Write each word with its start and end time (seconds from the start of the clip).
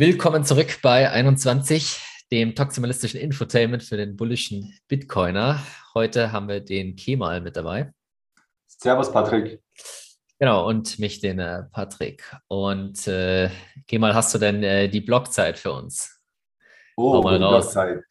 Willkommen 0.00 0.44
zurück 0.44 0.78
bei 0.80 1.10
21, 1.10 2.00
dem 2.30 2.54
toximalistischen 2.54 3.18
Infotainment 3.18 3.82
für 3.82 3.96
den 3.96 4.16
bullischen 4.16 4.78
Bitcoiner. 4.86 5.60
Heute 5.92 6.30
haben 6.30 6.46
wir 6.46 6.60
den 6.60 6.94
Kemal 6.94 7.40
mit 7.40 7.56
dabei. 7.56 7.92
Servus, 8.68 9.10
Patrick. 9.10 9.60
Genau, 10.38 10.68
und 10.68 11.00
mich, 11.00 11.18
den 11.18 11.40
äh, 11.40 11.64
Patrick. 11.72 12.22
Und 12.46 13.08
äh, 13.08 13.50
Kemal, 13.88 14.14
hast 14.14 14.32
du 14.32 14.38
denn 14.38 14.62
äh, 14.62 14.88
die 14.88 15.00
Blockzeit 15.00 15.58
für 15.58 15.72
uns? 15.72 16.22
Oh, 16.96 17.20
mal 17.20 17.42
raus. 17.42 17.72
Blockzeit. 17.72 18.04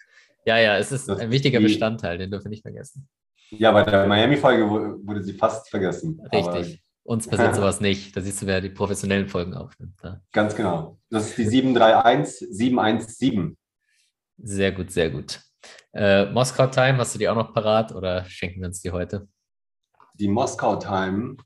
Ja, 0.44 0.58
ja, 0.58 0.78
es 0.78 0.92
ist 0.92 1.08
das 1.08 1.20
ein 1.20 1.32
wichtiger 1.32 1.62
Bestandteil, 1.62 2.18
den 2.18 2.30
dürfen 2.30 2.48
wir 2.48 2.50
nicht 2.50 2.64
vergessen. 2.64 3.08
Ja, 3.52 3.72
bei 3.72 3.84
der 3.84 4.08
Miami-Folge 4.08 4.70
wurde 4.70 5.24
sie 5.24 5.36
fast 5.36 5.70
vergessen. 5.70 6.22
Richtig. 6.34 6.82
Uns 7.08 7.26
passiert 7.26 7.56
sowas 7.56 7.80
nicht. 7.80 8.18
Da 8.18 8.22
siehst 8.22 8.42
du, 8.42 8.48
wer 8.48 8.60
die 8.60 8.70
professionellen 8.70 9.30
Folgen 9.30 9.54
aufnimmt. 9.54 9.98
Ja. 10.04 10.20
Ganz 10.34 10.54
genau. 10.58 11.00
Das 11.10 11.30
ist 11.30 11.38
die 11.38 11.46
731 11.46 12.50
717. 12.52 13.58
Sehr 14.38 14.74
gut, 14.74 14.92
sehr 14.92 15.10
gut. 15.10 15.40
Äh, 15.94 16.26
Moskau 16.26 16.68
Time, 16.68 16.98
hast 16.98 17.16
du 17.16 17.20
die 17.20 17.30
auch 17.30 17.36
noch 17.36 17.54
parat 17.54 17.96
oder 17.96 18.26
schenken 18.26 18.60
wir 18.60 18.68
uns 18.68 18.82
die 18.82 18.92
heute? 18.92 19.26
Die 20.16 20.28
Moskau 20.28 20.76
Time. 20.76 21.38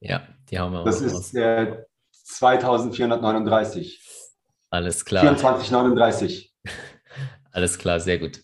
Ja, 0.00 0.28
die 0.50 0.58
haben 0.58 0.74
wir 0.74 0.84
Das 0.84 1.00
ist 1.00 1.34
äh, 1.34 1.84
2439. 2.12 4.02
Alles 4.68 5.06
klar. 5.06 5.22
2439. 5.22 6.54
Alles 7.52 7.78
klar, 7.78 7.98
sehr 7.98 8.18
gut. 8.18 8.42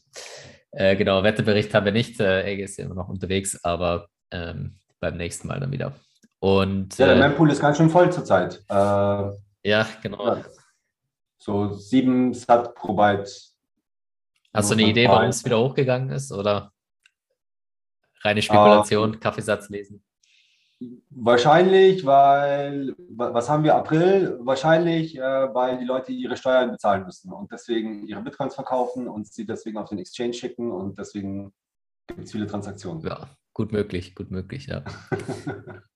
Äh, 0.71 0.97
genau, 0.97 1.23
Wettebericht 1.23 1.75
haben 1.75 1.85
wir 1.85 1.93
nicht. 1.93 2.19
Äh, 2.21 2.51
Ege 2.51 2.65
ist 2.65 2.79
ja 2.79 2.87
immer 2.87 2.95
noch 2.95 3.11
unterwegs, 3.11 3.63
aber 3.63 4.09
ähm, 4.31 4.79
beim 4.99 5.19
nächsten 5.19 5.47
Mal 5.47 5.61
dann 5.61 5.71
wieder. 5.71 5.93
Und, 6.41 6.99
ja, 6.99 7.07
der 7.07 7.17
äh, 7.17 7.21
Mempool 7.21 7.51
ist 7.51 7.61
ganz 7.61 7.77
schön 7.77 7.91
voll 7.91 8.13
zurzeit. 8.13 8.63
Äh, 8.69 8.75
ja, 8.75 9.87
genau. 10.03 10.37
So 11.39 11.73
sieben 11.73 12.35
Sat 12.35 12.75
pro 12.75 12.95
Byte. 12.95 13.55
Hast 14.53 14.71
du 14.71 14.75
eine 14.75 14.85
Idee, 14.85 15.09
warum 15.09 15.29
es 15.29 15.45
wieder 15.45 15.59
hochgegangen 15.59 16.11
ist? 16.11 16.33
Oder 16.33 16.73
reine 18.23 18.41
Spekulation, 18.41 19.17
uh, 19.17 19.19
Kaffeesatz 19.19 19.69
lesen? 19.69 20.03
Wahrscheinlich, 21.11 22.05
weil, 22.05 22.95
was 23.09 23.49
haben 23.49 23.65
wir, 23.65 23.75
April? 23.75 24.39
Wahrscheinlich, 24.41 25.17
äh, 25.17 25.21
weil 25.55 25.79
die 25.79 25.85
Leute 25.85 26.13
ihre 26.13 26.37
Steuern 26.37 26.71
bezahlen 26.71 27.05
müssen 27.05 27.33
und 27.33 27.51
deswegen 27.53 28.07
ihre 28.07 28.23
Bitcoins 28.23 28.55
verkaufen 28.55 29.09
und 29.09 29.27
sie 29.27 29.47
deswegen 29.47 29.79
auf 29.79 29.89
den 29.89 29.99
Exchange 29.99 30.35
schicken 30.35 30.71
und 30.71 30.99
deswegen 30.99 31.53
gibt 32.07 32.25
es 32.25 32.33
viele 32.33 32.47
Transaktionen. 32.47 33.03
Ja, 33.05 33.29
gut 33.55 33.73
möglich, 33.73 34.15
gut 34.15 34.31
möglich, 34.31 34.67
ja. 34.67 34.85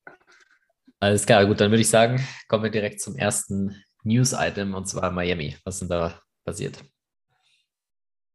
Alles 1.01 1.27
klar, 1.27 1.47
gut, 1.47 1.61
dann 1.61 1.71
würde 1.71 1.83
ich 1.83 1.91
sagen, 1.91 2.21
kommen 2.49 2.65
wir 2.65 2.71
direkt 2.71 3.01
zum 3.01 3.15
ersten 3.17 3.77
News-Item 4.03 4.75
und 4.75 4.89
zwar 4.89 5.11
Miami. 5.13 5.57
Was 5.65 5.77
ist 5.77 5.81
denn 5.83 5.89
da 5.91 6.21
passiert? 6.45 6.83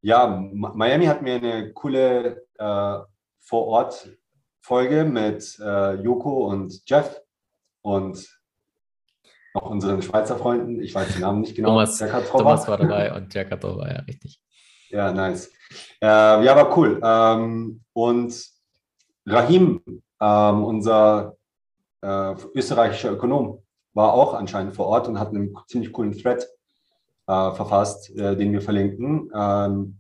Ja, 0.02 0.28
Miami 0.28 1.06
hat 1.06 1.22
mir 1.22 1.36
eine 1.36 1.74
coole 1.74 2.46
äh, 2.58 3.00
Vor-Ort-Folge 3.40 5.04
mit 5.04 5.60
äh, 5.60 5.96
Joko 5.96 6.48
und 6.48 6.82
Jeff 6.86 7.22
und 7.82 8.28
noch 9.54 9.70
unseren 9.70 10.02
Schweizer 10.02 10.38
Freunden. 10.38 10.82
Ich 10.82 10.96
weiß 10.96 11.14
den 11.14 11.22
Namen 11.22 11.42
nicht 11.42 11.56
genau. 11.56 11.70
Thomas, 11.70 11.98
Thomas 12.30 12.68
war 12.68 12.78
dabei 12.78 13.14
und 13.14 13.34
Jack 13.34 13.52
war 13.62 13.92
ja 13.92 14.00
richtig. 14.02 14.42
Ja, 14.90 15.12
nice. 15.12 15.52
Äh, 16.02 16.06
ja, 16.08 16.56
war 16.56 16.78
cool. 16.78 17.00
Ähm, 17.04 17.84
und 17.94 18.46
Rahim, 19.26 19.82
ähm, 20.20 20.64
unser 20.64 21.38
äh, 22.04 22.36
österreichischer 22.54 23.12
Ökonom, 23.12 23.64
war 23.94 24.14
auch 24.14 24.34
anscheinend 24.34 24.76
vor 24.76 24.88
Ort 24.88 25.08
und 25.08 25.20
hat 25.20 25.30
einen 25.30 25.56
ziemlich 25.68 25.92
coolen 25.92 26.12
Thread 26.12 26.44
äh, 27.28 27.52
verfasst, 27.52 28.10
äh, 28.16 28.36
den 28.36 28.52
wir 28.52 28.62
verlinken. 28.62 29.32
Ähm, 29.34 30.00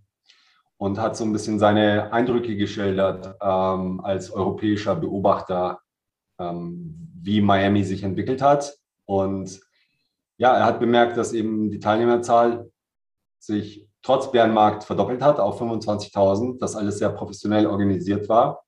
und 0.77 0.99
hat 0.99 1.15
so 1.15 1.23
ein 1.23 1.31
bisschen 1.31 1.59
seine 1.59 2.11
Eindrücke 2.11 2.57
geschildert 2.57 3.35
ähm, 3.41 4.01
als 4.03 4.31
europäischer 4.31 4.95
Beobachter, 4.95 5.79
ähm, 6.39 7.09
wie 7.21 7.39
Miami 7.39 7.85
sich 7.85 8.03
entwickelt 8.03 8.41
hat. 8.41 8.75
Und 9.05 9.61
ja, 10.37 10.57
er 10.57 10.65
hat 10.65 10.81
bemerkt, 10.81 11.15
dass 11.15 11.31
eben 11.31 11.71
die 11.71 11.79
Teilnehmerzahl 11.79 12.69
sich 13.39 13.87
trotz 14.01 14.29
Bärenmarkt 14.29 14.83
verdoppelt 14.83 15.21
hat 15.21 15.39
auf 15.39 15.61
25.000, 15.61 16.59
dass 16.59 16.75
alles 16.75 16.97
sehr 16.97 17.11
professionell 17.11 17.65
organisiert 17.65 18.27
war 18.27 18.63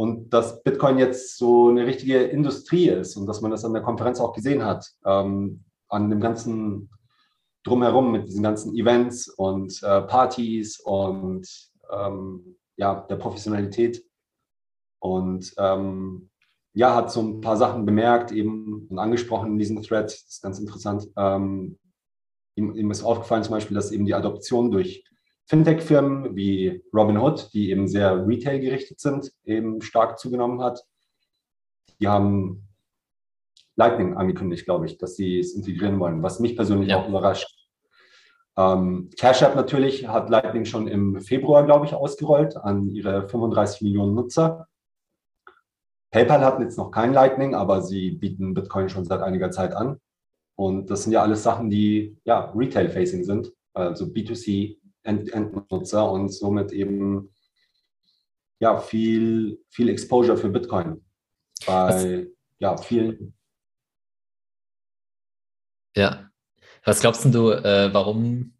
und 0.00 0.30
dass 0.30 0.62
Bitcoin 0.62 0.96
jetzt 0.96 1.36
so 1.36 1.68
eine 1.68 1.84
richtige 1.84 2.22
Industrie 2.22 2.88
ist 2.88 3.16
und 3.16 3.26
dass 3.26 3.42
man 3.42 3.50
das 3.50 3.66
an 3.66 3.74
der 3.74 3.82
Konferenz 3.82 4.18
auch 4.18 4.32
gesehen 4.32 4.64
hat, 4.64 4.90
ähm, 5.04 5.62
an 5.90 6.08
dem 6.08 6.20
ganzen 6.20 6.88
Drumherum 7.64 8.10
mit 8.10 8.26
diesen 8.26 8.42
ganzen 8.42 8.74
Events 8.74 9.28
und 9.28 9.78
äh, 9.82 10.00
Partys 10.00 10.80
und 10.80 11.46
ähm, 11.92 12.56
ja, 12.76 13.02
der 13.10 13.16
Professionalität. 13.16 14.02
Und 15.00 15.52
ähm, 15.58 16.30
ja, 16.72 16.94
hat 16.94 17.12
so 17.12 17.20
ein 17.20 17.42
paar 17.42 17.58
Sachen 17.58 17.84
bemerkt 17.84 18.32
eben 18.32 18.86
und 18.88 18.98
angesprochen 18.98 19.52
in 19.52 19.58
diesem 19.58 19.82
Thread. 19.82 20.06
Das 20.06 20.14
ist 20.14 20.42
ganz 20.42 20.58
interessant. 20.58 21.08
Ähm, 21.18 21.78
ihm, 22.54 22.74
ihm 22.74 22.90
ist 22.90 23.02
aufgefallen 23.02 23.44
zum 23.44 23.52
Beispiel, 23.52 23.74
dass 23.74 23.92
eben 23.92 24.06
die 24.06 24.14
Adoption 24.14 24.70
durch 24.70 25.04
Fintech-Firmen 25.50 26.36
wie 26.36 26.80
Robinhood, 26.94 27.52
die 27.52 27.72
eben 27.72 27.88
sehr 27.88 28.24
Retail 28.24 28.60
gerichtet 28.60 29.00
sind, 29.00 29.32
eben 29.44 29.82
stark 29.82 30.16
zugenommen 30.16 30.62
hat. 30.62 30.86
Die 31.98 32.06
haben 32.06 32.68
Lightning 33.74 34.16
angekündigt, 34.16 34.64
glaube 34.64 34.86
ich, 34.86 34.96
dass 34.96 35.16
sie 35.16 35.40
es 35.40 35.54
integrieren 35.54 35.98
wollen, 35.98 36.22
was 36.22 36.38
mich 36.38 36.54
persönlich 36.54 36.90
ja. 36.90 37.00
auch 37.02 37.08
überrascht. 37.08 37.48
Ähm, 38.56 39.10
Cash 39.18 39.42
App 39.42 39.56
natürlich 39.56 40.06
hat 40.06 40.30
Lightning 40.30 40.66
schon 40.66 40.86
im 40.86 41.20
Februar, 41.20 41.66
glaube 41.66 41.84
ich, 41.84 41.94
ausgerollt 41.94 42.56
an 42.56 42.86
ihre 42.88 43.28
35 43.28 43.82
Millionen 43.82 44.14
Nutzer. 44.14 44.68
PayPal 46.12 46.44
hat 46.44 46.60
jetzt 46.60 46.78
noch 46.78 46.92
kein 46.92 47.12
Lightning, 47.12 47.56
aber 47.56 47.82
sie 47.82 48.12
bieten 48.12 48.54
Bitcoin 48.54 48.88
schon 48.88 49.04
seit 49.04 49.20
einiger 49.20 49.50
Zeit 49.50 49.74
an. 49.74 49.98
Und 50.54 50.90
das 50.90 51.02
sind 51.02 51.12
ja 51.12 51.22
alles 51.22 51.42
Sachen, 51.42 51.70
die 51.70 52.16
ja 52.22 52.52
Retail-facing 52.54 53.24
sind, 53.24 53.52
also 53.74 54.04
B2C 54.04 54.76
End 54.76 54.79
Endnutzer 55.18 56.10
und 56.10 56.28
somit 56.30 56.72
eben 56.72 57.34
ja, 58.60 58.78
viel, 58.78 59.62
viel 59.68 59.88
Exposure 59.88 60.36
für 60.36 60.50
Bitcoin 60.50 61.04
bei 61.66 62.26
ja, 62.58 62.76
vielen. 62.76 63.34
Ja. 65.96 66.30
Was 66.84 67.00
glaubst 67.00 67.24
du, 67.24 67.50
äh, 67.50 67.92
warum 67.92 68.54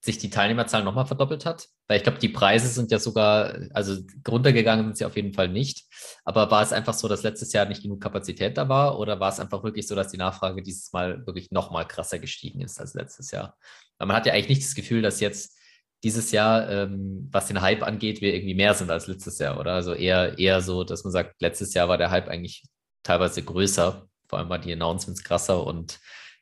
sich 0.00 0.18
die 0.18 0.30
Teilnehmerzahl 0.30 0.84
nochmal 0.84 1.06
verdoppelt 1.06 1.46
hat? 1.46 1.68
Weil 1.88 1.98
ich 1.98 2.02
glaube, 2.02 2.18
die 2.18 2.28
Preise 2.28 2.68
sind 2.68 2.90
ja 2.90 2.98
sogar, 2.98 3.56
also 3.72 3.96
runtergegangen 4.26 4.86
sind 4.86 4.98
sie 4.98 5.04
auf 5.04 5.16
jeden 5.16 5.32
Fall 5.32 5.48
nicht. 5.48 5.84
Aber 6.24 6.50
war 6.50 6.62
es 6.62 6.72
einfach 6.72 6.94
so, 6.94 7.08
dass 7.08 7.22
letztes 7.22 7.52
Jahr 7.52 7.66
nicht 7.66 7.82
genug 7.82 8.00
Kapazität 8.00 8.56
da 8.56 8.68
war? 8.68 8.98
Oder 8.98 9.20
war 9.20 9.30
es 9.30 9.40
einfach 9.40 9.62
wirklich 9.64 9.86
so, 9.86 9.94
dass 9.94 10.10
die 10.10 10.16
Nachfrage 10.16 10.62
dieses 10.62 10.92
Mal 10.92 11.26
wirklich 11.26 11.50
nochmal 11.50 11.86
krasser 11.86 12.18
gestiegen 12.18 12.60
ist 12.60 12.80
als 12.80 12.94
letztes 12.94 13.30
Jahr? 13.30 13.56
Weil 13.98 14.08
man 14.08 14.16
hat 14.16 14.26
ja 14.26 14.32
eigentlich 14.32 14.58
nicht 14.58 14.64
das 14.64 14.74
Gefühl, 14.74 15.02
dass 15.02 15.20
jetzt 15.20 15.55
dieses 16.06 16.30
Jahr, 16.30 16.70
ähm, 16.70 17.28
was 17.32 17.48
den 17.48 17.60
Hype 17.60 17.82
angeht, 17.82 18.20
wir 18.20 18.32
irgendwie 18.32 18.54
mehr 18.54 18.74
sind 18.74 18.90
als 18.92 19.08
letztes 19.08 19.40
Jahr, 19.40 19.58
oder? 19.58 19.72
Also 19.72 19.92
eher, 19.92 20.38
eher 20.38 20.60
so, 20.60 20.84
dass 20.84 21.02
man 21.02 21.12
sagt, 21.12 21.40
letztes 21.40 21.74
Jahr 21.74 21.88
war 21.88 21.98
der 21.98 22.12
Hype 22.12 22.28
eigentlich 22.28 22.62
teilweise 23.02 23.42
größer, 23.42 24.06
vor 24.28 24.38
allem 24.38 24.48
waren 24.48 24.60
die 24.62 24.72
Announcements 24.72 25.24
krasser 25.24 25.66
und 25.66 25.98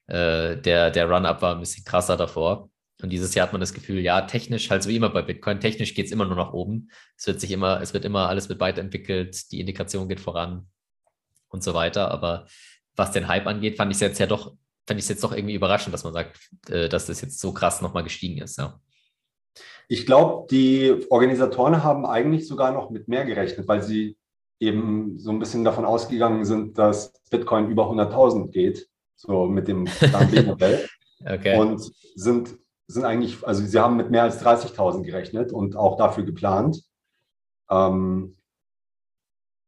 äh, 0.07 0.59
der, 0.59 0.91
der 0.91 1.09
Run-Up 1.09 1.41
war 1.41 1.55
ein 1.55 1.61
bisschen 1.61 1.83
krasser 1.83 2.19
davor. 2.19 2.69
Und 3.01 3.09
dieses 3.09 3.35
Jahr 3.35 3.47
hat 3.47 3.53
man 3.53 3.61
das 3.61 3.73
Gefühl, 3.73 4.01
ja, 4.01 4.21
technisch, 4.23 4.69
halt 4.69 4.83
so 4.83 4.91
wie 4.91 4.97
immer 4.97 5.09
bei 5.09 5.23
Bitcoin, 5.23 5.61
technisch 5.61 5.95
geht 5.95 6.07
es 6.07 6.13
immer 6.13 6.27
nur 6.27 6.37
nach 6.37 6.53
oben. 6.53 6.91
Es 7.17 7.27
wird 7.27 7.41
sich 7.41 7.51
immer, 7.51 7.81
es 7.81 7.95
wird 7.95 8.05
immer, 8.05 8.29
alles 8.29 8.51
wird 8.51 8.61
weiterentwickelt, 8.61 9.51
die 9.51 9.61
Indikation 9.61 10.09
geht 10.11 10.21
voran 10.21 10.69
und 11.49 11.65
so 11.65 11.73
weiter. 11.73 12.11
Aber 12.11 12.47
was 12.97 13.13
den 13.13 13.29
Hype 13.29 13.47
angeht, 13.47 13.79
fand 13.79 13.91
ich 13.91 13.97
es 13.97 14.01
jetzt 14.03 14.21
ja 14.21 14.27
doch, 14.27 14.55
fand 14.87 15.01
ich 15.01 15.09
jetzt 15.09 15.25
doch 15.25 15.33
irgendwie 15.33 15.55
überraschend, 15.55 15.95
dass 15.95 16.05
man 16.05 16.13
sagt, 16.13 16.39
äh, 16.69 16.91
dass 16.91 17.07
das 17.07 17.23
jetzt 17.23 17.41
so 17.41 17.55
krass 17.55 17.81
nochmal 17.81 18.05
gestiegen 18.05 18.43
ist, 18.43 18.59
ja. 18.59 18.79
Ich 19.89 20.07
glaube, 20.07 20.47
die 20.51 21.07
Organisatoren 21.11 21.83
haben 21.83 22.07
eigentlich 22.07 22.49
sogar 22.49 22.73
noch 22.73 22.91
mit 22.91 23.09
mehr 23.09 23.25
gerechnet, 23.25 23.69
weil 23.69 23.83
sie 23.83 24.17
eben 24.61 25.19
so 25.19 25.31
ein 25.31 25.39
bisschen 25.39 25.65
davon 25.65 25.85
ausgegangen 25.85 26.45
sind, 26.45 26.79
dass 26.79 27.13
Bitcoin 27.31 27.69
über 27.69 27.91
100.000 27.91 28.51
geht, 28.51 28.89
so 29.17 29.47
mit 29.47 29.69
dem 29.69 29.85
Plan-B-Modell. 29.85 30.89
okay. 31.27 31.59
Und 31.59 31.93
sind, 32.15 32.57
sind 32.87 33.05
eigentlich, 33.05 33.47
also 33.47 33.65
sie 33.65 33.79
haben 33.79 33.97
mit 33.97 34.11
mehr 34.11 34.23
als 34.23 34.45
30.000 34.45 35.03
gerechnet 35.03 35.53
und 35.53 35.77
auch 35.77 35.97
dafür 35.97 36.25
geplant. 36.25 36.83
Ähm, 37.71 38.37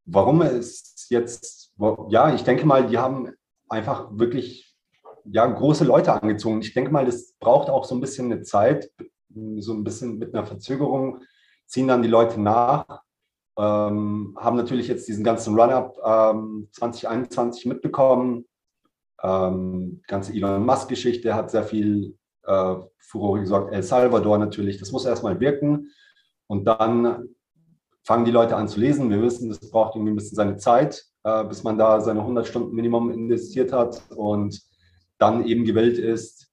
warum 0.05 0.43
es 0.43 1.07
jetzt, 1.11 1.73
ja, 2.09 2.35
ich 2.35 2.45
denke 2.45 2.67
mal, 2.67 2.87
die 2.87 2.99
haben 2.99 3.33
einfach 3.69 4.09
wirklich 4.13 4.77
ja, 5.25 5.47
große 5.47 5.85
Leute 5.85 6.13
angezogen. 6.13 6.61
Ich 6.61 6.73
denke 6.73 6.91
mal, 6.91 7.05
das 7.05 7.35
braucht 7.41 7.69
auch 7.69 7.85
so 7.85 7.95
ein 7.95 8.01
bisschen 8.01 8.31
eine 8.31 8.43
Zeit, 8.43 8.91
so 9.59 9.75
ein 9.75 9.85
bisschen 9.85 10.19
mit 10.19 10.35
einer 10.35 10.47
Verzögerung 10.47 11.21
ziehen 11.67 11.89
dann 11.89 12.03
die 12.03 12.09
Leute 12.09 12.41
nach, 12.41 13.03
ähm, 13.59 14.37
haben 14.39 14.57
natürlich 14.57 14.89
jetzt 14.89 15.09
diesen 15.09 15.25
ganzen 15.25 15.59
Run-Up 15.59 15.97
ähm, 16.05 16.69
2021 16.73 17.67
mitbekommen. 17.67 18.47
Ähm, 19.23 20.03
ganze 20.07 20.33
Elon 20.33 20.65
Musk-Geschichte 20.65 21.35
hat 21.35 21.51
sehr 21.51 21.65
viel 21.65 22.17
äh, 22.45 22.75
Furore 22.99 23.41
gesorgt. 23.41 23.73
El 23.73 23.83
Salvador 23.83 24.39
natürlich, 24.39 24.79
das 24.79 24.93
muss 24.93 25.07
erstmal 25.07 25.41
wirken. 25.41 25.91
Und 26.47 26.65
dann 26.65 27.29
fangen 28.05 28.25
die 28.25 28.31
Leute 28.31 28.57
an 28.57 28.69
zu 28.69 28.79
lesen. 28.79 29.11
Wir 29.11 29.23
wissen, 29.23 29.49
das 29.49 29.71
braucht 29.71 29.97
irgendwie 29.97 30.13
ein 30.13 30.17
bisschen 30.17 30.37
seine 30.37 30.57
Zeit, 30.59 31.05
äh, 31.25 31.45
bis 31.45 31.65
man 31.65 31.79
da 31.79 32.01
seine 32.01 32.21
100 32.21 32.47
Stunden 32.47 32.75
Minimum 32.75 33.11
investiert 33.11 33.73
hat 33.73 34.03
und 34.15 34.61
dann 35.19 35.45
eben 35.47 35.65
gewillt 35.65 35.99
ist, 35.99 36.53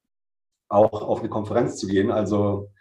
auch 0.70 1.04
auf 1.04 1.20
eine 1.20 1.30
Konferenz 1.30 1.78
zu 1.78 1.88
gehen. 1.88 2.12
Also, 2.12 2.72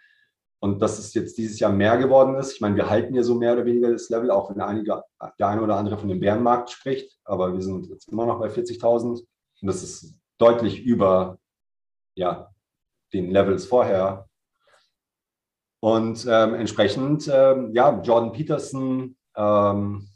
und 0.63 0.81
dass 0.81 0.97
es 0.97 1.13
jetzt 1.13 1.37
dieses 1.37 1.59
Jahr 1.59 1.73
mehr 1.73 1.97
geworden 1.97 2.35
ist. 2.35 2.53
Ich 2.53 2.61
meine, 2.61 2.77
wir 2.77 2.89
halten 2.89 3.13
ja 3.13 3.21
so 3.21 3.35
mehr 3.35 3.51
oder 3.51 3.65
weniger 3.65 3.91
das 3.91 4.07
Level, 4.09 4.31
auch 4.31 4.49
wenn 4.49 4.61
einige, 4.61 5.03
der 5.37 5.47
eine 5.49 5.61
oder 5.61 5.75
andere 5.75 5.97
von 5.97 6.07
dem 6.07 6.21
Bärenmarkt 6.21 6.69
spricht. 6.69 7.19
Aber 7.25 7.51
wir 7.51 7.61
sind 7.61 7.87
jetzt 7.87 8.07
immer 8.07 8.25
noch 8.25 8.39
bei 8.39 8.47
40.000. 8.47 9.09
Und 9.09 9.27
das 9.61 9.83
ist 9.83 10.15
deutlich 10.37 10.81
über 10.81 11.37
ja, 12.15 12.49
den 13.11 13.31
Levels 13.31 13.65
vorher. 13.65 14.29
Und 15.81 16.25
ähm, 16.29 16.53
entsprechend, 16.53 17.29
ähm, 17.29 17.73
ja, 17.73 18.01
Jordan 18.01 18.31
Peterson 18.31 19.17
ähm, 19.35 20.07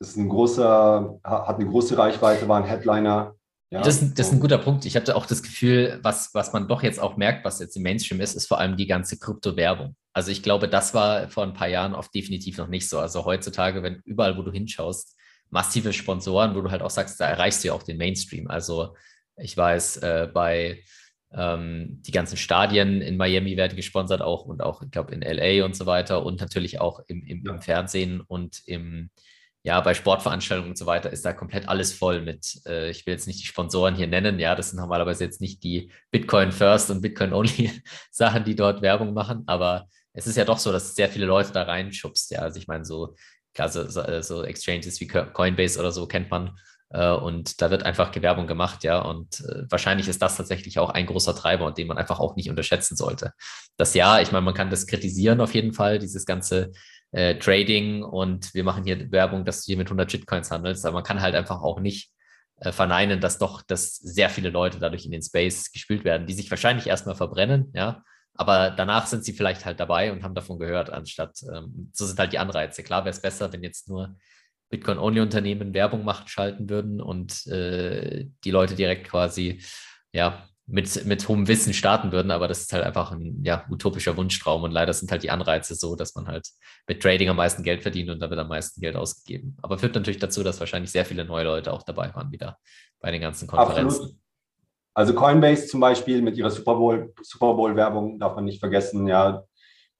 ist 0.00 0.18
ein 0.18 0.28
großer, 0.28 1.18
hat 1.24 1.56
eine 1.56 1.66
große 1.66 1.96
Reichweite, 1.96 2.46
war 2.46 2.58
ein 2.58 2.68
Headliner. 2.68 3.34
Ja, 3.74 3.82
das, 3.82 4.14
das, 4.14 4.28
ist 4.28 4.32
ein 4.32 4.38
guter 4.38 4.58
Punkt. 4.58 4.86
Ich 4.86 4.94
hatte 4.94 5.16
auch 5.16 5.26
das 5.26 5.42
Gefühl, 5.42 5.98
was, 6.02 6.32
was 6.32 6.52
man 6.52 6.68
doch 6.68 6.84
jetzt 6.84 7.00
auch 7.00 7.16
merkt, 7.16 7.44
was 7.44 7.58
jetzt 7.58 7.76
im 7.76 7.82
Mainstream 7.82 8.20
ist, 8.20 8.36
ist 8.36 8.46
vor 8.46 8.60
allem 8.60 8.76
die 8.76 8.86
ganze 8.86 9.18
Kryptowerbung. 9.18 9.96
Also 10.12 10.30
ich 10.30 10.44
glaube, 10.44 10.68
das 10.68 10.94
war 10.94 11.28
vor 11.28 11.42
ein 11.42 11.54
paar 11.54 11.66
Jahren 11.66 11.92
oft 11.92 12.14
definitiv 12.14 12.56
noch 12.56 12.68
nicht 12.68 12.88
so. 12.88 13.00
Also 13.00 13.24
heutzutage, 13.24 13.82
wenn 13.82 14.00
überall, 14.04 14.38
wo 14.38 14.42
du 14.42 14.52
hinschaust, 14.52 15.16
massive 15.50 15.92
Sponsoren, 15.92 16.54
wo 16.54 16.60
du 16.60 16.70
halt 16.70 16.82
auch 16.82 16.90
sagst, 16.90 17.20
da 17.20 17.26
erreichst 17.26 17.64
du 17.64 17.68
ja 17.68 17.74
auch 17.74 17.82
den 17.82 17.96
Mainstream. 17.96 18.48
Also 18.48 18.94
ich 19.36 19.56
weiß, 19.56 19.96
äh, 19.96 20.28
bei 20.32 20.84
ähm, 21.32 22.00
die 22.02 22.12
ganzen 22.12 22.36
Stadien 22.36 23.02
in 23.02 23.16
Miami 23.16 23.56
werden 23.56 23.74
gesponsert 23.74 24.22
auch 24.22 24.44
und 24.44 24.62
auch, 24.62 24.82
ich 24.82 24.92
glaube, 24.92 25.12
in 25.12 25.22
LA 25.22 25.64
und 25.64 25.74
so 25.74 25.84
weiter 25.84 26.24
und 26.24 26.40
natürlich 26.40 26.80
auch 26.80 27.00
im, 27.08 27.24
im, 27.24 27.44
im, 27.44 27.60
Fernsehen 27.60 28.20
und 28.20 28.62
im, 28.66 29.10
ja, 29.64 29.80
bei 29.80 29.94
Sportveranstaltungen 29.94 30.70
und 30.70 30.78
so 30.78 30.84
weiter 30.84 31.10
ist 31.10 31.24
da 31.24 31.32
komplett 31.32 31.68
alles 31.68 31.92
voll 31.92 32.20
mit, 32.20 32.60
äh, 32.66 32.90
ich 32.90 33.06
will 33.06 33.14
jetzt 33.14 33.26
nicht 33.26 33.40
die 33.40 33.46
Sponsoren 33.46 33.94
hier 33.94 34.06
nennen, 34.06 34.38
ja, 34.38 34.54
das 34.54 34.70
sind 34.70 34.78
normalerweise 34.78 35.24
jetzt 35.24 35.40
nicht 35.40 35.64
die 35.64 35.90
Bitcoin 36.10 36.52
First 36.52 36.90
und 36.90 37.00
Bitcoin 37.00 37.32
Only 37.32 37.72
Sachen, 38.10 38.44
die 38.44 38.54
dort 38.54 38.82
Werbung 38.82 39.14
machen, 39.14 39.42
aber 39.46 39.88
es 40.12 40.26
ist 40.26 40.36
ja 40.36 40.44
doch 40.44 40.58
so, 40.58 40.70
dass 40.70 40.94
sehr 40.94 41.08
viele 41.08 41.24
Leute 41.24 41.50
da 41.52 41.62
reinschubst, 41.62 42.30
ja, 42.30 42.40
also 42.40 42.58
ich 42.58 42.68
meine, 42.68 42.84
so, 42.84 43.16
klar, 43.54 43.70
so, 43.70 43.86
so 44.20 44.44
Exchanges 44.44 45.00
wie 45.00 45.08
Coinbase 45.08 45.80
oder 45.80 45.92
so 45.92 46.06
kennt 46.06 46.30
man, 46.30 46.58
äh, 46.90 47.10
und 47.10 47.60
da 47.60 47.70
wird 47.70 47.84
einfach 47.84 48.12
Gewerbung 48.12 48.46
gemacht, 48.46 48.84
ja. 48.84 49.00
Und 49.00 49.40
äh, 49.40 49.64
wahrscheinlich 49.68 50.08
ist 50.08 50.22
das 50.22 50.36
tatsächlich 50.36 50.78
auch 50.78 50.90
ein 50.90 51.06
großer 51.06 51.34
Treiber, 51.34 51.72
den 51.72 51.88
man 51.88 51.98
einfach 51.98 52.20
auch 52.20 52.36
nicht 52.36 52.48
unterschätzen 52.48 52.96
sollte. 52.96 53.32
Das 53.76 53.94
ja, 53.94 54.20
ich 54.20 54.30
meine, 54.30 54.44
man 54.44 54.54
kann 54.54 54.70
das 54.70 54.86
kritisieren 54.86 55.40
auf 55.40 55.54
jeden 55.54 55.72
Fall, 55.72 55.98
dieses 55.98 56.24
ganze 56.24 56.72
äh, 57.14 57.38
Trading 57.38 58.02
und 58.02 58.52
wir 58.54 58.64
machen 58.64 58.84
hier 58.84 59.10
Werbung, 59.12 59.44
dass 59.44 59.62
du 59.64 59.66
hier 59.66 59.76
mit 59.76 59.86
100 59.86 60.10
Shitcoins 60.10 60.50
handelst, 60.50 60.84
aber 60.84 60.94
man 60.94 61.04
kann 61.04 61.20
halt 61.20 61.34
einfach 61.34 61.62
auch 61.62 61.80
nicht 61.80 62.10
äh, 62.56 62.72
verneinen, 62.72 63.20
dass 63.20 63.38
doch, 63.38 63.62
dass 63.62 63.96
sehr 63.96 64.28
viele 64.28 64.50
Leute 64.50 64.78
dadurch 64.80 65.04
in 65.04 65.12
den 65.12 65.22
Space 65.22 65.70
gespült 65.72 66.04
werden, 66.04 66.26
die 66.26 66.34
sich 66.34 66.50
wahrscheinlich 66.50 66.88
erstmal 66.88 67.14
verbrennen, 67.14 67.70
ja. 67.74 68.02
Aber 68.36 68.70
danach 68.70 69.06
sind 69.06 69.24
sie 69.24 69.32
vielleicht 69.32 69.64
halt 69.64 69.78
dabei 69.78 70.10
und 70.10 70.24
haben 70.24 70.34
davon 70.34 70.58
gehört, 70.58 70.90
anstatt, 70.90 71.38
ähm, 71.54 71.92
so 71.92 72.04
sind 72.04 72.18
halt 72.18 72.32
die 72.32 72.40
Anreize. 72.40 72.82
Klar 72.82 73.04
wäre 73.04 73.14
es 73.14 73.22
besser, 73.22 73.52
wenn 73.52 73.62
jetzt 73.62 73.88
nur 73.88 74.16
Bitcoin-Only-Unternehmen 74.70 75.72
Werbung 75.72 76.04
machen, 76.04 76.26
schalten 76.26 76.68
würden 76.68 77.00
und 77.00 77.46
äh, 77.46 78.26
die 78.42 78.50
Leute 78.50 78.74
direkt 78.74 79.06
quasi 79.06 79.62
ja, 80.12 80.48
mit, 80.66 81.04
mit 81.04 81.28
hohem 81.28 81.46
Wissen 81.46 81.74
starten 81.74 82.10
würden, 82.10 82.30
aber 82.30 82.48
das 82.48 82.62
ist 82.62 82.72
halt 82.72 82.84
einfach 82.84 83.12
ein 83.12 83.42
ja, 83.44 83.64
utopischer 83.70 84.16
Wunschtraum 84.16 84.62
und 84.62 84.70
leider 84.70 84.92
sind 84.92 85.10
halt 85.10 85.22
die 85.22 85.30
Anreize 85.30 85.74
so, 85.74 85.94
dass 85.94 86.14
man 86.14 86.26
halt 86.26 86.48
mit 86.88 87.02
Trading 87.02 87.28
am 87.28 87.36
meisten 87.36 87.62
Geld 87.62 87.82
verdient 87.82 88.10
und 88.10 88.20
da 88.20 88.30
wird 88.30 88.40
am 88.40 88.48
meisten 88.48 88.80
Geld 88.80 88.96
ausgegeben. 88.96 89.56
Aber 89.62 89.78
führt 89.78 89.94
natürlich 89.94 90.20
dazu, 90.20 90.42
dass 90.42 90.60
wahrscheinlich 90.60 90.90
sehr 90.90 91.04
viele 91.04 91.24
neue 91.24 91.44
Leute 91.44 91.72
auch 91.72 91.82
dabei 91.82 92.14
waren 92.14 92.32
wieder 92.32 92.58
bei 93.00 93.10
den 93.10 93.20
ganzen 93.20 93.46
Konferenzen. 93.46 94.02
Absolut. 94.02 94.16
Also 94.94 95.12
Coinbase 95.12 95.66
zum 95.66 95.80
Beispiel 95.80 96.22
mit 96.22 96.36
ihrer 96.36 96.50
Super 96.50 96.76
Bowl, 96.76 97.12
Super 97.20 97.54
Bowl 97.54 97.74
Werbung 97.76 98.18
darf 98.18 98.36
man 98.36 98.44
nicht 98.44 98.60
vergessen, 98.60 99.06
ja. 99.06 99.44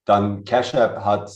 Dann 0.05 0.45
Cash 0.45 0.75
App 0.75 0.99
hat 0.99 1.31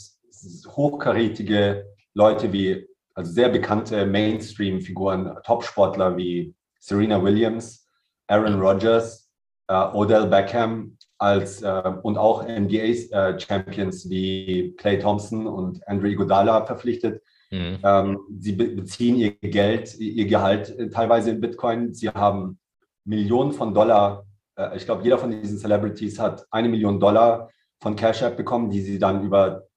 hochkarätige 0.68 1.84
Leute 2.14 2.52
wie 2.52 2.86
also 3.14 3.32
sehr 3.32 3.48
bekannte 3.48 4.06
Mainstream-Figuren, 4.06 5.38
Topsportler 5.44 6.16
wie 6.16 6.54
Serena 6.78 7.20
Williams, 7.20 7.87
Aaron 8.28 8.60
Rodgers, 8.60 9.28
äh, 9.68 9.74
Odell 9.92 10.26
Beckham 10.26 10.96
als 11.18 11.62
äh, 11.62 11.92
und 12.02 12.16
auch 12.16 12.46
NBA-Champions 12.46 14.06
äh, 14.06 14.10
wie 14.10 14.74
Clay 14.76 14.98
Thompson 14.98 15.46
und 15.46 15.86
Andrew 15.88 16.06
Iguodala 16.06 16.64
verpflichtet. 16.64 17.22
Mhm. 17.50 17.78
Ähm, 17.82 18.20
sie 18.38 18.52
be 18.52 18.68
beziehen 18.68 19.16
ihr 19.16 19.32
Geld, 19.32 19.98
ihr 19.98 20.26
Gehalt 20.26 20.74
teilweise 20.92 21.30
in 21.30 21.40
Bitcoin. 21.40 21.94
Sie 21.94 22.08
haben 22.08 22.58
Millionen 23.04 23.52
von 23.52 23.74
Dollar. 23.74 24.24
Ich 24.74 24.84
glaube, 24.84 25.04
jeder 25.04 25.18
von 25.18 25.30
diesen 25.30 25.56
Celebrities 25.56 26.18
hat 26.18 26.44
eine 26.50 26.68
Million 26.68 26.98
Dollar 26.98 27.48
von 27.80 27.94
Cash 27.94 28.22
App 28.22 28.36
bekommen, 28.36 28.70
die 28.70 28.80
sie 28.80 28.98
dann 28.98 29.22
über 29.22 29.68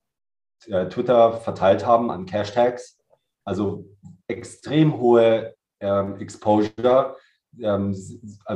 Twitter 0.90 1.34
verteilt 1.34 1.86
haben 1.86 2.10
an 2.10 2.26
Cash 2.26 2.52
Tags. 2.52 3.00
Also 3.46 3.86
extrem 4.28 5.00
hohe 5.00 5.54
ähm, 5.80 6.20
Exposure 6.20 7.16
ähm, 7.60 7.96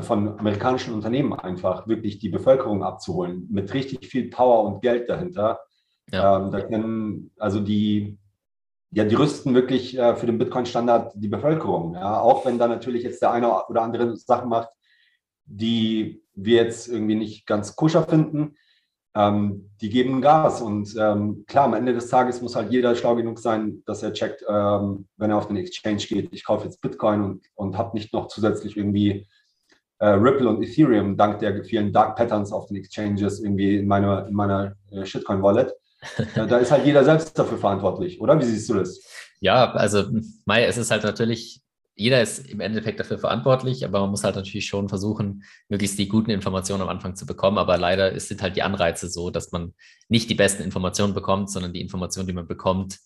von 0.02 0.40
amerikanischen 0.40 0.94
Unternehmen 0.94 1.34
einfach 1.34 1.88
wirklich 1.88 2.20
die 2.20 2.30
Bevölkerung 2.30 2.84
abzuholen, 2.84 3.48
mit 3.50 3.74
richtig 3.74 4.08
viel 4.08 4.30
Power 4.30 4.66
und 4.66 4.82
Geld 4.82 5.10
dahinter. 5.10 5.60
Ja. 6.12 6.38
Ähm, 6.38 6.52
da 6.52 6.62
können, 6.62 7.32
also 7.38 7.60
die, 7.60 8.18
ja, 8.92 9.04
die 9.04 9.16
rüsten 9.16 9.54
wirklich 9.54 9.98
äh, 9.98 10.16
für 10.16 10.26
den 10.26 10.38
Bitcoin-Standard 10.38 11.14
die 11.16 11.28
Bevölkerung. 11.28 11.96
Ja? 11.96 12.20
Auch 12.20 12.46
wenn 12.46 12.58
da 12.58 12.68
natürlich 12.68 13.04
jetzt 13.04 13.22
der 13.22 13.32
eine 13.32 13.66
oder 13.68 13.82
andere 13.82 14.16
Sachen 14.16 14.50
macht, 14.50 14.70
die 15.46 16.24
wir 16.34 16.64
jetzt 16.64 16.88
irgendwie 16.88 17.16
nicht 17.16 17.46
ganz 17.46 17.76
koscher 17.76 18.04
finden 18.04 18.56
ähm, 19.16 19.70
die 19.82 19.90
geben 19.90 20.22
Gas. 20.22 20.62
Und 20.62 20.96
ähm, 21.00 21.46
klar, 21.48 21.66
am 21.66 21.74
Ende 21.74 21.94
des 21.94 22.10
Tages 22.10 22.42
muss 22.42 22.56
halt 22.56 22.72
jeder 22.72 22.96
schlau 22.96 23.16
genug 23.16 23.40
sein, 23.40 23.82
dass 23.86 24.04
er 24.04 24.14
checkt, 24.14 24.44
ähm, 24.48 25.08
wenn 25.18 25.32
er 25.32 25.38
auf 25.38 25.48
den 25.48 25.58
Exchange 25.58 26.04
geht, 26.08 26.30
ich 26.32 26.46
kaufe 26.46 26.66
jetzt 26.66 26.82
Bitcoin 26.82 27.24
und, 27.24 27.46
und 27.56 27.78
habe 27.78 27.96
nicht 27.96 28.14
noch 28.14 28.28
zusätzlich 28.28 28.78
irgendwie 28.78 29.28
äh, 30.00 30.08
Ripple 30.08 30.50
und 30.50 30.62
Ethereum 30.62 31.16
dank 31.16 31.40
der 31.40 31.64
vielen 31.64 31.94
Dark 31.94 32.18
Patterns 32.18 32.52
auf 32.52 32.68
den 32.68 32.78
Exchanges 32.78 33.40
irgendwie 33.40 33.78
in 33.78 33.88
meiner, 33.88 34.28
in 34.28 34.34
meiner 34.34 34.76
äh, 34.92 35.06
Shitcoin-Wallet. 35.06 35.74
äh, 36.36 36.48
da 36.48 36.58
ist 36.58 36.72
halt 36.72 36.86
jeder 36.86 37.04
selbst 37.04 37.38
dafür 37.40 37.58
verantwortlich, 37.58 38.20
oder? 38.20 38.38
Wie 38.38 38.44
siehst 38.44 38.70
du 38.70 38.76
das? 38.76 39.02
Ja, 39.40 39.72
also 39.72 40.06
Mai, 40.46 40.66
es 40.66 40.78
ist 40.78 40.92
halt 40.92 41.04
natürlich 41.04 41.62
jeder 41.96 42.22
ist 42.22 42.40
im 42.50 42.60
Endeffekt 42.60 43.00
dafür 43.00 43.18
verantwortlich, 43.18 43.86
aber 43.86 44.02
man 44.02 44.10
muss 44.10 44.26
halt 44.26 44.36
natürlich 44.36 44.68
schon 44.68 44.90
versuchen, 44.90 45.44
möglichst 45.70 45.98
die 45.98 46.10
guten 46.10 46.30
Informationen 46.30 46.82
am 46.82 46.90
Anfang 46.90 47.16
zu 47.16 47.26
bekommen. 47.26 47.58
Aber 47.58 47.78
leider 47.78 48.20
sind 48.20 48.42
halt 48.42 48.58
die 48.58 48.64
Anreize 48.64 49.10
so, 49.10 49.30
dass 49.30 49.52
man 49.54 49.74
nicht 50.10 50.30
die 50.30 50.36
besten 50.36 50.64
Informationen 50.64 51.14
bekommt, 51.14 51.50
sondern 51.50 51.72
die 51.72 51.82
Informationen, 51.82 52.28
die 52.28 52.34
man 52.34 52.48
bekommt, 52.48 53.00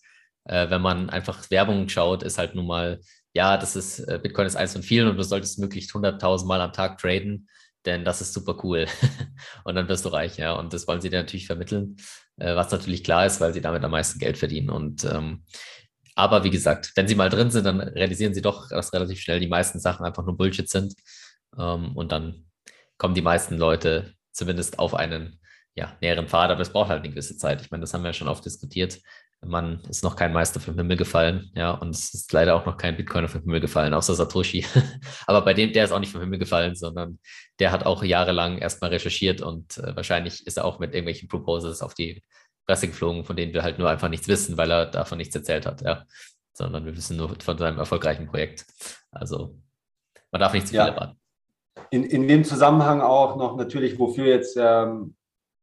äh, 0.44 0.68
wenn 0.70 0.82
man 0.82 1.08
einfach 1.08 1.50
Werbung 1.50 1.88
schaut, 1.88 2.24
ist 2.24 2.38
halt 2.38 2.56
nun 2.56 2.66
mal, 2.66 3.00
ja, 3.32 3.56
das 3.56 3.76
ist, 3.76 4.00
äh, 4.00 4.18
Bitcoin 4.20 4.46
ist 4.46 4.56
eins 4.56 4.72
von 4.72 4.82
vielen 4.82 5.08
und 5.08 5.16
du 5.16 5.22
solltest 5.22 5.60
möglichst 5.60 5.94
100.000 5.94 6.46
Mal 6.46 6.60
am 6.60 6.72
Tag 6.72 6.98
traden, 6.98 7.48
denn 7.86 8.04
das 8.04 8.20
ist 8.20 8.32
super 8.32 8.58
cool. 8.64 8.86
und 9.64 9.76
dann 9.76 9.88
wirst 9.88 10.04
du 10.04 10.08
reich, 10.08 10.36
ja. 10.36 10.54
Und 10.54 10.72
das 10.72 10.88
wollen 10.88 11.00
sie 11.00 11.10
dir 11.10 11.20
natürlich 11.20 11.46
vermitteln, 11.46 11.96
äh, 12.38 12.56
was 12.56 12.72
natürlich 12.72 13.04
klar 13.04 13.26
ist, 13.26 13.40
weil 13.40 13.54
sie 13.54 13.60
damit 13.60 13.84
am 13.84 13.92
meisten 13.92 14.18
Geld 14.18 14.36
verdienen. 14.36 14.70
Und 14.70 15.04
ähm, 15.04 15.44
aber 16.14 16.44
wie 16.44 16.50
gesagt, 16.50 16.92
wenn 16.96 17.08
sie 17.08 17.14
mal 17.14 17.30
drin 17.30 17.50
sind, 17.50 17.64
dann 17.64 17.80
realisieren 17.80 18.34
sie 18.34 18.42
doch, 18.42 18.68
dass 18.68 18.92
relativ 18.92 19.20
schnell 19.20 19.40
die 19.40 19.48
meisten 19.48 19.80
Sachen 19.80 20.04
einfach 20.04 20.24
nur 20.24 20.36
Bullshit 20.36 20.68
sind. 20.68 20.94
Ähm, 21.58 21.96
und 21.96 22.12
dann 22.12 22.46
kommen 22.98 23.14
die 23.14 23.22
meisten 23.22 23.56
Leute 23.56 24.14
zumindest 24.32 24.78
auf 24.78 24.94
einen 24.94 25.40
ja, 25.74 25.96
näheren 26.00 26.28
Pfad, 26.28 26.50
aber 26.50 26.60
es 26.60 26.72
braucht 26.72 26.90
halt 26.90 27.02
eine 27.02 27.10
gewisse 27.10 27.36
Zeit. 27.36 27.62
Ich 27.62 27.70
meine, 27.70 27.82
das 27.82 27.94
haben 27.94 28.02
wir 28.02 28.08
ja 28.08 28.14
schon 28.14 28.28
oft 28.28 28.44
diskutiert. 28.44 28.98
Man 29.42 29.80
ist 29.88 30.04
noch 30.04 30.16
kein 30.16 30.34
Meister 30.34 30.60
vom 30.60 30.74
Himmel 30.74 30.98
gefallen, 30.98 31.50
ja, 31.54 31.70
und 31.70 31.94
es 31.94 32.12
ist 32.12 32.30
leider 32.32 32.54
auch 32.54 32.66
noch 32.66 32.76
kein 32.76 32.98
Bitcoiner 32.98 33.28
vom 33.28 33.40
Himmel 33.40 33.60
gefallen, 33.60 33.94
außer 33.94 34.14
Satoshi. 34.14 34.66
aber 35.26 35.40
bei 35.42 35.54
dem, 35.54 35.72
der 35.72 35.84
ist 35.84 35.92
auch 35.92 35.98
nicht 35.98 36.12
vom 36.12 36.20
Himmel 36.20 36.38
gefallen, 36.38 36.74
sondern 36.74 37.18
der 37.58 37.72
hat 37.72 37.86
auch 37.86 38.04
jahrelang 38.04 38.58
erstmal 38.58 38.90
recherchiert 38.90 39.40
und 39.40 39.78
äh, 39.78 39.96
wahrscheinlich 39.96 40.46
ist 40.46 40.58
er 40.58 40.66
auch 40.66 40.78
mit 40.78 40.92
irgendwelchen 40.92 41.28
Proposals 41.28 41.80
auf 41.80 41.94
die 41.94 42.22
Presse 42.66 42.88
geflogen, 42.88 43.24
von 43.24 43.36
denen 43.36 43.52
wir 43.52 43.62
halt 43.62 43.78
nur 43.78 43.88
einfach 43.88 44.08
nichts 44.08 44.28
wissen, 44.28 44.56
weil 44.56 44.70
er 44.70 44.86
davon 44.86 45.18
nichts 45.18 45.34
erzählt 45.34 45.66
hat, 45.66 45.82
ja. 45.82 46.04
Sondern 46.52 46.84
wir 46.84 46.96
wissen 46.96 47.16
nur 47.16 47.34
von 47.40 47.58
seinem 47.58 47.78
erfolgreichen 47.78 48.26
Projekt. 48.26 48.66
Also 49.10 49.56
man 50.30 50.40
darf 50.40 50.52
nicht 50.52 50.66
zu 50.66 50.70
viel 50.70 50.78
ja. 50.78 50.88
erwarten. 50.88 51.16
In, 51.90 52.04
in 52.04 52.28
dem 52.28 52.44
Zusammenhang 52.44 53.00
auch 53.00 53.36
noch 53.36 53.56
natürlich, 53.56 53.98
wofür 53.98 54.26
jetzt 54.26 54.56
ähm, 54.60 55.14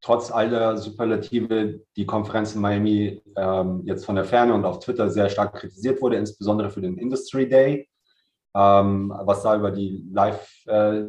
trotz 0.01 0.31
aller 0.31 0.77
Superlative 0.77 1.81
die 1.95 2.05
Konferenz 2.05 2.55
in 2.55 2.61
Miami 2.61 3.21
ähm, 3.35 3.83
jetzt 3.85 4.05
von 4.05 4.15
der 4.15 4.25
Ferne 4.25 4.53
und 4.53 4.65
auf 4.65 4.79
Twitter 4.79 5.09
sehr 5.09 5.29
stark 5.29 5.55
kritisiert 5.55 6.01
wurde, 6.01 6.17
insbesondere 6.17 6.69
für 6.69 6.81
den 6.81 6.97
Industry 6.97 7.47
Day, 7.47 7.89
ähm, 8.55 9.13
was 9.23 9.43
da 9.43 9.55
über 9.55 9.71
die 9.71 10.05
Live- 10.11 10.65
äh, 10.67 11.03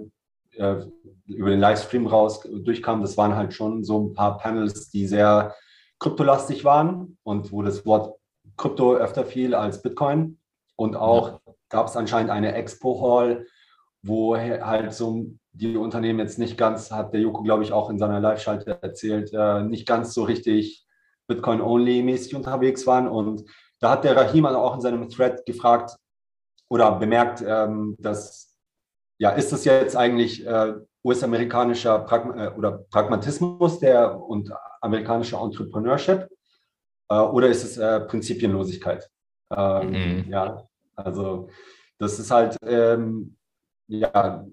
äh, 0.57 0.85
über 1.27 1.51
den 1.51 1.61
Livestream 1.61 2.07
raus 2.07 2.41
durchkam, 2.43 3.03
das 3.03 3.17
waren 3.17 3.37
halt 3.37 3.55
schon 3.55 3.85
so 3.85 4.01
ein 4.01 4.13
paar 4.13 4.39
Panels, 4.39 4.91
die 4.91 5.07
sehr 5.07 5.55
kryptolastig 5.99 6.65
waren 6.65 7.19
und 7.23 7.53
wo 7.53 7.63
das 7.63 7.85
Wort 7.87 8.19
Krypto 8.57 8.95
öfter 8.95 9.25
fiel 9.25 9.55
als 9.55 9.83
Bitcoin. 9.83 10.39
Und 10.77 10.97
auch 10.97 11.41
gab 11.69 11.87
es 11.87 11.97
anscheinend 11.97 12.31
eine 12.31 12.55
Expo-Hall, 12.55 13.47
wo 14.03 14.37
halt 14.37 14.93
so 14.93 15.27
die 15.53 15.77
Unternehmen 15.77 16.21
jetzt 16.21 16.39
nicht 16.39 16.57
ganz, 16.57 16.91
hat 16.91 17.13
der 17.13 17.21
Joko, 17.21 17.43
glaube 17.43 17.65
ich, 17.65 17.73
auch 17.73 17.91
in 17.91 17.99
seiner 17.99 18.21
Live-Schalte 18.21 18.79
erzählt, 18.81 19.33
äh, 19.33 19.63
nicht 19.63 19.87
ganz 19.87 20.15
so 20.15 20.23
richtig 20.25 20.87
Bitcoin-only-mäßig 21.27 22.35
unterwegs 22.35 22.87
waren. 22.87 23.09
Und 23.09 23.45
da 23.81 23.91
hat 23.91 24.05
der 24.05 24.17
Rahim 24.17 24.47
auch 24.47 24.75
in 24.75 24.81
seinem 24.81 25.09
Thread 25.09 25.45
gefragt 25.47 25.97
oder 26.69 26.93
bemerkt, 26.93 27.43
ähm, 27.47 27.97
dass, 27.99 28.57
ja, 29.19 29.31
ist 29.31 29.53
das 29.53 29.65
jetzt 29.65 29.97
eigentlich 29.97 30.47
äh, 30.47 30.75
US-amerikanischer 31.05 32.01
Pragma 32.01 32.47
äh, 32.47 32.51
oder 32.51 32.85
Pragmatismus 32.91 33.81
der 33.81 34.21
und 34.21 34.53
amerikanischer 34.81 35.41
Entrepreneurship 35.41 36.29
äh, 37.09 37.19
oder 37.19 37.49
ist 37.49 37.65
es 37.65 37.77
äh, 37.79 38.01
Prinzipienlosigkeit? 38.01 39.09
Ähm, 39.51 39.91
mhm. 39.91 40.31
Ja, 40.31 40.63
also 40.95 41.49
das 41.99 42.19
ist 42.19 42.31
halt, 42.31 42.57
ähm, 42.63 43.37
ja, 43.89 44.47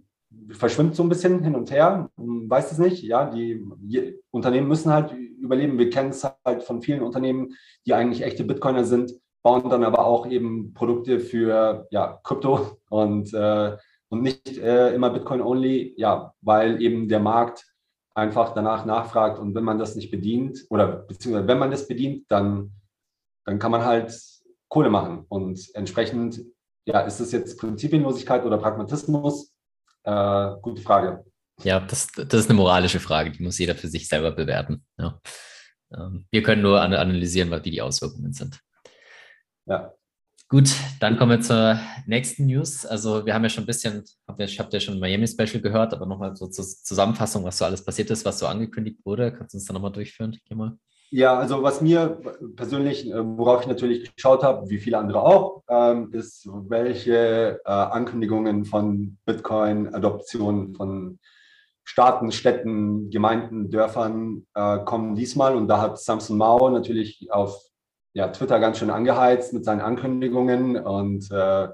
verschwimmt 0.51 0.95
so 0.95 1.03
ein 1.03 1.09
bisschen 1.09 1.43
hin 1.43 1.55
und 1.55 1.71
her, 1.71 2.09
weiß 2.17 2.71
es 2.71 2.77
nicht. 2.77 3.03
Ja, 3.03 3.29
die, 3.29 3.63
die 3.79 4.19
Unternehmen 4.31 4.67
müssen 4.67 4.91
halt 4.91 5.13
überleben. 5.13 5.77
Wir 5.77 5.89
kennen 5.89 6.09
es 6.09 6.27
halt 6.45 6.63
von 6.63 6.81
vielen 6.81 7.01
Unternehmen, 7.01 7.55
die 7.85 7.93
eigentlich 7.93 8.23
echte 8.23 8.43
Bitcoiner 8.43 8.83
sind, 8.83 9.13
bauen 9.43 9.69
dann 9.69 9.83
aber 9.83 10.05
auch 10.05 10.27
eben 10.27 10.73
Produkte 10.73 11.19
für 11.19 11.87
ja, 11.91 12.19
Krypto 12.23 12.79
und, 12.89 13.33
äh, 13.33 13.77
und 14.09 14.21
nicht 14.21 14.57
äh, 14.57 14.93
immer 14.93 15.11
Bitcoin-only, 15.11 15.93
ja, 15.97 16.33
weil 16.41 16.81
eben 16.81 17.07
der 17.07 17.19
Markt 17.19 17.65
einfach 18.15 18.53
danach 18.53 18.85
nachfragt 18.85 19.39
und 19.39 19.53
wenn 19.53 19.63
man 19.63 19.77
das 19.77 19.95
nicht 19.95 20.09
bedient 20.09 20.65
oder 20.69 20.87
beziehungsweise 20.87 21.47
wenn 21.47 21.59
man 21.59 21.69
das 21.69 21.87
bedient, 21.87 22.25
dann, 22.29 22.71
dann 23.43 23.59
kann 23.59 23.71
man 23.71 23.83
halt 23.83 24.17
Kohle 24.69 24.89
machen 24.89 25.25
und 25.27 25.69
entsprechend, 25.75 26.41
ja, 26.85 27.01
ist 27.01 27.19
es 27.19 27.31
jetzt 27.31 27.59
Prinzipienlosigkeit 27.59 28.45
oder 28.45 28.57
Pragmatismus? 28.57 29.53
Äh, 30.03 30.51
gute 30.61 30.81
Frage. 30.81 31.25
Ja, 31.63 31.79
das, 31.79 32.07
das 32.07 32.33
ist 32.33 32.49
eine 32.49 32.57
moralische 32.57 32.99
Frage, 32.99 33.31
die 33.31 33.43
muss 33.43 33.59
jeder 33.59 33.75
für 33.75 33.87
sich 33.87 34.07
selber 34.07 34.31
bewerten. 34.31 34.85
Ja. 34.97 35.19
Ähm, 35.93 36.25
wir 36.31 36.43
können 36.43 36.61
nur 36.61 36.81
analysieren, 36.81 37.51
wie 37.51 37.71
die 37.71 37.81
Auswirkungen 37.81 38.33
sind. 38.33 38.59
Ja. 39.65 39.93
Gut, 40.55 40.73
dann 41.01 41.17
kommen 41.17 41.31
wir 41.31 41.41
zur 41.41 41.77
nächsten 42.07 42.45
News. 42.45 42.85
Also 42.85 43.25
wir 43.25 43.33
haben 43.33 43.43
ja 43.43 43.49
schon 43.49 43.65
ein 43.65 43.67
bisschen, 43.67 44.05
ich 44.37 44.57
habe 44.57 44.69
ja 44.71 44.79
schon 44.79 45.01
Miami 45.01 45.27
Special 45.27 45.59
gehört, 45.59 45.93
aber 45.93 46.05
nochmal 46.05 46.33
so 46.33 46.47
zur 46.47 46.63
Zusammenfassung, 46.63 47.43
was 47.43 47.57
so 47.57 47.65
alles 47.65 47.83
passiert 47.83 48.09
ist, 48.09 48.23
was 48.23 48.39
so 48.39 48.47
angekündigt 48.47 48.99
wurde. 49.03 49.33
Kannst 49.33 49.53
du 49.53 49.57
uns 49.57 49.65
da 49.65 49.73
nochmal 49.73 49.91
durchführen? 49.91 50.39
Mal. 50.53 50.77
Ja, 51.09 51.37
also 51.37 51.61
was 51.61 51.81
mir 51.81 52.21
persönlich, 52.55 53.05
äh, 53.05 53.37
worauf 53.37 53.63
ich 53.63 53.67
natürlich 53.67 54.15
geschaut 54.15 54.43
habe, 54.43 54.69
wie 54.69 54.77
viele 54.77 54.97
andere 54.97 55.23
auch, 55.23 55.61
ähm, 55.67 56.13
ist, 56.13 56.47
welche 56.69 57.59
äh, 57.65 57.69
Ankündigungen 57.69 58.63
von 58.63 59.17
Bitcoin-Adoption 59.25 60.73
von 60.73 61.19
Staaten, 61.83 62.31
Städten, 62.31 63.09
Gemeinden, 63.09 63.69
Dörfern 63.71 64.45
äh, 64.53 64.77
kommen 64.85 65.15
diesmal. 65.15 65.53
Und 65.53 65.67
da 65.67 65.81
hat 65.81 65.99
Samson 65.99 66.37
Mao 66.37 66.69
natürlich 66.69 67.27
auf 67.29 67.61
ja, 68.15 68.29
Twitter 68.29 68.59
ganz 68.59 68.79
schön 68.79 68.89
angeheizt 68.89 69.53
mit 69.53 69.65
seinen 69.65 69.81
Ankündigungen 69.81 70.77
und 70.77 71.29
äh, 71.31 71.67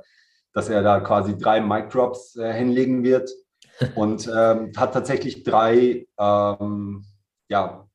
dass 0.54 0.70
er 0.70 0.82
da 0.82 1.00
quasi 1.00 1.38
drei 1.38 1.62
Mic 1.62 1.90
Drops 1.90 2.36
äh, 2.36 2.52
hinlegen 2.52 3.04
wird 3.04 3.30
und 3.96 4.28
ähm, 4.28 4.72
hat 4.76 4.94
tatsächlich 4.94 5.44
drei 5.44 6.08
ähm, 6.20 7.06
ja, 7.48 7.88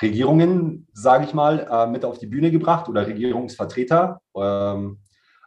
Regierungen, 0.00 0.88
sage 0.94 1.24
ich 1.24 1.34
mal, 1.34 1.66
äh, 1.70 1.86
mit 1.86 2.06
auf 2.06 2.18
die 2.18 2.26
Bühne 2.26 2.50
gebracht 2.50 2.88
oder 2.88 3.06
Regierungsvertreter. 3.06 4.22
Ähm, 4.34 5.00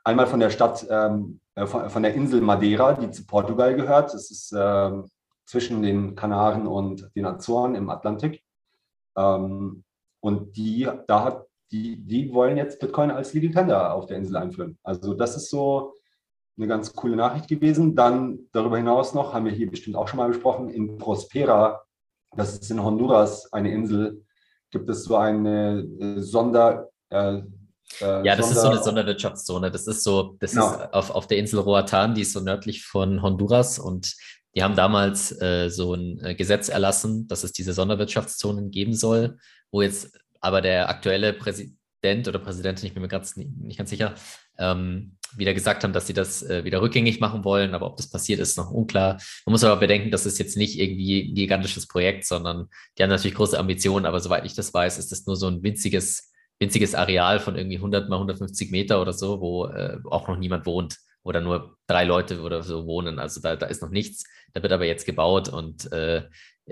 einmal 0.03 0.27
von 0.27 0.39
der 0.39 0.51
Stadt, 0.51 0.85
ähm, 0.87 1.39
äh, 1.55 1.65
von, 1.65 1.89
von, 1.89 2.03
der 2.03 2.13
Insel 2.13 2.41
Madeira, 2.41 2.93
die 2.93 3.09
zu 3.09 3.25
Portugal 3.25 3.75
gehört. 3.75 4.13
Das 4.13 4.29
ist 4.29 4.53
ähm, 4.55 5.09
zwischen 5.47 5.81
den 5.81 6.15
Kanaren 6.15 6.67
und 6.67 7.09
den 7.15 7.25
Azoren 7.25 7.73
im 7.73 7.89
Atlantik. 7.89 8.43
Ähm, 9.17 9.83
und 10.21 10.55
die, 10.57 10.87
da 11.07 11.23
hat 11.23 11.48
die, 11.71 11.97
die 11.97 12.33
wollen 12.33 12.57
jetzt 12.57 12.79
Bitcoin 12.79 13.11
als 13.11 13.33
Legal 13.33 13.51
Tender 13.51 13.93
auf 13.93 14.05
der 14.07 14.17
Insel 14.17 14.37
einführen. 14.37 14.77
Also 14.83 15.13
das 15.13 15.35
ist 15.35 15.49
so 15.49 15.93
eine 16.57 16.67
ganz 16.67 16.93
coole 16.93 17.15
Nachricht 17.15 17.47
gewesen. 17.47 17.95
Dann 17.95 18.39
darüber 18.51 18.77
hinaus 18.77 19.13
noch, 19.13 19.33
haben 19.33 19.45
wir 19.45 19.51
hier 19.51 19.69
bestimmt 19.69 19.95
auch 19.95 20.07
schon 20.07 20.17
mal 20.17 20.27
besprochen, 20.27 20.69
in 20.69 20.97
Prospera, 20.97 21.81
das 22.35 22.53
ist 22.53 22.69
in 22.69 22.83
Honduras 22.83 23.51
eine 23.53 23.71
Insel, 23.71 24.23
gibt 24.71 24.89
es 24.89 25.03
so 25.03 25.15
eine 25.15 25.87
äh, 25.99 26.21
Sonder... 26.21 26.89
Äh, 27.09 27.41
äh, 28.01 28.25
ja, 28.25 28.35
das 28.35 28.49
Sonder 28.49 28.55
ist 28.55 28.61
so 28.61 28.67
eine 28.67 28.83
Sonderwirtschaftszone. 28.83 29.71
Das 29.71 29.87
ist 29.87 30.03
so, 30.03 30.35
das 30.39 30.51
genau. 30.51 30.71
ist 30.71 30.93
auf, 30.93 31.09
auf 31.11 31.27
der 31.27 31.37
Insel 31.37 31.59
Roatan, 31.59 32.13
die 32.13 32.21
ist 32.21 32.33
so 32.33 32.39
nördlich 32.39 32.83
von 32.83 33.21
Honduras 33.21 33.79
und 33.79 34.15
die 34.55 34.63
haben 34.63 34.75
damals 34.75 35.31
äh, 35.41 35.69
so 35.69 35.93
ein 35.93 36.19
äh, 36.23 36.35
Gesetz 36.35 36.69
erlassen, 36.69 37.27
dass 37.27 37.43
es 37.43 37.51
diese 37.51 37.73
Sonderwirtschaftszonen 37.73 38.71
geben 38.71 38.93
soll, 38.93 39.37
wo 39.71 39.81
jetzt 39.81 40.19
aber 40.41 40.61
der 40.61 40.89
aktuelle 40.89 41.33
Präsident 41.33 42.27
oder 42.27 42.39
Präsidentin, 42.39 42.87
ich 42.87 42.93
bin 42.93 43.01
mir 43.01 43.09
ganz, 43.09 43.35
nicht 43.35 43.77
ganz 43.77 43.89
sicher, 43.89 44.15
ähm, 44.57 45.17
wieder 45.35 45.53
gesagt 45.53 45.83
haben, 45.83 45.93
dass 45.93 46.07
sie 46.07 46.13
das 46.13 46.41
äh, 46.43 46.63
wieder 46.63 46.81
rückgängig 46.81 47.19
machen 47.19 47.43
wollen. 47.43 47.73
Aber 47.73 47.87
ob 47.87 47.97
das 47.97 48.09
passiert, 48.09 48.39
ist 48.39 48.57
noch 48.57 48.71
unklar. 48.71 49.13
Man 49.45 49.51
muss 49.51 49.63
aber 49.63 49.79
bedenken, 49.79 50.11
das 50.11 50.25
ist 50.25 50.39
jetzt 50.39 50.57
nicht 50.57 50.79
irgendwie 50.79 51.31
ein 51.31 51.35
gigantisches 51.35 51.87
Projekt, 51.87 52.25
sondern 52.25 52.67
die 52.97 53.03
haben 53.03 53.09
natürlich 53.09 53.35
große 53.35 53.57
Ambitionen. 53.57 54.05
Aber 54.05 54.19
soweit 54.19 54.45
ich 54.45 54.55
das 54.55 54.73
weiß, 54.73 54.97
ist 54.97 55.11
das 55.11 55.25
nur 55.25 55.35
so 55.35 55.47
ein 55.47 55.61
winziges, 55.61 56.31
winziges 56.59 56.95
Areal 56.95 57.39
von 57.39 57.55
irgendwie 57.55 57.77
100 57.77 58.09
mal 58.09 58.15
150 58.15 58.71
Meter 58.71 59.01
oder 59.01 59.13
so, 59.13 59.39
wo 59.39 59.67
äh, 59.67 59.97
auch 60.05 60.27
noch 60.27 60.37
niemand 60.37 60.65
wohnt 60.65 60.97
oder 61.23 61.41
nur 61.41 61.77
drei 61.87 62.05
Leute 62.05 62.41
oder 62.41 62.63
so 62.63 62.85
wohnen. 62.85 63.19
Also 63.19 63.41
da, 63.41 63.55
da 63.55 63.67
ist 63.67 63.81
noch 63.81 63.89
nichts. 63.89 64.23
Da 64.53 64.63
wird 64.63 64.73
aber 64.73 64.85
jetzt 64.85 65.05
gebaut 65.05 65.49
und 65.49 65.91
äh, 65.91 66.23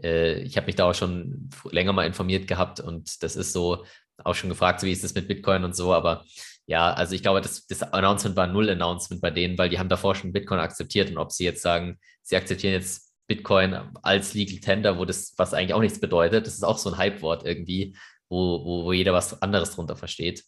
äh, 0.04 0.40
ich 0.42 0.58
habe 0.58 0.68
mich 0.68 0.76
da 0.76 0.90
auch 0.90 0.96
schon 0.96 1.50
länger 1.72 1.94
mal 1.94 2.06
informiert 2.06 2.48
gehabt 2.48 2.80
und 2.80 3.24
das 3.24 3.36
ist 3.36 3.54
so 3.54 3.86
auch 4.24 4.36
schon 4.36 4.50
gefragt, 4.50 4.80
so 4.80 4.88
wie 4.88 4.92
ist 4.92 5.04
das 5.04 5.14
mit 5.14 5.28
Bitcoin 5.28 5.64
und 5.64 5.76
so, 5.76 5.94
aber 5.94 6.26
ja, 6.66 6.92
also 6.94 7.16
ich 7.16 7.22
glaube, 7.22 7.42
das, 7.42 7.66
das 7.68 7.82
Announcement 7.82 8.36
war 8.36 8.48
null 8.48 8.70
Announcement 8.70 9.22
bei 9.22 9.32
denen, 9.32 9.58
weil 9.58 9.70
die 9.70 9.80
haben 9.80 9.90
davor 9.90 10.16
schon 10.16 10.34
Bitcoin 10.34 10.60
akzeptiert 10.60 11.10
und 11.10 11.18
ob 11.18 11.32
sie 11.32 11.46
jetzt 11.46 11.62
sagen, 11.62 11.98
sie 12.24 12.36
akzeptieren 12.36 12.74
jetzt 12.74 13.14
Bitcoin 13.28 13.74
als 14.02 14.34
Legal 14.34 14.60
Tender, 14.60 14.98
wo 14.98 15.06
das, 15.06 15.34
was 15.38 15.54
eigentlich 15.54 15.74
auch 15.74 15.82
nichts 15.82 16.00
bedeutet, 16.00 16.46
das 16.46 16.56
ist 16.56 16.64
auch 16.64 16.78
so 16.78 16.90
ein 16.92 16.98
Hype-Wort 16.98 17.46
irgendwie, 17.46 17.96
wo, 18.30 18.66
wo, 18.66 18.86
wo 18.86 18.94
jeder 18.94 19.14
was 19.14 19.42
anderes 19.42 19.72
drunter 19.72 19.96
versteht. 19.96 20.44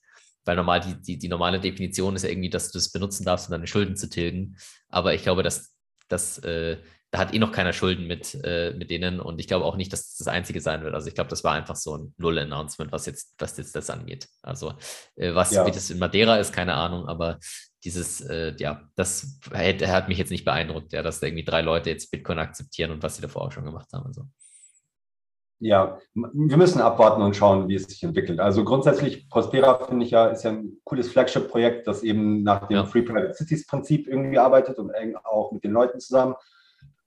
Weil 0.46 0.56
normal 0.56 0.79
die, 0.79 1.01
die, 1.01 1.18
die 1.18 1.27
normale 1.27 1.60
Definition 1.60 2.15
ist 2.15 2.24
ja 2.24 2.29
irgendwie, 2.29 2.50
dass 2.50 2.72
du 2.72 2.77
das 2.77 2.91
benutzen 2.91 3.25
darfst, 3.25 3.48
um 3.48 3.51
deine 3.51 3.68
Schulden 3.68 3.96
zu 3.96 4.10
tilgen. 4.10 4.58
Aber 4.89 5.13
ich 5.13 5.24
glaube, 5.24 5.44
dass, 5.44 5.75
dass 6.08 6.39
äh, 6.39 6.77
da 7.12 7.20
hat 7.20 7.34
eh 7.34 7.39
noch 7.39 7.51
keiner 7.51 7.74
Schulden 7.74 8.06
mit, 8.06 8.38
äh, 8.44 8.72
mit 8.78 8.92
denen 8.92 9.20
und 9.20 9.39
ich 9.39 9.48
glaube 9.48 9.66
auch 9.66 9.75
nicht, 9.75 9.92
dass 9.92 10.10
das 10.10 10.18
das 10.18 10.28
Einzige 10.28 10.62
sein 10.62 10.84
wird. 10.84 10.94
Also 10.94 11.08
ich 11.08 11.16
glaube, 11.16 11.30
das 11.30 11.44
war 11.44 11.54
einfach 11.54 11.75
so 11.75 11.98
ein 11.98 12.13
Null-Announcement, 12.18 12.92
was 12.92 13.08
jetzt, 13.08 13.34
was 13.39 13.58
jetzt 13.58 13.75
das 13.75 13.89
angeht. 13.89 14.28
Also 14.44 14.74
äh, 15.16 15.34
was 15.34 15.51
ja. 15.51 15.66
wie 15.66 15.72
das 15.72 15.89
in 15.89 15.98
Madeira 15.98 16.38
ist, 16.38 16.54
keine 16.54 16.75
Ahnung, 16.75 17.08
aber 17.08 17.39
dieses, 17.84 18.22
äh, 18.22 18.54
ja, 18.58 18.82
das 18.96 19.39
hat, 19.51 19.88
hat, 19.88 20.08
mich 20.10 20.18
jetzt 20.18 20.30
nicht 20.30 20.46
beeindruckt, 20.46 20.94
ja, 20.94 21.01
dass 21.01 21.20
da 21.20 21.28
irgendwie 21.28 21.46
drei 21.46 21.62
Leute 21.62 21.89
jetzt 21.89 22.12
Bitcoin 22.12 22.38
akzeptieren 22.38 22.92
und 22.92 23.01
was 23.01 23.16
sie 23.16 23.22
davor 23.22 23.44
auch 23.44 23.51
schon 23.51 23.66
gemacht 23.66 23.88
haben. 23.94 24.06
Also. 24.06 24.25
Ja, 25.62 25.98
wir 26.13 26.58
müssen 26.58 26.80
abwarten 26.80 27.22
und 27.22 27.36
schauen, 27.36 27.68
wie 27.68 27.75
es 27.75 27.84
sich 27.84 28.04
entwickelt. 28.04 28.39
Also 28.39 28.63
grundsätzlich, 28.63 29.30
Prospera 29.30 29.86
finde 29.86 30.06
ich 30.06 30.12
ja, 30.12 30.28
ist 30.28 30.44
ja 30.44 30.51
ein 30.51 30.78
cooles 30.84 31.10
Flagship-Projekt, 31.10 31.88
das 31.88 32.04
eben 32.04 32.44
nach 32.44 32.68
dem 32.68 32.78
ja. 32.78 32.86
Free 32.86 33.01
Private 33.01 33.34
Cities 33.34 33.66
Prinzip 33.66 34.08
irgendwie 34.08 34.38
arbeitet 34.38 34.78
und 34.78 34.89
eng 34.92 35.16
auch 35.24 35.51
mit 35.51 35.63
den 35.63 35.72
Leuten 35.72 36.00
zusammen. 36.00 36.36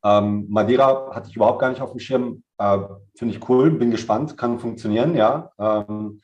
Ähm, 0.04 0.46
Madeira 0.48 1.14
hatte 1.14 1.28
ich 1.30 1.36
überhaupt 1.36 1.60
gar 1.60 1.70
nicht 1.70 1.80
auf 1.80 1.90
dem 1.90 2.00
Schirm. 2.00 2.42
Äh, 2.58 2.78
Finde 3.16 3.34
ich 3.34 3.48
cool, 3.48 3.70
bin 3.70 3.90
gespannt, 3.90 4.36
kann 4.36 4.58
funktionieren, 4.58 5.14
ja. 5.14 5.50
Ähm, 5.58 6.20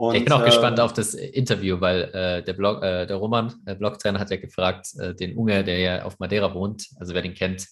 und, 0.00 0.14
ich 0.14 0.24
bin 0.24 0.32
auch 0.32 0.40
äh, 0.40 0.46
gespannt 0.46 0.80
auf 0.80 0.94
das 0.94 1.12
Interview, 1.12 1.78
weil 1.78 2.04
äh, 2.14 2.42
der, 2.42 2.54
Blog, 2.54 2.82
äh, 2.82 3.04
der 3.04 3.16
Roman, 3.16 3.52
der 3.66 3.74
Blogtrainer, 3.74 4.18
hat 4.18 4.30
ja 4.30 4.38
gefragt, 4.38 4.94
äh, 4.98 5.14
den 5.14 5.36
Unge, 5.36 5.62
der 5.62 5.78
ja 5.78 6.04
auf 6.04 6.18
Madeira 6.18 6.54
wohnt, 6.54 6.88
also 6.98 7.12
wer 7.12 7.20
den 7.20 7.34
kennt, 7.34 7.68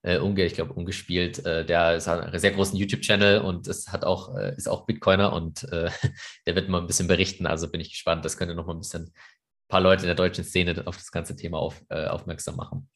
äh, 0.00 0.16
Unge, 0.16 0.46
ich 0.46 0.54
glaube, 0.54 0.72
umgespielt, 0.72 1.44
äh, 1.44 1.66
der 1.66 2.00
hat 2.00 2.08
einen 2.08 2.38
sehr 2.38 2.52
großen 2.52 2.78
YouTube-Channel 2.78 3.42
und 3.42 3.68
es 3.68 3.88
hat 3.88 4.06
auch, 4.06 4.34
ist 4.56 4.68
auch 4.70 4.86
Bitcoiner 4.86 5.34
und 5.34 5.64
der 6.46 6.54
wird 6.54 6.68
mal 6.70 6.80
ein 6.80 6.86
bisschen 6.86 7.08
berichten. 7.08 7.46
Also 7.46 7.70
bin 7.70 7.80
ich 7.80 7.90
gespannt. 7.90 8.24
Das 8.24 8.38
könnte 8.38 8.54
noch 8.54 8.66
mal 8.66 8.74
ein 8.74 8.80
bisschen 8.80 9.02
ein 9.02 9.12
paar 9.68 9.80
Leute 9.80 10.02
in 10.02 10.06
der 10.06 10.14
deutschen 10.14 10.44
Szene 10.44 10.80
auf 10.86 10.96
das 10.96 11.10
ganze 11.10 11.34
Thema 11.36 11.58
auf, 11.58 11.82
aufmerksam 11.90 12.56
machen. 12.56 12.88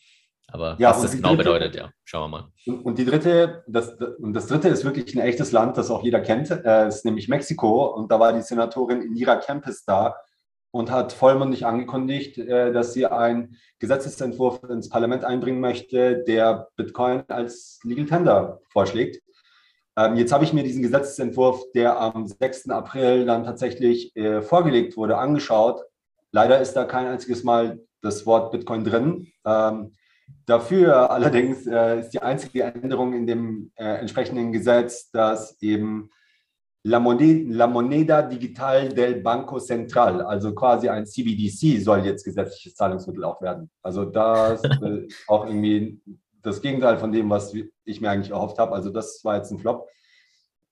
Aber 0.52 0.76
ja, 0.78 0.90
was 0.90 1.02
das 1.02 1.12
genau 1.12 1.30
dritte, 1.30 1.45
bedeutet, 1.45 1.76
ja, 1.76 1.90
schauen 2.04 2.30
wir 2.30 2.38
mal. 2.38 2.52
Und, 2.66 2.85
und 2.85 2.99
die 2.99 3.04
dritte, 3.04 3.64
das, 3.66 3.95
und 4.19 4.33
das 4.33 4.47
dritte 4.47 4.69
ist 4.69 4.85
wirklich 4.85 5.14
ein 5.14 5.21
echtes 5.21 5.52
Land, 5.52 5.76
das 5.76 5.90
auch 5.90 6.02
jeder 6.02 6.21
kennt, 6.21 6.50
äh, 6.50 6.88
ist 6.88 7.04
nämlich 7.04 7.28
Mexiko. 7.28 7.87
Und 7.87 8.11
da 8.11 8.19
war 8.19 8.33
die 8.33 8.42
Senatorin 8.42 9.02
Indira 9.02 9.37
Kempis 9.37 9.85
da. 9.85 10.16
und 10.73 10.90
hat 10.90 11.12
vollmundig 11.12 11.66
angekündigt, 11.66 12.38
äh, 12.38 12.73
dass 12.73 12.92
sie 12.92 13.07
einen 13.07 13.57
Gesetzesentwurf 13.78 14.62
ins 14.69 14.88
Parlament 14.88 15.25
einbringen 15.25 15.61
möchte, 15.61 16.23
der 16.25 16.69
Bitcoin 16.76 17.23
als 17.28 17.80
Legal 17.85 18.07
Tender 18.07 18.61
vorschlägt. 18.69 19.21
Ähm, 19.97 20.16
jetzt 20.16 20.33
habe 20.33 20.45
ich 20.45 20.52
mir 20.52 20.62
diesen 20.62 20.83
Gesetzesentwurf, 20.83 21.62
der 21.75 22.00
am 22.00 22.26
6. 22.26 22.71
April 22.71 23.26
dann 23.26 23.45
tatsächlich 23.45 24.14
äh, 24.16 24.42
vorgelegt 24.42 24.97
wurde, 24.97 25.19
angeschaut. 25.19 25.83
Leider 26.33 26.61
ist 26.61 26.75
da 26.75 26.85
kein 26.85 27.07
einziges 27.07 27.42
Mal 27.42 27.80
das 28.02 28.25
Wort 28.25 28.52
Bitcoin 28.52 28.85
drin. 28.85 29.33
Ähm, 29.45 29.97
dafür 30.47 31.11
allerdings 31.11 31.67
äh, 31.67 32.01
ist 32.01 32.11
die 32.11 32.23
einzige 32.23 32.65
Änderung 32.65 33.15
in 33.15 33.27
dem 33.27 33.73
entsprechenden 33.77 34.53
Gesetz, 34.53 35.11
dass 35.11 35.61
eben 35.63 36.11
La 36.83 36.99
Moneda, 36.99 37.55
La 37.55 37.67
Moneda, 37.67 38.23
Digital 38.23 38.89
del 38.89 39.21
Banco 39.21 39.59
Central, 39.59 40.23
also 40.23 40.55
quasi 40.55 40.89
ein 40.89 41.05
CBDC, 41.05 41.83
soll 41.83 42.07
jetzt 42.07 42.25
gesetzliches 42.25 42.75
Zahlungsmittel 42.75 43.25
auch 43.25 43.43
werden. 43.43 43.71
Also 43.83 44.07
das 44.07 44.63
äh, 44.83 45.07
auch 45.29 45.47
irgendwie 45.47 46.01
das 46.43 46.63
Gegenteil 46.63 46.97
von 46.97 47.13
dem, 47.13 47.29
was 47.29 47.53
ich 47.85 48.01
mir 48.01 48.11
eigentlich 48.11 48.31
erhofft 48.31 48.59
habe. 48.59 48.73
Also 48.73 48.89
das 48.89 49.23
war 49.25 49.37
jetzt 49.37 49.51
ein 49.51 49.59
Flop. 49.59 49.89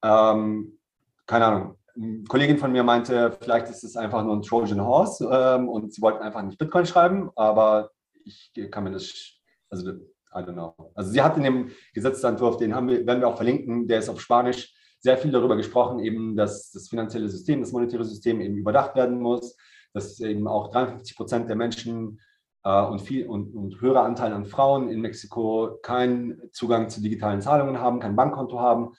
Ähm, 0.02 0.78
keine 1.26 1.44
Ahnung. 1.44 1.74
Eine 1.94 2.24
Kollegin 2.24 2.56
von 2.56 2.72
mir 2.72 2.84
meinte, 2.84 3.36
vielleicht 3.38 3.68
ist 3.68 3.84
es 3.84 3.96
einfach 3.96 4.24
nur 4.24 4.34
ein 4.34 4.42
Trojan 4.42 4.80
Horse 4.80 5.28
ähm, 5.30 5.68
und 5.68 5.92
sie 5.92 6.00
wollten 6.00 6.22
einfach 6.22 6.42
nicht 6.42 6.56
Bitcoin 6.56 6.86
schreiben, 6.86 7.30
aber 7.36 7.90
ich 8.24 8.52
kann 8.70 8.84
mir 8.84 8.92
das, 8.92 9.37
also 9.70 9.92
I 10.34 10.42
don't 10.42 10.52
know. 10.54 10.74
Also 10.94 11.10
sie 11.10 11.22
hat 11.22 11.36
in 11.36 11.42
dem 11.42 11.70
Gesetzentwurf, 11.94 12.58
den 12.58 12.74
haben 12.74 12.88
wir, 12.88 13.06
werden 13.06 13.20
wir 13.20 13.28
auch 13.28 13.36
verlinken, 13.36 13.88
der 13.88 14.00
ist 14.00 14.08
auf 14.08 14.20
Spanisch 14.20 14.74
sehr 15.00 15.16
viel 15.16 15.30
darüber 15.30 15.56
gesprochen, 15.56 16.00
eben, 16.00 16.36
dass 16.36 16.70
das 16.72 16.88
finanzielle 16.88 17.28
System, 17.28 17.60
das 17.60 17.72
monetäre 17.72 18.04
System 18.04 18.40
eben 18.40 18.56
überdacht 18.56 18.94
werden 18.96 19.20
muss, 19.20 19.56
dass 19.94 20.20
eben 20.20 20.46
auch 20.48 20.70
53 20.70 21.16
Prozent 21.16 21.48
der 21.48 21.56
Menschen 21.56 22.20
äh, 22.64 22.82
und, 22.82 23.00
viel, 23.00 23.26
und, 23.26 23.54
und 23.54 23.80
höherer 23.80 24.04
Anteil 24.04 24.32
an 24.32 24.44
Frauen 24.44 24.90
in 24.90 25.00
Mexiko 25.00 25.78
keinen 25.82 26.40
Zugang 26.52 26.88
zu 26.88 27.00
digitalen 27.00 27.40
Zahlungen 27.40 27.78
haben, 27.78 28.00
kein 28.00 28.16
Bankkonto 28.16 28.58
haben 28.58 28.94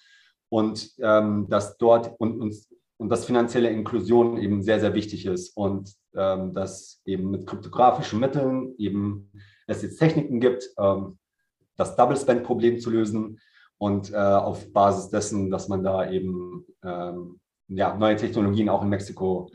und 0.50 0.92
ähm, 1.00 1.48
dass 1.50 1.78
dort 1.78 2.16
und, 2.20 2.40
und, 2.40 2.56
und 2.98 3.10
dass 3.10 3.26
finanzielle 3.26 3.70
Inklusion 3.70 4.38
eben 4.38 4.64
sehr, 4.64 4.80
sehr 4.80 4.94
wichtig 4.94 5.26
ist 5.26 5.56
und 5.56 5.94
ähm, 6.16 6.54
dass 6.54 7.02
eben 7.06 7.30
mit 7.30 7.46
kryptografischen 7.46 8.20
Mitteln 8.20 8.74
eben 8.78 9.32
es 9.70 9.82
jetzt 9.82 9.98
Techniken 9.98 10.40
gibt, 10.40 10.70
ähm, 10.78 11.18
das 11.78 11.96
Double 11.96 12.18
Spend 12.18 12.44
Problem 12.44 12.80
zu 12.80 12.90
lösen, 12.90 13.40
und 13.80 14.12
äh, 14.12 14.18
auf 14.18 14.72
Basis 14.72 15.10
dessen, 15.10 15.50
dass 15.50 15.68
man 15.68 15.84
da 15.84 16.10
eben 16.12 16.66
ähm, 16.84 17.40
ja, 17.70 17.96
neue 17.96 18.18
Technologien 18.18 18.70
auch 18.70 18.84
in 18.84 18.90
Mexiko 18.90 19.50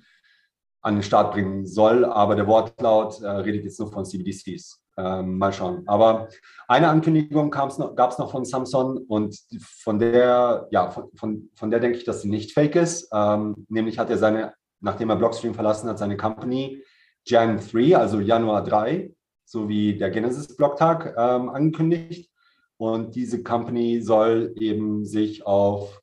an 0.80 0.94
den 0.94 1.02
Start 1.02 1.32
bringen 1.32 1.66
soll. 1.66 2.04
Aber 2.04 2.34
der 2.34 2.46
Wortlaut 2.46 3.20
äh, 3.20 3.28
redet 3.28 3.64
jetzt 3.64 3.78
nur 3.78 3.92
von 3.92 4.04
CBDCs. 4.04 4.80
Ähm, 4.96 5.38
mal 5.38 5.52
schauen. 5.52 5.82
Aber 5.86 6.28
eine 6.68 6.88
Ankündigung 6.88 7.50
gab 7.50 7.70
es 7.70 7.78
noch, 7.78 8.30
von 8.30 8.44
Samsung 8.44 8.98
und 9.08 9.36
von 9.60 9.98
der, 9.98 10.68
ja, 10.70 10.90
von, 10.90 11.10
von, 11.16 11.50
von 11.54 11.70
der 11.70 11.80
denke 11.80 11.98
ich, 11.98 12.04
dass 12.04 12.22
sie 12.22 12.30
nicht 12.30 12.52
fake 12.52 12.76
ist. 12.76 13.08
Ähm, 13.12 13.66
nämlich 13.68 13.98
hat 13.98 14.08
er 14.08 14.18
seine, 14.18 14.54
nachdem 14.80 15.10
er 15.10 15.16
Blockstream 15.16 15.54
verlassen 15.54 15.88
hat, 15.88 15.98
seine 15.98 16.16
Company 16.16 16.82
Jan 17.26 17.58
3, 17.58 17.96
also 17.96 18.20
Januar 18.20 18.62
3, 18.62 19.12
sowie 19.44 19.96
der 19.96 20.10
Genesis-Blocktag 20.10 21.14
ähm, 21.16 21.48
angekündigt. 21.48 22.30
Und 22.76 23.14
diese 23.14 23.42
Company 23.42 24.00
soll 24.00 24.52
eben 24.56 25.04
sich 25.04 25.46
auf 25.46 26.02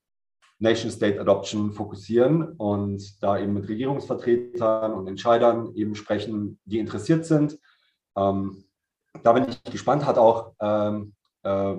Nation-State-Adoption 0.59 1.73
fokussieren 1.73 2.53
und 2.53 3.21
da 3.21 3.37
eben 3.39 3.53
mit 3.53 3.67
Regierungsvertretern 3.67 4.93
und 4.93 5.07
Entscheidern 5.07 5.73
eben 5.75 5.95
sprechen, 5.95 6.59
die 6.65 6.79
interessiert 6.79 7.25
sind. 7.25 7.59
Ähm, 8.15 8.63
da 9.23 9.33
bin 9.33 9.47
ich 9.49 9.63
gespannt, 9.63 10.05
hat 10.05 10.17
auch 10.17 10.53
ähm, 10.61 11.13
äh, 11.43 11.75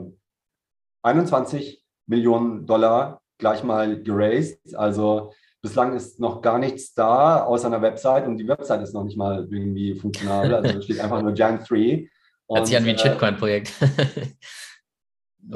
21 1.03 1.85
Millionen 2.07 2.67
Dollar 2.67 3.23
gleich 3.39 3.63
mal 3.63 4.03
geraced. 4.03 4.75
Also 4.75 5.33
bislang 5.63 5.95
ist 5.95 6.21
noch 6.21 6.43
gar 6.43 6.59
nichts 6.59 6.93
da 6.93 7.45
außer 7.45 7.69
einer 7.69 7.81
Website 7.81 8.27
und 8.27 8.37
die 8.37 8.49
Website 8.49 8.83
ist 8.83 8.93
noch 8.93 9.05
nicht 9.05 9.17
mal 9.17 9.49
irgendwie 9.51 9.95
funktional. 9.95 10.53
Also 10.55 10.83
steht 10.83 11.01
einfach 11.01 11.23
nur 11.23 11.33
Giant 11.33 11.69
3. 11.71 12.09
Hört 12.51 12.67
sich 12.67 12.77
an 12.77 12.85
wie 12.85 12.91
ein 12.91 12.97
äh, 12.97 12.99
Shitcoin-Projekt. 12.99 13.73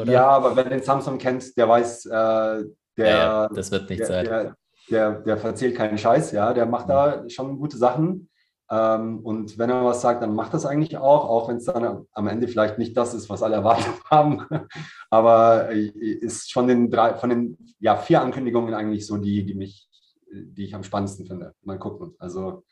Ja, 0.04 0.28
aber 0.28 0.56
wer 0.56 0.64
den 0.64 0.82
Samsung 0.82 1.18
kennt, 1.18 1.56
der 1.56 1.68
weiß, 1.68 2.06
äh, 2.06 2.10
der, 2.10 2.64
ja, 2.96 3.06
ja, 3.06 3.48
das 3.48 3.70
wird 3.70 3.88
nicht 3.88 4.00
der, 4.00 4.06
sein. 4.06 4.24
Der, 4.24 4.56
der, 4.90 5.12
der, 5.20 5.36
verzählt 5.36 5.76
keinen 5.76 5.98
Scheiß, 5.98 6.32
ja, 6.32 6.52
der 6.52 6.66
macht 6.66 6.88
da 6.88 7.28
schon 7.28 7.58
gute 7.58 7.76
Sachen. 7.76 8.28
Ähm, 8.68 9.20
und 9.20 9.58
wenn 9.58 9.70
er 9.70 9.84
was 9.84 10.00
sagt, 10.00 10.22
dann 10.22 10.34
macht 10.34 10.52
das 10.52 10.66
eigentlich 10.66 10.96
auch, 10.96 11.28
auch 11.28 11.48
wenn 11.48 11.58
es 11.58 11.66
dann 11.66 12.06
am 12.12 12.26
Ende 12.26 12.48
vielleicht 12.48 12.78
nicht 12.78 12.96
das 12.96 13.14
ist, 13.14 13.30
was 13.30 13.42
alle 13.42 13.54
erwartet 13.56 13.94
haben. 14.10 14.44
Aber 15.10 15.70
äh, 15.70 15.86
ist 15.86 16.50
schon 16.50 16.66
den 16.66 16.90
drei, 16.90 17.14
von 17.14 17.30
den 17.30 17.56
ja, 17.78 17.96
vier 17.96 18.20
Ankündigungen 18.20 18.74
eigentlich 18.74 19.06
so 19.06 19.18
die, 19.18 19.44
die 19.44 19.54
mich, 19.54 19.88
die 20.32 20.64
ich 20.64 20.74
am 20.74 20.84
spannendsten 20.84 21.26
finde. 21.26 21.54
Mal 21.62 21.78
gucken. 21.78 22.14
Also 22.18 22.64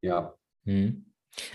ja. 0.00 0.34
Hm. 0.64 1.06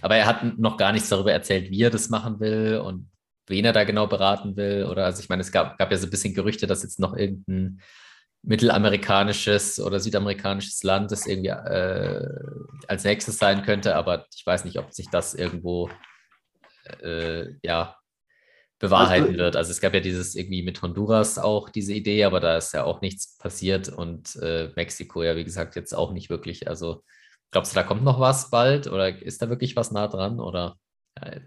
Aber 0.02 0.16
er 0.16 0.26
hat 0.26 0.58
noch 0.58 0.78
gar 0.78 0.92
nichts 0.92 1.10
darüber 1.10 1.32
erzählt, 1.32 1.70
wie 1.72 1.82
er 1.82 1.90
das 1.90 2.10
machen 2.10 2.40
will 2.40 2.78
und 2.78 3.10
wen 3.48 3.66
er 3.66 3.74
da 3.74 3.84
genau 3.84 4.08
beraten 4.08 4.56
will. 4.56 4.86
Oder 4.86 5.06
also 5.06 5.22
ich 5.22 5.30
meine, 5.30 5.42
es 5.42 5.52
gab, 5.52 5.78
gab 5.78 5.92
ja 5.92 5.98
so 5.98 6.08
ein 6.08 6.12
bisschen 6.12 6.34
Gerüchte, 6.34 6.68
dass 6.68 6.84
jetzt 6.84 7.00
noch 7.00 7.16
irgendein 7.16 7.82
mittelamerikanisches 8.44 9.80
oder 9.80 10.00
südamerikanisches 10.00 10.84
Land 10.84 11.12
das 11.12 11.26
irgendwie 11.26 11.50
äh, 11.50 12.28
als 12.88 13.06
nächstes 13.06 13.38
sein 13.38 13.64
könnte, 13.64 13.96
aber 13.96 14.26
ich 14.36 14.46
weiß 14.46 14.66
nicht, 14.66 14.78
ob 14.78 14.94
sich 14.94 15.10
das 15.10 15.34
irgendwo 15.34 15.90
äh, 17.02 17.54
ja 17.64 17.96
bewahrheiten 18.84 19.28
also, 19.28 19.38
wird. 19.38 19.56
Also 19.56 19.72
es 19.72 19.80
gab 19.80 19.94
ja 19.94 20.02
dieses 20.02 20.36
irgendwie 20.36 20.62
mit 20.62 20.82
Honduras 20.82 21.40
auch 21.40 21.70
diese 21.70 21.94
Idee, 21.94 22.26
aber 22.26 22.42
da 22.42 22.58
ist 22.58 22.74
ja 22.74 22.84
auch 22.84 23.00
nichts 23.00 23.38
passiert 23.38 23.88
und 23.88 24.36
äh, 24.42 24.72
Mexiko 24.76 25.24
ja 25.24 25.38
wie 25.38 25.46
gesagt 25.46 25.78
jetzt 25.78 25.94
auch 25.94 26.12
nicht 26.12 26.30
wirklich. 26.30 26.68
Also 26.68 27.02
glaubst 27.52 27.72
du, 27.72 27.76
da 27.76 27.84
kommt 27.84 28.04
noch 28.04 28.20
was 28.20 28.50
bald 28.50 28.88
oder 28.88 29.22
ist 29.22 29.42
da 29.42 29.50
wirklich 29.50 29.78
was 29.78 29.92
nah 29.92 30.08
dran 30.08 30.40
oder? 30.40 30.78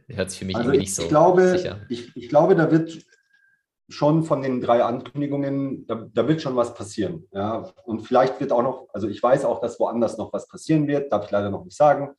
hört 0.08 0.30
sich 0.30 0.38
für 0.38 0.44
mich 0.44 0.54
also 0.54 0.68
irgendwie 0.68 0.82
nicht 0.82 0.94
so 0.94 1.02
ich 1.02 1.08
glaube, 1.08 1.58
sicher. 1.58 1.80
Ich, 1.88 2.16
ich 2.16 2.28
glaube, 2.28 2.54
da 2.54 2.70
wird 2.70 3.04
schon 3.88 4.22
von 4.22 4.40
den 4.40 4.60
drei 4.60 4.84
Ankündigungen, 4.84 5.86
da, 5.88 6.08
da, 6.14 6.28
wird 6.28 6.40
schon 6.40 6.54
was 6.54 6.72
passieren. 6.72 7.26
Ja? 7.32 7.72
Und 7.84 8.02
vielleicht 8.02 8.38
wird 8.38 8.52
auch 8.52 8.62
noch, 8.62 8.88
also 8.92 9.08
ich 9.08 9.20
weiß 9.20 9.44
auch, 9.44 9.60
dass 9.60 9.80
woanders 9.80 10.18
noch 10.18 10.32
was 10.32 10.46
passieren 10.46 10.86
wird, 10.86 11.12
darf 11.12 11.24
ich 11.24 11.32
leider 11.32 11.50
noch 11.50 11.64
nicht 11.64 11.76
sagen. 11.76 12.10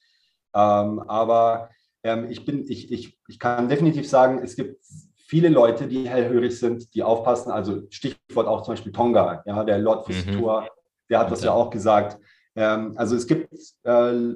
Ähm, 0.53 0.99
aber 1.08 1.69
ähm, 2.03 2.30
ich, 2.30 2.45
bin, 2.45 2.65
ich, 2.67 2.91
ich, 2.91 3.17
ich 3.30 3.39
kann 3.39 3.69
definitiv 3.69 4.10
sagen, 4.10 4.41
es 4.43 4.58
gibt 4.58 4.84
viele 5.28 5.50
Leute, 5.50 5.88
die 5.88 6.10
hellhörig 6.10 6.58
sind, 6.58 6.94
die 6.96 7.04
aufpassen. 7.04 7.52
Also 7.52 7.84
Stichwort 7.90 8.48
auch 8.48 8.63
zum 8.63 8.74
Beispiel 8.74 8.94
Tonga, 8.94 9.44
ja, 9.46 9.63
der 9.63 9.78
Lord 9.78 10.06
Fusitor, 10.06 10.62
mhm. 10.62 10.68
der 11.10 11.20
hat 11.20 11.32
das 11.32 11.44
ja 11.44 11.52
auch 11.52 11.70
gesagt. 11.70 12.18
Ähm, 12.56 12.94
also 12.96 13.16
es 13.16 13.28
gibt 13.28 13.54
äh, 13.84 14.34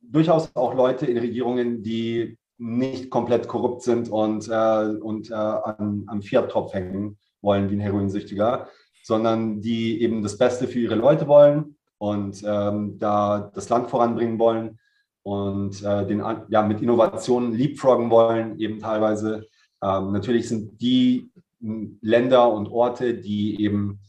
durchaus 0.00 0.50
auch 0.56 0.74
Leute 0.74 1.06
in 1.06 1.18
Regierungen, 1.18 1.82
die 1.82 2.38
nicht 2.58 3.10
komplett 3.10 3.46
korrupt 3.46 3.82
sind 3.82 4.08
und, 4.08 4.48
äh, 4.48 4.96
und 5.00 5.30
äh, 5.30 5.34
an, 5.34 6.04
am 6.06 6.22
Fiat-Tropf 6.22 6.72
hängen 6.72 7.18
wollen 7.42 7.70
wie 7.70 7.76
ein 7.76 7.80
Heroinsüchtiger, 7.80 8.68
sondern 9.02 9.60
die 9.60 10.00
eben 10.00 10.22
das 10.22 10.38
Beste 10.38 10.66
für 10.66 10.78
ihre 10.78 10.94
Leute 10.94 11.26
wollen 11.28 11.76
und 11.98 12.42
ähm, 12.46 12.98
da 12.98 13.50
das 13.54 13.68
Land 13.68 13.90
voranbringen 13.90 14.38
wollen 14.38 14.78
und 15.22 15.82
äh, 15.82 16.06
den, 16.06 16.22
ja, 16.48 16.62
mit 16.62 16.80
Innovationen 16.80 17.52
leapfroggen 17.52 18.10
wollen, 18.10 18.58
eben 18.58 18.78
teilweise. 18.78 19.46
Ähm, 19.82 20.12
natürlich 20.12 20.48
sind 20.48 20.80
die 20.80 21.30
Länder 21.60 22.52
und 22.52 22.68
Orte, 22.68 23.14
die 23.14 23.62
eben 23.62 24.00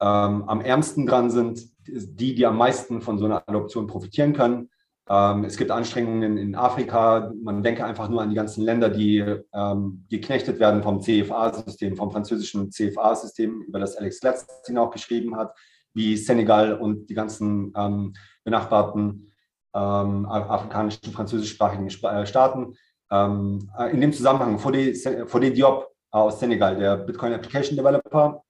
ähm, 0.00 0.44
am 0.46 0.60
ärmsten 0.60 1.06
dran 1.06 1.30
sind, 1.30 1.62
die, 1.86 2.34
die 2.34 2.46
am 2.46 2.56
meisten 2.56 3.00
von 3.00 3.18
so 3.18 3.24
einer 3.24 3.42
Adoption 3.48 3.86
profitieren 3.86 4.32
können. 4.32 4.70
Ähm, 5.08 5.44
es 5.44 5.56
gibt 5.56 5.72
Anstrengungen 5.72 6.38
in 6.38 6.54
Afrika. 6.54 7.32
Man 7.42 7.64
denke 7.64 7.84
einfach 7.84 8.08
nur 8.08 8.22
an 8.22 8.30
die 8.30 8.36
ganzen 8.36 8.62
Länder, 8.64 8.88
die 8.88 9.18
ähm, 9.52 10.04
geknechtet 10.08 10.60
werden 10.60 10.82
vom 10.82 11.00
CFA-System, 11.00 11.96
vom 11.96 12.12
französischen 12.12 12.70
CFA-System, 12.70 13.62
über 13.62 13.80
das 13.80 13.96
Alex 13.96 14.22
Letztin 14.22 14.78
auch 14.78 14.90
geschrieben 14.90 15.36
hat, 15.36 15.56
wie 15.92 16.16
Senegal 16.16 16.74
und 16.74 17.10
die 17.10 17.14
ganzen 17.14 17.72
ähm, 17.76 18.14
benachbarten 18.44 19.29
ähm, 19.74 20.26
afrikanischen, 20.26 21.12
französischsprachigen 21.12 21.86
äh, 21.88 22.26
Staaten. 22.26 22.74
Ähm, 23.10 23.70
äh, 23.78 23.90
in 23.90 24.00
dem 24.00 24.12
Zusammenhang, 24.12 24.58
Fode, 24.58 24.94
Fode 25.26 25.52
Diop 25.52 25.88
aus 26.10 26.40
Senegal, 26.40 26.76
der 26.76 26.96
Bitcoin 26.96 27.32
Application 27.32 27.76
Developer, 27.76 28.42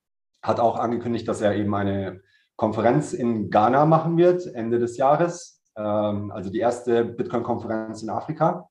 hat 0.43 0.61
auch 0.61 0.77
angekündigt, 0.77 1.29
dass 1.29 1.41
er 1.41 1.55
eben 1.55 1.75
eine 1.75 2.21
Konferenz 2.57 3.13
in 3.13 3.51
Ghana 3.51 3.87
machen 3.87 4.17
wird, 4.17 4.47
Ende 4.47 4.79
des 4.79 4.97
Jahres, 4.97 5.63
ähm, 5.77 6.31
also 6.31 6.51
die 6.51 6.59
erste 6.59 7.05
Bitcoin-Konferenz 7.05 8.03
in 8.03 8.11
Afrika. 8.11 8.69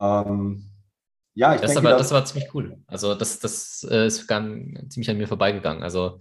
Ähm, 0.00 0.70
ja, 1.34 1.54
ich 1.54 1.60
das 1.60 1.72
denke, 1.72 1.88
aber, 1.88 1.98
das 1.98 2.12
war 2.12 2.24
ziemlich 2.24 2.54
cool. 2.54 2.78
Also 2.86 3.14
das, 3.14 3.38
das 3.38 3.86
äh, 3.90 4.06
ist 4.06 4.26
ziemlich 4.26 5.10
an 5.10 5.18
mir 5.18 5.28
vorbeigegangen. 5.28 5.82
Also 5.82 6.18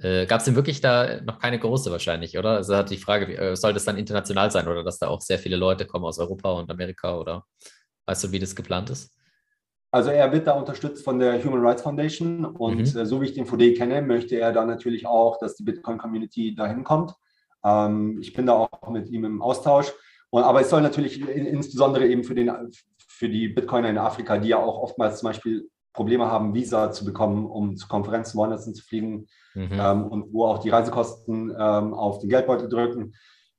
Äh, 0.00 0.26
Gab 0.26 0.40
es 0.40 0.44
denn 0.44 0.56
wirklich 0.56 0.80
da 0.80 1.20
noch 1.22 1.38
keine 1.38 1.58
große 1.58 1.90
wahrscheinlich, 1.90 2.38
oder? 2.38 2.50
Also 2.50 2.76
hat 2.76 2.90
die 2.90 2.98
Frage, 2.98 3.36
äh, 3.36 3.56
soll 3.56 3.72
das 3.72 3.84
dann 3.84 3.96
international 3.96 4.50
sein 4.50 4.68
oder 4.68 4.84
dass 4.84 4.98
da 4.98 5.08
auch 5.08 5.20
sehr 5.20 5.38
viele 5.38 5.56
Leute 5.56 5.86
kommen 5.86 6.04
aus 6.04 6.18
Europa 6.18 6.52
und 6.52 6.70
Amerika 6.70 7.16
oder 7.16 7.44
weißt 8.06 8.24
du, 8.24 8.32
wie 8.32 8.38
das 8.38 8.54
geplant 8.54 8.90
ist? 8.90 9.12
Also 9.90 10.10
er 10.10 10.30
wird 10.32 10.46
da 10.46 10.52
unterstützt 10.52 11.04
von 11.04 11.18
der 11.18 11.42
Human 11.42 11.64
Rights 11.64 11.82
Foundation 11.82 12.44
und 12.44 12.94
mhm. 12.94 13.00
äh, 13.00 13.06
so 13.06 13.20
wie 13.20 13.26
ich 13.26 13.34
den 13.34 13.46
VD 13.46 13.74
kenne, 13.74 14.02
möchte 14.02 14.38
er 14.38 14.52
dann 14.52 14.68
natürlich 14.68 15.06
auch, 15.06 15.38
dass 15.38 15.56
die 15.56 15.62
Bitcoin-Community 15.62 16.54
dahin 16.54 16.84
kommt. 16.84 17.14
Ähm, 17.64 18.18
ich 18.20 18.32
bin 18.32 18.46
da 18.46 18.52
auch 18.52 18.90
mit 18.90 19.08
ihm 19.08 19.24
im 19.24 19.40
Austausch. 19.40 19.92
Und, 20.30 20.42
aber 20.42 20.60
es 20.60 20.70
soll 20.70 20.82
natürlich 20.82 21.20
in, 21.20 21.46
insbesondere 21.46 22.06
eben 22.06 22.24
für, 22.24 22.34
den, 22.34 22.52
für 23.08 23.28
die 23.28 23.48
Bitcoiner 23.48 23.88
in 23.88 23.98
Afrika, 23.98 24.36
die 24.36 24.48
ja 24.48 24.58
auch 24.58 24.82
oftmals 24.82 25.20
zum 25.20 25.28
Beispiel 25.28 25.70
Probleme 25.96 26.30
haben, 26.30 26.54
Visa 26.54 26.92
zu 26.92 27.04
bekommen, 27.04 27.46
um 27.46 27.76
zu 27.76 27.88
Konferenzen 27.88 28.38
woanders 28.38 28.72
zu 28.72 28.82
fliegen 28.82 29.26
mhm. 29.54 29.68
ähm, 29.72 30.06
und 30.06 30.32
wo 30.32 30.46
auch 30.46 30.58
die 30.58 30.70
Reisekosten 30.70 31.50
ähm, 31.50 31.94
auf 31.94 32.20
den 32.20 32.28
Geldbeutel 32.28 32.68
drücken, 32.68 33.14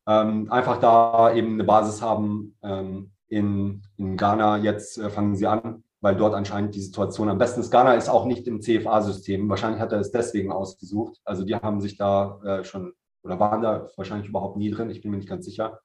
ähm, 0.08 0.50
einfach 0.52 0.80
da 0.80 1.34
eben 1.34 1.54
eine 1.54 1.63
Basis 1.65 2.02
haben. 2.02 2.56
Ähm, 2.63 3.12
in, 3.30 3.82
in 3.97 4.15
Ghana 4.15 4.58
jetzt 4.58 4.97
äh, 4.97 5.10
fangen 5.10 5.36
sie 5.36 5.47
an, 5.47 5.84
weil 6.00 6.15
dort 6.15 6.34
anscheinend 6.34 6.76
die 6.76 6.82
Situation 6.82 7.28
am 7.28 7.38
besten 7.38 7.60
ist. 7.60 7.71
Ghana 7.71 7.95
ist 7.95 8.08
auch 8.08 8.26
nicht 8.26 8.47
im 8.47 8.62
CFA-System. 8.62 9.50
Wahrscheinlich 9.50 9.82
hat 9.82 9.91
er 9.91 10.00
es 10.00 10.12
deswegen 10.12 10.52
ausgesucht. 10.52 11.19
Also 11.26 11.43
die 11.43 11.56
haben 11.56 11.82
sich 11.82 11.97
da 11.97 12.39
äh, 12.45 12.63
schon 12.63 12.93
oder 13.23 13.39
waren 13.39 13.62
da 13.62 13.89
wahrscheinlich 13.97 14.30
überhaupt 14.30 14.56
nie 14.56 14.71
drin. 14.71 14.89
Ich 14.89 15.02
bin 15.02 15.12
mir 15.12 15.17
nicht 15.17 15.28
ganz 15.28 15.45
sicher. 15.45 15.80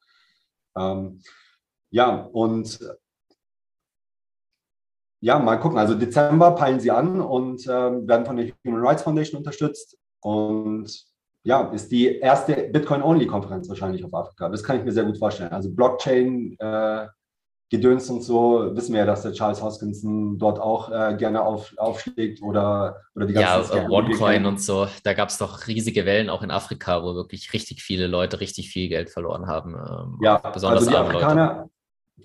Ähm, 0.76 1.20
ja, 1.90 2.28
und 2.32 2.78
ja, 5.22 5.38
mal 5.38 5.56
gucken. 5.56 5.78
Also 5.78 5.94
Dezember 5.94 6.50
peilen 6.50 6.80
sie 6.80 6.90
an 6.90 7.20
und 7.20 7.64
ähm, 7.68 8.08
werden 8.08 8.26
von 8.26 8.36
der 8.36 8.50
Human 8.66 8.84
Rights 8.84 9.02
Foundation 9.02 9.38
unterstützt. 9.38 9.96
Und 10.20 10.90
ja, 11.44 11.68
ist 11.70 11.92
die 11.92 12.18
erste 12.18 12.54
Bitcoin-Only-Konferenz 12.54 13.68
wahrscheinlich 13.68 14.04
auf 14.04 14.12
Afrika. 14.12 14.48
Das 14.48 14.64
kann 14.64 14.78
ich 14.78 14.84
mir 14.84 14.92
sehr 14.92 15.04
gut 15.04 15.18
vorstellen. 15.18 15.52
Also 15.52 15.70
Blockchain, 15.70 16.56
äh, 16.58 17.06
Gedöns 17.70 18.10
und 18.10 18.22
so, 18.22 18.74
wissen 18.74 18.92
wir 18.92 19.00
ja, 19.00 19.06
dass 19.06 19.22
der 19.22 19.32
Charles 19.32 19.62
Hoskinson 19.62 20.38
dort 20.38 20.58
auch 20.58 20.90
äh, 20.90 21.14
gerne 21.16 21.42
auf, 21.42 21.72
aufschlägt 21.78 22.42
oder, 22.42 23.00
oder 23.14 23.26
die 23.26 23.32
ganzen 23.32 23.76
Ja, 23.76 23.88
OneCoin 23.88 24.44
und 24.44 24.60
so, 24.60 24.88
da 25.04 25.14
gab 25.14 25.30
es 25.30 25.38
doch 25.38 25.66
riesige 25.68 26.04
Wellen 26.04 26.28
auch 26.28 26.42
in 26.42 26.50
Afrika, 26.50 27.02
wo 27.02 27.14
wirklich 27.14 27.54
richtig 27.54 27.80
viele 27.80 28.08
Leute 28.08 28.40
richtig 28.40 28.68
viel 28.68 28.90
Geld 28.90 29.08
verloren 29.08 29.46
haben. 29.46 29.74
Ähm, 29.74 30.18
ja, 30.20 30.36
besonders 30.36 30.80
also 30.80 30.90
die 30.90 30.96
Afrikaner, 30.96 31.56
Leute 31.60 31.70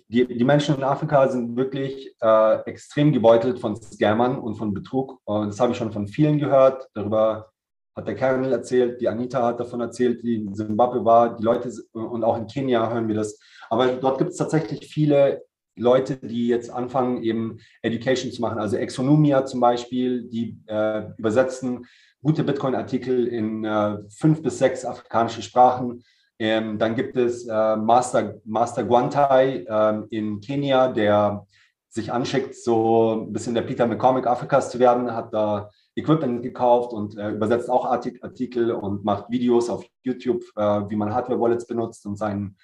die, 0.07 0.27
die 0.27 0.43
Menschen 0.43 0.75
in 0.75 0.83
Afrika 0.83 1.27
sind 1.29 1.55
wirklich 1.55 2.15
äh, 2.21 2.61
extrem 2.65 3.11
gebeutelt 3.11 3.59
von 3.59 3.75
Scammern 3.75 4.39
und 4.39 4.55
von 4.55 4.73
Betrug. 4.73 5.19
Und 5.25 5.47
das 5.47 5.59
habe 5.59 5.71
ich 5.71 5.77
schon 5.77 5.91
von 5.91 6.07
vielen 6.07 6.39
gehört. 6.39 6.87
Darüber 6.93 7.51
hat 7.95 8.07
der 8.07 8.15
Kernel 8.15 8.51
erzählt, 8.51 9.01
die 9.01 9.09
Anita 9.09 9.43
hat 9.43 9.59
davon 9.59 9.81
erzählt, 9.81 10.23
die 10.23 10.35
in 10.35 10.53
Zimbabwe 10.53 11.03
war, 11.03 11.35
die 11.35 11.43
Leute 11.43 11.71
und 11.93 12.23
auch 12.23 12.37
in 12.37 12.47
Kenia 12.47 12.89
hören 12.91 13.07
wir 13.07 13.15
das. 13.15 13.39
Aber 13.69 13.87
dort 13.87 14.19
gibt 14.19 14.31
es 14.31 14.37
tatsächlich 14.37 14.87
viele 14.87 15.43
Leute, 15.75 16.17
die 16.17 16.47
jetzt 16.47 16.69
anfangen, 16.69 17.23
eben 17.23 17.57
Education 17.81 18.31
zu 18.31 18.41
machen. 18.41 18.59
Also 18.59 18.77
Exonomia 18.77 19.45
zum 19.45 19.59
Beispiel, 19.59 20.23
die 20.23 20.59
äh, 20.67 21.03
übersetzen 21.17 21.85
gute 22.21 22.43
Bitcoin-Artikel 22.43 23.27
in 23.27 23.63
äh, 23.63 23.97
fünf 24.09 24.41
bis 24.41 24.57
sechs 24.59 24.85
afrikanische 24.85 25.41
Sprachen 25.41 26.03
ähm, 26.39 26.77
dann 26.77 26.95
gibt 26.95 27.17
es 27.17 27.47
äh, 27.47 27.75
Master, 27.75 28.35
Master 28.45 28.83
Guantai 28.83 29.65
ähm, 29.67 30.07
in 30.09 30.39
Kenia, 30.39 30.89
der 30.89 31.47
sich 31.89 32.11
anschickt, 32.13 32.55
so 32.55 33.25
ein 33.25 33.33
bisschen 33.33 33.55
der 33.55 33.63
Peter 33.63 33.87
McCormick 33.87 34.27
Afrikas 34.27 34.69
zu 34.69 34.77
werden, 34.77 35.13
hat 35.13 35.33
da 35.33 35.71
Equipment 35.95 36.43
gekauft 36.43 36.93
und 36.93 37.17
äh, 37.17 37.31
übersetzt 37.31 37.69
auch 37.71 37.85
Artikel 37.85 38.71
und 38.71 39.03
macht 39.03 39.31
Videos 39.31 39.69
auf 39.69 39.83
YouTube, 40.03 40.43
äh, 40.55 40.81
wie 40.89 40.95
man 40.95 41.13
Hardware-Wallets 41.13 41.65
benutzt 41.65 42.05
und 42.05 42.17
seinen, 42.17 42.55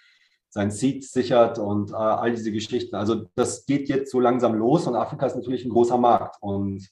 sein 0.50 0.70
Seed 0.70 1.04
sichert 1.04 1.58
und 1.58 1.92
äh, 1.92 1.96
all 1.96 2.30
diese 2.30 2.52
Geschichten. 2.52 2.96
Also 2.96 3.26
das 3.34 3.66
geht 3.66 3.90
jetzt 3.90 4.12
so 4.12 4.20
langsam 4.20 4.54
los 4.54 4.86
und 4.86 4.96
Afrika 4.96 5.26
ist 5.26 5.36
natürlich 5.36 5.66
ein 5.66 5.72
großer 5.72 5.98
Markt. 5.98 6.38
Und, 6.42 6.88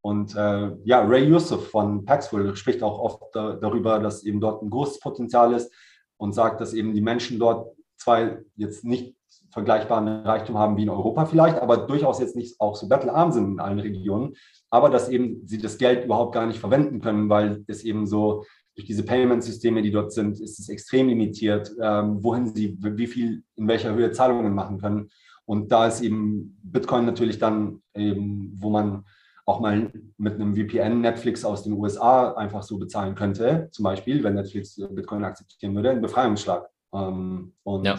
und 0.00 0.34
äh, 0.34 0.72
ja, 0.82 1.02
Ray 1.02 1.28
Yusuf 1.28 1.70
von 1.70 2.04
Paxful 2.04 2.56
spricht 2.56 2.82
auch 2.82 2.98
oft 2.98 3.22
da, 3.34 3.52
darüber, 3.52 4.00
dass 4.00 4.24
eben 4.24 4.40
dort 4.40 4.62
ein 4.64 4.70
großes 4.70 4.98
Potenzial 4.98 5.52
ist 5.52 5.72
und 6.18 6.32
sagt, 6.34 6.60
dass 6.60 6.74
eben 6.74 6.92
die 6.92 7.00
Menschen 7.00 7.38
dort 7.38 7.74
zwar 7.96 8.38
jetzt 8.56 8.84
nicht 8.84 9.16
vergleichbaren 9.50 10.08
Reichtum 10.08 10.58
haben 10.58 10.76
wie 10.76 10.82
in 10.82 10.90
Europa 10.90 11.26
vielleicht, 11.26 11.58
aber 11.58 11.78
durchaus 11.78 12.20
jetzt 12.20 12.36
nicht 12.36 12.60
auch 12.60 12.76
so 12.76 12.88
bettelarm 12.88 13.32
sind 13.32 13.52
in 13.52 13.60
allen 13.60 13.80
Regionen, 13.80 14.34
aber 14.70 14.90
dass 14.90 15.08
eben 15.08 15.46
sie 15.46 15.58
das 15.58 15.78
Geld 15.78 16.04
überhaupt 16.04 16.34
gar 16.34 16.46
nicht 16.46 16.58
verwenden 16.58 17.00
können, 17.00 17.28
weil 17.28 17.64
es 17.66 17.82
eben 17.82 18.06
so 18.06 18.44
durch 18.76 18.86
diese 18.86 19.04
Payment-Systeme, 19.04 19.82
die 19.82 19.90
dort 19.90 20.12
sind, 20.12 20.38
ist 20.40 20.60
es 20.60 20.68
extrem 20.68 21.08
limitiert, 21.08 21.74
ähm, 21.82 22.22
wohin 22.22 22.46
sie, 22.54 22.76
wie 22.80 23.08
viel, 23.08 23.42
in 23.56 23.66
welcher 23.66 23.94
Höhe 23.94 24.12
Zahlungen 24.12 24.54
machen 24.54 24.78
können. 24.78 25.08
Und 25.46 25.72
da 25.72 25.88
ist 25.88 26.00
eben 26.00 26.56
Bitcoin 26.62 27.04
natürlich 27.04 27.38
dann 27.38 27.82
eben, 27.94 28.52
wo 28.60 28.70
man 28.70 29.04
auch 29.48 29.60
mal 29.60 29.90
mit 30.18 30.34
einem 30.34 30.54
VPN 30.54 31.00
Netflix 31.00 31.42
aus 31.42 31.64
den 31.64 31.72
USA 31.72 32.34
einfach 32.34 32.62
so 32.62 32.76
bezahlen 32.76 33.14
könnte, 33.14 33.68
zum 33.72 33.82
Beispiel, 33.82 34.22
wenn 34.22 34.34
Netflix 34.34 34.76
Bitcoin 34.76 35.24
akzeptieren 35.24 35.74
würde, 35.74 35.90
ein 35.90 36.02
Befreiungsschlag. 36.02 36.68
Ähm, 36.92 37.54
und 37.62 37.84
ja. 37.86 37.98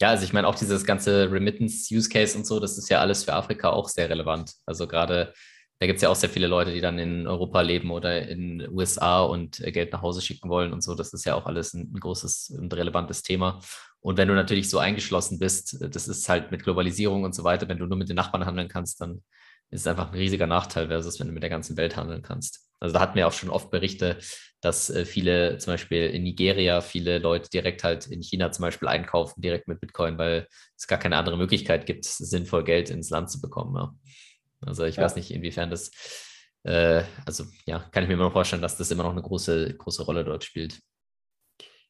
Ja, 0.00 0.10
also 0.10 0.24
ich 0.24 0.32
meine 0.32 0.46
auch 0.46 0.54
dieses 0.54 0.84
ganze 0.84 1.32
Remittance-Use-Case 1.32 2.36
und 2.38 2.46
so, 2.46 2.60
das 2.60 2.78
ist 2.78 2.88
ja 2.90 3.00
alles 3.00 3.24
für 3.24 3.32
Afrika 3.32 3.70
auch 3.70 3.88
sehr 3.88 4.10
relevant. 4.10 4.52
Also 4.64 4.86
gerade, 4.86 5.32
da 5.80 5.86
gibt 5.86 5.96
es 5.96 6.02
ja 6.02 6.10
auch 6.10 6.14
sehr 6.14 6.28
viele 6.28 6.46
Leute, 6.46 6.72
die 6.72 6.80
dann 6.80 6.98
in 6.98 7.26
Europa 7.26 7.62
leben 7.62 7.90
oder 7.90 8.28
in 8.28 8.68
USA 8.70 9.22
und 9.22 9.56
Geld 9.56 9.92
nach 9.92 10.02
Hause 10.02 10.20
schicken 10.20 10.50
wollen 10.50 10.72
und 10.72 10.82
so. 10.82 10.94
Das 10.94 11.14
ist 11.14 11.24
ja 11.24 11.34
auch 11.34 11.46
alles 11.46 11.72
ein 11.72 11.94
großes 11.94 12.56
und 12.60 12.72
relevantes 12.74 13.22
Thema. 13.22 13.60
Und 14.00 14.16
wenn 14.16 14.28
du 14.28 14.34
natürlich 14.34 14.70
so 14.70 14.78
eingeschlossen 14.78 15.38
bist, 15.38 15.80
äh, 15.80 15.90
das 15.90 16.08
ist 16.08 16.28
halt 16.28 16.50
mit 16.50 16.64
Globalisierung 16.64 17.24
und 17.24 17.34
so 17.34 17.44
weiter, 17.44 17.68
wenn 17.68 17.78
du 17.78 17.86
nur 17.86 17.98
mit 17.98 18.08
den 18.08 18.16
Nachbarn 18.16 18.46
handeln 18.46 18.68
kannst, 18.68 19.00
dann 19.00 19.22
ist 19.70 19.82
es 19.82 19.86
einfach 19.86 20.08
ein 20.12 20.18
riesiger 20.18 20.46
Nachteil 20.46 20.88
versus 20.88 21.20
wenn 21.20 21.26
du 21.26 21.32
mit 21.32 21.42
der 21.42 21.50
ganzen 21.50 21.76
Welt 21.76 21.96
handeln 21.96 22.22
kannst. 22.22 22.68
Also 22.80 22.94
da 22.94 23.00
hatten 23.00 23.16
wir 23.16 23.26
auch 23.26 23.32
schon 23.32 23.50
oft 23.50 23.70
Berichte, 23.70 24.18
dass 24.60 24.90
äh, 24.90 25.04
viele, 25.04 25.58
zum 25.58 25.74
Beispiel 25.74 26.06
in 26.10 26.22
Nigeria, 26.22 26.80
viele 26.80 27.18
Leute 27.18 27.50
direkt 27.50 27.84
halt 27.84 28.06
in 28.06 28.22
China 28.22 28.50
zum 28.50 28.64
Beispiel 28.64 28.88
einkaufen, 28.88 29.40
direkt 29.40 29.68
mit 29.68 29.80
Bitcoin, 29.80 30.18
weil 30.18 30.46
es 30.76 30.86
gar 30.86 30.98
keine 30.98 31.16
andere 31.16 31.36
Möglichkeit 31.36 31.86
gibt, 31.86 32.04
sinnvoll 32.04 32.64
Geld 32.64 32.90
ins 32.90 33.10
Land 33.10 33.30
zu 33.30 33.40
bekommen. 33.40 33.76
Ja. 33.76 33.94
Also 34.60 34.84
ich 34.84 34.96
ja. 34.96 35.02
weiß 35.02 35.16
nicht, 35.16 35.30
inwiefern 35.30 35.70
das, 35.70 35.90
äh, 36.64 37.02
also 37.24 37.44
ja, 37.66 37.80
kann 37.90 38.02
ich 38.02 38.08
mir 38.08 38.14
immer 38.14 38.24
noch 38.24 38.32
vorstellen, 38.32 38.62
dass 38.62 38.76
das 38.76 38.90
immer 38.90 39.04
noch 39.04 39.12
eine 39.12 39.22
große, 39.22 39.74
große 39.76 40.02
Rolle 40.02 40.24
dort 40.24 40.44
spielt. 40.44 40.78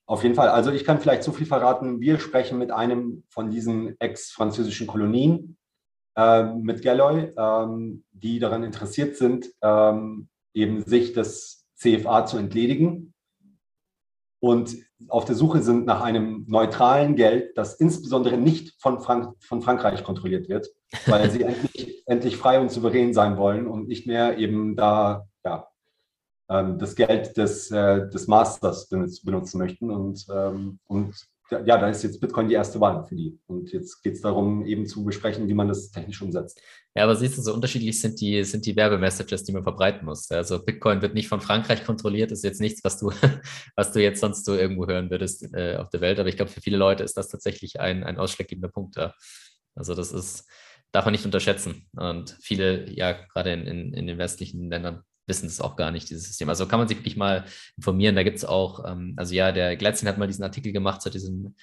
Auf 0.09 0.23
jeden 0.23 0.35
Fall. 0.35 0.49
Also 0.49 0.73
ich 0.73 0.85
kann 0.85 1.01
vielleicht 1.01 1.23
so 1.23 1.33
viel 1.33 1.47
verraten. 1.47 2.01
Wir 2.01 2.19
sprechen 2.19 2.59
mit 2.59 2.71
einem 2.71 3.25
von 3.29 3.51
diesen 3.51 3.95
ex-französischen 4.01 4.87
Kolonien, 4.87 5.59
äh, 6.17 6.45
mit 6.45 6.83
Galloy, 6.83 7.31
ähm, 7.37 8.05
die 8.13 8.39
daran 8.39 8.65
interessiert 8.65 9.17
sind, 9.17 9.51
ähm, 9.61 10.29
eben 10.55 10.83
sich 10.83 11.13
des 11.13 11.67
CFA 11.77 12.25
zu 12.25 12.39
entledigen 12.39 13.13
und 14.41 14.77
auf 15.09 15.27
der 15.27 15.35
Suche 15.35 15.63
sind 15.63 15.85
nach 15.85 16.01
einem 16.01 16.45
neutralen 16.49 17.15
Geld, 17.15 17.57
das 17.57 17.75
insbesondere 17.75 18.39
nicht 18.39 18.81
von, 18.81 19.01
Frank 19.01 19.35
von 19.41 19.63
Frankreich 19.63 20.03
kontrolliert 20.05 20.49
wird, 20.49 20.69
weil 21.07 21.31
sie 21.31 21.43
endlich, 21.45 22.03
endlich 22.07 22.37
frei 22.39 22.61
und 22.61 22.71
souverän 22.71 23.13
sein 23.13 23.37
wollen 23.37 23.67
und 23.67 23.89
nicht 23.89 24.07
mehr 24.07 24.39
eben 24.39 24.75
da 24.75 25.29
ja, 25.45 25.69
das 26.49 26.95
Geld 26.95 27.37
des, 27.37 27.71
äh, 27.71 28.09
des 28.09 28.27
Masters 28.27 28.89
benutzen 28.89 29.59
möchten. 29.59 29.91
Und, 29.91 30.27
ähm, 30.33 30.79
und 30.87 31.15
ja, 31.51 31.79
da 31.79 31.89
ist 31.89 32.03
jetzt 32.03 32.21
Bitcoin 32.21 32.49
die 32.49 32.55
erste 32.55 32.81
Wahl 32.81 33.07
für 33.07 33.17
die. 33.17 33.39
Und 33.47 33.73
jetzt 33.73 34.03
geht 34.03 34.15
es 34.15 34.21
darum, 34.21 34.67
eben 34.67 34.87
zu 34.87 35.05
besprechen, 35.05 35.49
wie 35.49 35.55
man 35.55 35.69
das 35.69 35.91
technisch 35.91 36.21
umsetzt. 36.21 36.61
Ja, 36.95 37.05
aber 37.05 37.17
siehst 37.17 37.39
du, 37.39 37.43
so 37.43 37.55
unterschiedlich 37.55 38.01
sind 38.01 38.21
die, 38.21 38.45
sind 38.45 38.67
die 38.67 38.77
Werbemessages, 38.77 39.45
die 39.45 39.53
man 39.53 39.63
verbreiten 39.63 40.05
muss. 40.05 40.31
Also 40.31 40.63
Bitcoin 40.63 41.01
wird 41.01 41.15
nicht 41.15 41.29
von 41.29 41.41
Frankreich 41.41 41.85
kontrolliert, 41.85 42.33
ist 42.33 42.45
jetzt 42.45 42.61
nichts, 42.61 42.85
was 42.85 42.99
du, 42.99 43.11
was 43.77 43.93
du 43.93 44.03
jetzt 44.03 44.21
sonst 44.21 44.45
so 44.45 44.55
irgendwo 44.55 44.87
hören 44.87 45.11
würdest 45.11 45.55
äh, 45.55 45.77
auf 45.77 45.89
der 45.91 46.01
Welt. 46.01 46.19
Aber 46.19 46.29
ich 46.29 46.37
glaube, 46.37 46.51
für 46.51 46.61
viele 46.61 46.77
Leute 46.77 47.05
ist 47.05 47.17
das 47.17 47.29
tatsächlich 47.29 47.81
ein, 47.81 48.05
ein 48.05 48.19
ausschlaggebender 48.19 48.69
Punkt 48.69 48.97
da. 48.97 49.15
Also 49.75 49.95
das 49.95 50.13
ist, 50.13 50.47
darf 50.93 51.05
man 51.05 51.13
nicht 51.13 51.25
unterschätzen. 51.25 51.89
Und 51.97 52.37
viele, 52.41 52.91
ja, 52.91 53.13
gerade 53.13 53.53
in, 53.53 53.67
in, 53.67 53.95
in 53.95 54.07
den 54.07 54.19
westlichen 54.19 54.71
Ländern 54.71 55.03
wissen 55.29 55.47
es 55.47 55.61
auch 55.61 55.77
gar 55.77 55.91
nicht, 55.91 56.11
dieses 56.11 56.25
System. 56.25 56.49
Also 56.49 56.67
kann 56.67 56.79
man 56.79 56.89
sich 56.89 56.99
wirklich 56.99 57.17
mal 57.17 57.45
informieren. 57.77 58.17
Da 58.17 58.23
gibt 58.23 58.39
es 58.39 58.45
auch, 58.45 58.85
ähm, 58.87 59.15
also 59.17 59.35
ja, 59.35 59.53
der 59.53 59.77
Gleitzin 59.77 60.09
hat 60.09 60.19
mal 60.19 60.27
diesen 60.27 60.45
Artikel 60.45 60.73
gemacht 60.73 61.03
zu 61.03 61.11
diesem 61.11 61.55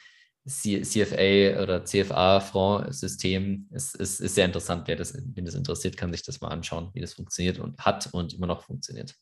CFA 0.48 1.62
oder 1.62 1.84
CFA-Fonds-System. 1.84 3.68
Es 3.72 3.96
ist, 3.96 4.22
ist, 4.22 4.36
sehr 4.36 4.46
interessant. 4.46 4.88
Wer 4.88 4.96
das, 4.96 5.16
wen 5.16 5.46
das 5.46 5.56
interessiert, 5.56 5.98
kann 5.98 6.12
sich 6.12 6.22
das 6.22 6.40
mal 6.40 6.50
anschauen, 6.50 6.92
wie 6.94 7.02
das 7.02 7.14
funktioniert 7.14 7.60
und 7.60 7.80
hat 7.80 8.10
und 8.12 8.34
immer 8.36 8.46
noch 8.48 8.62
funktioniert. 8.62 9.16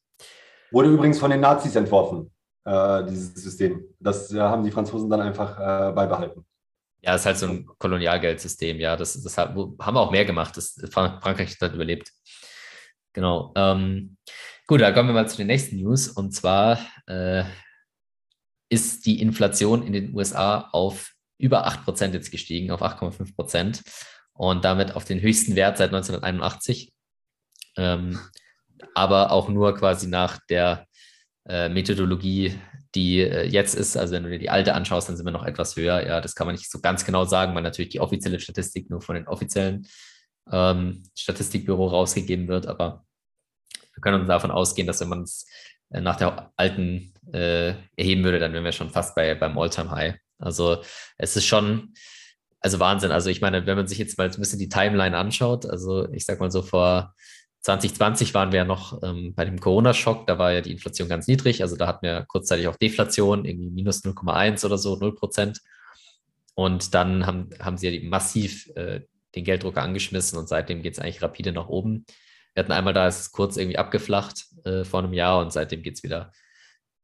Wurde 0.71 0.89
übrigens 0.89 1.19
von 1.19 1.31
den 1.31 1.39
Nazis 1.39 1.75
entworfen, 1.75 2.29
äh, 2.65 3.05
dieses 3.05 3.35
System. 3.35 3.85
Das 3.99 4.33
äh, 4.33 4.39
haben 4.39 4.65
die 4.65 4.71
Franzosen 4.71 5.09
dann 5.09 5.21
einfach 5.21 5.57
äh, 5.57 5.93
beibehalten. 5.93 6.45
Ja, 7.01 7.15
es 7.15 7.21
ist 7.21 7.25
halt 7.25 7.37
so 7.37 7.47
ein 7.47 7.65
Kolonialgeldsystem. 7.77 8.79
Ja, 8.79 8.97
das, 8.97 9.21
das 9.21 9.37
haben 9.37 9.55
wir 9.77 9.99
auch 9.99 10.11
mehr 10.11 10.25
gemacht. 10.25 10.57
Das, 10.57 10.75
Frankreich 10.89 11.57
hat 11.61 11.73
überlebt. 11.73 12.11
Genau. 13.13 13.53
Ähm, 13.55 14.17
Gut, 14.65 14.79
dann 14.79 14.93
kommen 14.93 15.09
wir 15.09 15.13
mal 15.13 15.27
zu 15.27 15.37
den 15.37 15.47
nächsten 15.47 15.75
News. 15.75 16.07
Und 16.07 16.31
zwar 16.33 16.79
äh, 17.05 17.43
ist 18.69 19.05
die 19.05 19.21
Inflation 19.21 19.85
in 19.85 19.91
den 19.91 20.15
USA 20.15 20.69
auf 20.71 21.11
über 21.37 21.67
8% 21.67 22.13
jetzt 22.13 22.31
gestiegen, 22.31 22.71
auf 22.71 22.81
8,5% 22.81 23.81
und 24.33 24.63
damit 24.63 24.95
auf 24.95 25.03
den 25.03 25.21
höchsten 25.21 25.55
Wert 25.55 25.77
seit 25.77 25.89
1981. 25.89 26.93
Ähm, 27.75 28.19
aber 28.95 29.31
auch 29.31 29.49
nur 29.49 29.75
quasi 29.75 30.07
nach 30.07 30.39
der 30.49 30.87
äh, 31.45 31.67
Methodologie, 31.67 32.57
die 32.95 33.19
äh, 33.19 33.45
jetzt 33.45 33.75
ist. 33.75 33.97
Also 33.97 34.13
wenn 34.13 34.23
du 34.23 34.29
dir 34.29 34.39
die 34.39 34.49
alte 34.49 34.75
anschaust, 34.75 35.09
dann 35.09 35.17
sind 35.17 35.25
wir 35.25 35.31
noch 35.31 35.45
etwas 35.45 35.75
höher. 35.75 36.07
Ja, 36.07 36.21
das 36.21 36.35
kann 36.35 36.47
man 36.47 36.55
nicht 36.55 36.71
so 36.71 36.79
ganz 36.79 37.03
genau 37.03 37.25
sagen, 37.25 37.53
weil 37.53 37.63
natürlich 37.63 37.89
die 37.91 37.99
offizielle 37.99 38.39
Statistik 38.39 38.89
nur 38.89 39.01
von 39.01 39.15
den 39.15 39.27
offiziellen 39.27 39.85
ähm, 40.51 41.03
Statistikbüro 41.17 41.87
rausgegeben 41.87 42.47
wird. 42.47 42.67
Aber 42.67 43.05
wir 43.93 44.01
können 44.01 44.21
uns 44.21 44.27
davon 44.27 44.51
ausgehen, 44.51 44.87
dass 44.87 45.01
wenn 45.01 45.09
man 45.09 45.23
es 45.23 45.47
äh, 45.91 46.01
nach 46.01 46.15
der 46.15 46.51
alten 46.55 47.13
äh, 47.31 47.73
erheben 47.95 48.23
würde, 48.23 48.39
dann 48.39 48.53
wären 48.53 48.63
wir 48.63 48.71
schon 48.71 48.89
fast 48.89 49.15
bei, 49.15 49.35
beim 49.35 49.57
All-Time-High. 49.57 50.15
Also 50.39 50.81
es 51.17 51.35
ist 51.35 51.45
schon, 51.45 51.93
also 52.59 52.79
Wahnsinn. 52.79 53.11
Also 53.11 53.29
ich 53.29 53.41
meine, 53.41 53.65
wenn 53.65 53.77
man 53.77 53.87
sich 53.87 53.97
jetzt 53.97 54.17
mal 54.17 54.29
ein 54.29 54.39
bisschen 54.39 54.59
die 54.59 54.69
Timeline 54.69 55.17
anschaut, 55.17 55.65
also 55.65 56.09
ich 56.11 56.25
sag 56.25 56.39
mal 56.39 56.51
so 56.51 56.61
vor 56.61 57.13
2020 57.61 58.33
waren 58.33 58.51
wir 58.51 58.59
ja 58.59 58.65
noch 58.65 59.01
ähm, 59.03 59.33
bei 59.35 59.45
dem 59.45 59.59
Corona-Schock, 59.59 60.27
da 60.27 60.37
war 60.37 60.51
ja 60.51 60.61
die 60.61 60.71
Inflation 60.71 61.07
ganz 61.07 61.27
niedrig, 61.27 61.61
also 61.61 61.77
da 61.77 61.87
hatten 61.87 62.05
wir 62.05 62.25
kurzzeitig 62.27 62.67
auch 62.67 62.75
Deflation, 62.75 63.45
irgendwie 63.45 63.69
minus 63.69 64.03
0,1 64.03 64.65
oder 64.65 64.77
so, 64.77 64.97
0 64.97 65.15
Prozent. 65.15 65.61
Und 66.55 66.93
dann 66.93 67.25
haben, 67.25 67.49
haben 67.59 67.77
sie 67.77 67.89
ja 67.89 68.09
massiv 68.09 68.69
äh, 68.75 69.01
den 69.35 69.43
Gelddrucker 69.43 69.81
angeschmissen 69.81 70.37
und 70.37 70.47
seitdem 70.47 70.81
geht 70.81 70.93
es 70.93 70.99
eigentlich 70.99 71.21
rapide 71.21 71.51
nach 71.51 71.67
oben. 71.67 72.05
Wir 72.53 72.63
hatten 72.63 72.71
einmal 72.71 72.93
da, 72.93 73.07
ist 73.07 73.19
es 73.19 73.31
kurz 73.31 73.57
irgendwie 73.57 73.77
abgeflacht 73.77 74.45
äh, 74.63 74.83
vor 74.83 75.01
einem 75.01 75.13
Jahr 75.13 75.39
und 75.39 75.51
seitdem 75.51 75.81
geht 75.81 75.95
es 75.95 76.03
wieder 76.03 76.31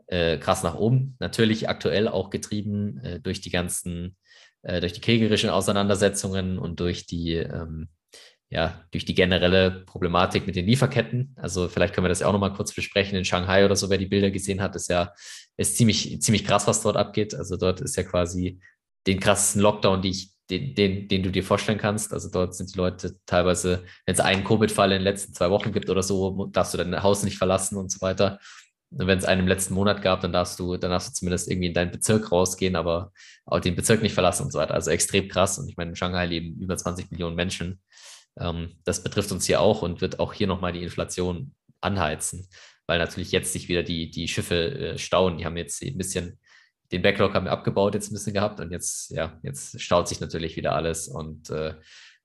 äh, 0.08 0.38
krass 0.38 0.64
nach 0.64 0.76
oben. 0.76 1.16
Natürlich 1.20 1.70
aktuell 1.70 2.08
auch 2.08 2.30
getrieben 2.30 3.00
äh, 3.00 3.20
durch 3.20 3.42
die 3.42 3.50
ganzen, 3.50 4.16
äh, 4.62 4.80
durch 4.80 4.94
die 4.94 5.02
kriegerischen 5.02 5.50
Auseinandersetzungen 5.50 6.60
und 6.60 6.80
durch 6.80 7.06
die, 7.06 7.34
ähm, 7.34 7.90
ja, 8.52 8.84
durch 8.92 9.06
die 9.06 9.16
generelle 9.16 9.84
Problematik 9.86 10.48
mit 10.48 10.56
den 10.56 10.66
Lieferketten. 10.66 11.36
Also 11.36 11.68
vielleicht 11.68 11.94
können 11.94 12.06
wir 12.06 12.10
das 12.10 12.22
ja 12.22 12.28
auch 12.28 12.34
nochmal 12.34 12.54
kurz 12.54 12.74
besprechen. 12.74 13.18
In 13.18 13.26
Shanghai 13.26 13.66
oder 13.66 13.76
so, 13.76 13.90
wer 13.90 14.00
die 14.00 14.08
Bilder 14.08 14.32
gesehen 14.32 14.62
hat, 14.62 14.76
ist 14.76 14.90
ja 14.90 15.14
ist 15.58 15.78
ziemlich, 15.78 16.22
ziemlich 16.22 16.46
krass, 16.46 16.68
was 16.68 16.82
dort 16.82 16.96
abgeht. 16.96 17.36
Also 17.36 17.58
dort 17.58 17.82
ist 17.82 17.96
ja 17.98 18.04
quasi 18.04 18.60
den 19.06 19.20
krassesten 19.20 19.62
Lockdown, 19.62 20.02
die 20.02 20.10
ich, 20.10 20.32
den, 20.50 20.74
den, 20.76 21.08
den 21.08 21.24
du 21.24 21.32
dir 21.32 21.44
vorstellen 21.44 21.78
kannst. 21.78 22.14
Also 22.14 22.30
dort 22.32 22.56
sind 22.56 22.74
die 22.74 22.78
Leute 22.78 23.16
teilweise, 23.26 23.84
wenn 24.06 24.14
es 24.14 24.20
einen 24.20 24.44
Covid-Fall 24.44 24.92
in 24.92 25.00
den 25.00 25.04
letzten 25.04 25.34
zwei 25.34 25.50
Wochen 25.50 25.72
gibt 25.72 25.90
oder 25.90 26.04
so, 26.04 26.48
darfst 26.48 26.74
du 26.74 26.78
dein 26.78 27.04
Haus 27.04 27.24
nicht 27.24 27.38
verlassen 27.38 27.78
und 27.78 27.92
so 27.92 28.02
weiter 28.02 28.40
wenn 28.92 29.18
es 29.18 29.26
einen 29.26 29.42
im 29.42 29.48
letzten 29.48 29.76
Monat 29.76 30.02
gab, 30.02 30.22
dann 30.22 30.34
darfst 30.34 30.60
du, 30.60 30.78
dann 30.78 30.92
darfst 30.92 31.10
du 31.10 31.14
zumindest 31.14 31.50
irgendwie 31.50 31.68
in 31.68 31.74
deinen 31.74 31.92
Bezirk 31.92 32.32
rausgehen, 32.32 32.76
aber 32.76 33.12
auch 33.46 33.60
den 33.60 33.76
Bezirk 33.76 34.02
nicht 34.02 34.14
verlassen 34.14 34.44
und 34.44 34.52
so 34.52 34.60
weiter. 34.60 34.74
Also 34.74 34.90
extrem 34.90 35.28
krass. 35.28 35.60
Und 35.60 35.70
ich 35.70 35.78
meine, 35.78 35.92
in 35.92 35.96
Shanghai 35.96 36.26
leben 36.26 36.60
über 36.60 36.76
20 36.76 37.12
Millionen 37.12 37.36
Menschen. 37.36 37.82
Ähm, 38.40 38.78
das 38.86 39.04
betrifft 39.04 39.32
uns 39.32 39.46
hier 39.46 39.62
auch 39.62 39.84
und 39.84 40.02
wird 40.02 40.20
auch 40.20 40.34
hier 40.34 40.48
nochmal 40.48 40.74
die 40.74 40.84
Inflation 40.84 41.54
anheizen, 41.82 42.50
weil 42.88 42.98
natürlich 42.98 43.32
jetzt 43.32 43.54
sich 43.54 43.70
wieder 43.70 43.84
die, 43.84 44.10
die 44.10 44.28
Schiffe 44.28 44.56
äh, 44.56 44.98
stauen. 44.98 45.38
Die 45.38 45.46
haben 45.46 45.58
jetzt 45.58 45.84
ein 45.84 45.98
bisschen, 45.98 46.40
den 46.92 47.02
Backlog 47.02 47.34
haben 47.34 47.46
wir 47.46 47.52
abgebaut 47.52 47.94
jetzt 47.94 48.12
ein 48.12 48.14
bisschen 48.14 48.34
gehabt 48.34 48.60
und 48.60 48.72
jetzt, 48.72 49.12
ja, 49.12 49.40
jetzt 49.44 49.80
staut 49.82 50.08
sich 50.08 50.20
natürlich 50.20 50.56
wieder 50.56 50.74
alles 50.74 51.08
und 51.08 51.50
äh, 51.50 51.76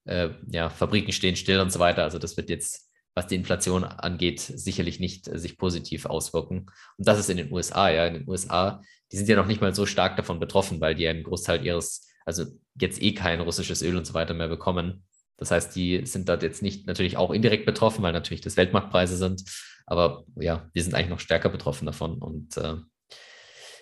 äh, 0.07 0.31
ja, 0.50 0.70
Fabriken 0.70 1.12
stehen 1.12 1.37
still 1.37 1.61
und 1.61 1.72
so 1.72 1.79
weiter. 1.79 2.03
Also 2.03 2.18
das 2.18 2.37
wird 2.37 2.50
jetzt 2.50 2.85
was 3.14 3.29
die 3.29 3.37
Inflation 3.37 3.85
angeht, 3.85 4.40
sicherlich 4.40 5.00
nicht 5.00 5.29
äh, 5.29 5.38
sich 5.38 5.57
positiv 5.57 6.07
auswirken. 6.07 6.66
Und 6.98 7.09
das 7.09 7.18
ist 7.18 7.31
in 7.31 7.37
den 7.37 7.53
USA, 7.53 7.88
ja. 7.88 8.07
In 8.07 8.14
den 8.14 8.29
USA, 8.29 8.83
die 9.12 9.16
sind 9.16 9.29
ja 9.29 9.37
noch 9.37 9.46
nicht 9.46 9.61
mal 9.61 9.74
so 9.74 9.87
stark 9.87 10.16
davon 10.16 10.40
betroffen, 10.40 10.81
weil 10.81 10.94
die 10.94 11.07
einen 11.07 11.22
Großteil 11.22 11.64
ihres, 11.64 12.09
also 12.24 12.44
jetzt 12.79 13.00
eh 13.00 13.14
kein 13.14 13.40
russisches 13.40 13.83
Öl 13.83 13.96
und 13.96 14.07
so 14.07 14.14
weiter 14.14 14.35
mehr 14.35 14.48
bekommen. 14.48 15.05
Das 15.37 15.50
heißt, 15.50 15.74
die 15.74 16.07
sind 16.07 16.29
dort 16.29 16.42
jetzt 16.42 16.62
nicht 16.62 16.87
natürlich 16.87 17.16
auch 17.16 17.31
indirekt 17.31 17.66
betroffen, 17.66 18.03
weil 18.03 18.12
natürlich 18.12 18.40
das 18.40 18.57
Weltmarktpreise 18.57 19.16
sind. 19.16 19.44
Aber 19.87 20.24
ja, 20.37 20.68
die 20.74 20.81
sind 20.81 20.94
eigentlich 20.94 21.11
noch 21.11 21.20
stärker 21.20 21.50
betroffen 21.50 21.87
davon. 21.87 22.18
Und 22.18 22.57
äh, 22.57 22.77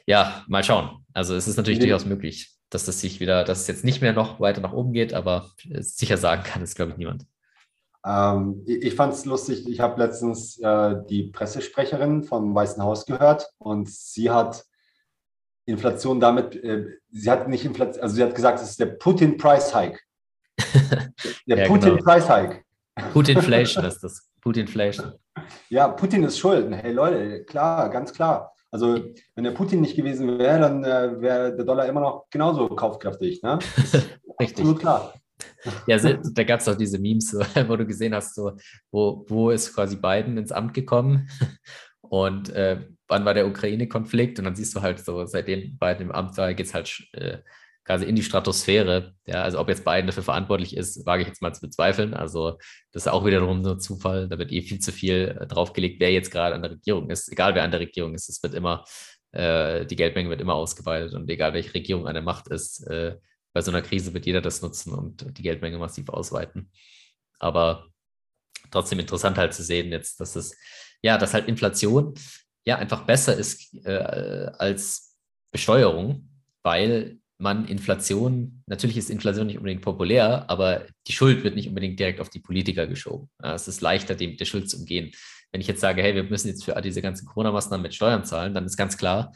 ja, 0.07 0.45
mal 0.49 0.65
schauen. 0.65 1.05
Also 1.13 1.35
es 1.35 1.49
ist 1.49 1.57
natürlich 1.57 1.79
ja. 1.81 1.87
durchaus 1.87 2.07
möglich, 2.07 2.53
dass 2.71 2.85
das 2.87 3.01
sich 3.01 3.21
wieder, 3.21 3.45
dass 3.45 3.63
es 3.63 3.67
jetzt 3.67 3.85
nicht 3.85 4.01
mehr 4.01 4.13
noch 4.13 4.41
weiter 4.41 4.61
nach 4.61 4.73
oben 4.73 4.93
geht, 4.93 5.15
aber 5.15 5.51
sicher 5.81 6.17
sagen 6.17 6.43
kann 6.43 6.63
es, 6.63 6.75
glaube 6.75 6.93
ich, 6.93 6.99
niemand. 6.99 7.27
Ähm, 8.05 8.63
ich 8.67 8.95
fand 8.95 9.13
es 9.13 9.25
lustig, 9.25 9.69
ich 9.69 9.81
habe 9.81 10.03
letztens 10.03 10.59
äh, 10.59 10.97
die 11.09 11.25
Pressesprecherin 11.25 12.25
vom 12.25 12.55
Weißen 12.55 12.83
Haus 12.83 13.07
gehört 13.07 13.49
und 13.59 13.89
sie 13.89 14.31
hat 14.31 14.65
Inflation 15.67 16.19
damit, 16.19 16.57
äh, 16.57 16.87
sie 17.11 17.31
hat 17.31 17.49
nicht 17.49 17.65
Inflation, 17.65 18.03
also 18.03 18.17
sie 18.17 18.23
hat 18.25 18.35
gesagt, 18.35 18.61
es 18.61 18.71
ist 18.71 18.81
der 18.81 18.87
Putin 18.87 19.37
Price 19.37 19.75
Hike. 19.75 20.01
Der 21.47 21.59
ja, 21.59 21.67
Putin 21.67 21.97
genau. 21.97 22.05
Price 22.05 22.29
Hike. 22.29 22.65
Putinflation 23.13 23.85
ist 23.85 24.01
das. 24.01 24.29
Putinflation. 24.41 25.13
Ja, 25.71 25.89
Putin 25.89 26.25
ist 26.25 26.39
schuld. 26.39 26.73
Hey 26.75 26.93
Leute, 26.93 27.45
klar, 27.45 27.89
ganz 27.91 28.13
klar. 28.13 28.52
Also 28.73 28.99
wenn 29.35 29.45
der 29.45 29.51
Putin 29.51 29.83
nicht 29.83 29.97
gewesen 29.97 30.39
wäre, 30.39 30.59
dann 30.59 30.83
äh, 30.83 31.21
wäre 31.21 31.55
der 31.55 31.65
Dollar 31.65 31.87
immer 31.87 32.01
noch 32.01 32.31
genauso 32.31 32.69
kaufkräftig. 32.69 33.43
Ne? 33.43 33.59
Richtig. 34.41 34.61
Absolut 34.61 34.81
klar. 34.81 35.15
Ja, 35.87 35.99
da 35.99 36.45
gab 36.45 36.61
es 36.61 36.69
auch 36.69 36.77
diese 36.77 36.99
Memes, 36.99 37.35
wo 37.69 37.77
du 37.77 37.87
gesehen 37.87 38.15
hast, 38.15 38.35
so, 38.35 38.53
wo, 38.91 39.25
wo 39.29 39.51
ist 39.51 39.75
quasi 39.75 39.97
Biden 39.97 40.39
ins 40.39 40.53
Amt 40.53 40.73
gekommen 40.73 41.29
und 42.01 42.51
äh, 42.51 42.81
wann 43.09 43.25
war 43.25 43.35
der 43.35 43.47
Ukraine-Konflikt 43.47 44.39
und 44.39 44.47
dann 44.47 44.55
siehst 44.55 44.75
du 44.75 44.81
halt 44.81 45.05
so, 45.05 45.27
seitdem 45.27 45.77
Biden 45.79 46.07
im 46.07 46.13
Amt 46.13 46.37
war, 46.39 46.55
geht 46.55 46.67
es 46.67 46.75
halt 46.75 47.09
äh, 47.13 47.39
quasi 47.85 48.05
in 48.05 48.15
die 48.15 48.23
Stratosphäre. 48.23 49.15
Ja, 49.27 49.43
also 49.43 49.59
ob 49.59 49.69
jetzt 49.69 49.85
Biden 49.85 50.07
dafür 50.07 50.23
verantwortlich 50.23 50.77
ist, 50.77 51.05
wage 51.07 51.23
ich 51.23 51.29
jetzt 51.29 51.43
mal 51.43 51.53
zu 51.53 51.61
bezweifeln. 51.61 52.15
Also 52.15 52.59
das 52.93 53.07
ist 53.07 53.13
auch 53.13 53.25
wiederum 53.25 53.63
nur 53.63 53.79
Zufall. 53.79 54.29
Da 54.29 54.39
wird 54.39 54.53
eh 54.53 54.63
viel 54.63 54.79
zu 54.79 54.93
viel 54.93 55.37
äh, 55.41 55.47
draufgelegt, 55.47 56.01
wer 56.01 56.13
jetzt 56.13 56.31
gerade 56.31 56.55
an 56.55 56.63
der 56.63 56.73
Regierung 56.73 57.11
ist. 57.11 57.31
Egal 57.31 57.55
wer 57.55 57.65
an 57.65 57.71
der 57.71 57.81
Regierung 57.81 58.15
ist, 58.15 58.29
es 58.29 58.43
wird 58.43 58.55
immer, 58.55 58.85
äh, 59.33 59.85
die 59.87 59.97
Geldmenge 59.97 60.31
wird 60.31 60.41
immer 60.41 60.55
ausgeweitet 60.55 61.15
und 61.15 61.29
egal 61.29 61.55
welche 61.55 61.75
Regierung 61.75 62.07
an 62.07 62.15
der 62.15 62.23
Macht 62.23 62.49
ist, 62.49 62.87
äh, 62.87 63.17
bei 63.53 63.61
so 63.61 63.71
einer 63.71 63.83
Krise 63.83 64.15
wird 64.15 64.27
jeder 64.27 64.41
das 64.41 64.63
nutzen 64.63 64.95
und 64.95 65.37
die 65.37 65.43
Geldmenge 65.43 65.79
massiv 65.79 66.09
ausweiten. 66.09 66.71
Aber 67.39 67.89
trotzdem 68.71 69.01
interessant 69.01 69.37
halt 69.39 69.53
zu 69.53 69.63
sehen 69.63 69.91
jetzt, 69.91 70.21
dass 70.21 70.37
es, 70.37 70.57
ja, 71.03 71.19
dass 71.19 71.35
halt 71.35 71.49
Inflation 71.49 72.15
ja 72.65 72.77
einfach 72.77 73.05
besser 73.05 73.37
ist 73.37 73.75
äh, 73.85 74.51
als 74.59 75.19
Besteuerung, 75.51 76.29
weil 76.63 77.19
man 77.43 77.67
Inflation, 77.67 78.63
natürlich 78.67 78.97
ist 78.97 79.11
Inflation 79.11 79.47
nicht 79.47 79.59
unbedingt 79.59 79.83
populär, 79.83 80.49
aber 80.49 80.87
die 81.07 81.13
Schuld 81.13 81.45
wird 81.45 81.57
nicht 81.57 81.69
unbedingt 81.69 81.99
direkt 81.99 82.21
auf 82.21 82.31
die 82.31 82.41
Politiker 82.41 82.87
geschoben. 82.87 83.29
Es 83.43 83.69
ist 83.69 83.81
leichter, 83.81 84.15
dem 84.15 84.37
der 84.37 84.45
Schuld 84.45 84.71
zu 84.71 84.79
umgehen. 84.79 85.13
Wenn 85.51 85.61
ich 85.61 85.67
jetzt 85.67 85.81
sage, 85.81 86.03
hey, 86.03 86.15
wir 86.15 86.25
müssen 86.25 86.49
jetzt 86.49 86.65
für 86.65 86.81
diese 86.81 87.03
ganzen 87.03 87.27
Corona-Maßnahmen 87.27 87.83
mit 87.83 87.95
Steuern 87.95 88.25
zahlen, 88.25 88.55
dann 88.55 88.65
ist 88.65 88.77
ganz 88.77 88.97
klar, 88.97 89.33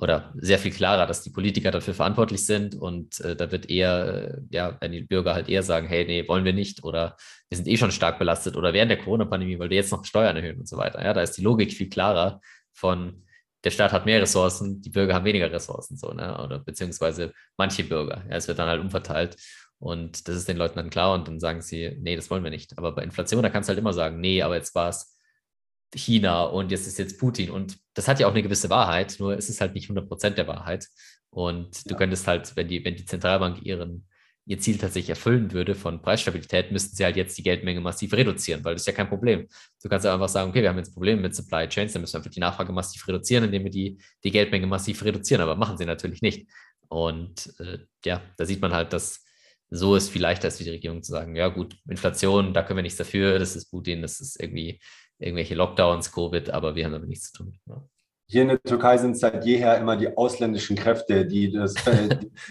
oder 0.00 0.32
sehr 0.36 0.58
viel 0.58 0.70
klarer, 0.70 1.06
dass 1.06 1.22
die 1.22 1.30
Politiker 1.30 1.70
dafür 1.70 1.92
verantwortlich 1.92 2.46
sind 2.46 2.74
und 2.76 3.20
äh, 3.20 3.34
da 3.34 3.50
wird 3.50 3.68
eher, 3.68 4.38
äh, 4.38 4.40
ja, 4.50 4.76
wenn 4.80 4.92
die 4.92 5.02
Bürger 5.02 5.34
halt 5.34 5.48
eher 5.48 5.64
sagen, 5.64 5.88
hey, 5.88 6.04
nee, 6.04 6.28
wollen 6.28 6.44
wir 6.44 6.52
nicht 6.52 6.84
oder 6.84 7.16
wir 7.48 7.56
sind 7.56 7.66
eh 7.66 7.76
schon 7.76 7.90
stark 7.90 8.18
belastet 8.18 8.56
oder 8.56 8.72
während 8.72 8.90
der 8.90 8.98
Corona-Pandemie, 8.98 9.58
weil 9.58 9.70
wir 9.70 9.76
jetzt 9.76 9.90
noch 9.90 10.04
Steuern 10.04 10.36
erhöhen 10.36 10.60
und 10.60 10.68
so 10.68 10.76
weiter. 10.76 11.02
Ja, 11.02 11.12
da 11.12 11.22
ist 11.22 11.32
die 11.32 11.42
Logik 11.42 11.72
viel 11.72 11.88
klarer 11.88 12.40
von 12.72 13.24
der 13.64 13.70
Staat 13.70 13.92
hat 13.92 14.06
mehr 14.06 14.22
Ressourcen, 14.22 14.80
die 14.80 14.90
Bürger 14.90 15.14
haben 15.14 15.24
weniger 15.24 15.50
Ressourcen, 15.50 15.96
so, 15.96 16.12
ne? 16.12 16.42
Oder 16.42 16.60
beziehungsweise 16.60 17.32
manche 17.56 17.84
Bürger. 17.84 18.24
Ja, 18.28 18.36
es 18.36 18.48
wird 18.48 18.58
dann 18.58 18.68
halt 18.68 18.80
umverteilt. 18.80 19.36
Und 19.80 20.26
das 20.26 20.36
ist 20.36 20.48
den 20.48 20.56
Leuten 20.56 20.76
dann 20.76 20.90
klar 20.90 21.14
und 21.14 21.28
dann 21.28 21.38
sagen 21.38 21.60
sie, 21.60 21.96
nee, 22.00 22.16
das 22.16 22.30
wollen 22.30 22.42
wir 22.42 22.50
nicht. 22.50 22.76
Aber 22.78 22.92
bei 22.92 23.02
Inflation, 23.04 23.42
da 23.42 23.50
kannst 23.50 23.68
du 23.68 23.70
halt 23.70 23.78
immer 23.78 23.92
sagen, 23.92 24.20
nee, 24.20 24.42
aber 24.42 24.56
jetzt 24.56 24.74
war 24.74 24.88
es 24.88 25.16
China 25.94 26.44
und 26.44 26.70
jetzt 26.70 26.86
ist 26.86 26.98
jetzt 26.98 27.18
Putin. 27.18 27.50
Und 27.50 27.78
das 27.94 28.08
hat 28.08 28.18
ja 28.18 28.26
auch 28.26 28.32
eine 28.32 28.42
gewisse 28.42 28.70
Wahrheit, 28.70 29.16
nur 29.18 29.36
es 29.36 29.48
ist 29.48 29.60
halt 29.60 29.74
nicht 29.74 29.88
100% 29.88 30.30
der 30.30 30.48
Wahrheit. 30.48 30.88
Und 31.30 31.76
ja. 31.76 31.82
du 31.86 31.96
könntest 31.96 32.26
halt, 32.26 32.56
wenn 32.56 32.68
die, 32.68 32.84
wenn 32.84 32.96
die 32.96 33.04
Zentralbank 33.04 33.62
ihren, 33.62 34.07
ihr 34.48 34.58
Ziel 34.58 34.78
tatsächlich 34.78 35.10
erfüllen 35.10 35.52
würde 35.52 35.74
von 35.74 36.00
Preisstabilität, 36.00 36.72
müssten 36.72 36.96
sie 36.96 37.04
halt 37.04 37.16
jetzt 37.16 37.36
die 37.36 37.42
Geldmenge 37.42 37.80
massiv 37.82 38.14
reduzieren, 38.14 38.64
weil 38.64 38.74
das 38.74 38.82
ist 38.82 38.86
ja 38.86 38.94
kein 38.94 39.08
Problem. 39.08 39.46
Du 39.82 39.90
kannst 39.90 40.06
ja 40.06 40.14
einfach 40.14 40.30
sagen, 40.30 40.48
okay, 40.48 40.62
wir 40.62 40.70
haben 40.70 40.78
jetzt 40.78 40.94
Probleme 40.94 41.20
mit 41.20 41.34
Supply 41.34 41.68
Chains, 41.68 41.92
dann 41.92 42.00
müssen 42.00 42.14
wir 42.14 42.18
einfach 42.20 42.30
die 42.30 42.40
Nachfrage 42.40 42.72
massiv 42.72 43.06
reduzieren, 43.06 43.44
indem 43.44 43.64
wir 43.64 43.70
die, 43.70 43.98
die 44.24 44.30
Geldmenge 44.30 44.66
massiv 44.66 45.04
reduzieren, 45.04 45.42
aber 45.42 45.54
machen 45.54 45.76
sie 45.76 45.84
natürlich 45.84 46.22
nicht. 46.22 46.48
Und 46.88 47.52
äh, 47.60 47.80
ja, 48.06 48.22
da 48.38 48.46
sieht 48.46 48.62
man 48.62 48.72
halt, 48.72 48.94
dass 48.94 49.22
so 49.68 49.94
ist 49.96 50.08
viel 50.08 50.22
leichter 50.22 50.48
ist 50.48 50.56
für 50.56 50.64
die 50.64 50.70
Regierung 50.70 51.02
zu 51.02 51.12
sagen, 51.12 51.36
ja 51.36 51.48
gut, 51.48 51.76
Inflation, 51.86 52.54
da 52.54 52.62
können 52.62 52.78
wir 52.78 52.82
nichts 52.82 52.96
dafür, 52.96 53.38
das 53.38 53.54
ist 53.54 53.70
Putin, 53.70 54.00
das 54.00 54.18
ist 54.18 54.40
irgendwie 54.40 54.80
irgendwelche 55.18 55.56
Lockdowns, 55.56 56.10
Covid, 56.10 56.48
aber 56.48 56.74
wir 56.74 56.86
haben 56.86 56.92
damit 56.92 57.10
nichts 57.10 57.32
zu 57.32 57.44
tun. 57.44 57.58
Ja. 57.66 57.82
Hier 58.30 58.42
in 58.42 58.48
der 58.48 58.62
Türkei 58.62 58.98
sind 58.98 59.12
es 59.12 59.20
seit 59.20 59.46
jeher 59.46 59.78
immer 59.78 59.96
die 59.96 60.14
ausländischen 60.16 60.76
Kräfte, 60.76 61.24
die, 61.24 61.50
das, 61.50 61.72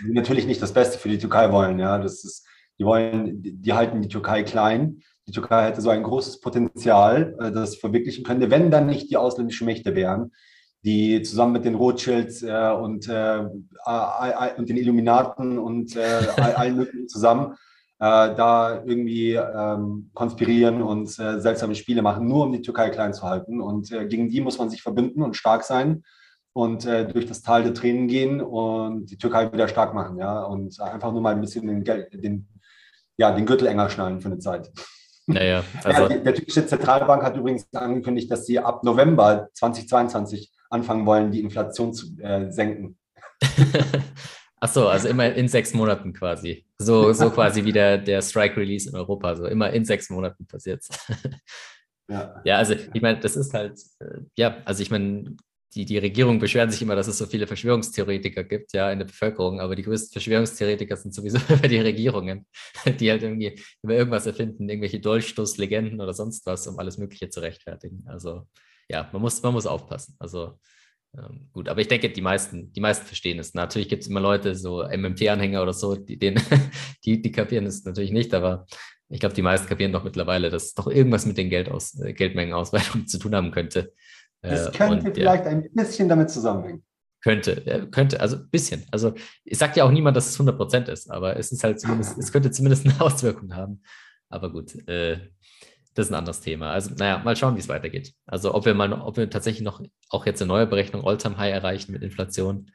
die 0.03 0.11
natürlich 0.11 0.47
nicht 0.47 0.61
das 0.61 0.73
Beste 0.73 0.97
für 0.97 1.09
die 1.09 1.19
Türkei 1.19 1.51
wollen. 1.51 1.77
Ja, 1.77 1.99
das 1.99 2.23
ist, 2.23 2.47
die 2.79 2.85
wollen, 2.85 3.43
die 3.43 3.73
halten 3.73 4.01
die 4.01 4.07
Türkei 4.07 4.41
klein. 4.41 5.01
die 5.27 5.31
Türkei 5.31 5.65
hätte 5.65 5.81
so 5.81 5.91
ein 5.91 6.01
großes 6.01 6.39
Potenzial, 6.39 7.35
äh, 7.39 7.51
das 7.51 7.75
verwirklichen 7.75 8.23
könnte, 8.23 8.49
wenn 8.49 8.71
dann 8.71 8.87
nicht 8.87 9.11
die 9.11 9.17
ausländischen 9.17 9.65
Mächte 9.65 9.93
wären, 9.93 10.31
die 10.83 11.21
zusammen 11.21 11.53
mit 11.53 11.65
den 11.65 11.75
Rothschilds 11.75 12.41
äh, 12.41 12.71
und, 12.71 13.07
äh, 13.07 13.45
und 14.57 14.69
den 14.69 14.77
Illuminaten 14.77 15.59
und 15.59 15.95
äh, 15.95 16.27
allen 16.37 16.77
möglichen 16.77 17.07
zusammen 17.07 17.53
äh, 17.53 17.55
da 17.99 18.83
irgendwie 18.86 19.33
ähm, 19.33 20.12
konspirieren 20.13 20.81
und 20.81 21.07
äh, 21.19 21.39
seltsame 21.39 21.75
Spiele 21.75 22.01
machen, 22.01 22.27
nur 22.27 22.45
um 22.45 22.51
die 22.51 22.62
Türkei 22.62 22.89
klein 22.89 23.13
zu 23.13 23.23
halten. 23.23 23.60
Und 23.60 23.89
gegen 23.89 24.29
die 24.29 24.41
muss 24.41 24.60
man 24.60 24.69
sich 24.69 24.81
verbünden 24.81 25.23
und 25.23 25.36
stark 25.36 25.63
sein 25.63 26.03
und 26.53 26.86
durch 26.86 27.27
das 27.27 27.43
Tal 27.43 27.63
der 27.63 27.73
Tränen 27.75 28.07
gehen 28.07 28.41
und 28.41 29.05
die 29.12 29.17
Türkei 29.17 29.51
wieder 29.51 29.67
stark 29.67 29.93
machen. 29.93 30.17
Ja? 30.17 30.43
Und 30.43 30.79
einfach 30.79 31.12
nur 31.12 31.21
mal 31.21 31.36
ein 31.36 31.41
bisschen 31.41 31.67
den, 31.67 31.83
den, 31.83 32.47
ja, 33.17 33.31
den 33.31 33.45
Gürtel 33.45 33.67
enger 33.67 33.89
schnallen 33.89 34.21
für 34.21 34.29
eine 34.29 34.39
Zeit. 34.39 34.71
Naja, 35.27 35.63
also 35.83 36.03
ja, 36.03 36.17
der 36.17 36.33
türkische 36.33 36.65
Zentralbank 36.65 37.23
hat 37.23 37.36
übrigens 37.36 37.67
angekündigt, 37.73 38.31
dass 38.31 38.45
sie 38.45 38.60
ab 38.60 38.83
November 38.83 39.49
2022 39.53 40.51
anfangen 40.69 41.05
wollen, 41.05 41.31
die 41.31 41.41
Inflation 41.41 41.93
zu 41.93 42.17
äh, 42.19 42.49
senken. 42.49 42.97
Ach 44.60 44.70
so, 44.70 44.88
also 44.88 45.08
immer 45.08 45.34
in 45.34 45.48
sechs 45.48 45.74
Monaten 45.74 46.13
quasi. 46.13 46.65
So, 46.80 47.13
so 47.13 47.30
quasi 47.32 47.63
wie 47.63 47.72
der, 47.72 47.98
der 47.98 48.22
Strike-Release 48.22 48.89
in 48.89 48.96
Europa. 48.96 49.36
So 49.36 49.46
immer 49.46 49.72
in 49.72 49.86
sechs 49.86 50.10
Monaten 50.10 50.48
passiert 50.48 50.84
ja. 52.10 52.41
ja, 52.46 52.58
also 52.58 52.74
ich 52.74 53.02
meine, 53.02 53.20
das 53.20 53.36
ist 53.36 53.54
halt, 53.54 53.80
äh, 54.00 54.22
ja, 54.36 54.62
also 54.65 54.82
ich 54.82 54.89
meine, 54.89 55.36
die, 55.76 55.86
die 55.86 55.98
Regierung 55.98 56.39
beschweren 56.39 56.72
sich 56.72 56.82
immer, 56.82 56.96
dass 56.96 57.08
es 57.08 57.17
so 57.17 57.26
viele 57.26 57.46
Verschwörungstheoretiker 57.46 58.43
gibt, 58.43 58.74
ja, 58.74 58.91
in 58.91 59.00
der 59.00 59.06
Bevölkerung, 59.06 59.60
aber 59.60 59.76
die 59.76 59.84
größten 59.84 60.13
Verschwörungstheoretiker 60.13 60.96
sind 60.96 61.13
sowieso 61.13 61.38
über 61.54 61.67
die 61.67 61.80
Regierungen, 61.80 62.48
die 63.00 63.12
halt 63.12 63.22
irgendwie 63.22 63.62
über 63.84 63.93
irgendwas 63.93 64.26
erfinden, 64.26 64.67
irgendwelche 64.67 65.00
Dolchstoßlegenden 65.00 66.02
oder 66.02 66.13
sonst 66.13 66.46
was, 66.46 66.65
um 66.67 66.80
alles 66.80 66.98
Mögliche 66.98 67.30
zu 67.30 67.41
rechtfertigen. 67.41 68.04
Also 68.08 68.48
ja, 68.89 69.10
man 69.12 69.22
muss, 69.22 69.41
man 69.43 69.54
muss 69.54 69.67
aufpassen. 69.67 70.15
Also 70.20 70.58
ähm, 71.17 71.49
gut, 71.51 71.67
aber 71.67 71.82
ich 71.82 71.88
denke, 71.88 72.10
die 72.10 72.21
meisten, 72.21 72.71
die 72.73 72.80
meisten 72.80 73.06
verstehen 73.06 73.39
es. 73.39 73.53
Natürlich 73.53 73.89
gibt 73.89 74.03
es 74.03 74.10
immer 74.10 74.19
Leute, 74.19 74.56
so 74.56 74.84
MMT-Anhänger 74.84 75.63
oder 75.63 75.73
so, 75.73 75.95
die, 75.95 76.17
den, 76.17 76.36
die, 77.06 77.21
die 77.21 77.32
kapieren 77.32 77.65
es 77.65 77.84
natürlich 77.86 78.12
nicht, 78.12 78.34
aber 78.34 78.65
ich 79.10 79.19
glaube, 79.19 79.36
die 79.36 79.41
meisten 79.41 79.67
kapieren 79.67 79.91
doch 79.91 80.03
mittlerweile, 80.03 80.49
dass 80.49 80.65
es 80.65 80.73
doch 80.73 80.88
irgendwas 80.88 81.25
mit 81.25 81.38
den 81.38 81.49
Geldaus, 81.49 81.99
äh, 81.99 82.13
Geldmengenausweitungen 82.13 83.08
zu 83.08 83.17
tun 83.17 83.36
haben 83.36 83.51
könnte. 83.51 83.93
Es 84.41 84.67
äh, 84.67 84.71
könnte 84.71 85.08
und, 85.08 85.15
vielleicht 85.15 85.45
ja, 85.45 85.51
ein 85.51 85.69
bisschen 85.73 86.10
damit 86.10 86.30
zusammenhängen. 86.30 86.84
Könnte, 87.23 87.89
könnte, 87.91 88.21
also 88.21 88.38
ein 88.38 88.49
bisschen. 88.49 88.86
Also 88.91 89.13
ich 89.43 89.58
sage 89.58 89.73
ja 89.77 89.86
auch 89.86 89.91
niemand, 89.91 90.15
dass 90.15 90.30
es 90.30 90.39
100% 90.39 90.89
ist, 90.89 91.10
aber 91.10 91.36
es 91.36 91.51
ist 91.51 91.63
halt 91.63 91.80
zumindest, 91.80 92.17
es 92.17 92.32
könnte 92.32 92.51
zumindest 92.51 92.86
eine 92.86 93.01
Auswirkung 93.01 93.56
haben. 93.56 93.82
Aber 94.30 94.51
gut, 94.51 94.75
äh, 94.88 95.19
das 95.97 96.07
ist 96.07 96.12
ein 96.12 96.19
anderes 96.19 96.41
Thema. 96.41 96.71
Also, 96.71 96.93
naja, 96.93 97.17
mal 97.17 97.36
schauen, 97.36 97.55
wie 97.55 97.60
es 97.60 97.69
weitergeht. 97.69 98.13
Also, 98.27 98.53
ob 98.53 98.65
wir 98.65 98.75
mal, 98.75 98.93
ob 98.93 99.17
wir 99.17 99.27
tatsächlich 99.31 99.63
noch 99.63 99.81
auch 100.10 100.27
jetzt 100.27 100.41
eine 100.43 100.49
neue 100.49 100.67
Berechnung 100.67 101.03
Alltime 101.03 101.38
High 101.38 101.51
erreichen 101.51 101.91
mit 101.91 102.03
Inflation, 102.03 102.69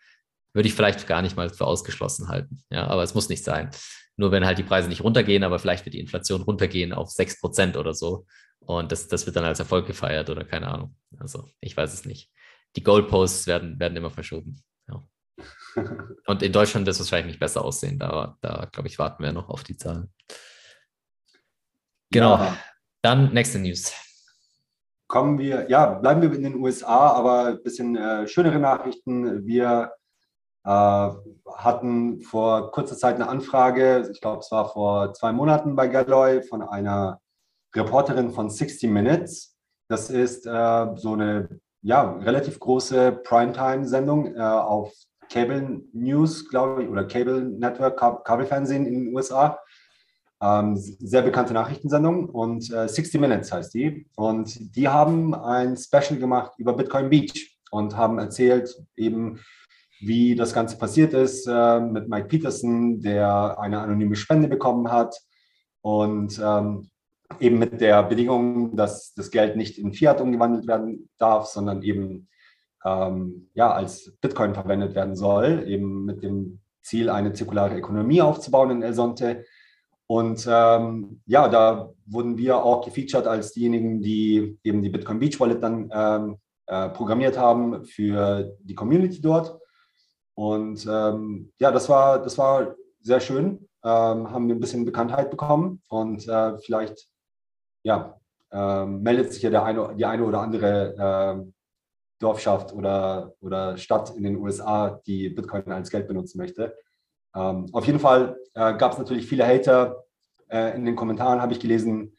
würde 0.53 0.69
ich 0.69 0.75
vielleicht 0.75 1.07
gar 1.07 1.23
nicht 1.23 1.37
mal 1.37 1.49
für 1.49 1.65
ausgeschlossen 1.65 2.27
halten. 2.27 2.65
Ja, 2.69 2.89
aber 2.89 3.05
es 3.05 3.15
muss 3.15 3.29
nicht 3.29 3.45
sein. 3.45 3.71
Nur 4.17 4.33
wenn 4.33 4.45
halt 4.45 4.59
die 4.59 4.65
Preise 4.65 4.89
nicht 4.89 5.05
runtergehen, 5.05 5.45
aber 5.45 5.61
vielleicht 5.61 5.85
wird 5.85 5.95
die 5.95 6.01
Inflation 6.01 6.43
runtergehen 6.43 6.93
auf 6.93 7.11
6% 7.11 7.77
oder 7.77 7.95
so. 7.95 8.27
Und 8.59 8.91
das, 8.91 9.07
das 9.07 9.25
wird 9.25 9.37
dann 9.37 9.45
als 9.45 9.61
Erfolg 9.61 9.87
gefeiert 9.87 10.29
oder 10.29 10.45
keine 10.45 10.67
Ahnung. 10.67 10.97
Also 11.17 11.49
ich 11.61 11.77
weiß 11.77 11.95
es 11.95 12.05
nicht. 12.05 12.29
Die 12.75 12.83
Goalposts 12.83 13.47
werden, 13.47 13.79
werden 13.79 13.97
immer 13.97 14.11
verschoben. 14.11 14.65
Ja. 14.89 15.03
Und 16.27 16.43
in 16.43 16.53
Deutschland 16.53 16.87
wird 16.87 16.95
es 16.95 17.01
wahrscheinlich 17.01 17.35
nicht 17.35 17.41
besser 17.41 17.65
aussehen. 17.65 18.01
Da, 18.01 18.37
da 18.41 18.69
glaube 18.73 18.89
ich, 18.89 18.99
warten 18.99 19.23
wir 19.23 19.33
noch 19.33 19.49
auf 19.49 19.63
die 19.63 19.77
Zahlen. 19.77 20.13
Genau. 22.11 22.37
Ja. 22.37 22.59
Dann 23.03 23.33
nächste 23.35 23.59
News. 23.59 23.93
Kommen 25.09 25.39
wir, 25.39 25.69
ja, 25.69 25.87
bleiben 25.87 26.23
wir 26.23 26.33
in 26.33 26.45
den 26.45 26.55
USA, 26.55 27.09
aber 27.09 27.47
ein 27.47 27.63
bisschen 27.63 27.97
äh, 27.97 28.29
schönere 28.29 28.61
Nachrichten. 28.61 29.45
Wir 29.45 29.93
äh, 30.65 31.11
hatten 31.53 32.21
vor 32.23 32.71
kurzer 32.71 32.97
Zeit 32.97 33.17
eine 33.17 33.29
Anfrage, 33.29 34.09
ich 34.13 34.21
glaube, 34.21 34.39
es 34.39 34.51
war 34.53 34.69
vor 34.73 35.13
zwei 35.15 35.33
Monaten 35.33 35.75
bei 35.75 35.89
Galloy, 35.89 36.43
von 36.43 36.63
einer 36.63 37.21
Reporterin 37.75 38.31
von 38.31 38.49
60 38.49 38.89
Minutes. 38.89 39.57
Das 39.89 40.09
ist 40.09 40.47
äh, 40.47 40.87
so 40.95 41.15
eine 41.15 41.61
ja, 41.83 42.13
relativ 42.19 42.61
große 42.61 43.21
Primetime-Sendung 43.25 44.37
äh, 44.37 44.41
auf 44.41 44.93
Cable 45.29 45.83
News, 45.93 46.49
glaube 46.49 46.85
ich, 46.85 46.89
oder 46.89 47.05
Cable 47.05 47.43
Network, 47.43 47.97
Kabelfernsehen 48.25 48.87
in 48.87 49.07
den 49.07 49.15
USA. 49.15 49.59
Ähm, 50.43 50.77
sehr 50.77 51.23
bekannte 51.23 51.55
Nachrichtensendung 51.55 52.29
und 52.29 52.69
äh, 52.73 52.89
60 52.89 53.21
Minutes 53.21 53.53
heißt 53.53 53.73
die. 53.75 54.07
Und 54.17 54.77
die 54.77 54.89
haben 54.89 55.35
ein 55.35 55.77
Special 55.77 56.19
gemacht 56.19 56.53
über 56.59 56.73
Bitcoin 56.73 57.11
Beach 57.11 57.57
und 57.71 57.97
haben 57.97 58.19
erzählt 58.19 58.77
eben, 58.97 59.39
wie 60.01 60.35
das 60.35 60.53
Ganze 60.53 60.77
passiert 60.77 61.13
ist 61.15 61.47
äh, 61.47 61.79
mit 61.79 62.09
Mike 62.09 62.27
Peterson, 62.27 63.01
der 63.01 63.57
eine 63.61 63.79
anonyme 63.79 64.17
Spende 64.17 64.49
bekommen 64.49 64.91
hat 64.91 65.17
und 65.81 66.41
ähm, 66.45 66.91
eben 67.39 67.59
mit 67.59 67.81
der 67.81 68.03
Bedingung, 68.03 68.75
dass 68.77 69.15
das 69.15 69.31
Geld 69.31 69.57
nicht 69.57 69.79
in 69.79 69.93
Fiat 69.93 70.21
umgewandelt 70.21 70.67
werden 70.67 71.09
darf, 71.19 71.47
sondern 71.47 71.83
eben 71.83 72.29
ähm, 72.85 73.49
ja, 73.55 73.73
als 73.73 74.13
Bitcoin 74.21 74.55
verwendet 74.55 74.95
werden 74.97 75.15
soll, 75.15 75.65
eben 75.69 76.05
mit 76.05 76.23
dem 76.23 76.61
Ziel, 76.83 77.09
eine 77.09 77.33
zirkulare 77.33 77.79
Ökonomie 77.79 78.21
aufzubauen 78.21 78.71
in 78.71 78.83
El 78.83 78.95
Sonte. 78.95 79.45
Und 80.13 80.47
ähm, 80.47 81.23
ja, 81.25 81.49
da 81.49 81.91
wurden 82.05 82.37
wir 82.37 82.63
auch 82.63 82.85
gefeatured 82.85 83.27
als 83.27 83.53
diejenigen, 83.53 84.03
die 84.03 84.59
eben 84.63 84.83
die 84.83 84.91
Bitcoin 84.91 85.19
Beach 85.19 85.41
Wallet 85.41 85.63
dann 85.63 85.91
ähm, 85.91 86.37
äh, 86.67 86.91
programmiert 86.91 87.39
haben 87.39 87.87
für 87.87 88.55
die 88.61 88.75
Community 88.75 89.23
dort. 89.23 89.59
Und 90.35 90.87
ähm, 90.87 91.51
ja, 91.59 91.71
das 91.71 91.89
war, 91.89 92.23
das 92.23 92.37
war 92.37 92.75
sehr 93.01 93.21
schön. 93.21 93.67
Ähm, 93.83 94.31
haben 94.31 94.49
wir 94.49 94.55
ein 94.55 94.61
bisschen 94.61 94.85
Bekanntheit 94.85 95.31
bekommen 95.31 95.81
und 95.89 96.29
äh, 96.29 96.59
vielleicht 96.59 97.09
ja, 97.83 98.21
äh, 98.51 98.85
meldet 98.85 99.33
sich 99.33 99.43
ja 99.43 99.49
der 99.49 99.65
eine, 99.65 99.95
die 99.97 100.05
eine 100.05 100.25
oder 100.25 100.43
andere 100.43 100.95
äh, 100.95 101.53
Dorfschaft 102.19 102.75
oder, 102.75 103.33
oder 103.41 103.79
Stadt 103.79 104.15
in 104.15 104.25
den 104.25 104.37
USA, 104.37 105.01
die 105.07 105.31
Bitcoin 105.31 105.73
als 105.73 105.89
Geld 105.89 106.07
benutzen 106.07 106.37
möchte. 106.37 106.77
Ähm, 107.35 107.67
auf 107.73 107.87
jeden 107.87 107.99
Fall 107.99 108.37
äh, 108.55 108.75
gab 108.75 108.93
es 108.93 108.99
natürlich 108.99 109.27
viele 109.27 109.47
Hater. 109.47 110.05
Äh, 110.49 110.77
in 110.77 110.85
den 110.85 110.97
Kommentaren 110.97 111.41
habe 111.41 111.53
ich 111.53 111.61
gelesen, 111.61 112.17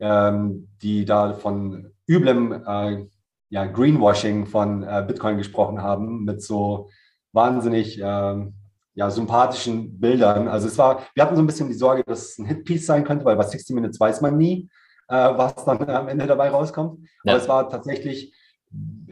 ähm, 0.00 0.68
die 0.82 1.04
da 1.04 1.32
von 1.32 1.92
üblem 2.06 2.52
äh, 2.66 3.06
ja, 3.48 3.66
Greenwashing 3.66 4.46
von 4.46 4.82
äh, 4.82 5.04
Bitcoin 5.06 5.36
gesprochen 5.36 5.82
haben, 5.82 6.24
mit 6.24 6.42
so 6.42 6.90
wahnsinnig 7.32 8.00
ähm, 8.02 8.54
ja, 8.94 9.10
sympathischen 9.10 10.00
Bildern. 10.00 10.48
Also 10.48 10.68
es 10.68 10.78
war, 10.78 11.02
wir 11.14 11.24
hatten 11.24 11.36
so 11.36 11.42
ein 11.42 11.46
bisschen 11.46 11.68
die 11.68 11.74
Sorge, 11.74 12.04
dass 12.04 12.30
es 12.30 12.38
ein 12.38 12.46
Hitpiece 12.46 12.86
sein 12.86 13.04
könnte, 13.04 13.24
weil 13.24 13.36
bei 13.36 13.44
60 13.44 13.74
Minutes 13.74 13.98
weiß 13.98 14.20
man 14.20 14.36
nie 14.36 14.68
äh, 15.08 15.14
was 15.14 15.54
dann 15.64 15.88
am 15.88 16.08
Ende 16.08 16.26
dabei 16.26 16.50
rauskommt. 16.50 17.00
Ja. 17.24 17.34
Aber 17.34 17.42
es 17.42 17.48
war 17.48 17.68
tatsächlich 17.68 18.34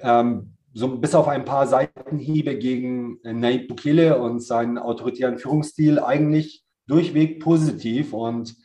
ähm, 0.01 0.52
so 0.75 0.97
bis 0.97 1.15
auf 1.15 1.29
ein 1.29 1.45
paar 1.45 1.67
Seitenhiebe 1.67 2.57
gegen 2.57 3.19
Nayib 3.23 3.69
Bukele 3.69 4.19
und 4.19 4.41
seinen 4.41 4.79
autoritären 4.79 5.39
Führungsstil 5.39 5.99
eigentlich 5.99 6.65
durchweg 6.87 7.41
positiv 7.41 8.13
und, 8.13 8.57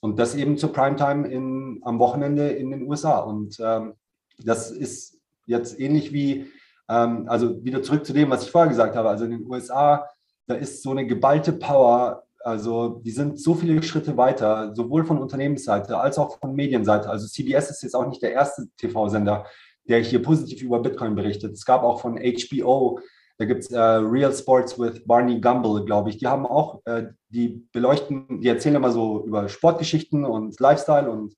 und 0.00 0.18
das 0.18 0.34
eben 0.34 0.58
zur 0.58 0.72
Primetime 0.72 1.28
in, 1.28 1.80
am 1.82 1.98
Wochenende 1.98 2.48
in 2.48 2.70
den 2.70 2.82
USA. 2.82 3.18
Und 3.18 3.56
ähm, 3.60 3.94
das 4.38 4.70
ist 4.70 5.18
jetzt 5.46 5.80
ähnlich 5.80 6.12
wie, 6.12 6.46
ähm, 6.88 7.24
also 7.28 7.64
wieder 7.64 7.82
zurück 7.82 8.04
zu 8.04 8.12
dem, 8.12 8.30
was 8.30 8.44
ich 8.44 8.50
vorher 8.50 8.68
gesagt 8.68 8.94
habe. 8.94 9.08
Also 9.08 9.24
in 9.24 9.30
den 9.32 9.50
USA, 9.50 10.06
da 10.46 10.54
ist 10.54 10.82
so 10.82 10.90
eine 10.90 11.06
geballte 11.06 11.52
Power 11.52 12.26
also 12.46 13.00
die 13.04 13.10
sind 13.10 13.40
so 13.40 13.56
viele 13.56 13.82
Schritte 13.82 14.16
weiter, 14.16 14.72
sowohl 14.72 15.04
von 15.04 15.18
Unternehmensseite 15.18 15.98
als 15.98 16.16
auch 16.16 16.38
von 16.38 16.54
Medienseite. 16.54 17.10
Also 17.10 17.26
CBS 17.26 17.70
ist 17.70 17.82
jetzt 17.82 17.96
auch 17.96 18.06
nicht 18.06 18.22
der 18.22 18.30
erste 18.30 18.68
TV-Sender, 18.76 19.46
der 19.88 20.00
hier 20.00 20.22
positiv 20.22 20.62
über 20.62 20.80
Bitcoin 20.80 21.14
berichtet. 21.14 21.52
Es 21.52 21.64
gab 21.64 21.82
auch 21.82 22.00
von 22.00 22.18
HBO, 22.18 23.00
da 23.38 23.44
gibt 23.44 23.64
es 23.64 23.70
äh, 23.70 23.78
Real 23.78 24.32
Sports 24.32 24.78
with 24.78 25.04
Barney 25.06 25.40
Gumble, 25.40 25.84
glaube 25.84 26.10
ich. 26.10 26.18
Die 26.18 26.26
haben 26.26 26.46
auch, 26.46 26.80
äh, 26.86 27.08
die 27.28 27.66
beleuchten, 27.72 28.40
die 28.40 28.48
erzählen 28.48 28.76
immer 28.76 28.90
so 28.90 29.24
über 29.26 29.48
Sportgeschichten 29.48 30.24
und 30.24 30.58
Lifestyle 30.58 31.10
und, 31.10 31.34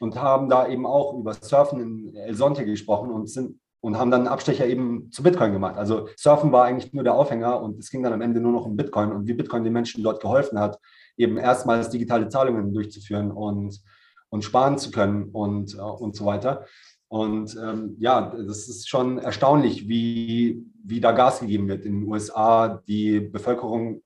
und 0.00 0.20
haben 0.20 0.50
da 0.50 0.68
eben 0.68 0.86
auch 0.86 1.18
über 1.18 1.34
Surfen 1.34 1.80
in 1.80 2.14
El 2.14 2.34
Sonte 2.34 2.64
gesprochen 2.64 3.10
und 3.10 3.30
sind 3.30 3.58
und 3.82 3.98
haben 3.98 4.12
dann 4.12 4.20
einen 4.20 4.28
Abstecher 4.28 4.66
eben 4.66 5.10
zu 5.10 5.24
Bitcoin 5.24 5.52
gemacht. 5.52 5.76
Also 5.76 6.08
Surfen 6.16 6.52
war 6.52 6.64
eigentlich 6.64 6.92
nur 6.92 7.02
der 7.02 7.14
Aufhänger 7.14 7.60
und 7.60 7.80
es 7.80 7.90
ging 7.90 8.02
dann 8.02 8.12
am 8.12 8.20
Ende 8.20 8.40
nur 8.40 8.52
noch 8.52 8.64
um 8.64 8.76
Bitcoin 8.76 9.10
und 9.10 9.26
wie 9.26 9.32
Bitcoin 9.32 9.64
den 9.64 9.72
Menschen 9.72 10.04
dort 10.04 10.22
geholfen 10.22 10.58
hat, 10.60 10.78
eben 11.16 11.36
erstmals 11.36 11.90
digitale 11.90 12.28
Zahlungen 12.28 12.72
durchzuführen 12.72 13.32
und, 13.32 13.82
und 14.30 14.44
sparen 14.44 14.78
zu 14.78 14.92
können 14.92 15.30
und, 15.32 15.74
äh, 15.74 15.80
und 15.80 16.14
so 16.14 16.24
weiter. 16.24 16.64
Und 17.12 17.58
ähm, 17.62 17.96
ja, 17.98 18.34
das 18.34 18.68
ist 18.70 18.88
schon 18.88 19.18
erstaunlich, 19.18 19.86
wie, 19.86 20.64
wie 20.82 20.98
da 20.98 21.12
Gas 21.12 21.40
gegeben 21.40 21.68
wird 21.68 21.84
in 21.84 22.00
den 22.00 22.08
USA, 22.08 22.82
die 22.88 23.20
Bevölkerung 23.20 24.00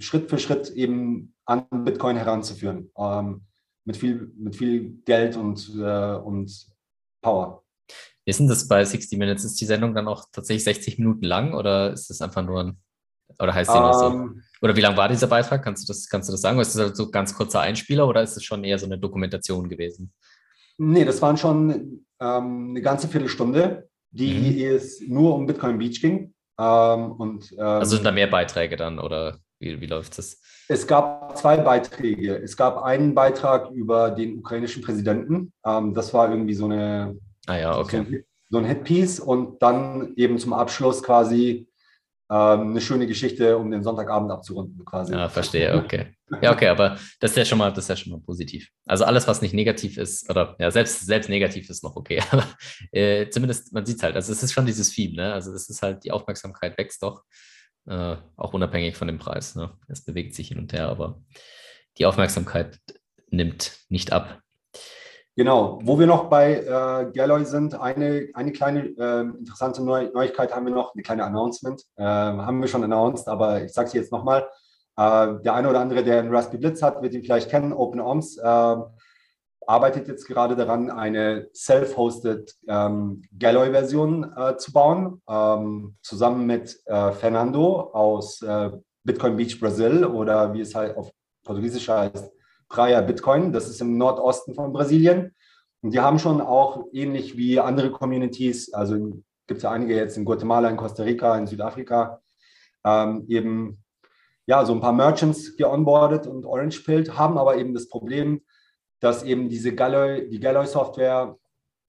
Schritt 0.00 0.28
für 0.28 0.38
Schritt 0.38 0.68
eben 0.70 1.32
an 1.44 1.64
Bitcoin 1.70 2.16
heranzuführen. 2.16 2.90
Ähm, 2.98 3.42
mit 3.84 3.96
viel, 3.96 4.32
mit 4.36 4.56
viel 4.56 5.00
Geld 5.04 5.36
und, 5.36 5.70
äh, 5.78 6.16
und 6.16 6.66
Power. 7.22 7.62
Wie 8.24 8.30
ist 8.30 8.40
denn 8.40 8.48
das 8.48 8.66
bei 8.66 8.84
60 8.84 9.16
Minutes? 9.16 9.44
Ist 9.44 9.60
die 9.60 9.66
Sendung 9.66 9.94
dann 9.94 10.08
auch 10.08 10.24
tatsächlich 10.32 10.64
60 10.64 10.98
Minuten 10.98 11.26
lang 11.26 11.54
oder 11.54 11.92
ist 11.92 12.10
das 12.10 12.20
einfach 12.20 12.42
nur 12.42 12.64
ein, 12.64 12.80
oder 13.38 13.54
heißt 13.54 13.70
die 13.70 13.76
um, 13.76 13.82
nur 13.82 13.94
so? 13.94 14.06
Ähm. 14.06 14.42
Oder 14.60 14.74
wie 14.74 14.80
lang 14.80 14.96
war 14.96 15.08
dieser 15.08 15.28
Beitrag? 15.28 15.62
Kannst 15.62 15.88
du 15.88 15.92
das, 15.92 16.08
kannst 16.08 16.28
du 16.28 16.32
das 16.32 16.40
sagen? 16.40 16.56
Oder 16.56 16.66
ist 16.66 16.74
das 16.74 16.82
halt 16.82 16.96
so 16.96 17.12
ganz 17.12 17.32
kurzer 17.32 17.60
Einspieler 17.60 18.08
oder 18.08 18.24
ist 18.24 18.36
es 18.36 18.42
schon 18.42 18.64
eher 18.64 18.80
so 18.80 18.86
eine 18.86 18.98
Dokumentation 18.98 19.68
gewesen? 19.68 20.12
Nee, 20.82 21.04
das 21.04 21.20
waren 21.20 21.36
schon 21.36 22.06
ähm, 22.20 22.70
eine 22.70 22.80
ganze 22.80 23.06
Viertelstunde, 23.06 23.88
die 24.10 24.64
mhm. 24.64 24.76
es 24.76 25.02
nur 25.06 25.34
um 25.34 25.46
Bitcoin 25.46 25.76
Beach 25.76 26.00
ging. 26.00 26.32
Ähm, 26.58 27.12
und, 27.12 27.52
ähm, 27.52 27.60
also 27.60 27.96
sind 27.96 28.06
da 28.06 28.10
mehr 28.10 28.28
Beiträge 28.28 28.76
dann 28.76 28.98
oder 28.98 29.36
wie, 29.58 29.78
wie 29.78 29.86
läuft 29.86 30.16
das? 30.16 30.40
Es 30.68 30.86
gab 30.86 31.36
zwei 31.36 31.58
Beiträge. 31.58 32.34
Es 32.36 32.56
gab 32.56 32.82
einen 32.82 33.14
Beitrag 33.14 33.70
über 33.72 34.10
den 34.10 34.38
ukrainischen 34.38 34.82
Präsidenten. 34.82 35.52
Ähm, 35.66 35.92
das 35.92 36.14
war 36.14 36.30
irgendwie 36.30 36.54
so 36.54 36.64
eine 36.64 37.18
ah, 37.46 37.56
ja, 37.56 37.78
okay. 37.78 38.24
so 38.48 38.56
ein 38.56 38.64
Hitpiece 38.64 39.20
und 39.20 39.62
dann 39.62 40.14
eben 40.16 40.38
zum 40.38 40.54
Abschluss 40.54 41.02
quasi 41.02 41.68
eine 42.34 42.80
schöne 42.80 43.08
Geschichte, 43.08 43.58
um 43.58 43.70
den 43.70 43.82
Sonntagabend 43.82 44.30
abzurunden 44.30 44.84
quasi. 44.84 45.12
Ja, 45.12 45.28
verstehe, 45.28 45.74
okay. 45.74 46.14
Ja, 46.40 46.52
okay, 46.52 46.68
aber 46.68 46.96
das 47.18 47.32
ist 47.32 47.36
ja 47.36 47.44
schon 47.44 47.58
mal, 47.58 47.72
das 47.72 47.84
ist 47.84 47.88
ja 47.88 47.96
schon 47.96 48.12
mal 48.12 48.20
positiv. 48.20 48.68
Also 48.86 49.04
alles, 49.04 49.26
was 49.26 49.42
nicht 49.42 49.52
negativ 49.52 49.98
ist, 49.98 50.30
oder 50.30 50.54
ja, 50.60 50.70
selbst, 50.70 51.04
selbst 51.06 51.28
negativ 51.28 51.68
ist 51.68 51.82
noch 51.82 51.96
okay. 51.96 52.22
Aber 52.30 52.46
äh, 52.92 53.28
zumindest, 53.30 53.72
man 53.72 53.84
sieht 53.84 53.96
es 53.96 54.02
halt, 54.04 54.14
also 54.14 54.30
es 54.30 54.42
ist 54.44 54.52
schon 54.52 54.64
dieses 54.64 54.90
Theme, 54.90 55.16
ne? 55.16 55.32
Also 55.32 55.52
es 55.52 55.68
ist 55.68 55.82
halt, 55.82 56.04
die 56.04 56.12
Aufmerksamkeit 56.12 56.78
wächst 56.78 57.02
doch, 57.02 57.24
äh, 57.86 58.16
auch 58.36 58.52
unabhängig 58.52 58.96
von 58.96 59.08
dem 59.08 59.18
Preis. 59.18 59.56
Ne? 59.56 59.76
Es 59.88 60.04
bewegt 60.04 60.34
sich 60.34 60.48
hin 60.48 60.58
und 60.58 60.72
her, 60.72 60.88
aber 60.88 61.20
die 61.98 62.06
Aufmerksamkeit 62.06 62.78
nimmt 63.30 63.78
nicht 63.88 64.12
ab. 64.12 64.40
Genau, 65.36 65.78
wo 65.82 65.98
wir 65.98 66.06
noch 66.06 66.24
bei 66.24 66.56
äh, 66.56 67.12
Galloy 67.12 67.44
sind, 67.44 67.74
eine, 67.74 68.28
eine 68.34 68.52
kleine 68.52 68.86
äh, 68.98 69.20
interessante 69.20 69.82
Neu 69.82 70.10
Neuigkeit 70.12 70.54
haben 70.54 70.66
wir 70.66 70.74
noch, 70.74 70.94
eine 70.94 71.02
kleine 71.02 71.24
Announcement. 71.24 71.82
Äh, 71.96 72.02
haben 72.02 72.60
wir 72.60 72.68
schon 72.68 72.82
announced, 72.82 73.28
aber 73.28 73.62
ich 73.62 73.72
sage 73.72 73.88
es 73.88 73.94
jetzt 73.94 74.12
nochmal. 74.12 74.48
Äh, 74.96 75.40
der 75.44 75.54
eine 75.54 75.70
oder 75.70 75.80
andere, 75.80 76.02
der 76.02 76.18
einen 76.18 76.34
Raspberry 76.34 76.58
Blitz 76.58 76.82
hat, 76.82 77.00
wird 77.00 77.14
ihn 77.14 77.22
vielleicht 77.22 77.48
kennen. 77.48 77.72
OpenOMS 77.72 78.38
äh, 78.38 78.76
arbeitet 79.66 80.08
jetzt 80.08 80.26
gerade 80.26 80.56
daran, 80.56 80.90
eine 80.90 81.48
self-hosted 81.54 82.52
ähm, 82.66 83.22
Galloy-Version 83.38 84.34
äh, 84.36 84.56
zu 84.56 84.72
bauen, 84.72 85.22
ähm, 85.28 85.96
zusammen 86.02 86.44
mit 86.46 86.82
Fernando 86.86 87.90
aus 87.92 88.44
Bitcoin 89.04 89.36
Beach 89.36 89.60
Brasil 89.60 90.04
oder 90.04 90.52
wie 90.52 90.60
es 90.60 90.74
halt 90.74 90.96
auf 90.96 91.10
Portugiesisch 91.44 91.88
heißt, 91.88 92.32
Praia 92.70 93.02
Bitcoin. 93.02 93.52
Das 93.52 93.68
ist 93.68 93.82
im 93.82 93.98
Nordosten 93.98 94.54
von 94.54 94.72
Brasilien. 94.72 95.34
Und 95.82 95.92
die 95.92 96.00
haben 96.00 96.18
schon 96.18 96.40
auch 96.40 96.86
ähnlich 96.92 97.36
wie 97.36 97.60
andere 97.60 97.90
Communities, 97.90 98.72
also 98.72 99.22
gibt 99.46 99.58
es 99.58 99.62
ja 99.62 99.70
einige 99.70 99.96
jetzt 99.96 100.16
in 100.16 100.24
Guatemala, 100.24 100.68
in 100.68 100.76
Costa 100.76 101.02
Rica, 101.02 101.36
in 101.36 101.46
Südafrika, 101.46 102.20
ähm, 102.84 103.24
eben 103.28 103.82
ja, 104.46 104.64
so 104.64 104.72
ein 104.72 104.80
paar 104.80 104.92
Merchants 104.92 105.56
geonboardet 105.56 106.26
und 106.26 106.44
Orange 106.44 106.80
Pilled, 106.84 107.16
haben 107.16 107.38
aber 107.38 107.56
eben 107.56 107.72
das 107.74 107.88
Problem, 107.88 108.42
dass 109.00 109.22
eben 109.22 109.48
diese 109.48 109.74
Galloy, 109.74 110.28
die 110.28 110.40
Galloy-Software 110.40 111.36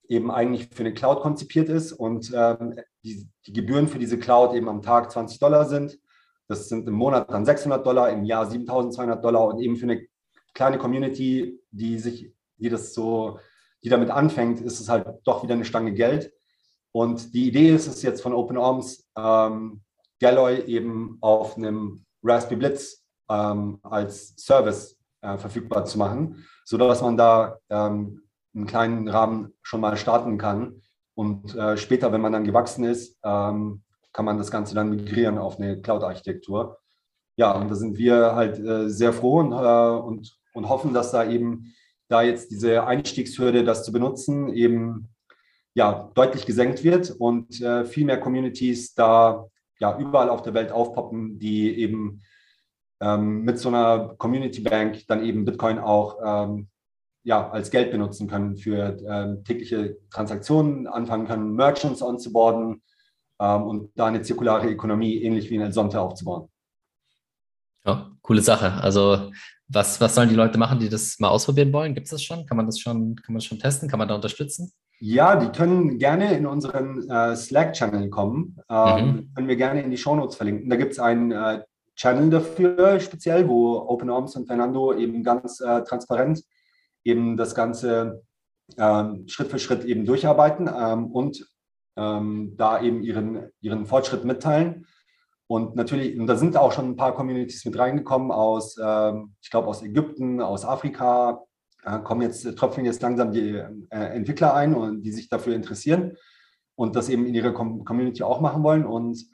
eben 0.08 0.30
eigentlich 0.30 0.68
für 0.72 0.84
eine 0.84 0.94
Cloud 0.94 1.20
konzipiert 1.20 1.68
ist 1.68 1.92
und 1.92 2.32
ähm, 2.34 2.76
die, 3.04 3.28
die 3.46 3.52
Gebühren 3.52 3.88
für 3.88 3.98
diese 3.98 4.18
Cloud 4.18 4.54
eben 4.54 4.68
am 4.68 4.82
Tag 4.82 5.10
20 5.10 5.38
Dollar 5.38 5.66
sind. 5.66 5.98
Das 6.48 6.68
sind 6.68 6.88
im 6.88 6.94
Monat 6.94 7.30
dann 7.30 7.44
600 7.44 7.84
Dollar, 7.84 8.10
im 8.10 8.24
Jahr 8.24 8.46
7200 8.46 9.24
Dollar 9.24 9.46
und 9.46 9.60
eben 9.60 9.76
für 9.76 9.84
eine 9.84 10.06
kleine 10.54 10.78
Community, 10.78 11.60
die 11.70 11.98
sich, 11.98 12.32
die 12.56 12.68
das 12.68 12.94
so, 12.94 13.38
die 13.82 13.88
damit 13.88 14.10
anfängt, 14.10 14.60
ist 14.60 14.80
es 14.80 14.88
halt 14.88 15.06
doch 15.24 15.42
wieder 15.42 15.54
eine 15.54 15.64
Stange 15.64 15.92
Geld. 15.92 16.32
Und 16.92 17.34
die 17.34 17.48
Idee 17.48 17.70
ist 17.70 17.86
es 17.86 18.02
jetzt 18.02 18.20
von 18.20 18.34
OpenArms, 18.34 19.08
ähm, 19.16 19.82
Galloy 20.20 20.62
eben 20.66 21.18
auf 21.20 21.56
einem 21.56 22.04
Raspberry 22.22 22.56
Blitz 22.56 23.04
ähm, 23.28 23.78
als 23.82 24.34
Service 24.36 24.98
äh, 25.22 25.36
verfügbar 25.38 25.84
zu 25.84 25.98
machen, 25.98 26.46
sodass 26.64 27.02
man 27.02 27.16
da 27.16 27.58
ähm, 27.70 28.22
einen 28.54 28.66
kleinen 28.66 29.08
Rahmen 29.08 29.54
schon 29.62 29.80
mal 29.80 29.96
starten 29.96 30.38
kann. 30.38 30.82
Und 31.14 31.54
äh, 31.54 31.76
später, 31.76 32.12
wenn 32.12 32.20
man 32.20 32.32
dann 32.32 32.44
gewachsen 32.44 32.84
ist, 32.84 33.18
ähm, 33.24 33.82
kann 34.12 34.24
man 34.24 34.38
das 34.38 34.50
Ganze 34.50 34.74
dann 34.74 34.90
migrieren 34.90 35.38
auf 35.38 35.58
eine 35.58 35.80
Cloud-Architektur. 35.80 36.78
Ja, 37.36 37.52
und 37.52 37.70
da 37.70 37.74
sind 37.74 37.96
wir 37.96 38.34
halt 38.34 38.58
äh, 38.58 38.88
sehr 38.88 39.12
froh 39.12 39.40
und, 39.40 39.52
äh, 39.52 40.06
und 40.06 40.38
und 40.52 40.68
hoffen, 40.68 40.94
dass 40.94 41.10
da 41.12 41.28
eben 41.28 41.74
da 42.08 42.22
jetzt 42.22 42.50
diese 42.50 42.86
Einstiegshürde, 42.86 43.64
das 43.64 43.84
zu 43.84 43.92
benutzen, 43.92 44.52
eben 44.54 45.08
ja, 45.74 46.10
deutlich 46.14 46.44
gesenkt 46.44 46.84
wird 46.84 47.10
und 47.10 47.60
äh, 47.60 47.84
viel 47.84 48.04
mehr 48.04 48.20
Communities 48.20 48.94
da 48.94 49.46
ja 49.78 49.98
überall 49.98 50.28
auf 50.28 50.42
der 50.42 50.54
Welt 50.54 50.70
aufpoppen, 50.70 51.38
die 51.38 51.78
eben 51.78 52.22
ähm, 53.00 53.42
mit 53.42 53.58
so 53.58 53.68
einer 53.68 54.14
Community 54.18 54.60
Bank 54.60 55.06
dann 55.08 55.24
eben 55.24 55.44
Bitcoin 55.44 55.78
auch 55.78 56.18
ähm, 56.24 56.68
ja, 57.24 57.50
als 57.50 57.70
Geld 57.70 57.90
benutzen 57.90 58.28
können 58.28 58.56
für 58.56 58.96
ähm, 59.06 59.44
tägliche 59.44 59.96
Transaktionen, 60.10 60.86
anfangen 60.86 61.26
können, 61.26 61.54
Merchants 61.54 62.02
onzuboarden 62.02 62.82
ähm, 63.40 63.62
und 63.62 63.90
da 63.96 64.06
eine 64.06 64.22
zirkulare 64.22 64.68
Ökonomie 64.70 65.22
ähnlich 65.22 65.50
wie 65.50 65.54
in 65.54 65.62
El 65.62 65.72
Sonte 65.72 66.00
aufzubauen. 66.00 66.48
Ja, 67.84 68.12
coole 68.22 68.42
Sache. 68.42 68.74
Also 68.74 69.32
was, 69.72 70.00
was 70.00 70.14
sollen 70.14 70.28
die 70.28 70.34
Leute 70.34 70.58
machen, 70.58 70.78
die 70.78 70.88
das 70.88 71.18
mal 71.18 71.28
ausprobieren 71.28 71.72
wollen? 71.72 71.94
Gibt 71.94 72.06
es 72.06 72.10
das 72.10 72.22
schon? 72.22 72.46
Kann 72.46 72.56
man 72.56 72.66
das 72.66 72.78
schon, 72.78 73.16
kann 73.16 73.32
man 73.32 73.40
schon 73.40 73.58
testen? 73.58 73.88
Kann 73.88 73.98
man 73.98 74.08
da 74.08 74.14
unterstützen? 74.14 74.72
Ja, 75.00 75.36
die 75.36 75.48
können 75.48 75.98
gerne 75.98 76.36
in 76.36 76.46
unseren 76.46 77.08
äh, 77.10 77.34
Slack-Channel 77.34 78.08
kommen. 78.10 78.56
Ähm, 78.70 79.06
mhm. 79.06 79.34
Können 79.34 79.48
wir 79.48 79.56
gerne 79.56 79.82
in 79.82 79.90
die 79.90 79.96
Shownotes 79.96 80.36
verlinken. 80.36 80.70
Da 80.70 80.76
gibt 80.76 80.92
es 80.92 80.98
einen 80.98 81.32
äh, 81.32 81.62
Channel 81.96 82.30
dafür 82.30 83.00
speziell, 83.00 83.48
wo 83.48 83.78
OpenOrms 83.78 84.36
und 84.36 84.46
Fernando 84.46 84.94
eben 84.94 85.22
ganz 85.22 85.60
äh, 85.60 85.82
transparent 85.82 86.42
eben 87.04 87.36
das 87.36 87.54
Ganze 87.54 88.22
ähm, 88.78 89.26
Schritt 89.26 89.48
für 89.48 89.58
Schritt 89.58 89.84
eben 89.84 90.04
durcharbeiten 90.04 90.70
ähm, 90.72 91.06
und 91.06 91.46
ähm, 91.96 92.54
da 92.56 92.80
eben 92.80 93.02
ihren, 93.02 93.50
ihren 93.60 93.86
Fortschritt 93.86 94.24
mitteilen. 94.24 94.86
Und 95.52 95.76
natürlich, 95.76 96.18
und 96.18 96.26
da 96.26 96.36
sind 96.36 96.56
auch 96.56 96.72
schon 96.72 96.86
ein 96.86 96.96
paar 96.96 97.14
Communities 97.14 97.66
mit 97.66 97.78
reingekommen 97.78 98.30
aus, 98.30 98.78
ähm, 98.82 99.34
ich 99.42 99.50
glaube, 99.50 99.68
aus 99.68 99.82
Ägypten, 99.82 100.40
aus 100.40 100.64
Afrika, 100.64 101.42
äh, 101.84 101.98
kommen 101.98 102.22
jetzt, 102.22 102.42
tröpfeln 102.56 102.86
jetzt 102.86 103.02
langsam 103.02 103.32
die 103.32 103.62
äh, 103.90 104.16
Entwickler 104.16 104.54
ein 104.54 104.74
und 104.74 105.02
die 105.02 105.12
sich 105.12 105.28
dafür 105.28 105.54
interessieren 105.54 106.16
und 106.74 106.96
das 106.96 107.10
eben 107.10 107.26
in 107.26 107.34
ihrer 107.34 107.52
Com 107.52 107.84
Community 107.84 108.22
auch 108.22 108.40
machen 108.40 108.62
wollen. 108.62 108.86
Und 108.86 109.26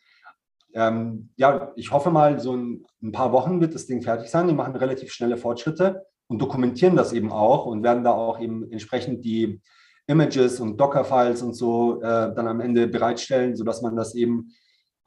ähm, 0.75 1.31
ja, 1.37 1.71
ich 1.77 1.93
hoffe 1.93 2.11
mal, 2.11 2.41
so 2.41 2.53
in 2.53 2.85
ein 3.01 3.13
paar 3.13 3.31
Wochen 3.31 3.61
wird 3.61 3.77
das 3.77 3.87
Ding 3.87 4.03
fertig 4.03 4.29
sein. 4.29 4.49
Wir 4.49 4.55
machen 4.55 4.75
relativ 4.75 5.13
schnelle 5.13 5.37
Fortschritte 5.37 6.05
und 6.27 6.43
dokumentieren 6.43 6.97
das 6.97 7.13
eben 7.13 7.31
auch 7.31 7.65
und 7.65 7.85
werden 7.85 8.03
da 8.03 8.11
auch 8.11 8.41
eben 8.41 8.69
entsprechend 8.73 9.25
die 9.25 9.63
Images 10.09 10.59
und 10.59 10.81
Docker-Files 10.81 11.43
und 11.43 11.55
so 11.55 12.03
äh, 12.03 12.35
dann 12.35 12.49
am 12.49 12.59
Ende 12.59 12.89
bereitstellen, 12.89 13.55
sodass 13.55 13.83
man 13.83 13.95
das 13.95 14.17
eben 14.17 14.49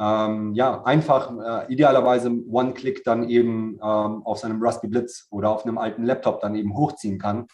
ähm, 0.01 0.55
ja, 0.55 0.83
einfach 0.83 1.31
äh, 1.67 1.71
idealerweise 1.71 2.31
One-Click 2.31 3.03
dann 3.03 3.29
eben 3.29 3.73
ähm, 3.75 4.25
auf 4.25 4.39
seinem 4.39 4.61
Raspberry 4.61 4.87
Blitz 4.87 5.27
oder 5.29 5.51
auf 5.51 5.63
einem 5.63 5.77
alten 5.77 6.03
Laptop 6.03 6.41
dann 6.41 6.55
eben 6.55 6.75
hochziehen 6.75 7.19
kann, 7.19 7.45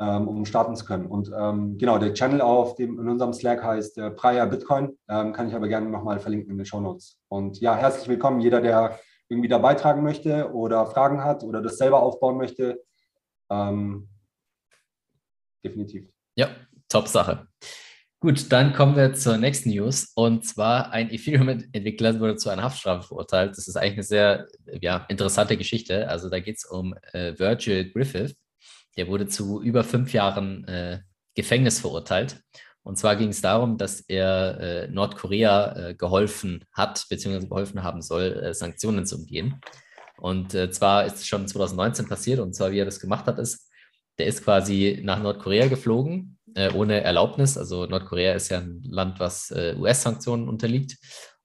ähm, 0.00 0.26
um 0.26 0.44
starten 0.44 0.74
zu 0.74 0.86
können. 0.86 1.06
Und 1.06 1.30
ähm, 1.38 1.78
genau, 1.78 1.98
der 1.98 2.12
Channel 2.12 2.40
auf 2.40 2.74
dem, 2.74 2.98
in 2.98 3.08
unserem 3.08 3.32
Slack 3.32 3.62
heißt 3.62 3.98
äh, 3.98 4.10
Praia 4.10 4.44
Bitcoin, 4.46 4.98
ähm, 5.08 5.32
kann 5.32 5.46
ich 5.46 5.54
aber 5.54 5.68
gerne 5.68 5.88
nochmal 5.88 6.18
verlinken 6.18 6.50
in 6.50 6.58
den 6.58 6.66
Show 6.66 6.80
Notes. 6.80 7.20
Und 7.28 7.60
ja, 7.60 7.76
herzlich 7.76 8.08
willkommen, 8.08 8.40
jeder, 8.40 8.60
der 8.60 8.98
irgendwie 9.28 9.48
da 9.48 9.58
beitragen 9.58 10.02
möchte 10.02 10.52
oder 10.52 10.86
Fragen 10.86 11.22
hat 11.22 11.44
oder 11.44 11.62
das 11.62 11.78
selber 11.78 12.02
aufbauen 12.02 12.36
möchte. 12.36 12.82
Ähm, 13.50 14.08
definitiv. 15.64 16.10
Ja, 16.34 16.48
top 16.88 17.06
Sache. 17.06 17.46
Gut, 18.24 18.50
dann 18.52 18.72
kommen 18.72 18.96
wir 18.96 19.12
zur 19.12 19.36
nächsten 19.36 19.68
News. 19.68 20.10
Und 20.14 20.46
zwar 20.46 20.92
ein 20.92 21.10
Ethereum-Entwickler 21.10 22.18
wurde 22.20 22.36
zu 22.36 22.48
einer 22.48 22.62
Haftstrafe 22.62 23.06
verurteilt. 23.06 23.50
Das 23.50 23.68
ist 23.68 23.76
eigentlich 23.76 23.92
eine 23.92 24.02
sehr 24.02 24.48
ja, 24.80 25.04
interessante 25.10 25.58
Geschichte. 25.58 26.08
Also 26.08 26.30
da 26.30 26.40
geht 26.40 26.56
es 26.56 26.64
um 26.64 26.94
äh, 27.12 27.38
Virgil 27.38 27.92
Griffith. 27.92 28.34
Der 28.96 29.08
wurde 29.08 29.26
zu 29.26 29.60
über 29.60 29.84
fünf 29.84 30.14
Jahren 30.14 30.66
äh, 30.66 31.00
Gefängnis 31.34 31.80
verurteilt. 31.80 32.40
Und 32.82 32.96
zwar 32.96 33.16
ging 33.16 33.28
es 33.28 33.42
darum, 33.42 33.76
dass 33.76 34.00
er 34.00 34.58
äh, 34.58 34.88
Nordkorea 34.88 35.88
äh, 35.90 35.94
geholfen 35.94 36.64
hat, 36.72 37.04
beziehungsweise 37.10 37.48
geholfen 37.48 37.82
haben 37.82 38.00
soll, 38.00 38.42
äh, 38.42 38.54
Sanktionen 38.54 39.04
zu 39.04 39.16
umgehen. 39.16 39.60
Und 40.16 40.54
äh, 40.54 40.70
zwar 40.70 41.04
ist 41.04 41.16
es 41.16 41.26
schon 41.26 41.46
2019 41.46 42.08
passiert. 42.08 42.40
Und 42.40 42.54
zwar, 42.54 42.72
wie 42.72 42.78
er 42.78 42.86
das 42.86 43.00
gemacht 43.00 43.26
hat, 43.26 43.38
ist, 43.38 43.68
der 44.16 44.28
ist 44.28 44.42
quasi 44.44 45.02
nach 45.04 45.22
Nordkorea 45.22 45.66
geflogen, 45.66 46.38
äh, 46.54 46.72
ohne 46.72 47.02
Erlaubnis. 47.02 47.56
Also 47.58 47.86
Nordkorea 47.86 48.34
ist 48.34 48.50
ja 48.50 48.58
ein 48.58 48.82
Land, 48.84 49.20
was 49.20 49.50
äh, 49.50 49.74
US-Sanktionen 49.78 50.48
unterliegt. 50.48 50.96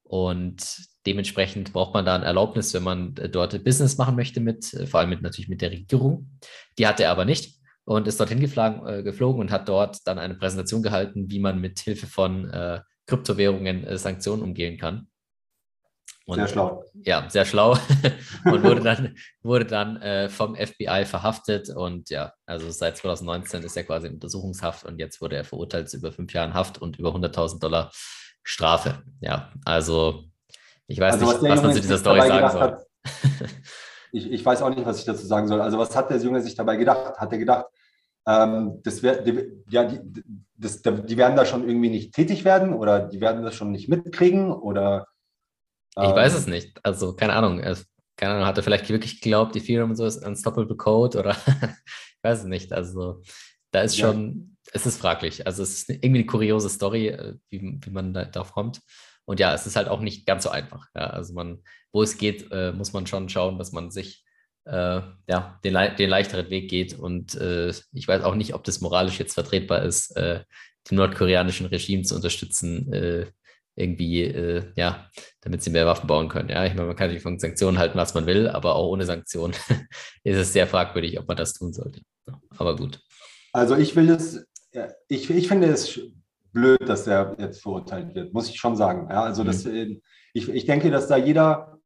Und 0.04 0.88
dementsprechend 1.06 1.72
braucht 1.74 1.94
man 1.94 2.06
da 2.06 2.16
ein 2.16 2.24
Erlaubnis, 2.24 2.74
wenn 2.74 2.84
man 2.84 3.16
äh, 3.18 3.30
dort 3.30 3.64
Business 3.64 3.98
machen 3.98 4.16
möchte, 4.16 4.40
mit, 4.40 4.74
äh, 4.74 4.88
vor 4.88 5.00
allem 5.00 5.10
mit, 5.10 5.22
natürlich 5.22 5.50
mit 5.50 5.62
der 5.62 5.72
Regierung. 5.72 6.40
Die 6.78 6.88
hat 6.88 7.00
er 7.00 7.12
aber 7.12 7.26
nicht. 7.26 7.60
und 7.86 8.08
ist 8.08 8.20
dorthin 8.20 8.40
geflogen, 8.40 8.88
äh, 8.88 9.04
geflogen 9.04 9.42
und 9.42 9.52
hat 9.52 9.68
dort 9.68 9.98
dann 10.06 10.20
eine 10.20 10.36
Präsentation 10.36 10.84
gehalten, 10.84 11.30
wie 11.30 11.40
man 11.40 11.60
mit 11.60 11.80
Hilfe 11.80 12.08
von 12.08 12.50
äh, 12.52 12.82
Kryptowährungen 13.08 13.84
äh, 13.84 13.98
Sanktionen 13.98 14.44
umgehen 14.44 14.78
kann. 14.78 15.09
Und, 16.30 16.36
sehr 16.36 16.48
schlau. 16.48 16.86
Ja, 16.94 17.28
sehr 17.28 17.44
schlau. 17.44 17.72
und 18.46 18.64
wurde 18.64 18.82
dann, 18.82 19.16
wurde 19.42 19.66
dann 19.66 19.98
äh, 19.98 20.30
vom 20.30 20.56
FBI 20.56 21.06
verhaftet. 21.06 21.70
Und 21.70 22.12
ja, 22.12 22.34
also 22.46 22.70
seit 22.70 22.98
2019 22.98 23.64
ist 23.64 23.76
er 23.76 23.84
quasi 23.84 24.08
in 24.08 24.14
Untersuchungshaft 24.14 24.86
und 24.86 25.00
jetzt 25.00 25.22
wurde 25.22 25.38
er 25.38 25.44
verurteilt 25.44 25.90
zu 25.90 25.98
über 25.98 26.12
fünf 26.12 26.32
Jahren 26.34 26.54
Haft 26.54 26.80
und 26.80 27.00
über 27.00 27.10
100.000 27.10 27.60
Dollar 27.60 27.92
Strafe. 28.44 29.02
Ja, 29.22 29.52
also 29.66 30.26
ich 30.86 31.00
weiß 31.00 31.16
also, 31.16 31.26
nicht, 31.26 31.42
was, 31.42 31.50
was 31.50 31.64
man 31.64 31.74
zu 31.74 31.82
dieser 31.82 31.98
Story 31.98 32.22
sagen 32.22 32.52
soll. 32.52 32.62
Hat, 32.62 32.86
ich, 34.12 34.32
ich 34.32 34.46
weiß 34.46 34.62
auch 34.62 34.70
nicht, 34.70 34.86
was 34.86 35.00
ich 35.00 35.06
dazu 35.06 35.26
sagen 35.26 35.48
soll. 35.48 35.62
Also 35.62 35.80
was 35.80 35.96
hat 35.96 36.12
der 36.12 36.18
Junge 36.18 36.42
sich 36.42 36.54
dabei 36.54 36.76
gedacht? 36.76 37.18
Hat 37.18 37.32
er 37.32 37.40
gedacht, 37.40 37.66
ähm, 38.28 38.82
das 38.84 39.02
wär, 39.02 39.24
die, 39.24 39.64
ja, 39.72 39.84
die, 39.84 40.00
das, 40.58 40.84
die 40.84 41.18
werden 41.18 41.36
da 41.36 41.46
schon 41.46 41.68
irgendwie 41.68 41.90
nicht 41.90 42.14
tätig 42.14 42.46
werden 42.46 42.74
oder 42.74 43.00
die 43.00 43.20
werden 43.20 43.42
das 43.44 43.56
schon 43.56 43.72
nicht 43.72 43.90
mitkriegen 43.90 44.52
oder 44.52 45.08
ich 46.04 46.16
weiß 46.16 46.34
ähm, 46.34 46.40
es 46.40 46.48
nicht. 46.48 46.80
Also, 46.84 47.16
keine 47.16 47.34
Ahnung. 47.34 47.62
Keine 48.16 48.34
Ahnung, 48.34 48.46
hat 48.46 48.58
er 48.58 48.64
vielleicht 48.64 48.90
wirklich 48.90 49.22
geglaubt, 49.22 49.56
Ethereum 49.56 49.92
und 49.92 49.96
so 49.96 50.06
ist 50.06 50.26
unstoppable 50.26 50.76
Code 50.76 51.18
oder 51.18 51.32
ich 51.48 52.24
weiß 52.24 52.40
es 52.40 52.46
nicht. 52.46 52.74
Also, 52.74 53.22
da 53.72 53.82
ist 53.82 53.98
schon, 53.98 54.58
ja. 54.66 54.72
es 54.74 54.86
ist 54.86 55.00
fraglich. 55.00 55.46
Also, 55.48 55.64
es 55.64 55.72
ist 55.72 55.90
irgendwie 55.90 56.20
eine 56.20 56.26
kuriose 56.26 56.70
Story, 56.70 57.08
äh, 57.08 57.36
wie, 57.50 57.80
wie 57.82 57.90
man 57.90 58.14
da, 58.14 58.26
darauf 58.26 58.52
kommt. 58.52 58.82
Und 59.26 59.40
ja, 59.40 59.54
es 59.54 59.66
ist 59.68 59.76
halt 59.76 59.88
auch 59.88 60.02
nicht 60.02 60.26
ganz 60.26 60.44
so 60.44 60.50
einfach. 60.50 60.88
Ja, 60.96 61.08
also, 61.08 61.34
man, 61.34 61.64
wo 61.92 62.02
es 62.04 62.18
geht, 62.18 62.52
äh, 62.52 62.72
muss 62.72 62.94
man 62.94 63.08
schon 63.08 63.30
schauen, 63.30 63.58
dass 63.58 63.72
man 63.72 63.92
sich 63.92 64.26
äh, 64.66 65.02
ja, 65.28 65.60
den, 65.64 65.96
den, 65.98 66.10
leichteren 66.10 66.50
Weg 66.50 66.70
geht. 66.70 66.98
Und 66.98 67.36
äh, 67.36 67.70
ich 67.94 68.08
weiß 68.08 68.24
auch 68.24 68.36
nicht, 68.36 68.54
ob 68.54 68.64
das 68.64 68.82
moralisch 68.82 69.20
jetzt 69.20 69.34
vertretbar 69.34 69.84
ist, 69.84 70.16
äh, 70.16 70.44
dem 70.90 70.98
nordkoreanischen 70.98 71.68
Regime 71.68 72.04
zu 72.04 72.16
unterstützen, 72.16 72.92
äh, 72.94 73.26
irgendwie, 73.80 74.24
äh, 74.24 74.64
ja, 74.76 75.10
damit 75.42 75.64
sie 75.64 75.70
mehr 75.70 75.86
Waffen 75.86 76.08
bauen 76.08 76.30
können. 76.30 76.50
Ja, 76.50 76.66
ich 76.66 76.74
meine, 76.74 76.88
man 76.88 76.96
kann 76.96 77.08
natürlich 77.08 77.24
von 77.24 77.40
Sanktionen 77.40 77.78
halten, 77.78 77.98
was 77.98 78.14
man 78.14 78.26
will, 78.26 78.48
aber 78.48 78.76
auch 78.76 78.90
ohne 78.90 79.06
Sanktionen 79.06 79.54
ist 80.24 80.38
es 80.38 80.54
sehr 80.54 80.68
fragwürdig, 80.68 81.20
ob 81.20 81.28
man 81.28 81.38
das 81.38 81.54
tun 81.54 81.74
sollte. 81.74 82.02
Aber 82.58 82.76
gut. 82.76 83.00
Also 83.54 83.76
ich 83.76 83.96
will 83.96 84.10
es, 84.10 84.46
ich, 85.08 85.30
ich 85.30 85.48
finde 85.48 85.68
es 85.68 86.00
blöd, 86.52 86.88
dass 86.88 87.08
er 87.08 87.36
jetzt 87.40 87.62
verurteilt 87.62 88.16
wird, 88.16 88.34
muss 88.34 88.50
ich 88.50 88.60
schon 88.60 88.76
sagen. 88.76 89.08
Ja, 89.10 89.24
also 89.24 89.44
das, 89.44 89.66
mhm. 89.66 89.76
Äh, 89.76 90.02
ich, 90.34 90.50
ich 90.50 90.66
denke, 90.66 90.92
dass 90.92 91.08
da 91.08 91.18
jeder, 91.18 91.80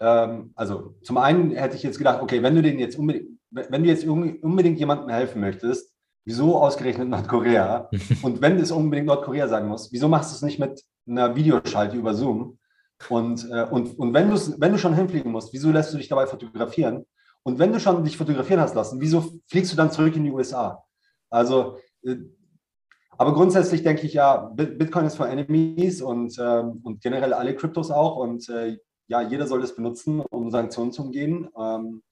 ähm, 0.00 0.52
also 0.54 0.94
zum 1.02 1.18
einen 1.18 1.52
hätte 1.52 1.76
ich 1.76 1.82
jetzt 1.82 1.98
gedacht, 1.98 2.22
okay, 2.22 2.42
wenn 2.42 2.54
du 2.54 2.62
den 2.62 2.78
jetzt 2.78 2.98
unbedingt, 2.98 3.38
wenn 3.50 3.84
du 3.84 3.88
jetzt 3.88 4.04
unbedingt 4.04 4.78
jemandem 4.78 5.08
helfen 5.10 5.40
möchtest, 5.40 5.93
wieso 6.24 6.56
ausgerechnet 6.56 7.08
Nordkorea? 7.08 7.88
Und 8.22 8.40
wenn 8.40 8.58
es 8.58 8.70
unbedingt 8.70 9.06
Nordkorea 9.06 9.48
sein 9.48 9.66
muss, 9.66 9.92
wieso 9.92 10.08
machst 10.08 10.32
du 10.32 10.36
es 10.36 10.42
nicht 10.42 10.58
mit 10.58 10.82
einer 11.06 11.34
Videoschalte 11.36 11.96
über 11.96 12.14
Zoom. 12.14 12.58
Und, 13.08 13.48
äh, 13.50 13.64
und, 13.64 13.98
und 13.98 14.14
wenn, 14.14 14.30
wenn 14.30 14.72
du 14.72 14.78
schon 14.78 14.94
hinfliegen 14.94 15.30
musst, 15.30 15.52
wieso 15.52 15.70
lässt 15.70 15.92
du 15.92 15.98
dich 15.98 16.08
dabei 16.08 16.26
fotografieren? 16.26 17.04
Und 17.42 17.58
wenn 17.58 17.72
du 17.72 17.80
schon 17.80 18.02
dich 18.04 18.16
fotografieren 18.16 18.60
hast 18.60 18.74
lassen, 18.74 19.00
wieso 19.00 19.32
fliegst 19.48 19.72
du 19.72 19.76
dann 19.76 19.90
zurück 19.90 20.16
in 20.16 20.24
die 20.24 20.30
USA? 20.30 20.82
Also, 21.28 21.78
äh, 22.02 22.16
aber 23.16 23.34
grundsätzlich 23.34 23.82
denke 23.82 24.06
ich 24.06 24.14
ja, 24.14 24.36
Bitcoin 24.54 25.06
ist 25.06 25.16
for 25.16 25.28
Enemies 25.28 26.02
und, 26.02 26.38
äh, 26.38 26.62
und 26.82 27.00
generell 27.00 27.32
alle 27.32 27.54
Kryptos 27.54 27.90
auch. 27.90 28.16
Und 28.16 28.48
äh, 28.48 28.78
ja, 29.06 29.20
jeder 29.20 29.46
soll 29.46 29.60
das 29.60 29.76
benutzen, 29.76 30.20
um 30.20 30.50
Sanktionen 30.50 30.92
zu 30.92 31.02
umgehen. 31.02 31.48
Ähm, 31.58 32.02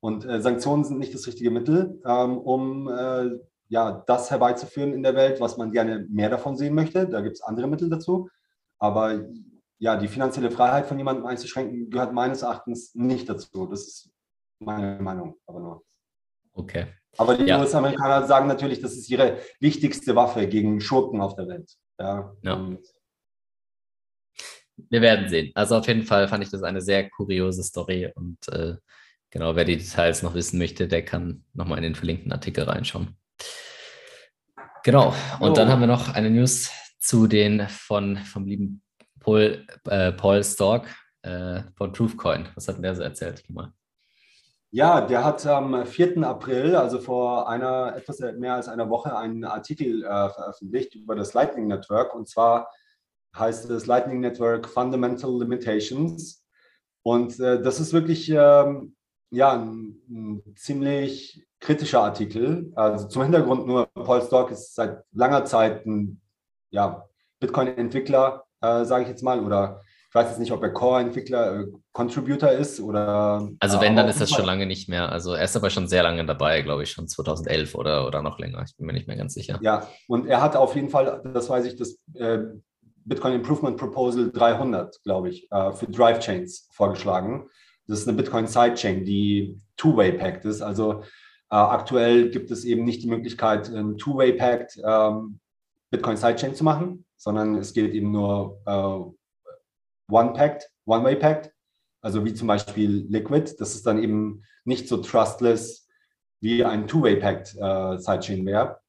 und 0.00 0.24
äh, 0.24 0.40
Sanktionen 0.40 0.84
sind 0.84 0.98
nicht 0.98 1.14
das 1.14 1.26
richtige 1.26 1.50
Mittel, 1.50 2.00
ähm, 2.06 2.38
um 2.38 2.88
äh, 2.88 3.30
ja, 3.68 4.04
das 4.06 4.30
herbeizuführen 4.30 4.92
in 4.92 5.02
der 5.02 5.14
Welt, 5.14 5.40
was 5.40 5.56
man 5.56 5.72
gerne 5.72 6.06
mehr 6.08 6.30
davon 6.30 6.56
sehen 6.56 6.74
möchte. 6.74 7.08
Da 7.08 7.20
gibt 7.20 7.36
es 7.36 7.42
andere 7.42 7.66
Mittel 7.66 7.90
dazu. 7.90 8.28
Aber 8.78 9.24
ja, 9.78 9.96
die 9.96 10.08
finanzielle 10.08 10.50
Freiheit 10.50 10.86
von 10.86 10.98
jemandem 10.98 11.26
einzuschränken, 11.26 11.90
gehört 11.90 12.12
meines 12.12 12.42
Erachtens 12.42 12.94
nicht 12.94 13.28
dazu. 13.28 13.66
Das 13.66 13.86
ist 13.86 14.10
meine 14.58 15.00
Meinung, 15.02 15.36
aber 15.46 15.60
nur. 15.60 15.84
Okay. 16.52 16.86
Aber 17.18 17.36
die 17.36 17.44
ja. 17.44 17.60
US-Amerikaner 17.60 18.26
sagen 18.26 18.46
natürlich, 18.46 18.80
das 18.80 18.92
ist 18.92 19.10
ihre 19.10 19.38
wichtigste 19.60 20.14
Waffe 20.16 20.46
gegen 20.46 20.80
Schurken 20.80 21.20
auf 21.20 21.34
der 21.34 21.48
Welt. 21.48 21.70
Ja. 21.98 22.34
ja. 22.42 22.76
Wir 24.76 25.00
werden 25.00 25.28
sehen. 25.28 25.52
Also 25.54 25.76
auf 25.76 25.86
jeden 25.86 26.02
Fall 26.02 26.28
fand 26.28 26.44
ich 26.44 26.50
das 26.50 26.62
eine 26.62 26.82
sehr 26.82 27.08
kuriose 27.08 27.62
Story 27.62 28.12
und 28.14 28.36
äh, 28.48 28.76
genau, 29.30 29.56
wer 29.56 29.64
die 29.64 29.78
Details 29.78 30.22
noch 30.22 30.34
wissen 30.34 30.58
möchte, 30.58 30.88
der 30.88 31.04
kann 31.04 31.44
nochmal 31.54 31.78
in 31.78 31.84
den 31.84 31.94
verlinkten 31.94 32.32
Artikel 32.32 32.64
reinschauen. 32.64 33.16
Genau. 34.84 35.14
Und 35.40 35.50
oh. 35.50 35.54
dann 35.54 35.68
haben 35.68 35.80
wir 35.80 35.86
noch 35.86 36.14
eine 36.14 36.30
News 36.30 36.70
zu 36.98 37.26
den 37.26 37.68
von 37.68 38.16
vom 38.18 38.46
lieben 38.46 38.82
Paul, 39.20 39.66
äh, 39.88 40.12
Paul 40.12 40.44
Stork 40.44 40.86
äh, 41.22 41.62
von 41.76 41.92
Truthcoin. 41.92 42.48
Was 42.54 42.68
hat 42.68 42.76
denn 42.76 42.82
der 42.82 42.94
so 42.94 43.02
erzählt? 43.02 43.48
Mal. 43.50 43.72
Ja, 44.70 45.00
der 45.00 45.24
hat 45.24 45.46
am 45.46 45.86
4. 45.86 46.18
April, 46.24 46.76
also 46.76 46.98
vor 46.98 47.48
einer 47.48 47.96
etwas 47.96 48.20
mehr 48.36 48.54
als 48.54 48.68
einer 48.68 48.90
Woche, 48.90 49.16
einen 49.16 49.44
Artikel 49.44 50.04
äh, 50.04 50.28
veröffentlicht 50.30 50.94
über 50.94 51.14
das 51.14 51.34
Lightning 51.34 51.66
Network. 51.66 52.14
Und 52.14 52.28
zwar 52.28 52.70
heißt 53.36 53.70
es 53.70 53.86
Lightning 53.86 54.20
Network 54.20 54.68
Fundamental 54.68 55.38
Limitations. 55.38 56.44
Und 57.02 57.38
äh, 57.38 57.62
das 57.62 57.80
ist 57.80 57.92
wirklich 57.92 58.28
ähm, 58.30 58.95
ja, 59.30 59.52
ein, 59.52 59.96
ein, 60.08 60.42
ziemlich 60.56 61.46
kritischer 61.60 62.02
Artikel. 62.02 62.72
Also 62.74 63.08
zum 63.08 63.22
Hintergrund 63.22 63.66
nur, 63.66 63.86
Paul 63.86 64.22
Stock 64.22 64.50
ist 64.50 64.74
seit 64.74 65.02
langer 65.12 65.44
Zeit 65.44 65.86
ein 65.86 66.20
ja, 66.70 67.04
Bitcoin-Entwickler, 67.40 68.44
äh, 68.60 68.84
sage 68.84 69.04
ich 69.04 69.08
jetzt 69.08 69.22
mal, 69.22 69.44
oder 69.44 69.80
ich 70.08 70.14
weiß 70.14 70.28
jetzt 70.30 70.38
nicht, 70.38 70.52
ob 70.52 70.62
er 70.62 70.72
Core-Entwickler, 70.72 71.60
äh, 71.60 71.66
Contributor 71.92 72.50
ist 72.50 72.80
oder. 72.80 73.48
Also 73.58 73.80
wenn, 73.80 73.96
dann 73.96 74.08
ist 74.08 74.20
das 74.20 74.30
schon 74.30 74.46
lange 74.46 74.66
nicht 74.66 74.88
mehr. 74.88 75.10
Also 75.10 75.34
er 75.34 75.44
ist 75.44 75.56
aber 75.56 75.70
schon 75.70 75.88
sehr 75.88 76.02
lange 76.02 76.24
dabei, 76.24 76.62
glaube 76.62 76.84
ich, 76.84 76.90
schon 76.90 77.08
2011 77.08 77.74
oder, 77.74 78.06
oder 78.06 78.22
noch 78.22 78.38
länger. 78.38 78.62
Ich 78.66 78.76
bin 78.76 78.86
mir 78.86 78.92
nicht 78.92 79.08
mehr 79.08 79.16
ganz 79.16 79.34
sicher. 79.34 79.58
Ja, 79.62 79.88
und 80.08 80.26
er 80.26 80.40
hat 80.40 80.56
auf 80.56 80.74
jeden 80.74 80.90
Fall, 80.90 81.22
das 81.34 81.50
weiß 81.50 81.66
ich, 81.66 81.76
das 81.76 81.98
äh, 82.14 82.38
Bitcoin 83.04 83.34
Improvement 83.34 83.76
Proposal 83.76 84.30
300, 84.32 85.02
glaube 85.02 85.30
ich, 85.30 85.50
äh, 85.50 85.72
für 85.72 85.86
Drive 85.86 86.20
Chains 86.20 86.68
vorgeschlagen. 86.72 87.48
Das 87.86 88.00
ist 88.00 88.08
eine 88.08 88.16
Bitcoin 88.16 88.46
Sidechain, 88.46 89.04
die 89.04 89.58
Two-Way-Packed 89.76 90.44
ist. 90.44 90.62
Also 90.62 91.02
äh, 91.50 91.56
aktuell 91.56 92.30
gibt 92.30 92.50
es 92.50 92.64
eben 92.64 92.84
nicht 92.84 93.02
die 93.02 93.08
Möglichkeit, 93.08 93.68
ein 93.68 93.96
Two-Way-Packed 93.96 94.80
ähm, 94.84 95.38
Bitcoin 95.90 96.16
Sidechain 96.16 96.54
zu 96.54 96.64
machen, 96.64 97.04
sondern 97.16 97.54
es 97.56 97.72
geht 97.72 97.94
eben 97.94 98.10
nur 98.10 98.60
äh, 98.66 100.12
One-Packed, 100.12 100.70
One-Way-Packed, 100.86 101.52
also 102.02 102.24
wie 102.24 102.34
zum 102.34 102.48
Beispiel 102.48 103.06
Liquid. 103.08 103.54
Das 103.58 103.74
ist 103.74 103.86
dann 103.86 104.02
eben 104.02 104.42
nicht 104.64 104.88
so 104.88 104.98
trustless 104.98 105.88
wie 106.40 106.64
ein 106.64 106.86
Two-Way-Packed 106.86 107.56
äh, 107.56 107.98
Sidechain 107.98 108.44
wäre. 108.46 108.80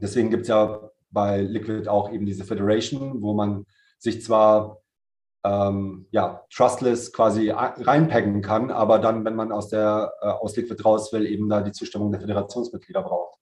Deswegen 0.00 0.30
gibt 0.30 0.42
es 0.42 0.48
ja 0.48 0.90
bei 1.10 1.40
Liquid 1.40 1.88
auch 1.88 2.12
eben 2.12 2.26
diese 2.26 2.44
Federation, 2.44 3.22
wo 3.22 3.32
man 3.32 3.64
sich 3.98 4.22
zwar 4.22 4.80
ähm, 5.44 6.06
ja, 6.10 6.42
trustless 6.52 7.12
quasi 7.12 7.50
reinpacken 7.50 8.40
kann, 8.40 8.70
aber 8.70 8.98
dann, 8.98 9.24
wenn 9.24 9.36
man 9.36 9.52
aus 9.52 9.68
der 9.68 10.12
äh, 10.22 10.26
aus 10.26 10.56
Liquid 10.56 10.82
raus 10.82 11.12
will, 11.12 11.26
eben 11.26 11.48
da 11.48 11.60
die 11.60 11.72
Zustimmung 11.72 12.10
der 12.10 12.20
Föderationsmitglieder 12.20 13.02
braucht. 13.02 13.38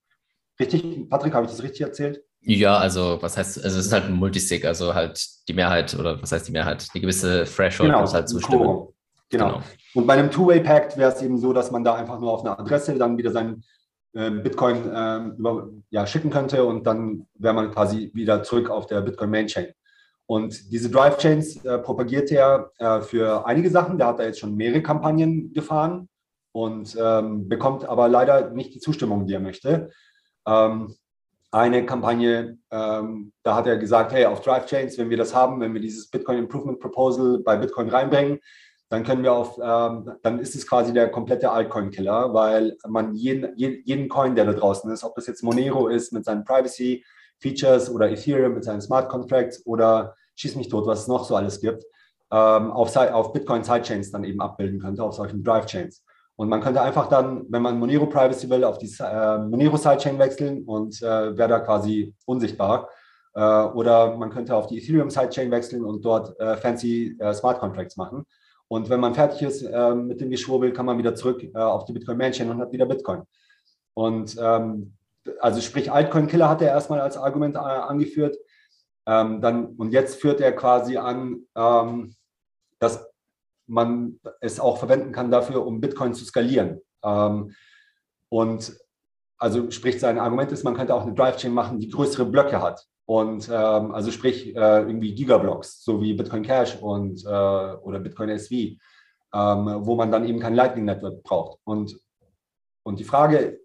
Richtig, 0.58 1.08
Patrick, 1.08 1.32
habe 1.32 1.46
ich 1.46 1.52
das 1.52 1.62
richtig 1.62 1.82
erzählt? 1.82 2.24
Ja, 2.40 2.76
also 2.76 3.18
was 3.20 3.36
heißt, 3.36 3.64
also 3.64 3.78
es 3.78 3.86
ist 3.86 3.92
halt 3.92 4.04
ein 4.04 4.14
Multisig, 4.14 4.64
also 4.64 4.94
halt 4.94 5.24
die 5.48 5.52
Mehrheit 5.52 5.94
oder 5.94 6.20
was 6.20 6.32
heißt 6.32 6.48
die 6.48 6.52
Mehrheit? 6.52 6.84
Die 6.92 7.00
gewisse 7.00 7.44
Threshold 7.44 7.90
genau, 7.90 8.00
muss 8.00 8.14
halt 8.14 8.28
zustimmen. 8.28 8.88
Genau. 9.30 9.46
genau. 9.46 9.62
Und 9.94 10.06
bei 10.08 10.14
einem 10.14 10.30
Two-Way-Pact 10.30 10.96
wäre 10.96 11.12
es 11.12 11.22
eben 11.22 11.38
so, 11.38 11.52
dass 11.52 11.70
man 11.70 11.84
da 11.84 11.94
einfach 11.94 12.18
nur 12.18 12.32
auf 12.32 12.40
eine 12.40 12.58
Adresse 12.58 12.96
dann 12.96 13.16
wieder 13.16 13.30
seinen 13.30 13.62
äh, 14.14 14.30
Bitcoin 14.30 14.92
äh, 14.92 15.18
über, 15.38 15.68
ja, 15.90 16.04
schicken 16.04 16.30
könnte 16.30 16.64
und 16.64 16.84
dann 16.84 17.26
wäre 17.34 17.54
man 17.54 17.70
quasi 17.70 18.10
wieder 18.12 18.42
zurück 18.42 18.70
auf 18.70 18.86
der 18.86 19.02
Bitcoin 19.02 19.30
Main 19.30 19.46
Chain. 19.46 19.72
Und 20.26 20.72
diese 20.72 20.90
Drive 20.90 21.18
Chains 21.18 21.64
äh, 21.64 21.78
propagiert 21.78 22.30
er 22.30 22.70
äh, 22.78 23.00
für 23.00 23.46
einige 23.46 23.70
Sachen. 23.70 23.98
Der 23.98 24.06
hat 24.06 24.18
da 24.18 24.24
jetzt 24.24 24.38
schon 24.38 24.56
mehrere 24.56 24.82
Kampagnen 24.82 25.52
gefahren 25.52 26.08
und 26.52 26.96
ähm, 27.00 27.48
bekommt 27.48 27.84
aber 27.84 28.08
leider 28.08 28.50
nicht 28.50 28.74
die 28.74 28.80
Zustimmung, 28.80 29.26
die 29.26 29.34
er 29.34 29.40
möchte. 29.40 29.90
Ähm, 30.46 30.94
eine 31.50 31.84
Kampagne, 31.84 32.58
ähm, 32.70 33.32
da 33.42 33.54
hat 33.54 33.66
er 33.66 33.76
gesagt, 33.76 34.12
hey, 34.12 34.24
auf 34.24 34.40
Drive 34.40 34.66
Chains, 34.66 34.96
wenn 34.96 35.10
wir 35.10 35.18
das 35.18 35.34
haben, 35.34 35.60
wenn 35.60 35.74
wir 35.74 35.82
dieses 35.82 36.08
Bitcoin 36.08 36.38
Improvement 36.38 36.80
Proposal 36.80 37.40
bei 37.40 37.56
Bitcoin 37.56 37.90
reinbringen, 37.90 38.38
dann 38.88 39.04
können 39.04 39.22
wir 39.22 39.32
auf, 39.32 39.58
ähm, 39.62 40.12
dann 40.22 40.38
ist 40.38 40.54
es 40.54 40.66
quasi 40.66 40.92
der 40.92 41.10
komplette 41.10 41.50
Altcoin-Killer, 41.50 42.32
weil 42.32 42.76
man 42.86 43.14
jeden, 43.14 43.56
jeden 43.56 44.08
Coin, 44.08 44.34
der 44.34 44.46
da 44.46 44.52
draußen 44.52 44.90
ist, 44.90 45.04
ob 45.04 45.14
das 45.14 45.26
jetzt 45.26 45.42
Monero 45.42 45.88
ist 45.88 46.12
mit 46.12 46.24
seinen 46.24 46.44
Privacy-Features 47.42 47.90
oder 47.90 48.10
Ethereum 48.10 48.54
mit 48.54 48.64
seinen 48.64 48.80
Smart 48.80 49.08
Contracts 49.08 49.64
oder 49.66 50.14
schieß 50.36 50.56
mich 50.56 50.68
tot, 50.68 50.86
was 50.86 51.02
es 51.02 51.08
noch 51.08 51.24
so 51.24 51.36
alles 51.36 51.60
gibt, 51.60 51.84
ähm, 52.30 52.70
auf, 52.70 52.96
auf 52.96 53.32
Bitcoin 53.32 53.64
Sidechains 53.64 54.10
dann 54.10 54.24
eben 54.24 54.40
abbilden 54.40 54.80
könnte, 54.80 55.02
auf 55.02 55.14
solchen 55.14 55.42
Drive 55.42 55.66
Chains. 55.66 56.04
Und 56.36 56.48
man 56.48 56.62
könnte 56.62 56.80
einfach 56.80 57.08
dann, 57.08 57.44
wenn 57.50 57.62
man 57.62 57.78
Monero 57.78 58.06
Privacy 58.06 58.48
will, 58.48 58.64
auf 58.64 58.78
die 58.78 58.90
äh, 59.00 59.38
Monero 59.38 59.76
Sidechain 59.76 60.18
wechseln 60.18 60.64
und 60.64 61.00
äh, 61.02 61.36
wäre 61.36 61.48
da 61.48 61.60
quasi 61.60 62.14
unsichtbar. 62.24 62.88
Äh, 63.34 63.40
oder 63.40 64.16
man 64.16 64.30
könnte 64.30 64.56
auf 64.56 64.66
die 64.66 64.78
Ethereum 64.78 65.10
Sidechain 65.10 65.50
wechseln 65.50 65.84
und 65.84 66.04
dort 66.04 66.38
äh, 66.40 66.56
fancy 66.56 67.16
äh, 67.18 67.34
Smart 67.34 67.60
Contracts 67.60 67.96
machen. 67.96 68.24
Und 68.68 68.88
wenn 68.88 69.00
man 69.00 69.14
fertig 69.14 69.42
ist 69.42 69.62
äh, 69.62 69.94
mit 69.94 70.22
dem 70.22 70.30
Geschwurbel, 70.30 70.72
kann 70.72 70.86
man 70.86 70.96
wieder 70.96 71.14
zurück 71.14 71.44
auf 71.54 71.84
die 71.84 71.92
Bitcoin 71.92 72.16
Mainchain 72.16 72.50
und 72.50 72.58
hat 72.58 72.72
wieder 72.72 72.86
Bitcoin. 72.86 73.22
Und 73.92 74.34
ähm, 74.40 74.94
also 75.40 75.60
sprich, 75.60 75.90
Altcoin 75.90 76.26
Killer 76.26 76.48
hat 76.48 76.62
er 76.62 76.68
erstmal 76.68 77.00
als 77.00 77.16
Argument 77.16 77.56
angeführt. 77.56 78.36
Ähm, 79.06 79.40
dann, 79.40 79.66
und 79.76 79.92
jetzt 79.92 80.20
führt 80.20 80.40
er 80.40 80.52
quasi 80.52 80.96
an, 80.96 81.46
ähm, 81.56 82.14
dass 82.78 83.08
man 83.66 84.20
es 84.40 84.60
auch 84.60 84.78
verwenden 84.78 85.12
kann 85.12 85.30
dafür, 85.30 85.66
um 85.66 85.80
Bitcoin 85.80 86.14
zu 86.14 86.24
skalieren. 86.24 86.80
Ähm, 87.04 87.54
und 88.28 88.76
also 89.38 89.70
sprich, 89.70 89.98
sein 89.98 90.18
Argument 90.18 90.52
ist, 90.52 90.62
man 90.62 90.76
könnte 90.76 90.94
auch 90.94 91.02
eine 91.02 91.14
Drive-Chain 91.14 91.52
machen, 91.52 91.80
die 91.80 91.88
größere 91.88 92.24
Blöcke 92.24 92.62
hat. 92.62 92.86
Und 93.06 93.48
ähm, 93.48 93.92
also 93.92 94.12
sprich 94.12 94.54
äh, 94.54 94.82
irgendwie 94.82 95.14
Gigablocks, 95.14 95.82
so 95.82 96.00
wie 96.00 96.14
Bitcoin 96.14 96.42
Cash 96.44 96.76
und 96.80 97.24
äh, 97.24 97.28
oder 97.28 97.98
Bitcoin 97.98 98.28
SV, 98.28 98.54
ähm, 98.54 98.78
wo 99.32 99.96
man 99.96 100.12
dann 100.12 100.24
eben 100.24 100.38
kein 100.38 100.54
Lightning 100.54 100.84
Network 100.84 101.22
braucht. 101.24 101.58
Und, 101.64 101.98
und 102.84 103.00
die 103.00 103.04
Frage, 103.04 103.58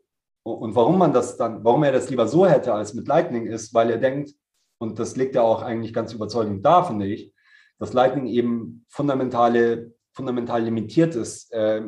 und 0.54 0.76
warum 0.76 0.98
man 0.98 1.14
das 1.14 1.38
dann, 1.38 1.64
warum 1.64 1.84
er 1.84 1.92
das 1.92 2.10
lieber 2.10 2.28
so 2.28 2.46
hätte 2.48 2.74
als 2.74 2.94
mit 2.94 3.08
Lightning, 3.08 3.48
ist, 3.48 3.74
weil 3.74 3.90
er 3.90 3.98
denkt, 3.98 4.32
und 4.80 5.00
das 5.00 5.16
legt 5.16 5.36
er 5.36 5.44
auch 5.44 5.62
eigentlich 5.62 5.94
ganz 5.94 6.14
überzeugend 6.14 6.66
dar, 6.66 6.86
finde 6.86 7.08
ich, 7.08 7.34
dass 7.80 7.94
Lightning 7.94 8.28
eben 8.28 8.86
fundamentale, 8.90 9.94
fundamental 10.12 10.64
limitiert 10.64 11.16
ist, 11.16 11.52
äh, 11.54 11.84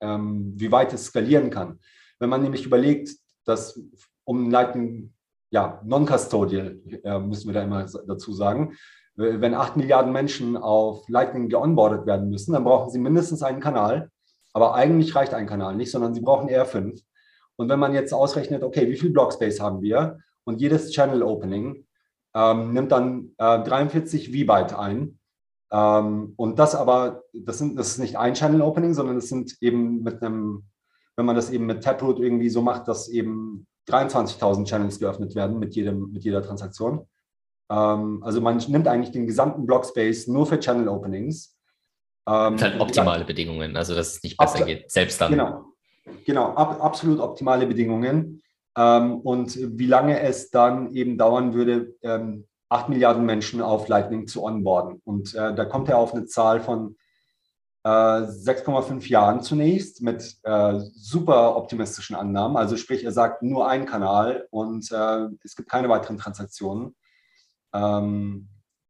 ähm, 0.00 0.52
wie 0.56 0.72
weit 0.72 0.92
es 0.92 1.06
skalieren 1.06 1.50
kann. 1.50 1.78
Wenn 2.18 2.30
man 2.30 2.42
nämlich 2.42 2.64
überlegt, 2.64 3.10
dass 3.44 3.80
um 4.24 4.50
Lightning, 4.50 5.12
ja, 5.50 5.80
non-custodial, 5.84 6.78
äh, 7.02 7.18
müssen 7.18 7.48
wir 7.48 7.54
da 7.54 7.62
immer 7.62 7.86
dazu 8.06 8.32
sagen, 8.32 8.76
wenn 9.14 9.54
8 9.54 9.76
Milliarden 9.76 10.12
Menschen 10.12 10.56
auf 10.56 11.08
Lightning 11.08 11.48
geonboardet 11.48 12.06
werden 12.06 12.28
müssen, 12.28 12.52
dann 12.52 12.62
brauchen 12.62 12.90
sie 12.90 13.00
mindestens 13.00 13.42
einen 13.42 13.58
Kanal. 13.58 14.10
Aber 14.52 14.74
eigentlich 14.74 15.14
reicht 15.14 15.34
ein 15.34 15.48
Kanal 15.48 15.74
nicht, 15.74 15.90
sondern 15.90 16.14
sie 16.14 16.20
brauchen 16.20 16.48
eher 16.48 16.66
fünf. 16.66 17.00
Und 17.58 17.68
wenn 17.68 17.80
man 17.80 17.92
jetzt 17.92 18.14
ausrechnet, 18.14 18.62
okay, 18.62 18.88
wie 18.88 18.96
viel 18.96 19.10
Blockspace 19.10 19.60
haben 19.60 19.82
wir 19.82 20.20
und 20.44 20.60
jedes 20.60 20.92
Channel 20.92 21.22
Opening 21.22 21.84
ähm, 22.34 22.72
nimmt 22.72 22.92
dann 22.92 23.32
äh, 23.38 23.62
43 23.62 24.28
V-Byte 24.28 24.78
ein. 24.78 25.18
Ähm, 25.72 26.34
und 26.36 26.58
das 26.58 26.76
aber, 26.76 27.24
das, 27.34 27.58
sind, 27.58 27.76
das 27.76 27.88
ist 27.88 27.98
nicht 27.98 28.16
ein 28.16 28.34
Channel 28.34 28.62
Opening, 28.62 28.94
sondern 28.94 29.16
es 29.16 29.28
sind 29.28 29.56
eben 29.60 30.02
mit 30.02 30.22
einem, 30.22 30.68
wenn 31.16 31.26
man 31.26 31.34
das 31.34 31.50
eben 31.50 31.66
mit 31.66 31.82
Taproot 31.82 32.20
irgendwie 32.20 32.48
so 32.48 32.62
macht, 32.62 32.86
dass 32.86 33.08
eben 33.08 33.66
23.000 33.88 34.64
Channels 34.64 35.00
geöffnet 35.00 35.34
werden 35.34 35.58
mit, 35.58 35.74
jedem, 35.74 36.12
mit 36.12 36.22
jeder 36.22 36.42
Transaktion. 36.42 37.08
Ähm, 37.70 38.22
also 38.22 38.40
man 38.40 38.58
nimmt 38.68 38.86
eigentlich 38.86 39.12
den 39.12 39.26
gesamten 39.26 39.66
Blockspace 39.66 40.28
nur 40.28 40.46
für 40.46 40.60
Channel 40.60 40.88
Openings. 40.88 41.56
Ähm, 42.28 42.60
halt 42.60 42.80
optimale 42.80 43.24
Bedingungen, 43.24 43.76
also 43.76 43.94
dass 43.94 44.16
es 44.16 44.22
nicht 44.22 44.36
besser 44.36 44.64
geht, 44.64 44.90
selbst 44.90 45.20
dann. 45.20 45.32
Genau, 45.32 45.64
genau 46.24 46.54
ab, 46.54 46.82
absolut 46.82 47.20
optimale 47.20 47.66
Bedingungen. 47.66 48.42
Ähm, 48.76 49.20
und 49.20 49.58
wie 49.78 49.86
lange 49.86 50.20
es 50.20 50.50
dann 50.50 50.94
eben 50.94 51.18
dauern 51.18 51.54
würde, 51.54 51.94
ähm, 52.02 52.46
8 52.68 52.88
Milliarden 52.90 53.24
Menschen 53.24 53.62
auf 53.62 53.88
Lightning 53.88 54.26
zu 54.26 54.44
onboarden. 54.44 55.00
Und 55.04 55.34
äh, 55.34 55.54
da 55.54 55.64
kommt 55.64 55.88
er 55.88 55.98
auf 55.98 56.14
eine 56.14 56.26
Zahl 56.26 56.60
von 56.60 56.96
äh, 57.84 57.88
6,5 57.88 59.08
Jahren 59.08 59.42
zunächst 59.42 60.02
mit 60.02 60.36
äh, 60.42 60.78
super 60.94 61.56
optimistischen 61.56 62.16
Annahmen. 62.16 62.56
Also 62.56 62.76
sprich, 62.76 63.04
er 63.04 63.12
sagt 63.12 63.42
nur 63.42 63.68
ein 63.68 63.86
Kanal 63.86 64.46
und 64.50 64.90
äh, 64.92 65.28
es 65.42 65.56
gibt 65.56 65.70
keine 65.70 65.88
weiteren 65.88 66.18
Transaktionen. 66.18 66.94
Ähm, 67.72 68.48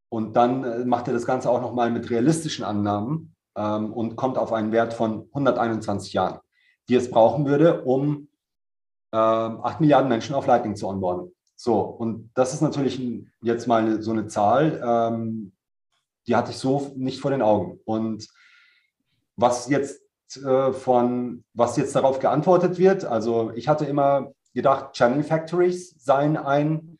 und 0.09 0.35
dann 0.35 0.63
äh, 0.63 0.85
macht 0.85 1.07
er 1.07 1.13
das 1.13 1.25
Ganze 1.25 1.49
auch 1.49 1.61
nochmal 1.61 1.91
mit 1.91 2.09
realistischen 2.09 2.65
Annahmen 2.65 3.35
ähm, 3.55 3.93
und 3.93 4.15
kommt 4.15 4.37
auf 4.37 4.51
einen 4.51 4.71
Wert 4.71 4.93
von 4.93 5.27
121 5.33 6.13
Jahren, 6.13 6.39
die 6.89 6.95
es 6.95 7.09
brauchen 7.09 7.45
würde, 7.45 7.83
um 7.83 8.27
8 9.11 9.75
ähm, 9.75 9.79
Milliarden 9.79 10.09
Menschen 10.09 10.35
auf 10.35 10.45
Lightning 10.45 10.75
zu 10.75 10.87
onboarden. 10.87 11.33
So, 11.55 11.79
und 11.79 12.31
das 12.35 12.53
ist 12.53 12.61
natürlich 12.61 13.01
jetzt 13.41 13.67
mal 13.67 14.01
so 14.01 14.11
eine 14.11 14.27
Zahl, 14.27 14.81
ähm, 14.83 15.51
die 16.27 16.35
hatte 16.35 16.51
ich 16.51 16.57
so 16.57 16.91
nicht 16.95 17.19
vor 17.19 17.31
den 17.31 17.41
Augen. 17.41 17.79
Und 17.85 18.27
was 19.35 19.69
jetzt 19.69 20.01
äh, 20.37 20.73
von, 20.73 21.43
was 21.53 21.75
jetzt 21.77 21.95
darauf 21.95 22.19
geantwortet 22.19 22.77
wird, 22.77 23.03
also 23.03 23.51
ich 23.55 23.67
hatte 23.67 23.85
immer 23.85 24.31
gedacht, 24.53 24.93
Channel 24.93 25.23
Factories 25.23 25.95
seien 26.03 26.37
ein, 26.37 26.97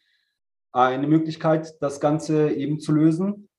eine 0.71 1.07
Möglichkeit, 1.07 1.75
das 1.81 1.99
Ganze 1.99 2.51
eben 2.51 2.79
zu 2.79 2.91
lösen. 2.91 3.49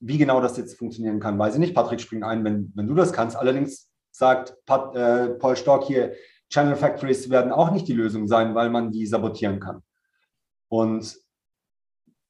Wie 0.00 0.18
genau 0.18 0.40
das 0.40 0.56
jetzt 0.56 0.76
funktionieren 0.76 1.20
kann, 1.20 1.38
weiß 1.38 1.54
ich 1.54 1.60
nicht. 1.60 1.74
Patrick 1.74 2.00
springt 2.00 2.24
ein, 2.24 2.42
wenn, 2.42 2.72
wenn 2.74 2.88
du 2.88 2.94
das 2.94 3.12
kannst. 3.12 3.36
Allerdings 3.36 3.91
sagt 4.12 4.56
Pat, 4.66 4.94
äh, 4.94 5.30
Paul 5.30 5.56
Stork 5.56 5.84
hier, 5.84 6.14
Channel 6.50 6.76
Factories 6.76 7.30
werden 7.30 7.50
auch 7.50 7.70
nicht 7.70 7.88
die 7.88 7.94
Lösung 7.94 8.28
sein, 8.28 8.54
weil 8.54 8.70
man 8.70 8.92
die 8.92 9.06
sabotieren 9.06 9.58
kann. 9.58 9.82
Und 10.68 11.16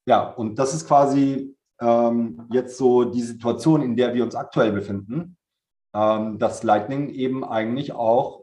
ja, 0.07 0.30
und 0.30 0.59
das 0.59 0.74
ist 0.74 0.87
quasi 0.87 1.57
ähm, 1.80 2.47
jetzt 2.51 2.78
so 2.78 3.05
die 3.05 3.22
Situation, 3.22 3.83
in 3.83 3.97
der 3.97 4.14
wir 4.14 4.24
uns 4.24 4.35
aktuell 4.35 4.72
befinden, 4.72 5.37
ähm, 5.95 6.39
dass 6.39 6.62
Lightning 6.62 7.11
eben 7.11 7.45
eigentlich 7.45 7.93
auch 7.93 8.43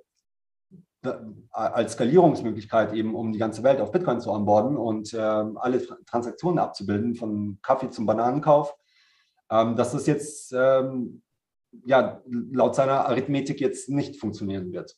als 1.52 1.94
Skalierungsmöglichkeit 1.94 2.94
eben, 2.94 3.16
um 3.16 3.32
die 3.32 3.40
ganze 3.40 3.64
Welt 3.64 3.80
auf 3.80 3.92
Bitcoin 3.92 4.20
zu 4.20 4.32
onboarden 4.32 4.76
und 4.76 5.14
ähm, 5.18 5.58
alle 5.58 5.82
Transaktionen 6.06 6.60
abzubilden, 6.60 7.16
von 7.16 7.58
Kaffee 7.62 7.90
zum 7.90 8.06
Bananenkauf, 8.06 8.76
ähm, 9.50 9.78
dass 9.78 9.94
das 9.94 10.08
jetzt 10.08 10.54
ähm, 10.54 11.22
ja, 11.86 12.22
laut 12.28 12.76
seiner 12.76 13.06
Arithmetik 13.06 13.60
jetzt 13.60 13.90
nicht 13.90 14.18
funktionieren 14.18 14.72
wird. 14.72 14.96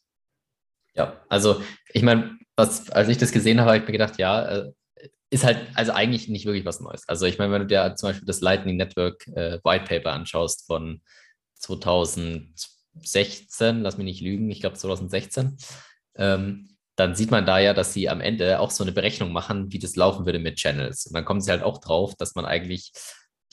Ja, 0.93 1.21
also 1.29 1.61
ich 1.93 2.03
meine, 2.03 2.37
als 2.55 3.07
ich 3.07 3.17
das 3.17 3.31
gesehen 3.31 3.59
habe, 3.59 3.71
habe 3.71 3.79
ich 3.79 3.85
mir 3.85 3.93
gedacht, 3.93 4.17
ja, 4.17 4.45
äh, 4.45 4.71
ist 5.29 5.45
halt 5.45 5.59
also 5.75 5.93
eigentlich 5.93 6.27
nicht 6.27 6.45
wirklich 6.45 6.65
was 6.65 6.81
Neues. 6.81 7.07
Also 7.07 7.25
ich 7.25 7.39
meine, 7.39 7.53
wenn 7.53 7.61
du 7.61 7.67
dir 7.67 7.95
zum 7.95 8.09
Beispiel 8.09 8.27
das 8.27 8.41
Lightning 8.41 8.75
Network 8.75 9.25
äh, 9.27 9.59
White 9.63 9.85
Paper 9.85 10.11
anschaust 10.11 10.67
von 10.67 11.01
2016, 11.55 13.81
lass 13.81 13.97
mich 13.97 14.05
nicht 14.05 14.21
lügen, 14.21 14.51
ich 14.51 14.59
glaube 14.59 14.75
2016, 14.75 15.55
ähm, 16.15 16.67
dann 16.97 17.15
sieht 17.15 17.31
man 17.31 17.45
da 17.45 17.59
ja, 17.59 17.73
dass 17.73 17.93
sie 17.93 18.09
am 18.09 18.19
Ende 18.19 18.59
auch 18.59 18.71
so 18.71 18.83
eine 18.83 18.91
Berechnung 18.91 19.31
machen, 19.31 19.71
wie 19.71 19.79
das 19.79 19.95
laufen 19.95 20.25
würde 20.25 20.39
mit 20.39 20.57
Channels. 20.57 21.05
Und 21.05 21.15
dann 21.15 21.23
kommen 21.23 21.39
sie 21.39 21.51
halt 21.51 21.63
auch 21.63 21.77
drauf, 21.77 22.15
dass 22.15 22.35
man 22.35 22.43
eigentlich 22.45 22.91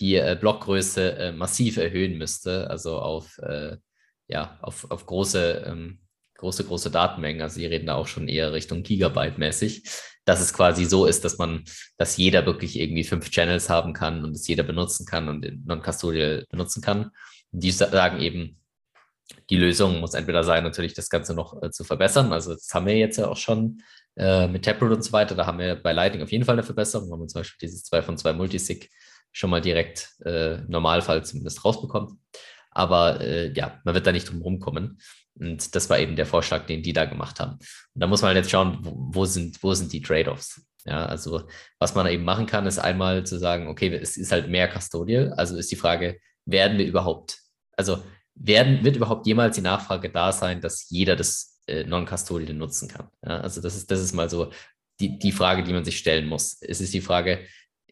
die 0.01 0.17
äh, 0.17 0.37
Blockgröße 0.39 1.17
äh, 1.17 1.33
massiv 1.33 1.77
erhöhen 1.77 2.19
müsste, 2.19 2.71
also 2.71 2.99
auf, 2.99 3.39
äh, 3.39 3.77
ja, 4.29 4.59
auf, 4.63 4.91
auf 4.91 5.07
große 5.07 5.65
ähm, 5.67 6.01
große, 6.39 6.65
große 6.65 6.91
Datenmengen. 6.91 7.43
Also 7.43 7.57
sie 7.57 7.67
reden 7.67 7.87
da 7.87 7.97
auch 7.97 8.07
schon 8.07 8.29
eher 8.29 8.53
Richtung 8.53 8.83
Gigabyte 8.83 9.39
mäßig, 9.39 9.85
dass 10.25 10.41
es 10.41 10.55
quasi 10.55 10.85
so 10.87 11.05
ist, 11.05 11.25
dass 11.25 11.37
man, 11.37 11.65
dass 11.99 12.17
jeder 12.17 12.47
wirklich 12.47 12.79
irgendwie 12.79 13.05
fünf 13.05 13.31
Channels 13.31 13.69
haben 13.69 13.93
kann 13.93 14.25
und 14.25 14.33
es 14.33 14.49
jeder 14.49 14.63
benutzen 14.63 15.05
kann 15.05 15.29
und 15.29 15.67
non-custodial 15.67 16.47
benutzen 16.49 16.81
kann. 16.81 17.11
Und 17.53 17.63
die 17.63 17.71
sagen 17.71 18.21
eben, 18.21 18.61
die 19.51 19.57
Lösung 19.57 20.01
muss 20.01 20.15
entweder 20.15 20.43
sein, 20.45 20.65
natürlich 20.65 20.95
das 20.95 21.11
Ganze 21.11 21.35
noch 21.35 21.63
äh, 21.63 21.71
zu 21.71 21.85
verbessern. 21.85 22.33
Also 22.33 22.55
das 22.55 22.73
haben 22.73 22.87
wir 22.87 22.97
jetzt 22.97 23.19
ja 23.19 23.29
auch 23.29 23.37
schon 23.37 23.83
äh, 24.17 24.47
mit 24.47 24.65
Taproot 24.65 24.93
und 24.93 25.03
so 25.03 25.13
weiter. 25.13 25.35
Da 25.35 25.47
haben 25.47 25.59
wir 25.59 25.77
bei 25.77 25.93
Lightning 25.93 26.23
auf 26.23 26.33
jeden 26.33 26.45
Fall 26.45 26.55
eine 26.55 26.63
Verbesserung. 26.63 27.11
wenn 27.11 27.19
man 27.19 27.29
zum 27.29 27.41
Beispiel 27.41 27.69
dieses 27.69 27.85
2 27.85 28.03
von 28.03 28.17
2 28.17 28.33
Multisig 28.35 28.91
schon 29.33 29.51
mal 29.51 29.61
direkt 29.61 30.15
äh, 30.25 30.59
Normalfall 30.69 31.25
zumindest 31.25 31.65
rausbekommt. 31.65 32.13
Aber 32.71 33.21
äh, 33.21 33.53
ja, 33.53 33.81
man 33.85 33.95
wird 33.95 34.07
da 34.07 34.13
nicht 34.13 34.29
drum 34.29 34.43
rumkommen. 34.43 35.01
Und 35.39 35.75
das 35.75 35.89
war 35.89 35.99
eben 35.99 36.17
der 36.17 36.27
Vorschlag, 36.27 36.67
den 36.67 36.83
die 36.83 36.93
da 36.93 37.05
gemacht 37.05 37.41
haben. 37.41 37.53
Und 37.53 38.01
da 38.01 38.07
muss 38.07 38.23
man 38.23 38.29
halt 38.29 38.39
jetzt 38.39 38.51
schauen, 38.51 38.79
wo, 38.83 39.25
sind, 39.25 39.63
wo 39.63 39.73
sind 39.75 39.93
die 39.93 40.03
Trade-offs? 40.03 40.63
Ja, 40.85 41.07
also 41.07 41.43
was 41.79 41.95
man 41.95 42.07
eben 42.07 42.25
machen 42.25 42.47
kann, 42.47 42.67
ist 42.67 42.79
einmal 42.79 43.25
zu 43.25 43.39
sagen, 43.39 43.69
okay, 43.69 43.95
es 43.95 44.17
ist 44.17 44.33
halt 44.33 44.49
mehr 44.49 44.69
Custodial. 44.69 45.33
Also 45.35 45.57
ist 45.57 45.71
die 45.71 45.77
Frage, 45.77 46.19
werden 46.45 46.79
wir 46.79 46.87
überhaupt, 46.87 47.39
also 47.77 48.03
werden, 48.35 48.85
wird 48.85 48.97
überhaupt 48.97 49.27
jemals 49.27 49.57
die 49.57 49.63
Nachfrage 49.63 50.11
da 50.11 50.33
sein, 50.33 50.61
dass 50.61 50.89
jeder 50.89 51.15
das 51.15 51.61
äh, 51.67 51.85
Non-Custodial 51.85 52.55
nutzen 52.55 52.89
kann? 52.89 53.09
Ja, 53.25 53.41
also 53.41 53.61
das 53.61 53.77
ist, 53.77 53.91
das 53.91 54.01
ist 54.01 54.15
mal 54.15 54.31
so 54.31 54.51
die, 55.01 55.19
die 55.19 55.33
Frage, 55.33 55.63
die 55.63 55.73
man 55.73 55.85
sich 55.85 55.99
stellen 55.99 56.27
muss. 56.27 56.59
Es 56.61 56.81
ist 56.81 56.95
die 56.95 57.01
Frage, 57.01 57.47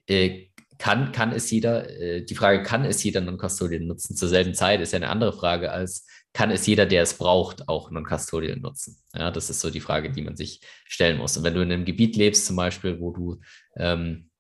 äh, 0.09 0.49
kann, 0.79 1.13
kann 1.13 1.33
es 1.33 1.51
jeder, 1.51 1.89
äh, 1.91 2.25
die 2.25 2.35
Frage, 2.35 2.63
kann 2.63 2.85
es 2.85 3.03
jeder 3.03 3.21
Non-Custodial 3.21 3.83
nutzen 3.83 4.17
zur 4.17 4.29
selben 4.29 4.55
Zeit, 4.55 4.81
ist 4.81 4.93
ja 4.93 4.99
eine 4.99 5.09
andere 5.09 5.33
Frage 5.33 5.73
als, 5.73 6.07
kann 6.33 6.51
es 6.51 6.67
jeder, 6.67 6.85
der 6.85 7.03
es 7.03 7.15
braucht, 7.15 7.69
auch 7.69 7.91
Non-Custodial 7.91 8.57
nutzen? 8.57 8.99
Ja, 9.15 9.31
das 9.31 9.49
ist 9.49 9.61
so 9.61 9.71
die 9.71 9.81
Frage, 9.81 10.11
die 10.11 10.23
man 10.23 10.37
sich 10.37 10.61
stellen 10.85 11.19
muss. 11.19 11.37
Und 11.37 11.45
wenn 11.45 11.55
du 11.55 11.63
in 11.63 11.73
einem 11.73 11.85
Gebiet 11.85 12.17
lebst, 12.17 12.47
zum 12.47 12.57
Beispiel, 12.57 13.01
wo 13.01 13.13
du 13.13 13.41
ähm, 13.77 14.31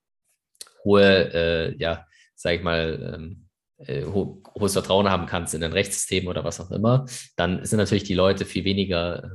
hohe, 0.84 1.32
äh, 1.32 1.76
ja, 1.78 2.06
sag 2.34 2.56
ich 2.56 2.62
mal, 2.62 3.14
ähm, 3.14 3.46
äh, 3.78 4.04
ho 4.04 4.42
hohes 4.54 4.72
Vertrauen 4.72 5.08
haben 5.10 5.26
kannst 5.26 5.54
in 5.54 5.62
ein 5.62 5.72
Rechtssystem 5.72 6.26
oder 6.26 6.44
was 6.44 6.60
auch 6.60 6.70
immer, 6.70 7.06
dann 7.36 7.64
sind 7.64 7.78
natürlich 7.78 8.04
die 8.04 8.14
Leute 8.14 8.44
viel 8.44 8.64
weniger 8.64 9.24
äh, 9.24 9.28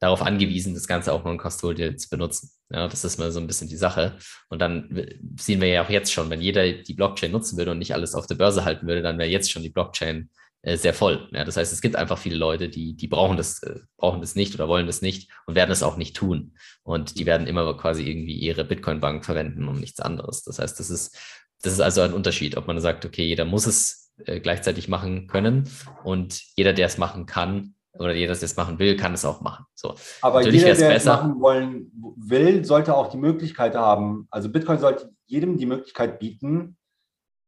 darauf 0.00 0.22
angewiesen, 0.22 0.74
das 0.74 0.88
Ganze 0.88 1.12
auch 1.12 1.24
non-custodial 1.24 1.96
zu 1.96 2.08
benutzen. 2.08 2.50
Ja, 2.70 2.88
das 2.88 3.04
ist 3.04 3.18
mal 3.18 3.30
so 3.30 3.38
ein 3.38 3.46
bisschen 3.46 3.68
die 3.68 3.76
Sache. 3.76 4.16
Und 4.48 4.60
dann 4.60 5.06
sehen 5.38 5.60
wir 5.60 5.68
ja 5.68 5.84
auch 5.84 5.90
jetzt 5.90 6.12
schon, 6.12 6.30
wenn 6.30 6.40
jeder 6.40 6.72
die 6.72 6.94
Blockchain 6.94 7.30
nutzen 7.30 7.58
würde 7.58 7.70
und 7.70 7.78
nicht 7.78 7.94
alles 7.94 8.14
auf 8.14 8.26
der 8.26 8.34
Börse 8.36 8.64
halten 8.64 8.86
würde, 8.86 9.02
dann 9.02 9.18
wäre 9.18 9.28
jetzt 9.28 9.50
schon 9.52 9.62
die 9.62 9.68
Blockchain 9.68 10.30
äh, 10.62 10.76
sehr 10.76 10.94
voll. 10.94 11.28
Ja, 11.32 11.44
das 11.44 11.56
heißt, 11.56 11.72
es 11.72 11.82
gibt 11.82 11.96
einfach 11.96 12.18
viele 12.18 12.36
Leute, 12.36 12.68
die, 12.68 12.94
die 12.94 13.08
brauchen 13.08 13.36
das, 13.36 13.62
äh, 13.62 13.80
brauchen 13.98 14.20
das 14.22 14.34
nicht 14.34 14.54
oder 14.54 14.68
wollen 14.68 14.86
das 14.86 15.02
nicht 15.02 15.30
und 15.46 15.54
werden 15.54 15.70
es 15.70 15.82
auch 15.82 15.96
nicht 15.96 16.16
tun. 16.16 16.56
Und 16.82 17.18
die 17.18 17.26
werden 17.26 17.46
immer 17.46 17.76
quasi 17.76 18.02
irgendwie 18.08 18.34
ihre 18.38 18.64
Bitcoin-Bank 18.64 19.24
verwenden 19.24 19.68
und 19.68 19.80
nichts 19.80 20.00
anderes. 20.00 20.42
Das 20.44 20.58
heißt, 20.58 20.80
das 20.80 20.88
ist, 20.90 21.18
das 21.62 21.74
ist 21.74 21.80
also 21.80 22.00
ein 22.00 22.14
Unterschied, 22.14 22.56
ob 22.56 22.66
man 22.66 22.80
sagt, 22.80 23.04
okay, 23.04 23.24
jeder 23.24 23.44
muss 23.44 23.66
es 23.66 24.12
äh, 24.24 24.40
gleichzeitig 24.40 24.88
machen 24.88 25.26
können 25.26 25.68
und 26.04 26.40
jeder, 26.56 26.72
der 26.72 26.86
es 26.86 26.98
machen 26.98 27.26
kann, 27.26 27.74
oder 27.98 28.14
jeder, 28.14 28.34
der 28.34 28.42
es 28.42 28.56
machen 28.56 28.78
will, 28.78 28.96
kann 28.96 29.14
es 29.14 29.24
auch 29.24 29.40
machen. 29.40 29.64
So. 29.74 29.94
Aber 30.22 30.38
Natürlich 30.40 30.62
jeder, 30.62 30.74
der 30.74 30.96
es 30.96 31.04
machen 31.04 31.40
wollen 31.40 31.90
will, 32.16 32.64
sollte 32.64 32.94
auch 32.94 33.08
die 33.08 33.16
Möglichkeit 33.16 33.74
haben, 33.74 34.28
also 34.30 34.48
Bitcoin 34.48 34.78
sollte 34.78 35.10
jedem 35.26 35.56
die 35.56 35.66
Möglichkeit 35.66 36.18
bieten, 36.18 36.76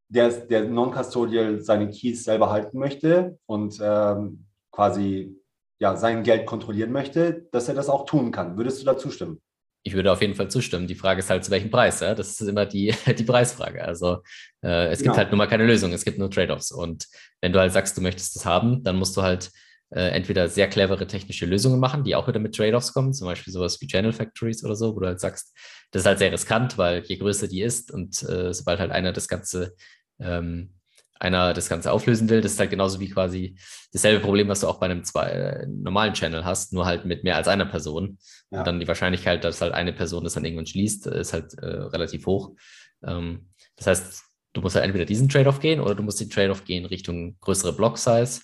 der, 0.09 0.29
der 0.29 0.65
non-custodial 0.65 1.61
seine 1.61 1.89
Keys 1.89 2.25
selber 2.25 2.51
halten 2.51 2.79
möchte 2.79 3.39
und 3.47 3.79
ähm, 3.83 4.47
quasi 4.71 5.37
ja, 5.81 5.97
sein 5.97 6.23
Geld 6.23 6.47
kontrollieren 6.47 6.93
möchte, 6.93 7.47
dass 7.51 7.69
er 7.69 7.75
das 7.75 7.89
auch 7.89 8.05
tun 8.05 8.31
kann. 8.31 8.57
Würdest 8.57 8.81
du 8.81 8.85
da 8.85 8.97
zustimmen? 8.97 9.41
Ich 9.85 9.95
würde 9.95 10.13
auf 10.13 10.21
jeden 10.21 10.35
Fall 10.35 10.49
zustimmen. 10.49 10.87
Die 10.87 10.95
Frage 10.95 11.19
ist 11.19 11.31
halt, 11.31 11.45
zu 11.45 11.51
welchem 11.51 11.71
Preis. 11.71 12.01
Ja? 12.01 12.15
Das 12.15 12.41
ist 12.41 12.49
immer 12.49 12.67
die, 12.67 12.95
die 13.19 13.25
Preisfrage. 13.25 13.85
Also 13.85 14.19
äh, 14.63 14.89
es 14.91 15.03
gibt 15.03 15.17
ja. 15.17 15.19
halt 15.19 15.31
nur 15.31 15.39
mal 15.39 15.49
keine 15.49 15.67
Lösung, 15.67 15.93
es 15.93 16.05
gibt 16.05 16.19
nur 16.19 16.31
Trade-offs. 16.31 16.71
Und 16.71 17.07
wenn 17.41 17.53
du 17.53 17.59
halt 17.59 17.73
sagst, 17.73 17.97
du 17.97 18.01
möchtest 18.01 18.37
das 18.37 18.45
haben, 18.45 18.85
dann 18.85 18.97
musst 18.97 19.17
du 19.17 19.23
halt 19.23 19.51
äh, 19.95 20.09
entweder 20.09 20.49
sehr 20.49 20.69
clevere 20.69 21.07
technische 21.07 21.47
Lösungen 21.47 21.79
machen, 21.79 22.05
die 22.05 22.15
auch 22.17 22.27
wieder 22.29 22.41
mit 22.41 22.55
Trade-offs 22.55 22.93
kommen, 22.93 23.13
zum 23.13 23.27
Beispiel 23.27 23.53
sowas 23.53 23.81
wie 23.81 23.87
Channel 23.87 24.13
Factories 24.13 24.65
oder 24.65 24.75
so, 24.75 24.97
wo 24.97 25.01
du 25.01 25.07
halt 25.07 25.21
sagst, 25.21 25.57
das 25.91 26.03
ist 26.03 26.07
halt 26.07 26.19
sehr 26.19 26.33
riskant, 26.33 26.79
weil 26.79 27.03
je 27.05 27.17
größer 27.17 27.49
die 27.49 27.63
ist 27.63 27.91
und 27.91 28.23
äh, 28.23 28.53
sobald 28.53 28.81
halt 28.81 28.91
einer 28.91 29.13
das 29.13 29.29
Ganze 29.29 29.75
ähm, 30.19 30.75
einer 31.23 31.55
das 31.55 31.69
Ganze 31.69 31.93
auflösen 31.93 32.29
will, 32.29 32.41
das 32.41 32.53
ist 32.53 32.59
halt 32.59 32.71
genauso 32.71 32.99
wie 32.99 33.09
quasi 33.09 33.57
dasselbe 33.93 34.21
Problem, 34.21 34.49
was 34.49 34.61
du 34.61 34.67
auch 34.67 34.81
bei 34.81 34.87
einem 34.87 35.05
zwei, 35.05 35.31
äh, 35.31 35.67
normalen 35.67 36.15
Channel 36.15 36.45
hast, 36.45 36.73
nur 36.73 36.85
halt 36.85 37.05
mit 37.05 37.23
mehr 37.23 37.37
als 37.37 37.47
einer 37.47 37.67
Person. 37.67 38.19
Ja. 38.51 38.59
Und 38.59 38.67
dann 38.67 38.81
die 38.81 38.89
Wahrscheinlichkeit, 38.89 39.45
dass 39.45 39.61
halt 39.61 39.73
eine 39.73 39.93
Person 39.93 40.25
das 40.25 40.35
dann 40.35 40.45
irgendwann 40.45 40.67
schließt, 40.67 41.07
ist 41.07 41.33
halt 41.33 41.55
äh, 41.59 41.67
relativ 41.67 42.27
hoch. 42.27 42.57
Ähm, 43.05 43.51
das 43.77 43.87
heißt, 43.87 44.25
du 44.53 44.61
musst 44.61 44.75
halt 44.75 44.85
entweder 44.85 45.05
diesen 45.05 45.29
Trade-off 45.29 45.61
gehen 45.61 45.81
oder 45.81 45.95
du 45.95 46.03
musst 46.03 46.21
den 46.21 46.29
Trade-off 46.29 46.65
gehen 46.65 46.87
Richtung 46.87 47.37
größere 47.41 47.73
Block-Size 47.73 48.41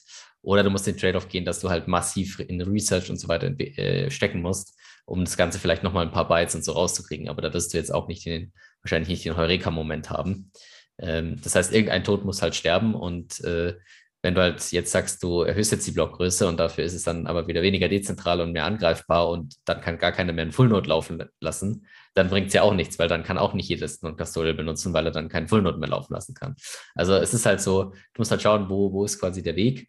oder 0.48 0.62
du 0.62 0.70
musst 0.70 0.86
den 0.86 0.96
Trade-off 0.96 1.28
gehen, 1.28 1.44
dass 1.44 1.60
du 1.60 1.68
halt 1.68 1.88
massiv 1.88 2.40
in 2.40 2.62
Research 2.62 3.10
und 3.10 3.18
so 3.18 3.28
weiter 3.28 3.48
äh, 3.60 4.10
stecken 4.10 4.40
musst, 4.40 4.78
um 5.04 5.22
das 5.22 5.36
Ganze 5.36 5.58
vielleicht 5.58 5.82
nochmal 5.82 6.06
ein 6.06 6.10
paar 6.10 6.26
Bytes 6.26 6.54
und 6.54 6.64
so 6.64 6.72
rauszukriegen. 6.72 7.28
Aber 7.28 7.42
da 7.42 7.52
wirst 7.52 7.74
du 7.74 7.76
jetzt 7.76 7.92
auch 7.92 8.08
nicht 8.08 8.24
den, 8.24 8.54
wahrscheinlich 8.82 9.10
nicht 9.10 9.26
den 9.26 9.36
Heureka-Moment 9.36 10.08
haben. 10.08 10.50
Ähm, 10.98 11.38
das 11.44 11.54
heißt, 11.54 11.74
irgendein 11.74 12.02
Tod 12.02 12.24
muss 12.24 12.40
halt 12.40 12.54
sterben 12.54 12.94
und 12.94 13.44
äh, 13.44 13.74
wenn 14.22 14.34
du 14.34 14.40
halt 14.40 14.72
jetzt 14.72 14.90
sagst, 14.90 15.22
du 15.22 15.42
erhöhst 15.42 15.70
jetzt 15.70 15.86
die 15.86 15.92
Blockgröße 15.92 16.48
und 16.48 16.58
dafür 16.58 16.82
ist 16.82 16.94
es 16.94 17.02
dann 17.02 17.26
aber 17.26 17.46
wieder 17.46 17.60
weniger 17.60 17.88
dezentral 17.88 18.40
und 18.40 18.52
mehr 18.52 18.64
angreifbar 18.64 19.28
und 19.28 19.56
dann 19.66 19.82
kann 19.82 19.98
gar 19.98 20.12
keiner 20.12 20.32
mehr 20.32 20.42
einen 20.42 20.52
Fullnode 20.52 20.88
laufen 20.88 21.22
lassen, 21.40 21.86
dann 22.14 22.30
bringt 22.30 22.46
es 22.48 22.54
ja 22.54 22.62
auch 22.62 22.72
nichts, 22.72 22.98
weil 22.98 23.08
dann 23.08 23.22
kann 23.22 23.36
auch 23.36 23.52
nicht 23.52 23.68
jedes 23.68 24.00
Non-Custodial 24.00 24.54
benutzen, 24.54 24.94
weil 24.94 25.04
er 25.04 25.12
dann 25.12 25.28
keinen 25.28 25.46
Fullnode 25.46 25.76
mehr 25.76 25.90
laufen 25.90 26.14
lassen 26.14 26.34
kann. 26.34 26.56
Also 26.94 27.14
es 27.16 27.34
ist 27.34 27.44
halt 27.44 27.60
so, 27.60 27.84
du 27.84 28.18
musst 28.18 28.30
halt 28.30 28.40
schauen, 28.40 28.70
wo, 28.70 28.92
wo 28.94 29.04
ist 29.04 29.20
quasi 29.20 29.42
der 29.42 29.54
Weg 29.54 29.88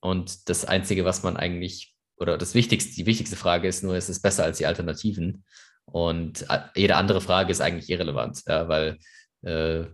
und 0.00 0.48
das 0.48 0.64
Einzige, 0.64 1.04
was 1.04 1.22
man 1.22 1.36
eigentlich, 1.36 1.94
oder 2.16 2.38
das 2.38 2.54
Wichtigste, 2.54 2.94
die 2.94 3.06
wichtigste 3.06 3.36
Frage 3.36 3.68
ist 3.68 3.82
nur, 3.82 3.96
ist 3.96 4.08
es 4.08 4.20
besser 4.20 4.44
als 4.44 4.58
die 4.58 4.66
Alternativen? 4.66 5.44
Und 5.84 6.48
äh, 6.48 6.60
jede 6.74 6.96
andere 6.96 7.20
Frage 7.20 7.50
ist 7.50 7.60
eigentlich 7.60 7.90
irrelevant, 7.90 8.42
ja, 8.46 8.68
weil 8.68 8.98
äh, 9.42 9.86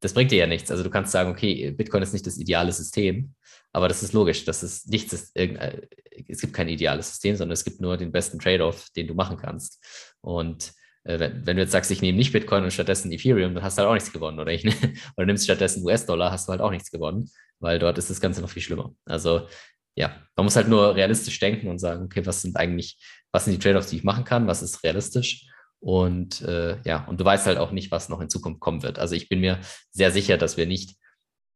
das 0.00 0.14
bringt 0.14 0.30
dir 0.30 0.38
ja 0.38 0.46
nichts. 0.46 0.70
Also 0.70 0.84
du 0.84 0.90
kannst 0.90 1.12
sagen, 1.12 1.30
okay, 1.30 1.70
Bitcoin 1.72 2.02
ist 2.02 2.12
nicht 2.12 2.26
das 2.26 2.38
ideale 2.38 2.72
System, 2.72 3.34
aber 3.72 3.88
das 3.88 4.02
ist 4.02 4.12
logisch. 4.12 4.44
Das 4.44 4.62
ist 4.62 4.88
nichts, 4.88 5.32
äh, 5.34 5.86
es 6.28 6.40
gibt 6.40 6.52
kein 6.52 6.68
ideales 6.68 7.08
System, 7.08 7.36
sondern 7.36 7.54
es 7.54 7.64
gibt 7.64 7.80
nur 7.80 7.96
den 7.96 8.12
besten 8.12 8.38
Trade-off, 8.38 8.88
den 8.96 9.08
du 9.08 9.14
machen 9.14 9.36
kannst. 9.36 9.82
Und 10.20 10.72
äh, 11.04 11.18
wenn, 11.18 11.46
wenn, 11.46 11.56
du 11.56 11.62
jetzt 11.62 11.72
sagst, 11.72 11.90
ich 11.90 12.02
nehme 12.02 12.18
nicht 12.18 12.32
Bitcoin 12.32 12.64
und 12.64 12.72
stattdessen 12.72 13.10
Ethereum, 13.10 13.54
dann 13.54 13.64
hast 13.64 13.78
du 13.78 13.80
halt 13.80 13.90
auch 13.90 13.94
nichts 13.94 14.12
gewonnen. 14.12 14.38
Oder, 14.38 14.52
ich, 14.52 14.64
oder 15.16 15.26
nimmst 15.26 15.44
stattdessen 15.44 15.84
US-Dollar, 15.84 16.30
hast 16.30 16.46
du 16.46 16.52
halt 16.52 16.60
auch 16.60 16.70
nichts 16.70 16.90
gewonnen, 16.90 17.30
weil 17.60 17.78
dort 17.78 17.98
ist 17.98 18.10
das 18.10 18.20
Ganze 18.20 18.40
noch 18.40 18.50
viel 18.50 18.62
schlimmer. 18.62 18.94
Also 19.04 19.46
ja, 19.94 20.14
man 20.36 20.44
muss 20.44 20.56
halt 20.56 20.68
nur 20.68 20.94
realistisch 20.94 21.40
denken 21.40 21.68
und 21.68 21.78
sagen, 21.78 22.04
okay, 22.04 22.24
was 22.24 22.42
sind 22.42 22.56
eigentlich, 22.56 22.98
was 23.32 23.44
sind 23.44 23.54
die 23.54 23.58
Trade-offs, 23.58 23.90
die 23.90 23.96
ich 23.96 24.04
machen 24.04 24.24
kann, 24.24 24.46
was 24.46 24.62
ist 24.62 24.84
realistisch 24.84 25.48
und 25.80 26.42
äh, 26.42 26.80
ja, 26.84 27.04
und 27.06 27.20
du 27.20 27.24
weißt 27.24 27.46
halt 27.46 27.58
auch 27.58 27.70
nicht, 27.70 27.90
was 27.90 28.08
noch 28.08 28.20
in 28.20 28.28
Zukunft 28.28 28.60
kommen 28.60 28.82
wird. 28.82 28.98
Also 28.98 29.14
ich 29.14 29.28
bin 29.28 29.40
mir 29.40 29.60
sehr 29.90 30.10
sicher, 30.10 30.36
dass 30.36 30.56
wir 30.56 30.66
nicht, 30.66 30.96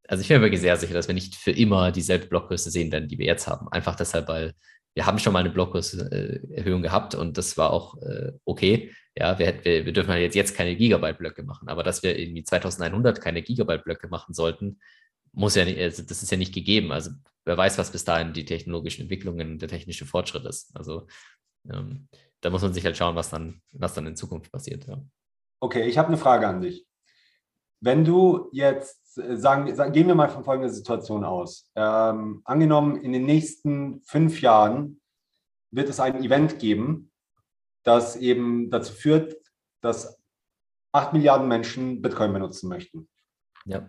also 0.09 0.23
ich 0.23 0.29
bin 0.29 0.39
mir 0.39 0.45
wirklich 0.45 0.61
sehr 0.61 0.77
sicher, 0.77 0.95
dass 0.95 1.09
wir 1.09 1.15
nicht 1.15 1.35
für 1.35 1.51
immer 1.51 1.93
dieselbe 1.93 2.27
Blockgröße 2.27 2.71
sehen 2.71 2.93
werden, 2.93 3.09
die 3.09 3.19
wir 3.19 3.27
jetzt 3.27 3.47
haben. 3.47 3.69
Einfach 3.71 3.97
deshalb, 3.97 4.29
weil 4.29 4.55
wir 4.95 5.07
haben 5.07 5.19
schon 5.19 5.33
mal 5.33 5.41
eine 5.41 5.51
Blockgröße-Erhöhung 5.51 6.83
gehabt 6.83 7.15
und 7.15 7.39
das 7.39 7.57
war 7.57 7.71
auch 7.73 8.01
äh, 8.03 8.33
okay. 8.45 8.93
Ja, 9.17 9.39
wir, 9.39 9.65
wir, 9.65 9.85
wir 9.85 9.93
dürfen 9.93 10.11
halt 10.11 10.23
jetzt, 10.23 10.35
jetzt 10.35 10.57
keine 10.57 10.77
Gigabyte-Blöcke 10.77 11.43
machen, 11.43 11.69
aber 11.69 11.83
dass 11.83 12.03
wir 12.03 12.19
irgendwie 12.19 12.45
2100 12.45 13.21
keine 13.21 13.43
Gigabyte-Blöcke 13.43 14.09
machen 14.09 14.35
sollten, 14.35 14.79
muss 15.33 15.55
ja 15.55 15.65
nicht, 15.65 15.79
also 15.79 16.03
das 16.03 16.23
ist 16.23 16.31
ja 16.31 16.37
nicht 16.37 16.55
gegeben. 16.55 16.93
Also 16.93 17.11
wer 17.45 17.57
weiß, 17.57 17.79
was 17.79 17.91
bis 17.91 18.05
dahin 18.05 18.33
die 18.33 18.45
technologischen 18.45 19.03
Entwicklungen, 19.03 19.59
der 19.59 19.69
technische 19.69 20.07
Fortschritt 20.07 20.45
ist. 20.45 20.77
Also 20.77 21.07
ähm, 21.71 22.09
da 22.41 22.51
muss 22.51 22.63
man 22.63 22.75
sich 22.75 22.85
halt 22.85 22.97
schauen, 22.97 23.17
was 23.17 23.31
dann, 23.31 23.63
was 23.73 23.95
dann 23.95 24.07
in 24.07 24.17
Zukunft 24.17 24.53
passiert. 24.53 24.87
Ja. 24.87 25.03
Okay, 25.61 25.87
ich 25.87 25.97
habe 25.99 26.09
eine 26.09 26.17
Frage 26.17 26.47
an 26.47 26.61
dich. 26.61 26.87
Wenn 27.81 28.05
du 28.05 28.49
jetzt, 28.53 29.19
äh, 29.19 29.37
sagen, 29.37 29.75
sagen 29.75 29.93
gehen 29.93 30.09
wir 30.09 30.15
mal 30.15 30.29
von 30.29 30.45
folgender 30.45 30.73
Situation 30.73 31.25
aus. 31.25 31.71
Ähm, 31.75 32.43
angenommen, 32.45 32.97
in 32.97 33.13
den 33.13 33.25
nächsten 33.25 34.03
fünf 34.03 34.41
Jahren 34.41 35.01
wird 35.71 35.89
es 35.89 36.01
ein 36.01 36.23
Event 36.23 36.59
geben, 36.59 37.11
das 37.85 38.17
eben 38.17 38.71
dazu 38.71 38.93
führt, 38.93 39.37
dass 39.81 40.21
acht 40.93 41.13
Milliarden 41.13 41.49
Menschen 41.49 42.03
Bitcoin 42.03 42.33
benutzen 42.33 42.69
möchten. 42.69 43.09
Ja. 43.65 43.89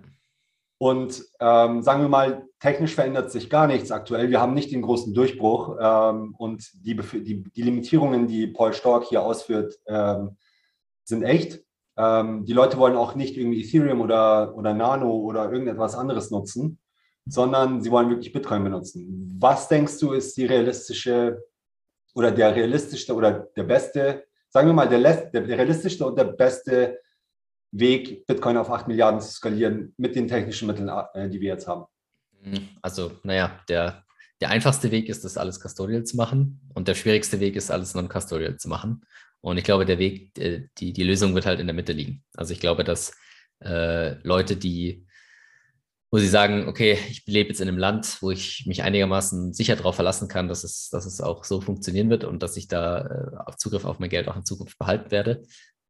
Und 0.84 1.23
ähm, 1.39 1.81
sagen 1.81 2.01
wir 2.01 2.09
mal, 2.09 2.45
technisch 2.59 2.93
verändert 2.93 3.31
sich 3.31 3.49
gar 3.49 3.67
nichts 3.67 3.89
aktuell. 3.89 4.29
Wir 4.29 4.41
haben 4.41 4.53
nicht 4.53 4.69
den 4.69 4.81
großen 4.81 5.13
Durchbruch 5.13 5.77
ähm, 5.79 6.36
und 6.38 6.69
die, 6.73 6.97
die, 6.97 7.41
die, 7.41 7.61
Limitierungen, 7.61 8.27
die 8.27 8.47
Paul 8.47 8.73
Stork 8.73 9.05
hier 9.05 9.23
ausführt, 9.23 9.79
ähm, 9.88 10.36
sind 11.05 11.23
echt. 11.23 11.63
Ähm, 11.95 12.43
die 12.43 12.51
Leute 12.51 12.77
wollen 12.79 12.97
auch 12.97 13.15
nicht 13.15 13.38
irgendwie 13.38 13.61
Ethereum 13.61 14.01
oder, 14.01 14.57
oder 14.57 14.73
Nano 14.73 15.09
oder 15.19 15.49
irgendetwas 15.49 15.95
anderes 15.95 16.31
nutzen, 16.31 16.79
sondern 17.25 17.81
sie 17.81 17.89
wollen 17.89 18.09
wirklich 18.09 18.34
Bitcoin 18.34 18.65
benutzen. 18.65 19.38
Was 19.39 19.69
denkst 19.69 19.97
du, 19.99 20.11
ist 20.11 20.36
die 20.36 20.47
realistische 20.47 21.45
oder 22.13 22.29
der 22.29 22.57
realistischste 22.57 23.15
oder 23.15 23.47
der 23.55 23.63
beste, 23.63 24.25
sagen 24.49 24.67
wir 24.67 24.73
mal, 24.73 24.89
der, 24.89 24.99
der 24.99 25.47
realistischste 25.47 26.05
und 26.05 26.17
der 26.17 26.25
beste 26.25 26.99
Weg, 27.74 28.26
Bitcoin 28.28 28.57
auf 28.57 28.69
8 28.69 28.88
Milliarden 28.88 29.19
zu 29.19 29.32
skalieren 29.32 29.93
mit 29.97 30.15
den 30.15 30.28
technischen 30.28 30.67
Mitteln, 30.67 30.89
äh, 31.13 31.28
die 31.30 31.41
wir 31.41 31.49
jetzt 31.49 31.67
haben? 31.67 31.86
Mhm. 32.43 32.69
Also, 32.82 33.11
naja, 33.24 33.59
der, 33.67 34.03
der 34.41 34.49
einfachste 34.49 34.91
Weg 34.91 35.09
ist, 35.09 35.26
das 35.26 35.38
alles 35.38 35.59
custodial 35.59 36.03
zu 36.03 36.15
machen 36.15 36.61
und 36.76 36.88
der 36.88 36.93
schwierigste 36.93 37.39
Weg 37.39 37.55
ist, 37.55 37.71
alles 37.71 37.95
non-custodial 37.95 38.57
zu 38.57 38.69
machen. 38.69 39.01
Und 39.41 39.57
ich 39.57 39.63
glaube, 39.63 39.86
der 39.86 39.97
Weg, 39.97 40.38
äh, 40.38 40.67
die, 40.78 40.93
die 40.93 41.03
Lösung 41.03 41.34
wird 41.34 41.47
halt 41.47 41.59
in 41.59 41.67
der 41.67 41.74
Mitte 41.74 41.93
liegen. 41.93 42.24
Also 42.36 42.53
ich 42.53 42.59
glaube, 42.59 42.84
dass 42.84 43.17
äh, 43.59 44.13
Leute, 44.21 44.55
die, 44.55 45.07
wo 46.11 46.19
sie 46.19 46.28
sagen, 46.28 46.67
okay, 46.67 46.99
ich 47.09 47.26
lebe 47.26 47.49
jetzt 47.49 47.59
in 47.59 47.67
einem 47.67 47.80
Land, 47.80 48.21
wo 48.21 48.30
ich 48.30 48.65
mich 48.67 48.84
einigermaßen 48.84 49.51
sicher 49.51 49.76
darauf 49.76 49.95
verlassen 49.95 50.28
kann, 50.28 50.47
dass 50.47 50.63
es, 50.63 50.89
dass 50.91 51.07
es 51.07 51.21
auch 51.21 51.43
so 51.43 51.59
funktionieren 51.59 52.11
wird 52.11 52.24
und 52.24 52.43
dass 52.43 52.55
ich 52.55 52.67
da 52.67 53.47
äh, 53.47 53.57
Zugriff 53.57 53.86
auf 53.86 53.97
mein 53.97 54.11
Geld 54.11 54.28
auch 54.28 54.38
in 54.38 54.45
Zukunft 54.45 54.78
behalten 54.78 55.09
werde, 55.09 55.43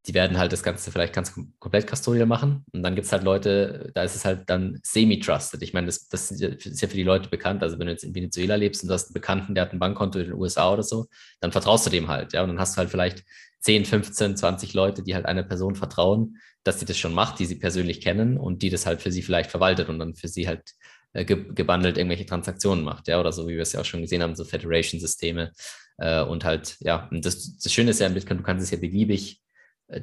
die 0.06 0.12
werden 0.12 0.36
halt 0.36 0.52
das 0.52 0.62
Ganze 0.62 0.92
vielleicht 0.92 1.14
ganz 1.14 1.32
komplett 1.58 1.90
custodial 1.90 2.26
machen. 2.26 2.64
Und 2.72 2.82
dann 2.82 2.94
gibt 2.94 3.06
es 3.06 3.12
halt 3.12 3.22
Leute, 3.22 3.90
da 3.94 4.02
ist 4.02 4.14
es 4.14 4.24
halt 4.24 4.50
dann 4.50 4.78
semi-trusted. 4.82 5.62
Ich 5.62 5.72
meine, 5.72 5.86
das, 5.86 6.08
das, 6.08 6.30
ist 6.30 6.82
ja 6.82 6.88
für 6.88 6.96
die 6.96 7.02
Leute 7.02 7.30
bekannt. 7.30 7.62
Also 7.62 7.78
wenn 7.78 7.86
du 7.86 7.92
jetzt 7.92 8.04
in 8.04 8.14
Venezuela 8.14 8.56
lebst 8.56 8.82
und 8.82 8.88
du 8.88 8.94
hast 8.94 9.08
einen 9.08 9.14
Bekannten, 9.14 9.54
der 9.54 9.62
hat 9.62 9.72
ein 9.72 9.78
Bankkonto 9.78 10.18
in 10.18 10.26
den 10.26 10.34
USA 10.34 10.72
oder 10.72 10.82
so, 10.82 11.06
dann 11.40 11.52
vertraust 11.52 11.86
du 11.86 11.90
dem 11.90 12.08
halt. 12.08 12.34
Ja, 12.34 12.42
und 12.42 12.48
dann 12.48 12.58
hast 12.58 12.76
du 12.76 12.78
halt 12.78 12.90
vielleicht 12.90 13.24
10, 13.60 13.86
15, 13.86 14.36
20 14.36 14.74
Leute, 14.74 15.02
die 15.02 15.14
halt 15.14 15.24
einer 15.24 15.42
Person 15.42 15.74
vertrauen, 15.74 16.36
dass 16.64 16.80
sie 16.80 16.86
das 16.86 16.98
schon 16.98 17.14
macht, 17.14 17.38
die 17.38 17.46
sie 17.46 17.56
persönlich 17.56 18.02
kennen 18.02 18.36
und 18.36 18.60
die 18.62 18.68
das 18.68 18.84
halt 18.84 19.00
für 19.00 19.10
sie 19.10 19.22
vielleicht 19.22 19.50
verwaltet 19.50 19.88
und 19.88 19.98
dann 19.98 20.14
für 20.14 20.28
sie 20.28 20.46
halt 20.46 20.74
äh, 21.14 21.24
gebundelt 21.24 21.96
irgendwelche 21.96 22.26
Transaktionen 22.26 22.84
macht. 22.84 23.08
Ja, 23.08 23.20
oder 23.20 23.32
so, 23.32 23.48
wie 23.48 23.54
wir 23.54 23.62
es 23.62 23.72
ja 23.72 23.80
auch 23.80 23.84
schon 23.86 24.02
gesehen 24.02 24.22
haben, 24.22 24.36
so 24.36 24.44
Federation-Systeme. 24.44 25.52
Äh, 25.96 26.22
und 26.24 26.44
halt, 26.44 26.76
ja, 26.80 27.08
und 27.10 27.24
das, 27.24 27.56
das 27.56 27.72
Schöne 27.72 27.90
ist 27.90 28.00
ja 28.00 28.08
du 28.10 28.42
kannst 28.42 28.64
es 28.64 28.70
ja 28.70 28.76
beliebig 28.76 29.40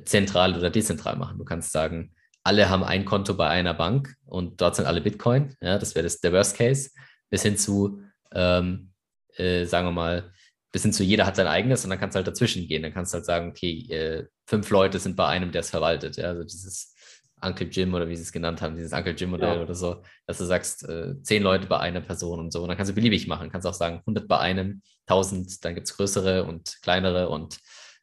zentral 0.06 0.58
oder 0.58 0.70
dezentral 0.70 1.16
machen. 1.16 1.38
Du 1.38 1.46
kannst 1.46 1.72
sagen, 1.72 2.14
alle 2.44 2.70
haben 2.70 2.84
ein 2.84 3.06
Konto 3.06 3.36
bei 3.36 3.48
einer 3.48 3.74
Bank 3.74 4.16
und 4.26 4.62
dort 4.62 4.76
sind 4.76 4.86
alle 4.86 5.02
Bitcoin. 5.02 5.56
Ja, 5.62 5.78
das 5.78 5.96
wäre 5.96 6.08
der 6.08 6.34
Worst 6.34 6.58
Case. 6.58 6.92
Bis 7.30 7.44
hin 7.44 7.58
zu, 7.58 8.02
ähm, 8.34 8.92
äh, 9.36 9.66
sagen 9.66 9.88
wir 9.88 9.92
mal, 9.92 10.32
bis 10.72 10.84
hin 10.84 10.94
zu 10.94 11.04
jeder 11.04 11.26
hat 11.26 11.36
sein 11.36 11.48
eigenes 11.48 11.84
und 11.84 11.90
dann 11.90 12.00
kannst 12.00 12.16
du 12.16 12.18
halt 12.18 12.28
dazwischen 12.28 12.68
gehen. 12.68 12.84
Dann 12.84 12.94
kannst 12.94 13.14
du 13.14 13.18
halt 13.18 13.26
sagen, 13.26 13.50
okay, 13.50 13.86
äh, 13.90 14.26
fünf 14.46 14.70
Leute 14.70 15.00
sind 15.00 15.16
bei 15.16 15.28
einem, 15.28 15.52
der 15.52 15.62
es 15.62 15.70
verwaltet. 15.70 16.18
Ja, 16.18 16.30
also 16.30 16.44
dieses 16.44 16.96
Uncle 17.42 17.68
Jim 17.68 17.94
oder 17.94 18.08
wie 18.08 18.16
sie 18.16 18.24
es 18.24 18.32
genannt 18.32 18.62
haben, 18.62 18.76
dieses 18.76 18.94
Uncle 18.94 19.14
Jim 19.14 19.32
Modell 19.32 19.58
ja. 19.58 19.62
oder 19.62 19.76
so, 19.76 20.04
dass 20.28 20.38
du 20.38 20.46
sagst, 20.46 20.88
äh, 20.88 21.22
zehn 21.24 21.44
Leute 21.44 21.68
bei 21.68 21.80
einer 21.80 22.02
Person 22.02 22.40
und 22.40 22.52
so. 22.52 22.62
Und 22.62 22.70
dann 22.70 22.78
kannst 22.78 22.92
du 22.92 22.96
beliebig 22.96 23.28
machen. 23.28 23.50
Kannst 23.52 23.68
auch 23.68 23.74
sagen, 23.74 24.00
100 24.00 24.28
bei 24.28 24.40
einem, 24.40 24.82
1000, 25.08 25.64
dann 25.66 25.76
gibt 25.76 25.88
es 25.88 25.98
größere 25.98 26.46
und 26.46 26.80
kleinere 26.82 27.30
und 27.30 27.60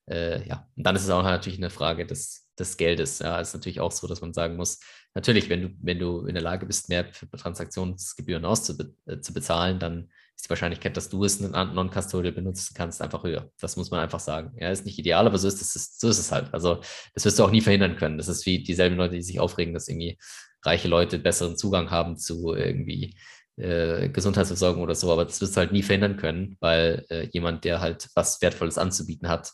äh, 0.08 0.46
ja. 0.46 0.68
Und 0.76 0.86
dann 0.86 0.96
ist 0.96 1.04
es 1.04 1.10
auch 1.10 1.22
natürlich 1.22 1.58
eine 1.58 1.70
Frage 1.70 2.06
des, 2.06 2.48
des 2.58 2.76
Geldes. 2.76 3.18
Ja, 3.20 3.40
ist 3.40 3.54
natürlich 3.54 3.80
auch 3.80 3.92
so, 3.92 4.06
dass 4.06 4.20
man 4.20 4.32
sagen 4.32 4.56
muss, 4.56 4.80
natürlich, 5.14 5.48
wenn 5.48 5.62
du, 5.62 5.68
wenn 5.82 5.98
du 5.98 6.26
in 6.26 6.34
der 6.34 6.42
Lage 6.42 6.66
bist, 6.66 6.88
mehr 6.88 7.10
Transaktionsgebühren 7.10 8.44
auszubezahlen, 8.44 9.76
äh, 9.76 9.78
dann 9.78 10.10
ist 10.36 10.46
die 10.46 10.50
Wahrscheinlichkeit, 10.50 10.96
dass 10.96 11.08
du 11.08 11.24
es 11.24 11.40
non-custodial 11.40 12.32
benutzen 12.32 12.72
kannst, 12.74 13.02
einfach 13.02 13.24
höher. 13.24 13.50
Das 13.60 13.76
muss 13.76 13.90
man 13.90 14.00
einfach 14.00 14.20
sagen. 14.20 14.56
Ja, 14.58 14.70
ist 14.70 14.86
nicht 14.86 14.98
ideal, 14.98 15.26
aber 15.26 15.38
so 15.38 15.48
ist 15.48 15.60
es, 15.60 15.98
so 15.98 16.08
ist 16.08 16.18
es 16.18 16.30
halt. 16.30 16.54
Also, 16.54 16.80
das 17.14 17.24
wirst 17.24 17.38
du 17.38 17.44
auch 17.44 17.50
nie 17.50 17.60
verhindern 17.60 17.96
können. 17.96 18.18
Das 18.18 18.28
ist 18.28 18.46
wie 18.46 18.62
dieselben 18.62 18.96
Leute, 18.96 19.16
die 19.16 19.22
sich 19.22 19.40
aufregen, 19.40 19.74
dass 19.74 19.88
irgendwie 19.88 20.18
reiche 20.64 20.88
Leute 20.88 21.18
besseren 21.18 21.56
Zugang 21.56 21.90
haben 21.90 22.16
zu 22.16 22.54
irgendwie 22.54 23.16
äh, 23.56 24.08
Gesundheitsversorgung 24.08 24.82
oder 24.82 24.94
so, 24.94 25.12
aber 25.12 25.24
das 25.24 25.40
wirst 25.40 25.56
du 25.56 25.58
halt 25.58 25.72
nie 25.72 25.82
verhindern 25.82 26.16
können, 26.16 26.56
weil 26.60 27.04
äh, 27.10 27.28
jemand, 27.32 27.64
der 27.64 27.80
halt 27.80 28.08
was 28.14 28.40
Wertvolles 28.40 28.78
anzubieten 28.78 29.28
hat, 29.28 29.52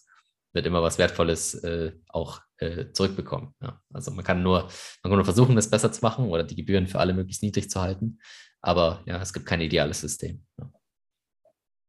wird 0.55 0.67
immer 0.67 0.83
was 0.83 0.99
Wertvolles 0.99 1.55
äh, 1.65 1.93
auch 2.09 2.41
äh, 2.59 2.93
zurückbekommen. 2.93 3.55
Ja. 3.61 3.81
Also 3.93 4.11
man 4.13 4.25
kann 4.25 4.43
nur, 4.43 4.63
man 5.03 5.11
kann 5.11 5.17
nur 5.17 5.25
versuchen, 5.25 5.57
das 5.57 5.69
besser 5.69 5.93
zu 5.93 6.01
machen 6.03 6.29
oder 6.29 6.45
die 6.45 6.57
Gebühren 6.57 6.87
für 6.87 7.01
alle 7.01 7.13
möglichst 7.13 7.43
niedrig 7.43 7.69
zu 7.69 7.81
halten. 7.81 8.19
Aber 8.61 9.03
ja, 9.07 9.21
es 9.21 9.33
gibt 9.33 9.47
kein 9.47 9.61
ideales 9.61 10.01
System. 10.01 10.45
Ja. 10.59 10.71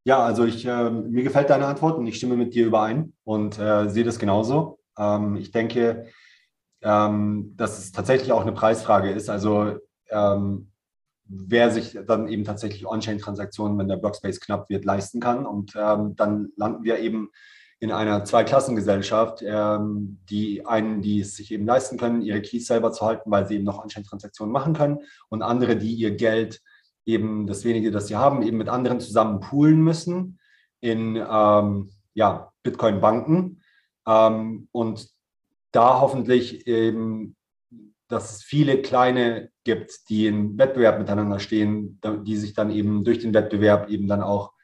Ja, 0.07 0.23
also 0.23 0.45
ich, 0.45 0.65
äh, 0.65 0.91
mir 0.91 1.23
gefällt 1.23 1.49
deine 1.49 1.65
Antwort 1.65 1.97
und 1.97 2.05
ich 2.05 2.17
stimme 2.17 2.37
mit 2.37 2.53
dir 2.53 2.67
überein 2.67 3.13
und 3.23 3.57
äh, 3.57 3.89
sehe 3.89 4.03
das 4.03 4.19
genauso. 4.19 4.79
Ähm, 4.99 5.35
ich 5.35 5.49
denke, 5.49 6.11
ähm, 6.83 7.53
dass 7.55 7.79
es 7.79 7.91
tatsächlich 7.91 8.31
auch 8.31 8.43
eine 8.43 8.51
Preisfrage 8.51 9.09
ist. 9.09 9.31
Also 9.31 9.79
ähm, 10.09 10.71
wer 11.23 11.71
sich 11.71 11.97
dann 12.05 12.27
eben 12.27 12.43
tatsächlich 12.43 12.85
On-Chain-Transaktionen, 12.85 13.79
wenn 13.79 13.87
der 13.87 13.97
Blockspace 13.97 14.39
knapp 14.39 14.69
wird, 14.69 14.85
leisten 14.85 15.19
kann. 15.19 15.47
Und 15.47 15.73
ähm, 15.75 16.15
dann 16.15 16.49
landen 16.55 16.83
wir 16.83 16.99
eben 16.99 17.29
in 17.85 17.91
einer 17.91 18.25
Zweiklassengesellschaft. 18.25 19.43
Ähm, 19.45 20.17
die 20.29 20.65
einen, 20.65 21.01
die 21.01 21.19
es 21.19 21.35
sich 21.35 21.51
eben 21.51 21.67
leisten 21.67 21.97
können, 21.97 22.23
ihre 22.23 22.41
Keys 22.41 22.65
selber 22.65 22.91
zu 22.91 23.05
halten, 23.05 23.29
weil 23.29 23.47
sie 23.47 23.55
eben 23.55 23.63
noch 23.63 23.81
On-Chain-Transaktionen 23.81 24.51
machen 24.51 24.73
können 24.73 24.99
und 25.29 25.43
andere, 25.43 25.77
die 25.77 25.93
ihr 25.93 26.15
Geld 26.15 26.61
eben 27.05 27.45
das 27.45 27.63
wenige, 27.63 27.91
das 27.91 28.07
sie 28.07 28.15
haben, 28.15 28.41
eben 28.41 28.57
mit 28.57 28.69
anderen 28.69 28.99
zusammen 28.99 29.39
poolen 29.39 29.81
müssen 29.81 30.39
in 30.81 31.15
ähm, 31.15 31.91
ja, 32.15 32.51
Bitcoin-Banken 32.63 33.61
ähm, 34.07 34.67
und 34.71 35.07
da 35.71 35.99
hoffentlich 36.01 36.65
eben, 36.65 37.35
dass 38.07 38.37
es 38.37 38.43
viele 38.43 38.81
kleine 38.81 39.51
gibt, 39.63 40.09
die 40.09 40.25
in 40.25 40.57
Wettbewerb 40.57 40.97
miteinander 40.97 41.39
stehen, 41.39 41.99
die 42.23 42.37
sich 42.37 42.53
dann 42.53 42.71
eben 42.71 43.03
durch 43.03 43.19
den 43.19 43.33
Wettbewerb 43.35 43.89
eben 43.89 44.07
dann 44.07 44.23
auch 44.23 44.54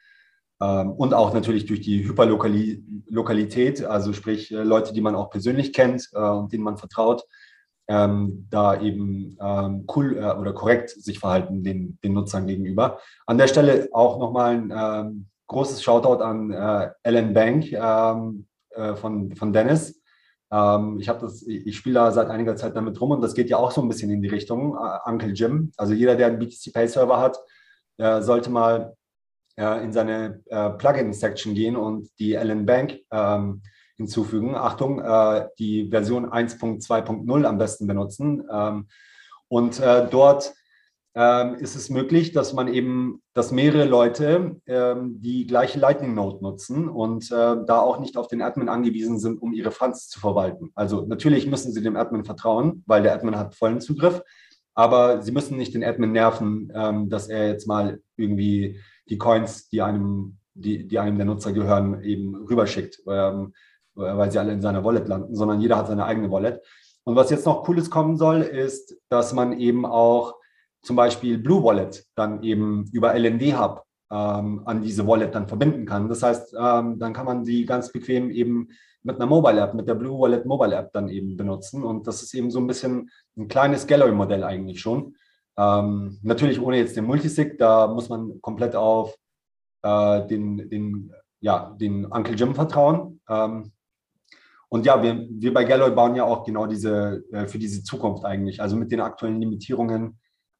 und 0.62 1.12
auch 1.12 1.34
natürlich 1.34 1.66
durch 1.66 1.80
die 1.80 2.06
Hyperlokalität, 2.06 3.84
also 3.84 4.12
sprich 4.12 4.52
äh, 4.52 4.62
Leute, 4.62 4.92
die 4.92 5.00
man 5.00 5.16
auch 5.16 5.28
persönlich 5.28 5.72
kennt 5.72 6.08
äh, 6.12 6.20
und 6.20 6.52
denen 6.52 6.62
man 6.62 6.76
vertraut, 6.76 7.24
ähm, 7.88 8.46
da 8.48 8.80
eben 8.80 9.36
ähm, 9.40 9.86
cool 9.94 10.16
äh, 10.16 10.32
oder 10.38 10.52
korrekt 10.52 10.90
sich 10.90 11.18
verhalten 11.18 11.64
den, 11.64 11.98
den 12.04 12.12
Nutzern 12.12 12.46
gegenüber. 12.46 13.00
An 13.26 13.38
der 13.38 13.48
Stelle 13.48 13.88
auch 13.92 14.20
nochmal 14.20 14.54
ein 14.54 14.72
ähm, 14.74 15.26
großes 15.48 15.82
Shoutout 15.82 16.22
an 16.22 16.94
Ellen 17.02 17.34
Bank 17.34 17.70
ähm, 17.72 18.46
von, 18.94 19.36
von 19.36 19.52
Dennis. 19.52 20.00
Ähm, 20.50 20.98
ich 20.98 21.08
das, 21.08 21.42
ich 21.42 21.76
spiele 21.76 21.96
da 21.96 22.10
seit 22.10 22.30
einiger 22.30 22.56
Zeit 22.56 22.74
damit 22.74 22.98
rum 23.00 23.10
und 23.10 23.20
das 23.20 23.34
geht 23.34 23.50
ja 23.50 23.58
auch 23.58 23.70
so 23.70 23.82
ein 23.82 23.88
bisschen 23.88 24.10
in 24.10 24.22
die 24.22 24.28
Richtung 24.28 24.78
Uncle 25.04 25.32
Jim. 25.32 25.72
Also 25.76 25.92
jeder, 25.92 26.14
der 26.14 26.28
einen 26.28 26.38
BTC 26.38 26.72
Pay 26.72 26.88
Server 26.88 27.20
hat, 27.20 27.38
sollte 28.24 28.48
mal 28.48 28.94
äh, 29.56 29.84
in 29.84 29.92
seine 29.92 30.40
Plugin-Section 30.78 31.54
gehen 31.54 31.76
und 31.76 32.08
die 32.18 32.34
Ellen 32.34 32.66
Bank 32.66 32.98
ähm, 33.10 33.62
hinzufügen. 33.96 34.54
Achtung, 34.54 35.00
äh, 35.00 35.48
die 35.58 35.88
Version 35.88 36.26
1.2.0 36.26 37.44
am 37.44 37.58
besten 37.58 37.86
benutzen. 37.86 38.42
Ähm, 38.50 38.88
und 39.48 39.80
äh, 39.80 40.08
dort 40.10 40.52
ähm, 41.14 41.56
ist 41.56 41.76
es 41.76 41.90
möglich, 41.90 42.32
dass 42.32 42.54
man 42.54 42.68
eben, 42.68 43.22
dass 43.34 43.52
mehrere 43.52 43.84
Leute 43.84 44.56
ähm, 44.66 45.20
die 45.20 45.46
gleiche 45.46 45.78
Lightning 45.78 46.14
Node 46.14 46.42
nutzen 46.42 46.88
und 46.88 47.30
äh, 47.30 47.56
da 47.66 47.80
auch 47.80 48.00
nicht 48.00 48.16
auf 48.16 48.28
den 48.28 48.40
Admin 48.40 48.70
angewiesen 48.70 49.18
sind, 49.18 49.40
um 49.42 49.52
ihre 49.52 49.70
Funds 49.70 50.08
zu 50.08 50.20
verwalten. 50.20 50.70
Also 50.74 51.02
natürlich 51.02 51.46
müssen 51.46 51.72
sie 51.72 51.82
dem 51.82 51.96
Admin 51.96 52.24
vertrauen, 52.24 52.82
weil 52.86 53.02
der 53.02 53.14
Admin 53.14 53.36
hat 53.36 53.54
vollen 53.54 53.82
Zugriff, 53.82 54.22
aber 54.74 55.20
sie 55.20 55.32
müssen 55.32 55.58
nicht 55.58 55.74
den 55.74 55.84
Admin 55.84 56.12
nerven, 56.12 56.72
ähm, 56.74 57.10
dass 57.10 57.28
er 57.28 57.48
jetzt 57.48 57.66
mal 57.66 58.00
irgendwie 58.16 58.80
die 59.08 59.18
Coins, 59.18 59.68
die 59.68 59.82
einem, 59.82 60.38
die, 60.54 60.86
die 60.86 60.98
einem 60.98 61.16
der 61.16 61.26
Nutzer 61.26 61.52
gehören, 61.52 62.02
eben 62.02 62.34
rüberschickt. 62.46 63.02
Ähm, 63.06 63.52
weil 63.94 64.30
sie 64.30 64.38
alle 64.38 64.52
in 64.52 64.62
seiner 64.62 64.84
Wallet 64.84 65.08
landen, 65.08 65.34
sondern 65.34 65.60
jeder 65.60 65.76
hat 65.76 65.86
seine 65.86 66.04
eigene 66.04 66.30
Wallet. 66.30 66.62
Und 67.04 67.16
was 67.16 67.30
jetzt 67.30 67.46
noch 67.46 67.64
Cooles 67.64 67.90
kommen 67.90 68.16
soll, 68.16 68.42
ist, 68.42 68.96
dass 69.08 69.32
man 69.32 69.58
eben 69.58 69.84
auch 69.84 70.36
zum 70.82 70.96
Beispiel 70.96 71.38
Blue 71.38 71.62
Wallet 71.62 72.04
dann 72.14 72.42
eben 72.42 72.88
über 72.92 73.14
LND 73.14 73.58
Hub 73.58 73.84
ähm, 74.10 74.62
an 74.64 74.82
diese 74.82 75.06
Wallet 75.06 75.34
dann 75.34 75.48
verbinden 75.48 75.84
kann. 75.84 76.08
Das 76.08 76.22
heißt, 76.22 76.54
ähm, 76.58 76.98
dann 76.98 77.12
kann 77.12 77.26
man 77.26 77.44
sie 77.44 77.64
ganz 77.64 77.92
bequem 77.92 78.30
eben 78.30 78.68
mit 79.02 79.16
einer 79.16 79.26
Mobile 79.26 79.60
App, 79.60 79.74
mit 79.74 79.88
der 79.88 79.94
Blue 79.94 80.18
Wallet 80.18 80.46
Mobile 80.46 80.74
App 80.74 80.92
dann 80.92 81.08
eben 81.08 81.36
benutzen. 81.36 81.82
Und 81.82 82.06
das 82.06 82.22
ist 82.22 82.34
eben 82.34 82.50
so 82.50 82.60
ein 82.60 82.66
bisschen 82.66 83.10
ein 83.36 83.48
kleines 83.48 83.86
Gallery-Modell 83.86 84.44
eigentlich 84.44 84.80
schon. 84.80 85.16
Ähm, 85.56 86.18
natürlich 86.22 86.60
ohne 86.60 86.78
jetzt 86.78 86.96
den 86.96 87.04
Multisig, 87.04 87.58
da 87.58 87.86
muss 87.86 88.08
man 88.08 88.40
komplett 88.40 88.74
auf 88.74 89.14
äh, 89.82 90.26
den, 90.26 90.68
den, 90.68 91.12
ja, 91.40 91.74
den 91.78 92.06
Uncle 92.06 92.34
Jim 92.34 92.54
vertrauen. 92.54 93.20
Ähm, 93.28 93.72
und 94.68 94.86
ja, 94.86 95.02
wir, 95.02 95.26
wir 95.28 95.52
bei 95.52 95.64
Galloy 95.64 95.90
bauen 95.90 96.14
ja 96.14 96.24
auch 96.24 96.44
genau 96.44 96.66
diese, 96.66 97.22
äh, 97.32 97.46
für 97.46 97.58
diese 97.58 97.82
Zukunft 97.82 98.24
eigentlich, 98.24 98.62
also 98.62 98.76
mit 98.76 98.90
den 98.90 99.00
aktuellen 99.00 99.38
Limitierungen, 99.38 100.18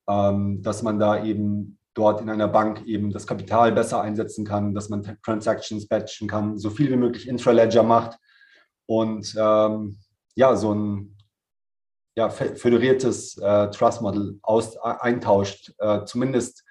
ähm, 0.08 0.60
dass 0.62 0.82
man 0.82 0.98
da 0.98 1.24
eben 1.24 1.78
dort 1.94 2.20
in 2.20 2.28
einer 2.28 2.48
Bank 2.48 2.84
eben 2.86 3.10
das 3.10 3.26
Kapital 3.26 3.72
besser 3.72 4.02
einsetzen 4.02 4.44
kann, 4.44 4.74
dass 4.74 4.88
man 4.88 5.18
Transactions 5.22 5.86
batchen 5.86 6.28
kann, 6.28 6.58
so 6.58 6.70
viel 6.70 6.90
wie 6.90 6.96
möglich 6.96 7.28
Intraledger 7.28 7.82
macht 7.82 8.18
und 8.86 9.34
ähm, 9.38 9.96
ja, 10.34 10.56
so 10.56 10.74
ein 10.74 11.16
ja, 12.14 12.28
föderiertes 12.30 13.38
äh, 13.38 13.70
Trust 13.70 14.02
Model 14.02 14.38
aus, 14.42 14.76
eintauscht, 14.76 15.72
äh, 15.78 16.04
zumindest 16.04 16.64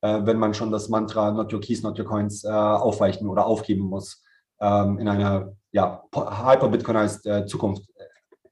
äh, 0.00 0.20
wenn 0.24 0.38
man 0.38 0.54
schon 0.54 0.70
das 0.70 0.88
Mantra 0.88 1.30
Not 1.30 1.52
Your 1.52 1.60
Keys, 1.60 1.82
Not 1.82 1.98
Your 1.98 2.06
Coins 2.06 2.44
äh, 2.44 2.48
aufweichen 2.48 3.28
oder 3.28 3.46
aufgeben 3.46 3.82
muss 3.82 4.22
ähm, 4.60 4.98
in 4.98 5.08
einer 5.08 5.52
ja, 5.72 6.02
hyper-Bitcoinized 6.14 7.26
äh, 7.26 7.46
Zukunft. 7.46 7.84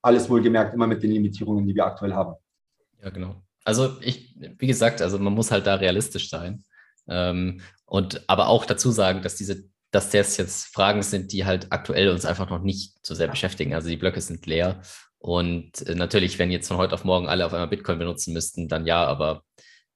Alles 0.02 0.28
wohlgemerkt 0.28 0.74
immer 0.74 0.86
mit 0.86 1.02
den 1.02 1.10
Limitierungen, 1.10 1.66
die 1.66 1.74
wir 1.74 1.86
aktuell 1.86 2.14
haben. 2.14 2.34
Ja, 3.02 3.10
genau. 3.10 3.42
Also 3.64 3.96
ich, 4.00 4.36
wie 4.58 4.66
gesagt, 4.66 5.02
also 5.02 5.18
man 5.18 5.32
muss 5.32 5.50
halt 5.50 5.66
da 5.66 5.74
realistisch 5.74 6.30
sein. 6.30 6.64
Ähm, 7.08 7.60
und 7.86 8.28
aber 8.28 8.48
auch 8.48 8.66
dazu 8.66 8.90
sagen, 8.90 9.22
dass 9.22 9.36
diese, 9.36 9.64
dass 9.96 10.10
das 10.10 10.36
jetzt 10.36 10.74
Fragen 10.74 11.02
sind, 11.02 11.32
die 11.32 11.46
halt 11.46 11.68
aktuell 11.70 12.10
uns 12.10 12.26
einfach 12.26 12.50
noch 12.50 12.62
nicht 12.62 12.94
so 13.02 13.14
sehr 13.14 13.28
beschäftigen. 13.28 13.72
Also 13.74 13.88
die 13.88 13.96
Blöcke 13.96 14.20
sind 14.20 14.44
leer. 14.44 14.82
Und 15.18 15.86
äh, 15.88 15.94
natürlich, 15.94 16.38
wenn 16.38 16.50
jetzt 16.50 16.68
von 16.68 16.76
heute 16.76 16.92
auf 16.94 17.04
morgen 17.04 17.28
alle 17.28 17.46
auf 17.46 17.54
einmal 17.54 17.68
Bitcoin 17.68 17.98
benutzen 17.98 18.34
müssten, 18.34 18.68
dann 18.68 18.86
ja, 18.86 19.06
aber 19.06 19.42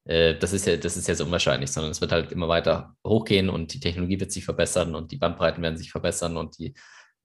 äh, 0.06 0.36
das 0.38 0.54
ist 0.54 0.66
ja, 0.66 0.76
das 0.78 0.96
ist 0.96 1.06
ja 1.06 1.14
so 1.14 1.24
unwahrscheinlich, 1.24 1.70
sondern 1.70 1.90
es 1.92 2.00
wird 2.00 2.12
halt 2.12 2.32
immer 2.32 2.48
weiter 2.48 2.94
hochgehen 3.06 3.50
und 3.50 3.74
die 3.74 3.80
Technologie 3.80 4.18
wird 4.18 4.32
sich 4.32 4.44
verbessern 4.44 4.94
und 4.94 5.12
die 5.12 5.18
Bandbreiten 5.18 5.62
werden 5.62 5.76
sich 5.76 5.90
verbessern 5.90 6.38
und 6.38 6.58
die 6.58 6.74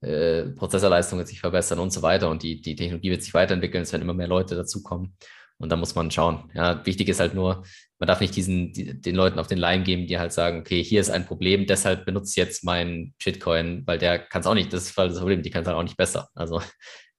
äh, 0.02 0.50
Prozessorleistung 0.50 1.18
wird 1.18 1.28
sich 1.28 1.40
verbessern 1.40 1.78
und 1.78 1.94
so 1.94 2.02
weiter 2.02 2.28
und 2.28 2.42
die, 2.42 2.60
die 2.60 2.76
Technologie 2.76 3.10
wird 3.10 3.22
sich 3.22 3.32
weiterentwickeln, 3.32 3.84
es 3.84 3.92
werden 3.92 4.02
immer 4.02 4.12
mehr 4.12 4.28
Leute 4.28 4.54
dazukommen 4.54 5.16
und 5.56 5.72
da 5.72 5.76
muss 5.76 5.94
man 5.94 6.10
schauen. 6.10 6.50
Ja, 6.54 6.84
wichtig 6.84 7.08
ist 7.08 7.20
halt 7.20 7.34
nur, 7.34 7.64
man 7.98 8.06
darf 8.06 8.20
nicht 8.20 8.36
diesen, 8.36 8.72
die, 8.72 9.00
den 9.00 9.16
Leuten 9.16 9.38
auf 9.38 9.46
den 9.46 9.58
Leim 9.58 9.84
geben, 9.84 10.06
die 10.06 10.18
halt 10.18 10.32
sagen, 10.32 10.60
okay, 10.60 10.82
hier 10.82 11.00
ist 11.00 11.10
ein 11.10 11.26
Problem, 11.26 11.66
deshalb 11.66 12.04
benutze 12.04 12.40
jetzt 12.40 12.64
meinen 12.64 13.14
Shitcoin, 13.18 13.82
weil 13.86 13.98
der 13.98 14.18
kann 14.18 14.40
es 14.40 14.46
auch 14.46 14.54
nicht, 14.54 14.72
das 14.72 14.84
ist 14.84 14.98
das 14.98 15.18
Problem, 15.18 15.42
die 15.42 15.50
kann 15.50 15.62
es 15.62 15.68
halt 15.68 15.76
auch 15.76 15.82
nicht 15.82 15.96
besser. 15.96 16.28
Also 16.34 16.60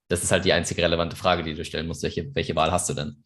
das 0.07 0.23
ist 0.23 0.31
halt 0.31 0.45
die 0.45 0.53
einzige 0.53 0.81
relevante 0.81 1.15
Frage, 1.15 1.43
die 1.43 1.53
du 1.53 1.65
stellen 1.65 1.87
musst, 1.87 2.03
welche, 2.03 2.33
welche 2.33 2.55
Wahl 2.55 2.71
hast 2.71 2.89
du 2.89 2.93
denn? 2.93 3.23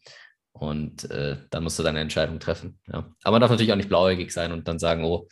Und 0.52 1.10
äh, 1.10 1.36
dann 1.50 1.62
musst 1.62 1.78
du 1.78 1.82
deine 1.82 2.00
Entscheidung 2.00 2.38
treffen. 2.38 2.78
Ja. 2.86 3.10
Aber 3.22 3.32
man 3.32 3.40
darf 3.40 3.50
natürlich 3.50 3.72
auch 3.72 3.76
nicht 3.76 3.88
blauäugig 3.88 4.32
sein 4.32 4.52
und 4.52 4.68
dann 4.68 4.78
sagen, 4.78 5.04
oh, 5.04 5.28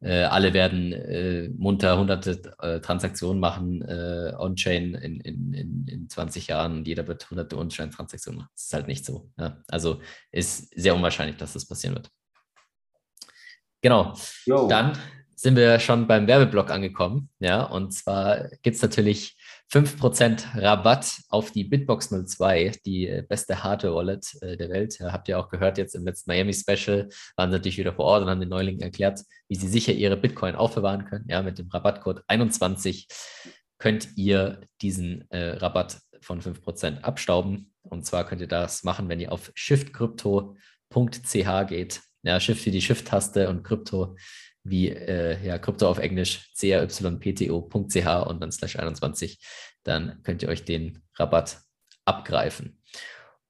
äh, 0.00 0.22
alle 0.22 0.54
werden 0.54 0.92
äh, 0.92 1.48
munter 1.50 1.98
hunderte 1.98 2.54
äh, 2.60 2.80
Transaktionen 2.80 3.38
machen 3.38 3.82
äh, 3.82 4.32
on-chain 4.38 4.94
in, 4.94 5.20
in, 5.20 5.52
in, 5.52 5.86
in 5.86 6.08
20 6.08 6.46
Jahren 6.48 6.78
und 6.78 6.88
jeder 6.88 7.06
wird 7.06 7.30
hunderte 7.30 7.58
On-Chain-Transaktionen 7.58 8.38
machen. 8.38 8.50
Das 8.54 8.64
ist 8.64 8.74
halt 8.74 8.88
nicht 8.88 9.04
so. 9.04 9.30
Ja? 9.38 9.62
Also 9.68 10.00
ist 10.32 10.72
sehr 10.74 10.94
unwahrscheinlich, 10.94 11.36
dass 11.36 11.52
das 11.52 11.66
passieren 11.66 11.96
wird. 11.96 12.10
Genau. 13.82 14.14
Yo. 14.46 14.68
Dann 14.68 14.98
sind 15.36 15.56
wir 15.56 15.78
schon 15.80 16.06
beim 16.06 16.26
Werbeblock 16.26 16.70
angekommen. 16.70 17.30
Ja, 17.38 17.62
und 17.62 17.92
zwar 17.92 18.48
gibt 18.62 18.76
es 18.76 18.82
natürlich 18.82 19.36
5% 19.72 20.60
Rabatt 20.60 21.20
auf 21.28 21.52
die 21.52 21.62
Bitbox 21.62 22.10
02, 22.10 22.72
die 22.84 23.06
äh, 23.06 23.22
beste 23.22 23.62
Hardware-Wallet 23.62 24.42
äh, 24.42 24.56
der 24.56 24.68
Welt. 24.68 24.98
Habt 25.00 25.28
ihr 25.28 25.38
auch 25.38 25.48
gehört, 25.48 25.78
jetzt 25.78 25.94
im 25.94 26.04
letzten 26.04 26.30
Miami-Special 26.30 27.08
waren 27.36 27.50
sie 27.50 27.56
natürlich 27.56 27.78
wieder 27.78 27.94
vor 27.94 28.06
Ort 28.06 28.22
und 28.22 28.30
haben 28.30 28.40
den 28.40 28.48
Neulingen 28.48 28.80
erklärt, 28.80 29.20
wie 29.48 29.54
sie 29.54 29.68
sicher 29.68 29.92
ihre 29.92 30.16
Bitcoin 30.16 30.56
aufbewahren 30.56 31.04
können. 31.04 31.26
Ja, 31.28 31.42
mit 31.42 31.58
dem 31.58 31.68
Rabattcode 31.68 32.24
21 32.26 33.06
könnt 33.78 34.08
ihr 34.16 34.60
diesen 34.82 35.30
äh, 35.30 35.50
Rabatt 35.50 36.00
von 36.20 36.40
5% 36.40 37.02
abstauben. 37.02 37.72
Und 37.82 38.04
zwar 38.04 38.26
könnt 38.26 38.40
ihr 38.40 38.48
das 38.48 38.82
machen, 38.82 39.08
wenn 39.08 39.20
ihr 39.20 39.30
auf 39.30 39.52
shiftcrypto.ch 39.54 40.56
geht. 41.68 42.00
Ja, 42.22 42.40
Shift 42.40 42.66
wie 42.66 42.70
die 42.70 42.82
Shift-Taste 42.82 43.48
und 43.48 43.62
Krypto 43.62 44.16
wie 44.64 44.88
äh, 44.88 45.44
ja, 45.44 45.58
Krypto 45.58 45.88
auf 45.88 45.98
Englisch, 45.98 46.52
crypto.ch 46.58 48.26
und 48.26 48.40
dann 48.40 48.52
slash 48.52 48.76
21, 48.76 49.38
dann 49.82 50.22
könnt 50.22 50.42
ihr 50.42 50.48
euch 50.48 50.64
den 50.64 51.02
Rabatt 51.16 51.58
abgreifen. 52.04 52.80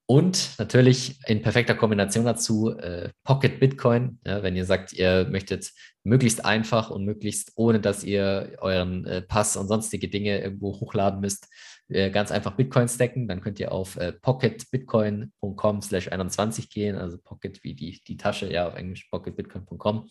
Und 0.06 0.58
natürlich 0.58 1.20
in 1.28 1.40
perfekter 1.40 1.76
Kombination 1.76 2.24
dazu 2.24 2.76
äh, 2.76 3.10
Pocket 3.22 3.60
Bitcoin. 3.60 4.18
Ja, 4.26 4.42
wenn 4.42 4.56
ihr 4.56 4.64
sagt, 4.64 4.92
ihr 4.92 5.28
möchtet 5.30 5.70
möglichst 6.02 6.44
einfach 6.44 6.90
und 6.90 7.04
möglichst 7.04 7.52
ohne, 7.54 7.78
dass 7.78 8.02
ihr 8.02 8.56
euren 8.58 9.06
äh, 9.06 9.22
Pass 9.22 9.56
und 9.56 9.68
sonstige 9.68 10.08
Dinge 10.08 10.42
irgendwo 10.42 10.80
hochladen 10.80 11.20
müsst, 11.20 11.46
äh, 11.88 12.10
ganz 12.10 12.32
einfach 12.32 12.56
Bitcoin 12.56 12.88
stacken, 12.88 13.28
dann 13.28 13.40
könnt 13.40 13.60
ihr 13.60 13.70
auf 13.70 13.96
äh, 13.98 14.12
pocketbitcoin.com 14.12 15.80
slash 15.80 16.10
21 16.10 16.70
gehen, 16.70 16.96
also 16.96 17.16
Pocket 17.18 17.62
wie 17.62 17.74
die, 17.74 18.00
die 18.04 18.16
Tasche, 18.16 18.50
ja, 18.50 18.66
auf 18.66 18.74
Englisch 18.74 19.08
pocketbitcoin.com 19.10 20.10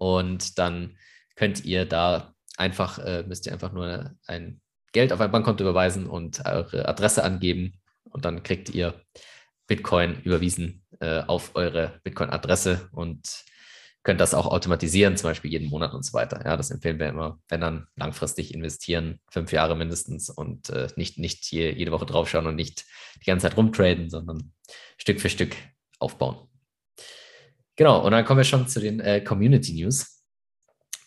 und 0.00 0.58
dann 0.58 0.96
könnt 1.36 1.66
ihr 1.66 1.84
da 1.84 2.34
einfach, 2.56 2.98
äh, 2.98 3.22
müsst 3.24 3.44
ihr 3.46 3.52
einfach 3.52 3.72
nur 3.72 4.14
ein 4.26 4.62
Geld 4.92 5.12
auf 5.12 5.20
ein 5.20 5.30
Bankkonto 5.30 5.62
überweisen 5.62 6.06
und 6.06 6.42
eure 6.46 6.88
Adresse 6.88 7.22
angeben 7.22 7.74
und 8.04 8.24
dann 8.24 8.42
kriegt 8.42 8.70
ihr 8.70 8.94
Bitcoin 9.66 10.22
überwiesen 10.22 10.86
äh, 11.00 11.20
auf 11.20 11.54
eure 11.54 12.00
Bitcoin-Adresse 12.02 12.88
und 12.92 13.44
könnt 14.02 14.20
das 14.22 14.32
auch 14.32 14.46
automatisieren, 14.46 15.18
zum 15.18 15.28
Beispiel 15.28 15.50
jeden 15.50 15.68
Monat 15.68 15.92
und 15.92 16.02
so 16.02 16.14
weiter. 16.14 16.42
Ja, 16.46 16.56
das 16.56 16.70
empfehlen 16.70 16.98
wir 16.98 17.10
immer, 17.10 17.38
wenn 17.50 17.60
dann 17.60 17.86
langfristig 17.94 18.54
investieren, 18.54 19.20
fünf 19.30 19.52
Jahre 19.52 19.76
mindestens 19.76 20.30
und 20.30 20.70
äh, 20.70 20.88
nicht, 20.96 21.18
nicht 21.18 21.52
je, 21.52 21.70
jede 21.70 21.92
Woche 21.92 22.06
draufschauen 22.06 22.46
und 22.46 22.56
nicht 22.56 22.86
die 23.20 23.26
ganze 23.26 23.46
Zeit 23.46 23.58
rumtraden, 23.58 24.08
sondern 24.08 24.54
Stück 24.96 25.20
für 25.20 25.28
Stück 25.28 25.54
aufbauen. 25.98 26.49
Genau, 27.80 28.04
und 28.04 28.12
dann 28.12 28.24
kommen 28.26 28.36
wir 28.36 28.44
schon 28.44 28.68
zu 28.68 28.78
den 28.78 29.00
äh, 29.00 29.22
Community 29.22 29.72
News. 29.72 30.22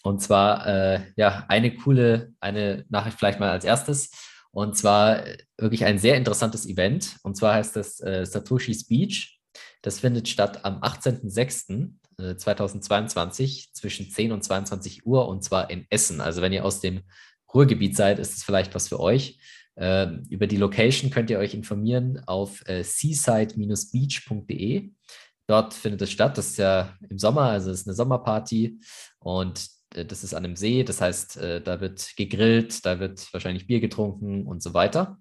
Und 0.02 0.24
zwar, 0.24 0.66
äh, 0.66 1.02
ja, 1.16 1.46
eine 1.48 1.76
coole, 1.76 2.34
eine 2.40 2.84
Nachricht 2.90 3.20
vielleicht 3.20 3.40
mal 3.40 3.52
als 3.52 3.64
erstes. 3.64 4.10
Und 4.50 4.76
zwar 4.76 5.24
äh, 5.24 5.38
wirklich 5.56 5.86
ein 5.86 6.00
sehr 6.00 6.18
interessantes 6.18 6.66
Event. 6.66 7.18
Und 7.22 7.38
zwar 7.38 7.54
heißt 7.54 7.76
das 7.76 8.00
äh, 8.00 8.26
Satoshi 8.26 8.74
Speech. 8.74 9.40
Das 9.84 10.00
findet 10.00 10.28
statt 10.28 10.66
am 10.66 10.82
18.06.2022 10.82 13.44
äh, 13.44 13.74
zwischen 13.74 14.10
10 14.10 14.32
und 14.32 14.44
22 14.44 15.06
Uhr 15.06 15.28
und 15.28 15.44
zwar 15.44 15.70
in 15.70 15.86
Essen. 15.92 16.22
Also 16.22 16.42
wenn 16.42 16.54
ihr 16.54 16.66
aus 16.66 16.80
dem 16.80 17.04
Ruhrgebiet 17.54 17.96
seid, 17.96 18.18
ist 18.18 18.36
es 18.36 18.44
vielleicht 18.44 18.74
was 18.74 18.88
für 18.88 19.00
euch. 19.00 19.38
Äh, 19.76 20.08
über 20.28 20.48
die 20.48 20.58
Location 20.58 21.12
könnt 21.12 21.30
ihr 21.30 21.38
euch 21.38 21.54
informieren 21.54 22.24
auf 22.26 22.68
äh, 22.68 22.82
seaside-beach.de. 22.82 24.90
Dort 25.48 25.74
findet 25.74 26.02
es 26.02 26.12
statt. 26.12 26.38
Das 26.38 26.48
ist 26.52 26.58
ja 26.58 26.94
im 27.10 27.20
Sommer, 27.20 27.44
also 27.44 27.72
es 27.72 27.82
ist 27.82 27.88
eine 27.88 27.96
Sommerparty 27.96 28.80
und 29.20 29.68
äh, 29.96 30.06
das 30.06 30.24
ist 30.24 30.34
an 30.34 30.46
einem 30.46 30.56
See. 30.56 30.84
Das 30.84 31.02
heißt, 31.02 31.38
äh, 31.38 31.62
da 31.62 31.82
wird 31.82 32.16
gegrillt, 32.16 32.86
da 32.86 33.00
wird 33.00 33.32
wahrscheinlich 33.34 33.68
Bier 33.68 33.80
getrunken 33.80 34.46
und 34.46 34.62
so 34.64 34.74
weiter. 34.74 35.18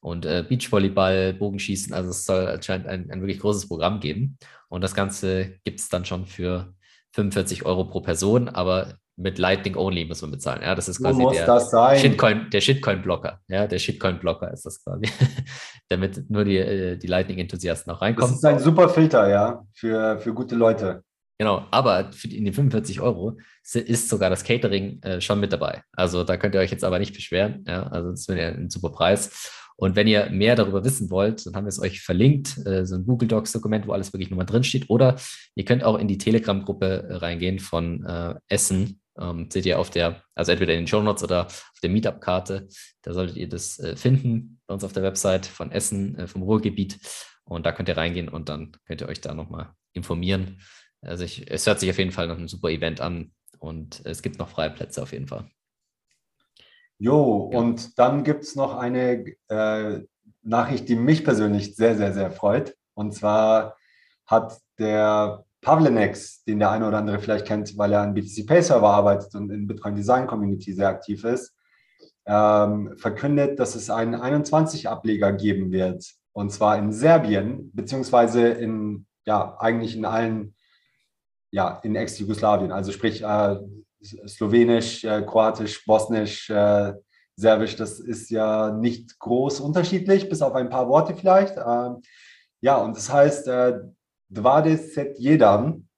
Und 0.00 0.24
äh, 0.24 0.44
Beachvolleyball, 0.48 1.34
Bogenschießen, 1.34 1.92
also 1.92 2.10
es 2.10 2.24
soll 2.24 2.46
anscheinend 2.46 2.86
ein, 2.86 3.10
ein 3.10 3.20
wirklich 3.20 3.40
großes 3.40 3.68
Programm 3.68 4.00
geben. 4.00 4.38
Und 4.68 4.82
das 4.82 4.94
Ganze 4.94 5.58
gibt 5.64 5.80
es 5.80 5.88
dann 5.88 6.04
schon 6.06 6.26
für 6.26 6.74
45 7.12 7.66
Euro 7.66 7.84
pro 7.84 8.00
Person, 8.00 8.48
aber 8.48 8.94
mit 9.16 9.38
Lightning 9.38 9.76
Only 9.76 10.06
muss 10.06 10.22
man 10.22 10.30
bezahlen. 10.30 10.62
Ja, 10.62 10.74
das 10.74 10.88
ist 10.88 11.00
quasi 11.00 11.22
der 11.22 11.96
Shitcoin, 11.96 12.48
der 12.50 12.60
Shitcoin-Blocker. 12.60 13.40
Ja, 13.48 13.66
der 13.66 13.78
Shitcoin-Blocker 13.78 14.52
ist 14.52 14.64
das 14.64 14.82
quasi. 14.82 15.06
Damit 15.88 16.30
nur 16.30 16.44
die, 16.44 16.56
äh, 16.56 16.96
die 16.96 17.06
Lightning-Enthusiasten 17.06 17.92
auch 17.92 18.00
reinkommen. 18.00 18.30
Das 18.30 18.38
ist 18.38 18.44
ein 18.44 18.58
super 18.58 18.88
Filter, 18.88 19.28
ja, 19.28 19.62
für, 19.74 20.18
für 20.18 20.32
gute 20.32 20.54
Leute. 20.54 21.02
Genau, 21.38 21.64
aber 21.70 22.12
für 22.12 22.28
die, 22.28 22.36
in 22.36 22.44
den 22.44 22.52
45 22.52 23.00
Euro 23.00 23.38
ist 23.72 24.08
sogar 24.08 24.28
das 24.28 24.44
Catering 24.44 25.00
äh, 25.02 25.20
schon 25.20 25.40
mit 25.40 25.52
dabei. 25.52 25.82
Also 25.92 26.22
da 26.22 26.36
könnt 26.36 26.54
ihr 26.54 26.60
euch 26.60 26.70
jetzt 26.70 26.84
aber 26.84 26.98
nicht 26.98 27.14
beschweren. 27.14 27.64
Ja, 27.66 27.84
also 27.84 28.10
das 28.10 28.20
ist 28.20 28.28
ja 28.28 28.48
ein 28.48 28.68
super 28.68 28.90
Preis. 28.90 29.50
Und 29.80 29.96
wenn 29.96 30.06
ihr 30.06 30.28
mehr 30.28 30.56
darüber 30.56 30.84
wissen 30.84 31.10
wollt, 31.10 31.46
dann 31.46 31.54
haben 31.54 31.64
wir 31.64 31.70
es 31.70 31.80
euch 31.80 32.02
verlinkt, 32.02 32.58
äh, 32.66 32.84
so 32.84 32.96
ein 32.96 33.06
Google 33.06 33.28
Docs-Dokument, 33.28 33.86
wo 33.86 33.92
alles 33.92 34.12
wirklich 34.12 34.28
nochmal 34.28 34.44
drin 34.44 34.62
steht. 34.62 34.90
Oder 34.90 35.16
ihr 35.54 35.64
könnt 35.64 35.84
auch 35.84 35.98
in 35.98 36.06
die 36.06 36.18
Telegram-Gruppe 36.18 37.08
äh, 37.08 37.14
reingehen 37.14 37.58
von 37.58 38.04
äh, 38.04 38.34
Essen. 38.48 39.00
Ähm, 39.18 39.48
seht 39.50 39.64
ihr 39.64 39.78
auf 39.78 39.88
der, 39.88 40.22
also 40.34 40.52
entweder 40.52 40.74
in 40.74 40.80
den 40.80 40.86
Show 40.86 41.00
Notes 41.00 41.24
oder 41.24 41.46
auf 41.46 41.80
der 41.82 41.88
Meetup-Karte. 41.88 42.68
Da 43.00 43.14
solltet 43.14 43.38
ihr 43.38 43.48
das 43.48 43.80
finden 43.96 44.60
bei 44.66 44.74
uns 44.74 44.84
auf 44.84 44.92
der 44.92 45.02
Website 45.02 45.46
von 45.46 45.72
Essen, 45.72 46.28
vom 46.28 46.42
Ruhrgebiet. 46.42 46.98
Und 47.44 47.64
da 47.64 47.72
könnt 47.72 47.88
ihr 47.88 47.96
reingehen 47.96 48.28
und 48.28 48.50
dann 48.50 48.72
könnt 48.86 49.00
ihr 49.00 49.08
euch 49.08 49.22
da 49.22 49.32
nochmal 49.32 49.70
informieren. 49.94 50.60
Also 51.00 51.24
ich, 51.24 51.50
es 51.50 51.66
hört 51.66 51.80
sich 51.80 51.88
auf 51.88 51.98
jeden 51.98 52.12
Fall 52.12 52.28
nach 52.28 52.36
einem 52.36 52.48
super 52.48 52.68
Event 52.68 53.00
an 53.00 53.32
und 53.58 54.02
es 54.04 54.20
gibt 54.20 54.38
noch 54.38 54.50
freie 54.50 54.70
Plätze 54.70 55.02
auf 55.02 55.12
jeden 55.12 55.26
Fall. 55.26 55.50
Jo, 57.00 57.48
ja. 57.50 57.58
und 57.58 57.98
dann 57.98 58.24
gibt 58.24 58.44
es 58.44 58.56
noch 58.56 58.76
eine 58.76 59.24
äh, 59.48 60.00
Nachricht, 60.42 60.88
die 60.88 60.96
mich 60.96 61.24
persönlich 61.24 61.74
sehr, 61.74 61.96
sehr, 61.96 62.12
sehr 62.12 62.30
freut. 62.30 62.76
Und 62.92 63.14
zwar 63.14 63.76
hat 64.26 64.58
der 64.78 65.44
Pavlenex, 65.62 66.44
den 66.44 66.58
der 66.58 66.70
eine 66.70 66.86
oder 66.86 66.98
andere 66.98 67.18
vielleicht 67.18 67.46
kennt, 67.46 67.76
weil 67.78 67.94
er 67.94 68.02
an 68.02 68.12
BTC 68.12 68.46
Pay 68.46 68.62
Server 68.62 68.90
arbeitet 68.90 69.34
und 69.34 69.50
in 69.50 69.66
Bitcoin 69.66 69.94
Design 69.94 70.26
Community 70.26 70.74
sehr 70.74 70.88
aktiv 70.88 71.24
ist, 71.24 71.54
ähm, 72.26 72.94
verkündet, 72.98 73.58
dass 73.58 73.76
es 73.76 73.88
einen 73.88 74.14
21-Ableger 74.14 75.32
geben 75.32 75.72
wird. 75.72 76.04
Und 76.32 76.52
zwar 76.52 76.76
in 76.76 76.92
Serbien, 76.92 77.70
beziehungsweise 77.72 78.46
in, 78.46 79.06
ja, 79.24 79.56
eigentlich 79.58 79.96
in 79.96 80.04
allen, 80.04 80.54
ja, 81.50 81.80
in 81.82 81.96
Ex-Jugoslawien. 81.96 82.72
Also 82.72 82.92
sprich, 82.92 83.22
äh, 83.22 83.56
Slowenisch, 84.02 85.04
äh, 85.04 85.22
Kroatisch, 85.22 85.84
Bosnisch, 85.84 86.48
äh, 86.50 86.92
Serbisch, 87.36 87.76
das 87.76 88.00
ist 88.00 88.30
ja 88.30 88.70
nicht 88.70 89.18
groß 89.18 89.60
unterschiedlich, 89.60 90.28
bis 90.28 90.42
auf 90.42 90.54
ein 90.54 90.68
paar 90.68 90.88
Worte 90.88 91.14
vielleicht. 91.16 91.56
Ähm, 91.56 92.02
ja, 92.60 92.76
und 92.76 92.96
das 92.96 93.10
heißt, 93.12 93.48
äh, 93.48 93.80
Dvade 94.28 94.78
Jedan 95.16 95.88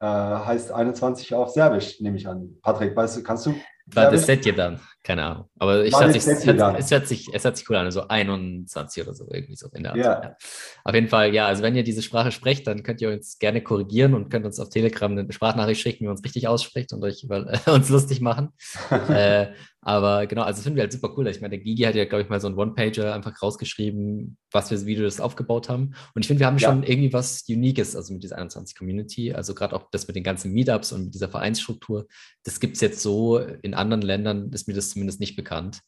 äh, 0.00 0.06
heißt 0.06 0.72
21 0.72 1.34
auf 1.34 1.50
Serbisch, 1.50 2.00
nehme 2.00 2.16
ich 2.16 2.26
an. 2.26 2.58
Patrick, 2.62 2.96
weißt 2.96 3.18
du, 3.18 3.22
kannst 3.22 3.46
du? 3.46 3.54
Dvade 3.86 4.16
Jedan. 4.42 4.80
Keine 5.06 5.24
Ahnung. 5.24 5.48
Aber 5.60 5.84
ich 5.84 5.94
sich, 5.94 6.26
es, 6.26 6.44
hört, 6.44 6.78
es, 6.80 6.90
hört 6.90 7.06
sich, 7.06 7.28
es 7.32 7.44
hört 7.44 7.56
sich 7.56 7.70
cool 7.70 7.76
an, 7.76 7.88
so 7.92 8.08
21 8.08 9.04
oder 9.04 9.14
so, 9.14 9.28
irgendwie 9.30 9.54
so 9.54 9.68
in 9.72 9.84
der 9.84 9.92
Art. 9.92 9.98
Ja. 9.98 10.22
ja. 10.22 10.36
Auf 10.82 10.94
jeden 10.94 11.06
Fall, 11.06 11.32
ja, 11.32 11.46
also 11.46 11.62
wenn 11.62 11.76
ihr 11.76 11.84
diese 11.84 12.02
Sprache 12.02 12.32
sprecht, 12.32 12.66
dann 12.66 12.82
könnt 12.82 13.00
ihr 13.00 13.10
uns 13.10 13.38
gerne 13.38 13.62
korrigieren 13.62 14.14
und 14.14 14.30
könnt 14.30 14.44
uns 14.44 14.58
auf 14.58 14.68
Telegram 14.68 15.12
eine 15.12 15.32
Sprachnachricht 15.32 15.80
schicken, 15.80 16.00
wie 16.00 16.08
man 16.08 16.16
es 16.16 16.24
richtig 16.24 16.48
ausspricht 16.48 16.92
und 16.92 17.04
euch 17.04 17.22
über, 17.22 17.46
uns 17.66 17.88
lustig 17.88 18.20
machen. 18.20 18.52
äh, 19.08 19.52
aber 19.86 20.26
genau, 20.26 20.42
also 20.42 20.56
das 20.56 20.64
finden 20.64 20.78
wir 20.78 20.82
halt 20.82 20.92
super 20.92 21.14
cool. 21.16 21.28
Ich 21.28 21.40
meine, 21.40 21.50
der 21.50 21.60
Gigi 21.60 21.84
hat 21.84 21.94
ja, 21.94 22.06
glaube 22.06 22.24
ich, 22.24 22.28
mal 22.28 22.40
so 22.40 22.48
einen 22.48 22.58
One-Pager 22.58 23.14
einfach 23.14 23.40
rausgeschrieben, 23.40 24.36
was 24.50 24.68
wir 24.68 24.84
Video 24.84 25.04
das 25.04 25.20
aufgebaut 25.20 25.68
haben. 25.68 25.94
Und 26.12 26.22
ich 26.22 26.26
finde, 26.26 26.40
wir 26.40 26.48
haben 26.48 26.58
ja. 26.58 26.68
schon 26.68 26.82
irgendwie 26.82 27.12
was 27.12 27.44
Uniques, 27.48 27.94
also 27.94 28.12
mit 28.12 28.24
dieser 28.24 28.36
21 28.36 28.76
Community. 28.76 29.32
Also 29.32 29.54
gerade 29.54 29.76
auch 29.76 29.88
das 29.92 30.08
mit 30.08 30.16
den 30.16 30.24
ganzen 30.24 30.52
Meetups 30.52 30.90
und 30.90 31.04
mit 31.04 31.14
dieser 31.14 31.28
Vereinsstruktur. 31.28 32.08
Das 32.42 32.58
gibt 32.58 32.74
es 32.74 32.80
jetzt 32.80 33.00
so 33.00 33.38
in 33.38 33.74
anderen 33.74 34.02
Ländern, 34.02 34.50
ist 34.50 34.66
mir 34.66 34.74
das 34.74 34.90
zumindest 34.90 35.20
nicht 35.20 35.36
bekannt. 35.36 35.78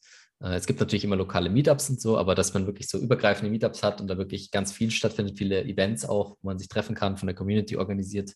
Äh, 0.40 0.54
es 0.54 0.66
gibt 0.66 0.78
natürlich 0.78 1.02
immer 1.02 1.16
lokale 1.16 1.50
Meetups 1.50 1.90
und 1.90 2.00
so, 2.00 2.18
aber 2.18 2.36
dass 2.36 2.54
man 2.54 2.66
wirklich 2.66 2.88
so 2.88 2.98
übergreifende 2.98 3.50
Meetups 3.50 3.82
hat 3.82 4.00
und 4.00 4.06
da 4.06 4.16
wirklich 4.16 4.52
ganz 4.52 4.70
viel 4.70 4.92
stattfindet, 4.92 5.36
viele 5.36 5.64
Events 5.64 6.04
auch, 6.04 6.36
wo 6.40 6.46
man 6.46 6.60
sich 6.60 6.68
treffen 6.68 6.94
kann, 6.94 7.16
von 7.16 7.26
der 7.26 7.34
Community 7.34 7.76
organisiert, 7.76 8.32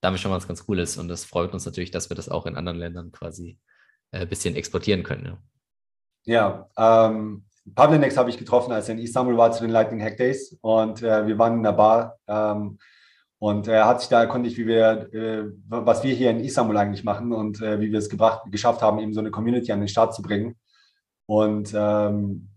da 0.00 0.06
haben 0.06 0.14
wir 0.14 0.18
schon 0.18 0.30
was 0.30 0.46
ganz 0.46 0.64
Cooles. 0.64 0.96
Und 0.96 1.08
das 1.08 1.24
freut 1.24 1.52
uns 1.52 1.66
natürlich, 1.66 1.90
dass 1.90 2.08
wir 2.08 2.14
das 2.14 2.28
auch 2.28 2.46
in 2.46 2.54
anderen 2.54 2.78
Ländern 2.78 3.10
quasi 3.10 3.58
ein 4.12 4.22
äh, 4.22 4.26
bisschen 4.26 4.54
exportieren 4.54 5.02
können. 5.02 5.36
Ja, 6.24 6.68
ähm, 6.76 7.44
Pavlenex 7.74 8.16
habe 8.16 8.30
ich 8.30 8.38
getroffen, 8.38 8.72
als 8.72 8.88
er 8.88 8.94
in 8.94 9.00
Istanbul 9.00 9.36
war 9.36 9.52
zu 9.52 9.62
den 9.62 9.70
Lightning 9.70 10.00
Hack 10.02 10.16
Days 10.16 10.56
und 10.60 11.02
äh, 11.02 11.26
wir 11.26 11.38
waren 11.38 11.54
in 11.54 11.62
der 11.62 11.72
Bar 11.72 12.18
ähm, 12.28 12.78
Und 13.42 13.66
er 13.66 13.86
hat 13.88 14.00
sich 14.00 14.08
da 14.08 14.20
erkundigt, 14.20 14.56
wie 14.56 14.68
wir, 14.68 15.12
äh, 15.12 15.50
was 15.68 16.04
wir 16.04 16.14
hier 16.14 16.30
in 16.30 16.38
Istanbul 16.38 16.76
eigentlich 16.76 17.02
machen 17.02 17.32
und 17.32 17.60
äh, 17.60 17.80
wie 17.80 17.90
wir 17.90 17.98
es 17.98 18.08
gebracht, 18.08 18.42
geschafft 18.52 18.82
haben, 18.82 19.00
eben 19.00 19.12
so 19.12 19.18
eine 19.18 19.32
Community 19.32 19.72
an 19.72 19.80
den 19.80 19.88
Start 19.88 20.14
zu 20.14 20.22
bringen. 20.22 20.54
Und 21.26 21.72
ähm, 21.74 22.50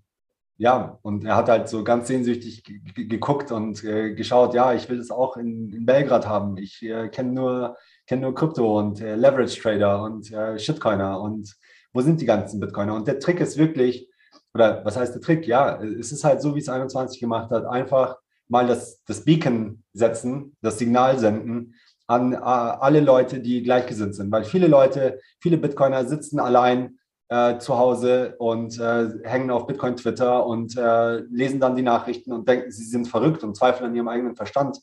ja, 0.57 0.99
und 1.01 1.25
er 1.25 1.37
hat 1.37 1.49
halt 1.49 1.69
so 1.69 1.83
ganz 1.83 2.07
sehnsüchtig 2.07 2.63
geguckt 2.93 3.51
und 3.51 3.83
äh, 3.83 4.13
geschaut, 4.13 4.53
ja, 4.53 4.75
ich 4.75 4.87
will 4.87 4.99
das 4.99 5.09
auch 5.09 5.37
in, 5.37 5.73
in 5.73 5.87
Belgrad 5.87 6.27
haben. 6.27 6.55
Ich 6.57 6.83
äh, 6.83 7.09
kenne 7.09 7.31
nur, 7.33 7.77
kenn 8.07 8.21
nur 8.21 8.35
Krypto 8.35 8.79
und 8.79 9.01
äh, 9.01 9.15
Leverage 9.15 9.61
Trader 9.61 10.03
und 10.03 10.31
äh, 10.31 10.57
Shitcoiner 10.59 11.19
und 11.19 11.55
wo 11.95 12.01
sind 12.01 12.19
die 12.19 12.25
ganzen 12.25 12.59
Bitcoiner? 12.59 12.93
Und 12.93 13.07
der 13.07 13.19
Trick 13.19 13.39
ist 13.39 13.57
wirklich, 13.57 14.09
oder 14.53 14.83
was 14.83 14.97
heißt 14.97 15.15
der 15.15 15.21
Trick? 15.21 15.47
Ja, 15.47 15.81
es 15.81 16.11
ist 16.11 16.25
halt 16.25 16.41
so, 16.41 16.53
wie 16.53 16.59
es 16.59 16.67
21 16.67 17.21
gemacht 17.21 17.51
hat, 17.51 17.65
einfach 17.65 18.17
mal 18.49 18.67
das, 18.67 19.01
das 19.05 19.23
Beacon 19.23 19.81
setzen, 19.93 20.55
das 20.61 20.77
Signal 20.77 21.17
senden 21.17 21.75
an 22.07 22.33
äh, 22.33 22.37
alle 22.37 22.99
Leute, 22.99 23.39
die 23.39 23.63
gleichgesinnt 23.63 24.13
sind. 24.13 24.31
Weil 24.31 24.43
viele 24.43 24.67
Leute, 24.67 25.19
viele 25.39 25.57
Bitcoiner 25.57 26.05
sitzen 26.05 26.39
allein 26.39 26.99
äh, 27.29 27.57
zu 27.57 27.77
Hause 27.77 28.35
und 28.37 28.77
äh, 28.79 29.09
hängen 29.23 29.49
auf 29.49 29.65
Bitcoin 29.65 29.95
Twitter 29.95 30.45
und 30.45 30.77
äh, 30.77 31.19
lesen 31.31 31.59
dann 31.59 31.75
die 31.75 31.81
Nachrichten 31.81 32.31
und 32.31 32.47
denken, 32.47 32.71
sie 32.71 32.85
sind 32.85 33.07
verrückt 33.07 33.43
und 33.43 33.55
zweifeln 33.55 33.89
an 33.89 33.95
ihrem 33.95 34.09
eigenen 34.09 34.35
Verstand, 34.35 34.79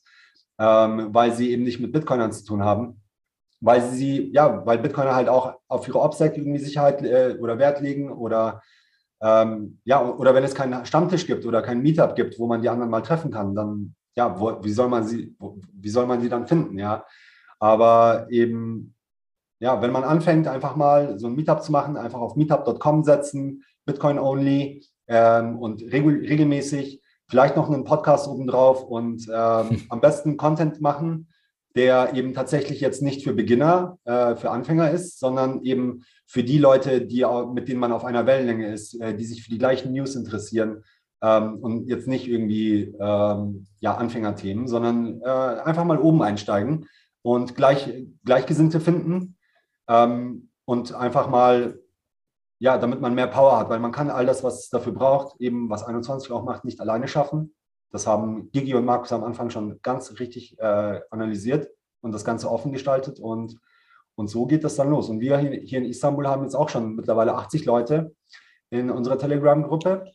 ähm, 0.59 1.11
weil 1.13 1.33
sie 1.33 1.51
eben 1.51 1.63
nicht 1.63 1.79
mit 1.79 1.93
Bitcoinern 1.93 2.33
zu 2.33 2.45
tun 2.45 2.65
haben. 2.65 3.02
Weil 3.65 3.81
sie, 3.83 4.33
ja, 4.33 4.67
weil 4.67 4.79
Bitcoiner 4.79 5.15
halt 5.15 5.29
auch 5.29 5.55
auf 5.69 5.87
ihre 5.87 6.01
OPSEC 6.01 6.37
irgendwie 6.37 6.59
Sicherheit 6.59 7.03
äh, 7.03 7.37
oder 7.41 7.59
Wert 7.59 7.81
legen 7.81 8.11
oder 8.11 8.61
ähm, 9.23 9.79
ja, 9.85 10.05
oder 10.05 10.35
wenn 10.35 10.43
es 10.43 10.55
keinen 10.55 10.85
Stammtisch 10.85 11.27
gibt 11.27 11.47
oder 11.47 11.63
kein 11.63 11.81
Meetup 11.81 12.17
gibt, 12.17 12.39
wo 12.41 12.49
man 12.49 12.61
die 12.61 12.69
anderen 12.69 12.91
mal 12.91 13.03
treffen 13.03 13.31
kann, 13.31 13.55
dann, 13.55 13.95
ja, 14.17 14.39
wo, 14.39 14.63
wie, 14.65 14.73
soll 14.73 14.89
man 14.89 15.05
sie, 15.05 15.37
wo, 15.39 15.59
wie 15.73 15.89
soll 15.89 16.07
man 16.07 16.21
sie 16.21 16.29
dann 16.29 16.49
finden, 16.49 16.77
ja? 16.77 17.05
Aber 17.61 18.27
eben, 18.31 18.97
ja, 19.61 19.81
wenn 19.81 19.93
man 19.93 20.03
anfängt, 20.03 20.49
einfach 20.49 20.75
mal 20.75 21.21
so 21.21 21.29
ein 21.29 21.37
Meetup 21.37 21.63
zu 21.63 21.71
machen, 21.71 21.97
einfach 21.97 22.19
auf 22.19 22.35
meetup.com 22.35 23.05
setzen, 23.05 23.63
Bitcoin 23.85 24.19
only 24.19 24.85
ähm, 25.07 25.57
und 25.61 25.83
regel, 25.83 26.27
regelmäßig 26.27 27.01
vielleicht 27.29 27.57
noch 27.57 27.71
einen 27.71 27.85
Podcast 27.85 28.27
obendrauf 28.27 28.83
und 28.83 29.29
ähm, 29.33 29.83
am 29.89 30.01
besten 30.01 30.37
Content 30.37 30.81
machen, 30.81 31.29
der 31.75 32.15
eben 32.15 32.35
tatsächlich 32.35 32.81
jetzt 32.81 33.03
nicht 33.03 33.25
für 33.25 33.33
Beginner, 33.33 33.99
äh, 34.05 34.37
für 34.37 34.51
Anfänger 34.51 34.91
ist, 34.91 35.19
sondern 35.19 35.63
eben 35.63 36.05
für 36.27 36.45
die 36.45 36.59
Leute, 36.59 37.03
die, 37.03 37.27
mit 37.53 37.69
denen 37.69 37.81
man 37.81 37.93
auf 37.93 38.05
einer 38.05 38.27
Wellenlänge 38.27 38.73
ist, 38.73 39.01
äh, 39.01 39.15
die 39.15 39.25
sich 39.25 39.43
für 39.43 39.51
die 39.51 39.59
gleichen 39.59 39.93
News 39.93 40.15
interessieren 40.15 40.85
ähm, 41.23 41.59
und 41.59 41.89
jetzt 41.89 42.09
nicht 42.09 42.29
irgendwie 42.29 42.95
ähm, 43.01 43.67
ja, 43.81 43.95
Anfängerthemen, 43.97 44.67
sondern 44.67 45.21
äh, 45.23 45.29
einfach 45.29 45.85
mal 45.85 45.99
oben 45.99 46.23
einsteigen 46.23 46.87
und 47.23 47.55
gleich, 47.55 48.07
Gleichgesinnte 48.25 48.81
finden 48.81 49.37
ähm, 49.89 50.51
und 50.65 50.95
einfach 50.95 51.29
mal, 51.29 51.79
ja, 52.59 52.79
damit 52.79 53.01
man 53.01 53.15
mehr 53.15 53.29
Power 53.29 53.59
hat, 53.59 53.71
weil 53.71 53.81
man 53.81 53.93
kann 53.93 54.11
all 54.11 54.27
das, 54.27 54.45
was 54.45 54.65
es 54.65 54.69
dafür 54.69 54.93
braucht, 54.93 55.41
eben 55.41 55.71
was 55.71 55.85
21 55.85 56.31
auch 56.33 56.45
macht, 56.45 56.65
nicht 56.65 56.81
alleine 56.81 57.09
schaffen. 57.09 57.55
Das 57.93 58.07
haben 58.07 58.51
Gigi 58.53 58.75
und 58.75 58.87
Markus 58.87 59.13
am 59.13 59.23
Anfang 59.23 59.51
schon 59.51 59.79
ganz 59.83 60.19
richtig 60.19 60.59
äh, 60.59 61.01
analysiert 61.11 61.69
und 62.01 62.13
das 62.13 62.25
Ganze 62.25 62.51
offen 62.51 62.73
gestaltet. 62.73 63.21
Und, 63.21 63.61
und 64.15 64.29
so 64.29 64.47
geht 64.47 64.65
das 64.65 64.77
dann 64.77 64.89
los. 64.89 65.11
Und 65.11 65.21
wir 65.21 65.37
hier, 65.39 65.79
in 65.79 65.85
Istanbul 65.85 66.27
haben 66.27 66.43
jetzt 66.43 66.55
auch 66.55 66.71
schon 66.71 66.97
mittlerweile 66.97 67.35
80 67.35 67.67
Leute 67.67 68.15
in 68.71 68.91
unserer 68.91 69.19
Telegram-Gruppe, 69.19 70.07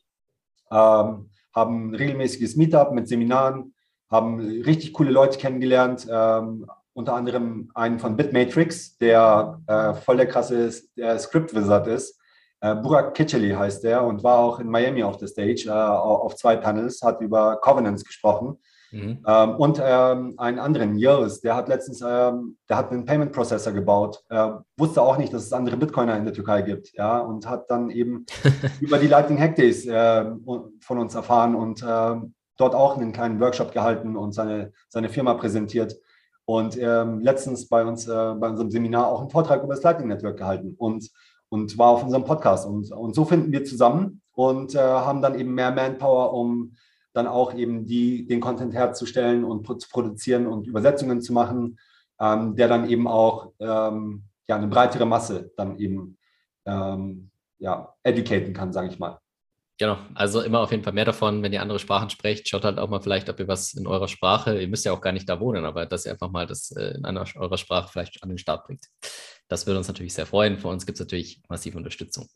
ähm, 0.72 1.30
haben 1.54 1.96
regelmäßiges 1.96 2.56
Meetup 2.56 2.92
mit 2.94 3.08
Seminaren, 3.08 3.76
haben 4.10 4.40
richtig 4.40 4.94
coole 4.94 5.12
Leute 5.12 5.38
kennengelernt, 5.38 6.08
ähm, 6.10 6.66
unter 6.94 7.14
anderem 7.14 7.70
einen 7.76 8.00
von 8.00 8.18
Bitmatrix, 8.18 8.98
der 8.98 9.62
äh, 9.68 9.94
voll 9.94 10.18
der 10.18 10.28
krasse 10.28 10.72
der 10.96 11.20
Script 11.20 11.54
Wizard 11.54 11.86
ist 11.86 12.17
äh, 12.62 12.76
Burak 12.76 13.14
Kitcheli 13.14 13.52
heißt 13.52 13.84
der 13.84 14.04
und 14.04 14.24
war 14.24 14.40
auch 14.40 14.60
in 14.60 14.68
Miami 14.68 15.04
auf 15.04 15.18
der 15.18 15.28
Stage 15.28 15.66
äh, 15.68 15.72
auf 15.72 16.36
zwei 16.36 16.56
Panels, 16.56 17.02
hat 17.02 17.22
über 17.22 17.58
Covenants 17.58 18.04
gesprochen. 18.04 18.58
Mhm. 18.92 19.24
Ähm, 19.28 19.56
und 19.56 19.82
ähm, 19.84 20.34
einen 20.38 20.60
anderen, 20.60 20.98
Yos, 20.98 21.42
der 21.42 21.56
hat 21.56 21.68
letztens, 21.68 22.02
ähm, 22.02 22.58
der 22.70 22.78
hat 22.78 22.92
einen 22.92 23.06
Payment 23.06 23.34
Processor 23.34 23.74
gebaut, 23.74 24.24
äh, 24.30 24.50
wusste 24.78 25.02
auch 25.02 25.18
nicht, 25.18 25.34
dass 25.34 25.44
es 25.44 25.54
andere 25.54 25.78
Bitcoiner 25.78 26.16
in 26.18 26.24
der 26.24 26.34
Türkei 26.34 26.62
gibt, 26.62 26.94
ja, 26.94 27.20
und 27.20 27.50
hat 27.50 27.70
dann 27.70 27.90
eben 27.90 28.26
über 28.80 28.98
die 28.98 29.08
Lightning 29.08 29.40
Hack 29.40 29.56
Days 29.56 29.86
äh, 29.86 30.26
von 30.82 31.00
uns 31.00 31.16
erfahren 31.16 31.54
und 31.56 31.86
ähm, 31.88 32.34
dort 32.58 32.76
auch 32.76 32.98
einen 32.98 33.12
kleinen 33.12 33.40
Workshop 33.40 33.72
gehalten 33.72 34.16
und 34.16 34.34
seine, 34.34 34.72
seine 34.90 35.10
Firma 35.10 35.34
präsentiert. 35.34 35.96
Und 36.46 36.78
ähm, 36.78 37.20
letztens 37.20 37.68
bei 37.68 37.84
uns, 37.84 38.08
äh, 38.08 38.34
bei 38.36 38.48
unserem 38.48 38.72
Seminar 38.72 39.08
auch 39.08 39.20
einen 39.20 39.30
Vortrag 39.30 39.64
über 39.64 39.76
das 39.76 39.84
Lightning 39.84 40.08
Network 40.08 40.38
gehalten. 40.38 40.76
Und 40.78 41.10
und 41.50 41.78
war 41.78 41.90
auf 41.90 42.04
unserem 42.04 42.26
Podcast. 42.26 42.68
Und, 42.68 42.92
und 42.92 43.16
so 43.16 43.26
finden 43.26 43.52
wir 43.52 43.64
zusammen 43.64 44.22
und 44.34 44.76
äh, 44.76 44.80
haben 44.80 45.22
dann 45.22 45.40
eben 45.40 45.54
mehr 45.54 45.72
Manpower, 45.72 46.34
um 46.34 46.74
dann 47.14 47.28
auch 47.28 47.54
eben 47.56 47.86
die, 47.86 48.28
den 48.28 48.40
Content 48.40 48.74
herzustellen 48.74 49.44
und 49.44 49.66
zu 49.82 49.90
produzieren 49.90 50.46
und 50.46 50.68
Übersetzungen 50.68 51.22
zu 51.22 51.34
machen, 51.34 51.80
ähm, 52.20 52.56
der 52.56 52.68
dann 52.68 52.90
eben 52.90 53.08
auch 53.08 53.52
ähm, 53.60 54.24
ja, 54.48 54.56
eine 54.56 54.68
breitere 54.68 55.06
Masse 55.06 55.52
dann 55.58 55.80
eben 55.80 56.18
ähm, 56.66 57.32
ja, 57.60 57.94
educaten 58.04 58.54
kann, 58.54 58.72
sage 58.72 58.90
ich 58.90 59.00
mal. 59.00 59.20
Genau, 59.80 59.98
also 60.16 60.42
immer 60.42 60.62
auf 60.62 60.72
jeden 60.72 60.84
Fall 60.84 60.94
mehr 60.94 61.06
davon, 61.06 61.44
wenn 61.44 61.54
ihr 61.54 61.62
andere 61.62 61.78
Sprachen 61.78 62.10
sprecht, 62.10 62.50
schaut 62.50 62.66
halt 62.66 62.80
auch 62.80 62.90
mal 62.90 63.02
vielleicht, 63.02 63.30
ob 63.30 63.40
ihr 63.40 63.48
was 63.48 63.76
in 63.76 63.86
eurer 63.86 64.08
Sprache, 64.08 64.60
ihr 64.60 64.68
müsst 64.68 64.86
ja 64.86 64.92
auch 64.92 65.02
gar 65.02 65.12
nicht 65.12 65.30
da 65.30 65.40
wohnen, 65.40 65.66
aber 65.66 65.86
dass 65.86 66.06
ihr 66.06 66.12
einfach 66.14 66.32
mal 66.32 66.48
das 66.48 66.72
äh, 66.72 66.96
in 66.96 67.06
einer 67.06 67.26
eurer 67.36 67.58
Sprache 67.58 67.90
vielleicht 67.92 68.24
an 68.24 68.30
den 68.30 68.40
Start 68.40 68.66
bringt. 68.66 68.86
Das 69.48 69.66
würde 69.66 69.78
uns 69.78 69.88
natürlich 69.88 70.14
sehr 70.14 70.26
freuen. 70.26 70.58
Für 70.58 70.68
uns 70.68 70.86
gibt 70.86 70.98
es 70.98 71.00
natürlich 71.00 71.42
massive 71.50 71.78
Unterstützung. 71.78 72.28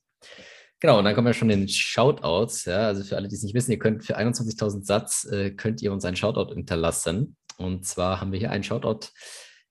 Genau, 0.79 0.97
und 0.97 1.05
dann 1.05 1.13
kommen 1.13 1.27
wir 1.27 1.33
schon 1.33 1.49
den 1.49 1.67
Shoutouts. 1.67 2.65
Ja, 2.65 2.87
also 2.87 3.03
für 3.03 3.15
alle, 3.15 3.27
die 3.27 3.35
es 3.35 3.43
nicht 3.43 3.53
wissen, 3.53 3.71
ihr 3.71 3.79
könnt 3.79 4.03
für 4.03 4.17
21.000 4.17 4.83
Satz, 4.83 5.25
äh, 5.25 5.51
könnt 5.51 5.81
ihr 5.81 5.91
uns 5.91 6.05
einen 6.05 6.15
Shoutout 6.15 6.53
hinterlassen. 6.53 7.35
Und 7.57 7.85
zwar 7.85 8.19
haben 8.19 8.31
wir 8.31 8.39
hier 8.39 8.51
einen 8.51 8.63
Shoutout. 8.63 9.09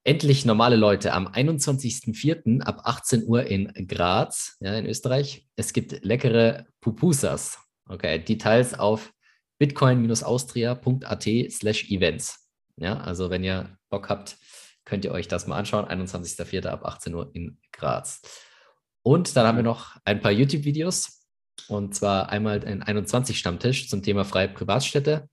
Endlich 0.04 0.44
normale 0.44 0.76
Leute 0.76 1.12
am 1.12 1.26
21.04. 1.26 2.62
ab 2.62 2.82
18 2.84 3.26
Uhr 3.26 3.44
in 3.44 3.72
Graz, 3.88 4.56
ja, 4.60 4.74
in 4.74 4.86
Österreich. 4.86 5.48
Es 5.56 5.72
gibt 5.72 6.04
leckere 6.04 6.66
Pupusas. 6.80 7.58
Okay, 7.86 8.18
Details 8.18 8.78
auf 8.78 9.12
bitcoin-austria.at 9.58 11.28
slash 11.50 11.90
events. 11.90 12.48
Ja, 12.76 12.98
also 13.00 13.30
wenn 13.30 13.44
ihr 13.44 13.76
Bock 13.90 14.08
habt, 14.08 14.38
könnt 14.90 15.04
ihr 15.04 15.12
euch 15.12 15.28
das 15.28 15.46
mal 15.46 15.56
anschauen. 15.56 15.86
21.04. 15.86 16.66
ab 16.66 16.84
18 16.84 17.14
Uhr 17.14 17.30
in 17.32 17.58
Graz. 17.70 18.22
Und 19.02 19.36
dann 19.36 19.46
haben 19.46 19.56
wir 19.56 19.62
noch 19.62 19.96
ein 20.04 20.20
paar 20.20 20.32
YouTube-Videos. 20.32 21.24
Und 21.68 21.94
zwar 21.94 22.30
einmal 22.30 22.64
ein 22.64 22.82
21-Stammtisch 22.82 23.88
zum 23.88 24.02
Thema 24.02 24.24
freie 24.24 24.48
Privatstädte. 24.48 25.28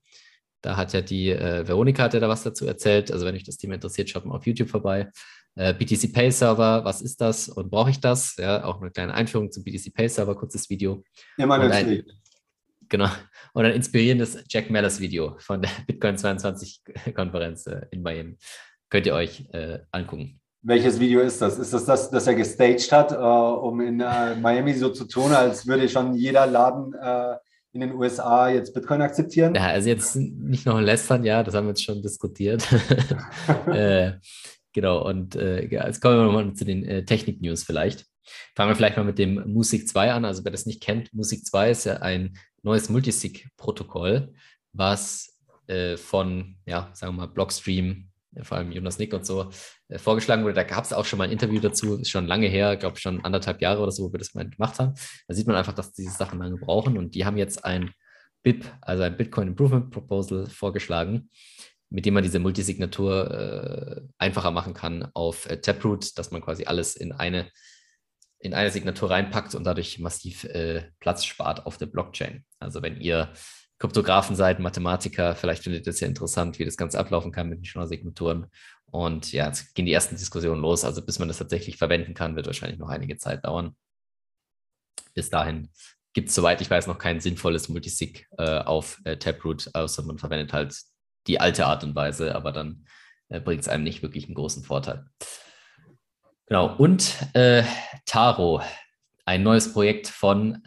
Da 0.61 0.77
hat 0.77 0.93
ja 0.93 1.01
die 1.01 1.29
äh, 1.31 1.67
Veronika 1.67 2.03
hat 2.03 2.13
ja 2.13 2.19
da 2.19 2.29
was 2.29 2.43
dazu 2.43 2.67
erzählt. 2.67 3.11
Also 3.11 3.25
wenn 3.25 3.33
euch 3.33 3.43
das 3.43 3.57
Thema 3.57 3.73
interessiert, 3.73 4.09
schaut 4.09 4.25
mal 4.25 4.35
auf 4.35 4.45
YouTube 4.45 4.69
vorbei. 4.69 5.09
Äh, 5.55 5.73
BTC 5.73 6.13
Pay 6.13 6.31
Server, 6.31 6.85
was 6.85 7.01
ist 7.01 7.19
das 7.19 7.49
und 7.49 7.71
brauche 7.71 7.89
ich 7.89 7.99
das? 7.99 8.35
Ja, 8.37 8.63
auch 8.63 8.79
eine 8.79 8.91
kleine 8.91 9.15
Einführung 9.15 9.51
zum 9.51 9.63
BTC 9.63 9.91
Pay 9.91 10.07
Server, 10.07 10.35
kurzes 10.35 10.69
Video. 10.69 11.03
Immer 11.37 11.59
ein, 11.59 12.03
Genau. 12.89 13.09
Und 13.53 13.65
ein 13.65 13.73
inspirierendes 13.73 14.43
Jack 14.49 14.69
Mellers 14.69 14.99
Video 14.99 15.35
von 15.39 15.61
der 15.61 15.71
Bitcoin 15.87 16.17
22 16.17 16.81
Konferenz 17.15 17.65
äh, 17.65 17.81
in 17.91 18.03
Miami 18.03 18.37
könnt 18.89 19.05
ihr 19.05 19.13
euch 19.13 19.45
äh, 19.51 19.79
angucken. 19.91 20.39
Welches 20.63 20.99
Video 20.99 21.21
ist 21.21 21.41
das? 21.41 21.59
Ist 21.59 21.73
das 21.73 21.85
das, 21.85 22.09
das 22.09 22.27
er 22.27 22.35
gestaged 22.35 22.91
hat, 22.91 23.11
äh, 23.11 23.15
um 23.15 23.79
in 23.79 24.01
äh, 24.01 24.35
Miami 24.35 24.73
so 24.73 24.89
zu 24.89 25.05
tun, 25.05 25.31
als 25.31 25.67
würde 25.67 25.87
schon 25.87 26.15
jeder 26.15 26.47
Laden 26.47 26.93
äh, 26.93 27.35
in 27.73 27.81
den 27.81 27.93
USA 27.93 28.49
jetzt 28.49 28.73
Bitcoin 28.73 29.01
akzeptieren? 29.01 29.53
Ja, 29.55 29.67
also 29.67 29.87
jetzt 29.87 30.15
nicht 30.15 30.65
noch 30.65 30.79
lästern, 30.81 31.23
ja, 31.23 31.43
das 31.43 31.53
haben 31.53 31.65
wir 31.65 31.69
jetzt 31.69 31.83
schon 31.83 32.01
diskutiert. 32.01 32.67
Äh, 33.67 34.13
genau, 34.73 35.07
und 35.07 35.35
äh, 35.35 35.65
jetzt 35.65 36.01
kommen 36.01 36.17
wir 36.17 36.31
mal 36.31 36.53
zu 36.53 36.65
den 36.65 37.05
Technik-News 37.05 37.63
vielleicht. 37.63 38.05
Fangen 38.55 38.71
wir 38.71 38.75
vielleicht 38.75 38.97
mal 38.97 39.03
mit 39.03 39.19
dem 39.19 39.43
Musik 39.53 39.87
2 39.87 40.11
an. 40.11 40.25
Also 40.25 40.43
wer 40.43 40.51
das 40.51 40.65
nicht 40.65 40.81
kennt, 40.81 41.13
Musik 41.13 41.45
2 41.45 41.71
ist 41.71 41.85
ja 41.85 41.97
ein 41.97 42.37
neues 42.63 42.89
Multisig-Protokoll, 42.89 44.33
was 44.73 45.37
von, 45.97 46.55
ja, 46.65 46.89
sagen 46.93 47.15
wir 47.15 47.25
mal, 47.25 47.33
Blockstream 47.33 48.06
vor 48.43 48.57
allem 48.57 48.71
Jonas 48.71 48.99
Nick 48.99 49.13
und 49.13 49.25
so, 49.25 49.49
äh, 49.87 49.97
vorgeschlagen 49.97 50.43
wurde. 50.43 50.53
Da 50.53 50.63
gab 50.63 50.83
es 50.83 50.93
auch 50.93 51.05
schon 51.05 51.17
mal 51.17 51.25
ein 51.25 51.31
Interview 51.31 51.59
dazu, 51.59 51.99
ist 51.99 52.09
schon 52.09 52.27
lange 52.27 52.47
her, 52.47 52.77
glaube 52.77 52.97
ich 52.97 53.01
schon 53.01 53.23
anderthalb 53.23 53.61
Jahre 53.61 53.81
oder 53.81 53.91
so, 53.91 54.03
wo 54.03 54.13
wir 54.13 54.19
das 54.19 54.33
mal 54.33 54.49
gemacht 54.49 54.79
haben. 54.79 54.93
Da 55.27 55.33
sieht 55.33 55.47
man 55.47 55.55
einfach, 55.55 55.73
dass 55.73 55.93
diese 55.93 56.11
Sachen 56.11 56.39
lange 56.39 56.57
brauchen 56.57 56.97
und 56.97 57.15
die 57.15 57.25
haben 57.25 57.37
jetzt 57.37 57.63
ein 57.65 57.91
BIP, 58.43 58.65
also 58.81 59.03
ein 59.03 59.17
Bitcoin 59.17 59.49
Improvement 59.49 59.89
Proposal 59.91 60.47
vorgeschlagen, 60.47 61.29
mit 61.89 62.05
dem 62.05 62.13
man 62.13 62.23
diese 62.23 62.39
Multisignatur 62.39 63.31
äh, 63.31 64.01
einfacher 64.17 64.51
machen 64.51 64.73
kann 64.73 65.09
auf 65.13 65.49
äh, 65.49 65.59
Taproot, 65.59 66.17
dass 66.17 66.31
man 66.31 66.41
quasi 66.41 66.65
alles 66.65 66.95
in 66.95 67.11
eine 67.11 67.49
in 68.39 68.53
eine 68.53 68.69
Signatur 68.69 69.09
reinpackt 69.09 69.55
und 69.55 69.63
dadurch 69.63 69.99
massiv 69.99 70.43
äh, 70.43 70.91
Platz 70.99 71.25
spart 71.25 71.65
auf 71.65 71.77
der 71.77 71.87
Blockchain. 71.87 72.45
Also 72.59 72.81
wenn 72.81 73.01
ihr 73.01 73.33
Kryptografen 73.79 74.35
seid, 74.35 74.59
Mathematiker, 74.59 75.35
vielleicht 75.35 75.63
findet 75.63 75.85
ihr 75.85 75.91
es 75.91 75.99
ja 75.99 76.07
interessant, 76.07 76.57
wie 76.57 76.65
das 76.65 76.77
Ganze 76.77 76.99
ablaufen 76.99 77.31
kann 77.31 77.49
mit 77.49 77.59
den 77.59 77.65
Schnorr-Signaturen. 77.65 78.47
Und 78.89 79.31
ja, 79.31 79.47
jetzt 79.47 79.75
gehen 79.75 79.85
die 79.85 79.93
ersten 79.93 80.15
Diskussionen 80.15 80.61
los. 80.61 80.83
Also 80.83 81.05
bis 81.05 81.19
man 81.19 81.27
das 81.27 81.37
tatsächlich 81.37 81.77
verwenden 81.77 82.13
kann, 82.13 82.35
wird 82.35 82.47
wahrscheinlich 82.47 82.79
noch 82.79 82.89
einige 82.89 83.17
Zeit 83.17 83.45
dauern. 83.45 83.75
Bis 85.13 85.29
dahin 85.29 85.69
gibt 86.13 86.29
es, 86.29 86.35
soweit 86.35 86.61
ich 86.61 86.69
weiß, 86.69 86.87
noch 86.87 86.97
kein 86.97 87.19
sinnvolles 87.19 87.69
Multisig 87.69 88.27
äh, 88.39 88.59
auf 88.59 88.99
äh, 89.03 89.17
Taproot, 89.17 89.69
außer 89.73 90.01
man 90.03 90.17
verwendet 90.17 90.53
halt 90.53 90.75
die 91.27 91.39
alte 91.39 91.67
Art 91.67 91.83
und 91.83 91.93
Weise, 91.93 92.33
aber 92.33 92.51
dann 92.51 92.85
äh, 93.29 93.39
bringt 93.39 93.61
es 93.61 93.67
einem 93.67 93.83
nicht 93.83 94.01
wirklich 94.01 94.25
einen 94.25 94.35
großen 94.35 94.63
Vorteil. 94.63 95.05
Genau, 96.47 96.75
und 96.75 97.13
äh, 97.33 97.63
Taro, 98.05 98.61
ein 99.25 99.43
neues 99.43 99.73
Projekt 99.73 100.07
von 100.07 100.63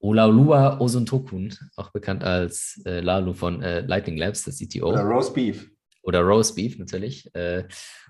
Olaolua 0.00 0.80
Osuntokun, 0.80 1.54
auch 1.76 1.90
bekannt 1.90 2.22
als 2.24 2.80
äh, 2.84 3.00
Lalu 3.00 3.32
von 3.32 3.62
äh, 3.62 3.80
Lightning 3.80 4.16
Labs, 4.16 4.44
der 4.44 4.54
CTO. 4.54 4.88
Oder 4.90 5.02
Roast 5.02 5.34
Beef. 5.34 5.70
Oder 6.02 6.20
Roast 6.20 6.54
Beef 6.54 6.78
natürlich. 6.78 7.34
Äh, 7.34 7.66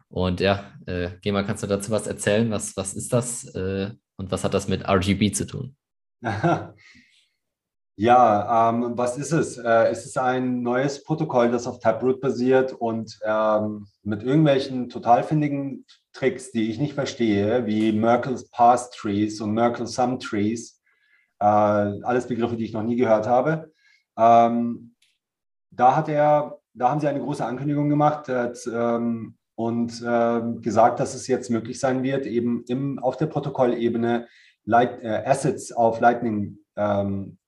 und 0.08 0.40
ja, 0.40 0.72
äh, 0.86 1.10
Gema, 1.22 1.42
kannst 1.42 1.62
du 1.62 1.66
dazu 1.66 1.90
was 1.90 2.06
erzählen? 2.06 2.50
Was, 2.50 2.76
was 2.76 2.94
ist 2.94 3.12
das 3.12 3.44
äh, 3.54 3.90
und 4.16 4.30
was 4.30 4.44
hat 4.44 4.54
das 4.54 4.68
mit 4.68 4.86
RGB 4.86 5.32
zu 5.32 5.46
tun? 5.46 5.76
Ja, 7.98 8.68
ähm, 8.68 8.92
was 8.94 9.16
ist 9.16 9.32
es? 9.32 9.56
Äh, 9.56 9.88
es 9.88 10.04
ist 10.04 10.18
ein 10.18 10.60
neues 10.62 11.02
Protokoll, 11.02 11.50
das 11.50 11.66
auf 11.66 11.78
Taproot 11.78 12.20
basiert 12.20 12.74
und 12.74 13.18
ähm, 13.24 13.86
mit 14.02 14.22
irgendwelchen 14.22 14.90
total 14.90 15.24
findigen 15.24 15.86
Tricks, 16.12 16.52
die 16.52 16.68
ich 16.68 16.78
nicht 16.78 16.92
verstehe, 16.92 17.64
wie 17.64 17.92
Merkle's 17.92 18.50
Path 18.50 18.92
Trees 18.92 19.40
und 19.40 19.54
Merkle 19.54 19.86
Sum 19.86 20.20
Trees, 20.20 20.75
alles 21.44 22.26
Begriffe, 22.26 22.56
die 22.56 22.64
ich 22.64 22.72
noch 22.72 22.82
nie 22.82 22.96
gehört 22.96 23.26
habe. 23.26 23.72
Ähm, 24.18 24.94
da 25.70 25.94
hat 25.94 26.08
er, 26.08 26.58
da 26.72 26.90
haben 26.90 27.00
sie 27.00 27.08
eine 27.08 27.20
große 27.20 27.44
Ankündigung 27.44 27.88
gemacht 27.88 28.28
hat, 28.28 28.58
ähm, 28.72 29.36
und 29.56 30.02
äh, 30.02 30.40
gesagt, 30.60 31.00
dass 31.00 31.14
es 31.14 31.26
jetzt 31.26 31.50
möglich 31.50 31.80
sein 31.80 32.02
wird, 32.02 32.26
eben 32.26 32.62
im, 32.68 32.98
auf 32.98 33.16
der 33.16 33.26
Protokollebene 33.26 34.28
Light, 34.64 35.02
äh, 35.02 35.22
Assets 35.24 35.72
auf 35.72 36.00
Lightning 36.00 36.58
ähm, 36.76 37.38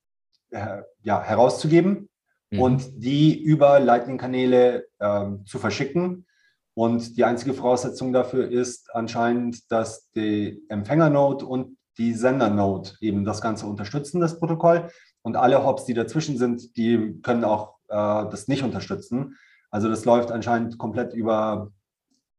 äh, 0.51 0.83
ja, 1.03 1.23
herauszugeben 1.23 2.09
mhm. 2.51 2.61
und 2.61 3.05
die 3.05 3.41
über 3.41 3.79
Lightning-Kanäle 3.79 4.87
ähm, 5.01 5.45
zu 5.45 5.59
verschicken. 5.59 6.27
Und 6.75 7.17
die 7.17 7.25
einzige 7.25 7.55
Voraussetzung 7.55 8.13
dafür 8.13 8.49
ist 8.49 8.95
anscheinend, 8.95 9.71
dass 9.71 10.11
die 10.13 10.63
Empfänger-Node 10.69 11.45
und 11.45 11.77
die 11.99 12.15
Sender-Node 12.15 12.93
eben 13.01 13.25
das 13.25 13.41
Ganze 13.41 13.67
unterstützen, 13.67 14.21
das 14.21 14.39
Protokoll. 14.39 14.89
Und 15.23 15.37
alle 15.37 15.65
Hops, 15.65 15.85
die 15.85 15.95
dazwischen 15.95 16.39
sind, 16.39 16.77
die 16.77 17.21
können 17.23 17.45
auch 17.45 17.77
äh, 17.89 17.95
das 18.31 18.49
nicht 18.49 18.63
unterstützen. 18.63 19.37
Also 19.71 19.89
das 19.89 20.05
läuft 20.05 20.31
anscheinend 20.31 20.79
komplett 20.79 21.13
über, 21.13 21.71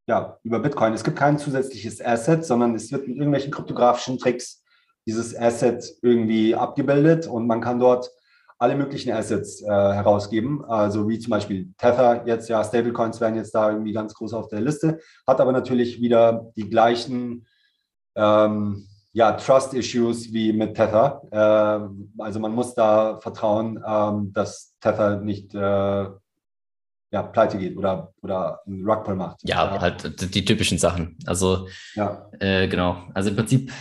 ja, 0.06 0.38
über 0.42 0.58
Bitcoin. 0.60 0.94
Es 0.94 1.04
gibt 1.04 1.18
kein 1.18 1.38
zusätzliches 1.38 2.04
Asset, 2.04 2.44
sondern 2.44 2.74
es 2.74 2.90
wird 2.90 3.06
mit 3.06 3.16
irgendwelchen 3.16 3.52
kryptografischen 3.52 4.18
Tricks 4.18 4.64
dieses 5.06 5.36
Asset 5.36 5.84
irgendwie 6.02 6.54
abgebildet 6.54 7.26
und 7.26 7.46
man 7.46 7.60
kann 7.60 7.78
dort 7.78 8.10
alle 8.58 8.76
möglichen 8.76 9.10
Assets 9.10 9.62
äh, 9.62 9.66
herausgeben, 9.66 10.62
also 10.66 11.08
wie 11.08 11.18
zum 11.18 11.30
Beispiel 11.30 11.72
Tether 11.78 12.24
jetzt, 12.26 12.50
ja, 12.50 12.62
Stablecoins 12.62 13.18
werden 13.18 13.36
jetzt 13.36 13.54
da 13.54 13.70
irgendwie 13.70 13.94
ganz 13.94 14.12
groß 14.12 14.34
auf 14.34 14.48
der 14.48 14.60
Liste, 14.60 15.00
hat 15.26 15.40
aber 15.40 15.52
natürlich 15.52 16.02
wieder 16.02 16.52
die 16.56 16.68
gleichen 16.68 17.46
ähm, 18.16 18.86
ja, 19.12 19.32
Trust-Issues 19.32 20.32
wie 20.32 20.52
mit 20.52 20.76
Tether. 20.76 21.22
Äh, 21.30 22.22
also 22.22 22.40
man 22.40 22.52
muss 22.52 22.74
da 22.74 23.18
vertrauen, 23.20 23.82
ähm, 23.86 24.32
dass 24.32 24.74
Tether 24.80 25.20
nicht 25.20 25.54
äh, 25.54 26.06
ja, 27.12 27.22
pleite 27.24 27.58
geht 27.58 27.76
oder, 27.76 28.12
oder 28.22 28.60
einen 28.66 28.88
Rugpull 28.88 29.16
macht. 29.16 29.40
Ja, 29.42 29.74
ja, 29.74 29.80
halt 29.80 30.34
die 30.34 30.44
typischen 30.44 30.78
Sachen. 30.78 31.18
Also 31.26 31.68
ja. 31.94 32.30
Äh, 32.38 32.68
genau. 32.68 33.08
Also 33.14 33.30
im 33.30 33.36
Prinzip 33.36 33.72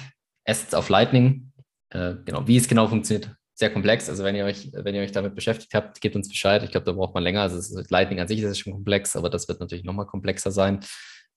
Assets 0.46 0.74
auf 0.74 0.90
Lightning. 0.90 1.52
Äh, 1.92 2.16
genau, 2.26 2.48
wie 2.48 2.58
es 2.58 2.68
genau 2.68 2.88
funktioniert, 2.88 3.32
sehr 3.54 3.72
komplex. 3.72 4.10
Also 4.10 4.24
wenn 4.24 4.36
ihr 4.36 4.46
euch, 4.46 4.72
wenn 4.74 4.96
ihr 4.96 5.02
euch 5.02 5.12
damit 5.12 5.36
beschäftigt 5.36 5.74
habt, 5.74 6.02
gebt 6.02 6.16
uns 6.16 6.30
Bescheid. 6.30 6.64
Ich 6.64 6.72
glaube, 6.72 6.86
da 6.86 6.94
braucht 6.94 7.14
man 7.14 7.24
länger. 7.24 7.42
Also 7.42 7.82
Lightning 7.90 8.20
an 8.20 8.28
sich 8.28 8.42
ist 8.42 8.60
schon 8.60 8.74
komplex, 8.74 9.16
aber 9.16 9.30
das 9.30 9.48
wird 9.48 9.60
natürlich 9.60 9.84
nochmal 9.84 10.08
komplexer 10.08 10.52
sein. 10.52 10.80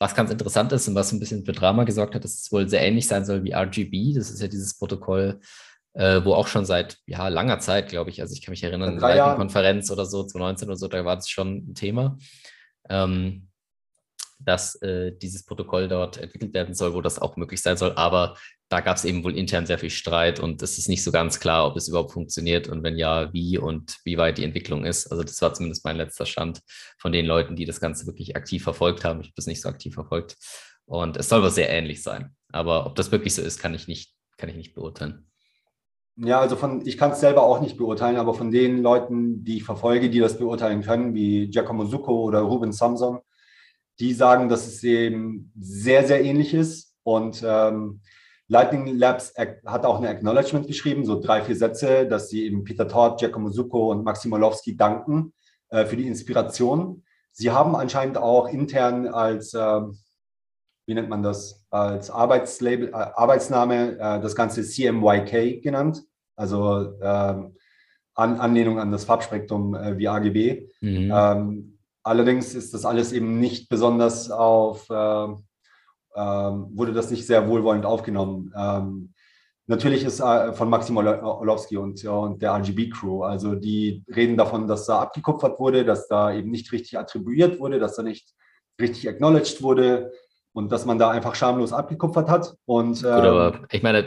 Was 0.03 0.17
ganz 0.17 0.33
interessant 0.33 0.73
ist 0.73 0.89
und 0.89 0.97
was 0.97 1.13
ein 1.13 1.21
bisschen 1.21 1.45
für 1.45 1.53
Drama 1.53 1.85
gesorgt 1.85 2.17
hat, 2.17 2.25
dass 2.25 2.41
es 2.41 2.51
wohl 2.51 2.69
sehr 2.69 2.83
ähnlich 2.83 3.07
sein 3.07 3.25
soll 3.25 3.45
wie 3.45 3.55
RGB. 3.55 4.15
Das 4.15 4.33
ist 4.33 4.43
ja 4.43 4.49
dieses 4.49 4.77
Protokoll, 4.77 5.39
äh, 5.93 6.25
wo 6.25 6.35
auch 6.35 6.49
schon 6.49 6.65
seit 6.65 6.99
ja, 7.07 7.29
langer 7.29 7.61
Zeit, 7.61 7.89
glaube 7.89 8.11
ich, 8.11 8.21
also 8.21 8.35
ich 8.35 8.43
kann 8.43 8.51
mich 8.51 8.65
erinnern, 8.65 8.99
Lightning-Konferenz 8.99 9.93
oder 9.93 10.05
so, 10.05 10.25
2019 10.25 10.69
oder 10.69 10.77
so, 10.77 10.89
da 10.89 11.05
war 11.05 11.15
das 11.15 11.29
schon 11.29 11.71
ein 11.71 11.75
Thema. 11.77 12.19
Ähm, 12.89 13.47
dass 14.45 14.75
äh, 14.83 15.13
dieses 15.13 15.45
Protokoll 15.45 15.89
dort 15.89 16.19
entwickelt 16.19 16.55
werden 16.55 16.75
soll, 16.75 16.95
wo 16.95 17.01
das 17.01 17.19
auch 17.19 17.37
möglich 17.37 17.61
sein 17.63 17.77
soll. 17.77 17.93
Aber 17.93 18.37
da 18.69 18.81
gab 18.81 18.97
es 18.97 19.05
eben 19.05 19.23
wohl 19.23 19.37
intern 19.37 19.67
sehr 19.67 19.79
viel 19.79 19.91
Streit 19.91 20.41
und 20.41 20.63
es 20.63 20.79
ist 20.79 20.89
nicht 20.89 21.05
so 21.05 21.13
ganz 21.13 21.41
klar, 21.41 21.67
ob 21.67 21.77
es 21.77 21.89
überhaupt 21.89 22.13
funktioniert 22.13 22.69
und 22.69 22.83
wenn 22.83 22.97
ja, 22.97 23.33
wie 23.33 23.59
und 23.59 23.99
wie 24.05 24.17
weit 24.17 24.39
die 24.39 24.45
Entwicklung 24.45 24.85
ist. 24.85 25.09
Also 25.09 25.23
das 25.23 25.43
war 25.43 25.53
zumindest 25.53 25.85
mein 25.85 25.99
letzter 25.99 26.25
Stand 26.25 26.61
von 26.99 27.13
den 27.13 27.27
Leuten, 27.27 27.55
die 27.55 27.67
das 27.67 27.81
Ganze 27.81 28.07
wirklich 28.07 28.35
aktiv 28.35 28.63
verfolgt 28.63 29.05
haben. 29.05 29.21
Ich 29.21 29.27
habe 29.27 29.37
das 29.37 29.47
nicht 29.47 29.61
so 29.61 29.69
aktiv 29.69 29.93
verfolgt. 29.93 30.37
Und 30.87 31.17
es 31.17 31.29
soll 31.29 31.43
wohl 31.43 31.51
sehr 31.51 31.69
ähnlich 31.69 32.03
sein. 32.03 32.35
Aber 32.51 32.87
ob 32.87 32.95
das 32.95 33.13
wirklich 33.13 33.35
so 33.35 33.43
ist, 33.43 33.59
kann 33.59 33.75
ich 33.75 33.89
nicht, 33.89 34.15
kann 34.39 34.49
ich 34.49 34.57
nicht 34.57 34.75
beurteilen. 34.75 35.27
Ja, 36.17 36.41
also 36.41 36.57
von, 36.57 36.87
ich 36.87 36.99
kann 36.99 37.13
es 37.13 37.21
selber 37.21 37.43
auch 37.43 37.61
nicht 37.61 37.79
beurteilen, 37.79 38.17
aber 38.17 38.35
von 38.35 38.51
den 38.51 38.83
Leuten, 38.83 39.45
die 39.45 39.59
ich 39.59 39.65
verfolge, 39.65 40.11
die 40.11 40.19
das 40.19 40.39
beurteilen 40.39 40.83
können, 40.83 41.15
wie 41.15 41.49
Giacomo 41.49 41.87
Zucco 41.87 42.23
oder 42.23 42.41
Ruben 42.41 42.73
Samson, 42.73 43.21
die 44.03 44.13
sagen, 44.13 44.49
dass 44.49 44.67
es 44.67 44.83
eben 44.83 45.53
sehr, 45.57 46.05
sehr 46.05 46.25
ähnlich 46.25 46.55
ist. 46.55 46.97
Und 47.05 47.45
ähm, 47.47 48.01
Lightning 48.49 48.99
Labs 48.99 49.33
hat 49.65 49.87
auch 49.87 50.01
ein 50.01 50.07
Acknowledgement 50.07 50.67
geschrieben, 50.67 51.07
so 51.07 51.21
drei, 51.21 51.41
vier 51.43 51.55
Sätze, 51.55 52.09
dass 52.09 52.29
sie 52.29 52.45
eben 52.45 52.65
Peter 52.65 52.89
Todd, 52.89 53.21
Giacomo 53.21 53.51
Zucco 53.51 53.93
und 53.93 54.03
Maximolowski 54.03 54.77
danken 54.77 55.33
äh, 55.69 55.87
für 55.87 55.97
die 55.97 56.09
Inspiration. 56.09 57.05
Sie 57.31 57.53
haben 57.53 57.77
anscheinend 57.77 58.19
auch 58.19 58.49
intern 58.49 59.07
als, 59.07 59.55
äh, 59.55 59.81
wie 60.87 60.95
nennt 60.95 61.09
man 61.09 61.23
das, 61.23 61.65
als 61.71 62.11
Arbeitslabel, 62.11 62.89
äh, 62.89 62.93
Arbeitsname 62.93 63.93
äh, 63.93 64.21
das 64.21 64.35
Ganze 64.35 64.65
CMYK 64.65 65.63
genannt, 65.63 66.03
also 66.35 66.93
ähm, 67.01 67.55
an, 68.15 68.41
Anlehnung 68.41 68.81
an 68.81 68.91
das 68.91 69.05
Farbspektrum 69.05 69.77
äh, 69.77 69.97
wie 69.97 70.09
AGB. 70.09 70.69
Mhm. 70.81 71.13
Ähm, 71.15 71.72
Allerdings 72.05 72.55
ist 72.55 72.75
das 72.75 72.85
alles 72.85 73.13
eben 73.13 73.39
nicht 73.39 73.69
besonders 73.69 74.31
auf, 74.31 74.89
äh, 74.91 75.25
äh, 76.15 76.19
wurde 76.19 76.93
das 76.93 77.11
nicht 77.11 77.27
sehr 77.27 77.49
wohlwollend 77.49 77.87
aufgenommen. 77.87 78.53
Ähm, 78.57 79.15
natürlich 79.67 80.05
ist 80.05 80.21
äh, 80.21 80.53
von 80.53 80.69
Maxim 80.69 80.97
Orlowski 80.97 81.77
und, 81.77 82.05
und 82.05 82.43
der 82.43 82.53
RGB-Crew, 82.55 83.23
also 83.23 83.55
die 83.55 84.05
reden 84.15 84.37
davon, 84.37 84.67
dass 84.67 84.87
da 84.87 85.01
abgekupfert 85.01 85.61
wurde, 85.61 85.85
dass 85.85 86.09
da 86.09 86.33
eben 86.33 86.51
nicht 86.51 86.73
richtig 86.73 86.99
attribuiert 86.99 87.61
wurde, 87.61 87.79
dass 87.79 87.97
da 87.97 88.03
nicht 88.03 88.35
richtig 88.81 89.09
acknowledged 89.09 89.63
wurde 89.63 90.13
und 90.53 90.73
dass 90.73 90.85
man 90.85 90.99
da 90.99 91.11
einfach 91.11 91.35
schamlos 91.35 91.73
abgekupfert 91.73 92.29
hat. 92.29 92.55
Und, 92.65 92.97
Gut, 92.97 93.07
aber 93.07 93.55
ähm, 93.55 93.67
ich 93.71 93.83
meine, 93.83 94.07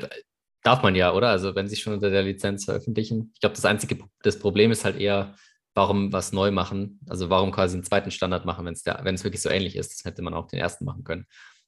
darf 0.65 0.81
man 0.84 0.95
ja, 0.95 1.13
oder? 1.13 1.30
Also 1.30 1.55
wenn 1.55 1.67
sie 1.67 1.76
schon 1.76 1.93
unter 1.93 2.09
der 2.09 2.23
Lizenz 2.23 2.65
veröffentlichen. 2.65 3.31
Ich 3.34 3.39
glaube, 3.39 3.55
das 3.55 3.65
einzige 3.65 4.03
das 4.23 4.39
Problem 4.39 4.72
ist 4.72 4.84
halt 4.84 4.99
eher, 4.99 5.35
warum 5.76 6.11
was 6.11 6.31
neu 6.31 6.49
machen? 6.52 6.99
Also 7.07 7.30
warum 7.30 7.52
quasi 7.52 7.76
einen 7.76 7.84
zweiten 7.84 8.10
Standard 8.10 8.45
machen, 8.45 8.65
wenn 8.65 8.73
es 8.73 8.85
wenn 8.85 9.15
es 9.15 9.23
wirklich 9.23 9.41
so 9.41 9.49
ähnlich 9.49 9.76
ist? 9.76 9.91
Das 9.93 10.06
hätte 10.06 10.23
man 10.23 10.34
auch 10.34 10.47
den 10.47 10.60
ersten 10.60 10.85
machen 10.85 11.03
können. 11.03 11.26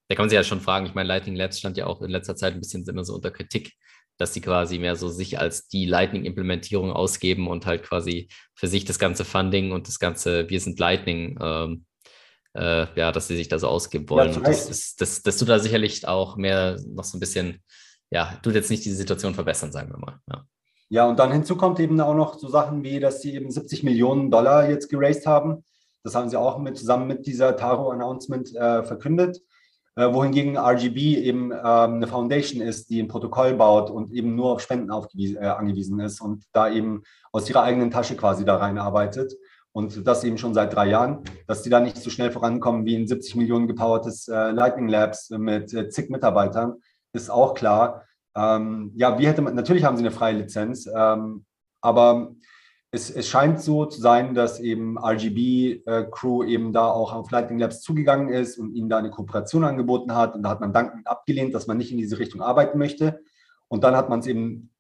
Da 0.08 0.16
kann 0.16 0.24
man 0.24 0.30
sich 0.30 0.38
ja 0.38 0.44
schon 0.44 0.62
fragen. 0.62 0.86
Ich 0.86 0.96
meine, 0.96 1.08
Lightning 1.08 1.36
Labs 1.36 1.60
stand 1.60 1.78
ja 1.78 1.86
auch 1.86 2.02
in 2.02 2.10
letzter 2.10 2.36
Zeit 2.36 2.54
ein 2.54 2.60
bisschen 2.60 2.88
immer 2.88 3.04
so 3.04 3.14
unter 3.14 3.30
Kritik, 3.30 3.74
dass 4.18 4.34
sie 4.34 4.40
quasi 4.42 4.80
mehr 4.80 4.96
so 4.96 5.10
sich 5.10 5.38
als 5.38 5.68
die 5.68 5.86
Lightning-Implementierung 5.86 6.92
ausgeben 6.92 7.48
und 7.48 7.66
halt 7.66 7.84
quasi 7.84 8.30
für 8.56 8.68
sich 8.68 8.86
das 8.86 8.98
ganze 8.98 9.26
Funding 9.26 9.74
und 9.74 9.88
das 9.88 10.00
ganze 10.00 10.50
Wir 10.50 10.62
sind 10.62 10.80
Lightning, 10.80 11.38
ähm, 11.42 11.86
äh, 12.54 12.88
ja, 12.98 13.12
dass 13.12 13.28
sie 13.28 13.36
sich 13.36 13.50
da 13.50 13.60
so 13.60 13.68
ausgeben 13.68 14.10
wollen. 14.10 14.34
Ja, 14.34 14.40
das, 14.40 14.70
ist, 14.70 15.02
das, 15.02 15.22
das 15.22 15.38
tut 15.38 15.50
da 15.50 15.60
sicherlich 15.60 16.08
auch 16.08 16.38
mehr 16.38 16.80
noch 16.88 17.04
so 17.04 17.18
ein 17.18 17.20
bisschen, 17.20 17.62
ja, 18.10 18.40
tut 18.42 18.56
jetzt 18.56 18.72
nicht 18.72 18.86
die 18.86 18.92
Situation 18.92 19.36
verbessern, 19.36 19.74
sagen 19.74 19.92
wir 19.92 20.00
mal. 20.00 20.20
Ja. 20.32 20.46
Ja, 20.90 21.06
und 21.06 21.20
dann 21.20 21.32
hinzu 21.32 21.58
kommt 21.58 21.80
eben 21.80 22.00
auch 22.00 22.16
noch 22.16 22.40
so 22.40 22.48
Sachen 22.48 22.84
wie, 22.84 23.00
dass 23.00 23.22
sie 23.22 23.34
eben 23.34 23.52
70 23.52 23.84
Millionen 23.84 24.32
Dollar 24.32 24.70
jetzt 24.70 24.90
geraced 24.90 25.28
haben. 25.28 25.66
Das 26.04 26.16
haben 26.16 26.30
sie 26.30 26.40
auch 26.40 26.60
mit, 26.60 26.78
zusammen 26.78 27.08
mit 27.08 27.26
dieser 27.26 27.58
Taro-Announcement 27.58 28.56
äh, 28.56 28.84
verkündet. 28.84 29.42
Äh, 29.98 30.14
wohingegen 30.14 30.58
RGB 30.58 31.18
eben 31.18 31.52
ähm, 31.52 31.96
eine 31.96 32.08
Foundation 32.08 32.62
ist, 32.62 32.90
die 32.92 33.02
ein 33.02 33.08
Protokoll 33.08 33.56
baut 33.56 33.90
und 33.90 34.12
eben 34.12 34.36
nur 34.36 34.54
auf 34.54 34.62
Spenden 34.62 34.92
äh, 34.92 35.38
angewiesen 35.48 36.00
ist 36.00 36.22
und 36.22 36.46
da 36.54 36.70
eben 36.70 37.02
aus 37.32 37.50
ihrer 37.50 37.64
eigenen 37.64 37.90
Tasche 37.90 38.16
quasi 38.16 38.46
da 38.46 38.58
reinarbeitet. 38.58 39.34
Und 39.72 40.08
das 40.08 40.24
eben 40.24 40.38
schon 40.38 40.54
seit 40.54 40.74
drei 40.74 40.88
Jahren, 40.88 41.24
dass 41.48 41.64
die 41.64 41.70
da 41.70 41.80
nicht 41.80 41.98
so 41.98 42.10
schnell 42.10 42.32
vorankommen 42.32 42.86
wie 42.86 42.96
ein 42.96 43.08
70 43.08 43.36
Millionen 43.36 43.68
gepowertes 43.68 44.28
äh, 44.28 44.52
Lightning 44.52 44.88
Labs 44.88 45.32
mit 45.32 45.74
äh, 45.74 45.90
zig 45.90 46.10
Mitarbeitern, 46.10 46.76
ist 47.14 47.30
auch 47.30 47.56
klar. 47.56 48.04
Ähm, 48.38 48.92
ja, 48.96 49.18
wie 49.18 49.28
hätte 49.28 49.42
man, 49.42 49.56
natürlich 49.56 49.84
haben 49.84 49.98
sie 49.98 50.04
eine 50.04 50.12
freie 50.12 50.36
Lizenz, 50.36 50.88
ähm, 50.96 51.46
aber 51.82 52.36
es, 52.92 53.10
es, 53.10 53.28
scheint 53.28 53.60
so 53.60 53.86
zu 53.86 54.00
sein, 54.00 54.36
dass 54.36 54.60
eben 54.60 54.98
RGB 54.98 55.82
äh, 55.86 56.06
eben 56.46 56.72
da 56.72 56.88
auch 56.88 57.14
auf 57.14 57.32
Lightning 57.32 57.60
Labs 57.60 57.82
zugegangen 57.82 58.30
ist 58.30 58.58
und 58.58 58.74
ihnen 58.76 58.90
da 58.90 58.98
eine 58.98 59.10
Kooperation 59.10 59.64
angeboten 59.64 60.16
hat. 60.16 60.36
Und 60.36 60.44
da 60.44 60.50
hat 60.50 60.62
man 60.62 60.72
dankend 60.72 61.08
abgelehnt, 61.08 61.54
dass 61.54 61.68
man 61.68 61.78
nicht 61.78 61.92
in 61.92 61.98
diese 61.98 62.20
Richtung 62.20 62.42
arbeiten 62.42 62.78
möchte. 62.78 63.20
Und 63.68 63.84
dann 63.84 63.96
hat 63.96 64.08
man 64.08 64.20
es 64.20 64.28
eben, 64.28 64.72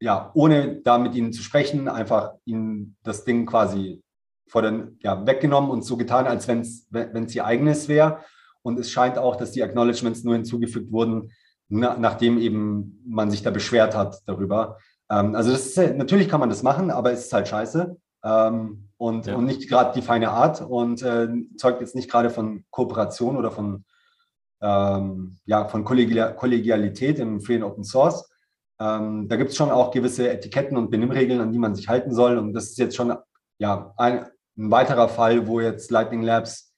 ja, 0.00 0.30
ohne 0.34 0.80
da 0.82 0.98
mit 0.98 1.14
ihnen 1.14 1.32
zu 1.32 1.42
sprechen, 1.42 1.88
einfach 1.88 2.34
ihnen 2.44 2.96
das 3.04 3.24
Ding 3.24 3.46
quasi 3.46 4.02
vor 4.48 4.62
den, 4.62 4.98
ja, 5.02 5.24
weggenommen 5.26 5.70
und 5.70 5.82
so 5.82 5.96
getan, 5.96 6.26
als 6.26 6.48
wenn 6.48 6.62
es 6.62 7.34
ihr 7.34 7.44
eigenes 7.44 7.88
wäre. 7.88 8.20
Und 8.62 8.78
es 8.78 8.90
scheint 8.90 9.18
auch, 9.18 9.36
dass 9.36 9.52
die 9.52 9.62
Acknowledgements 9.62 10.24
nur 10.24 10.34
hinzugefügt 10.34 10.90
wurden, 10.90 11.30
na, 11.68 11.96
nachdem 11.98 12.38
eben 12.38 13.02
man 13.06 13.30
sich 13.30 13.42
da 13.42 13.50
beschwert 13.50 13.94
hat 13.94 14.22
darüber. 14.26 14.78
Ähm, 15.10 15.34
also 15.34 15.50
das 15.50 15.66
ist, 15.66 15.96
natürlich 15.96 16.28
kann 16.28 16.40
man 16.40 16.48
das 16.48 16.62
machen, 16.62 16.90
aber 16.90 17.12
es 17.12 17.26
ist 17.26 17.32
halt 17.32 17.48
scheiße 17.48 17.96
ähm, 18.24 18.88
und, 18.96 19.26
ja. 19.26 19.36
und 19.36 19.44
nicht 19.44 19.68
gerade 19.68 19.92
die 19.94 20.02
feine 20.02 20.30
Art 20.30 20.60
und 20.60 21.02
äh, 21.02 21.28
zeugt 21.56 21.80
jetzt 21.80 21.94
nicht 21.94 22.10
gerade 22.10 22.30
von 22.30 22.64
Kooperation 22.70 23.36
oder 23.36 23.50
von, 23.50 23.84
ähm, 24.60 25.38
ja, 25.44 25.66
von 25.66 25.84
Kollegial 25.84 26.34
Kollegialität 26.34 27.18
im 27.18 27.40
Free 27.40 27.56
and 27.56 27.64
Open 27.64 27.84
Source. 27.84 28.28
Ähm, 28.80 29.28
da 29.28 29.36
gibt 29.36 29.50
es 29.50 29.56
schon 29.56 29.70
auch 29.70 29.90
gewisse 29.90 30.30
Etiketten 30.30 30.76
und 30.76 30.90
Benimmregeln, 30.90 31.40
an 31.40 31.52
die 31.52 31.58
man 31.58 31.74
sich 31.74 31.88
halten 31.88 32.14
soll. 32.14 32.38
Und 32.38 32.52
das 32.52 32.66
ist 32.66 32.78
jetzt 32.78 32.96
schon 32.96 33.14
ja, 33.58 33.92
ein, 33.96 34.26
ein 34.56 34.70
weiterer 34.70 35.08
Fall, 35.08 35.46
wo 35.46 35.60
jetzt 35.60 35.90
Lightning 35.90 36.22
Labs 36.22 36.72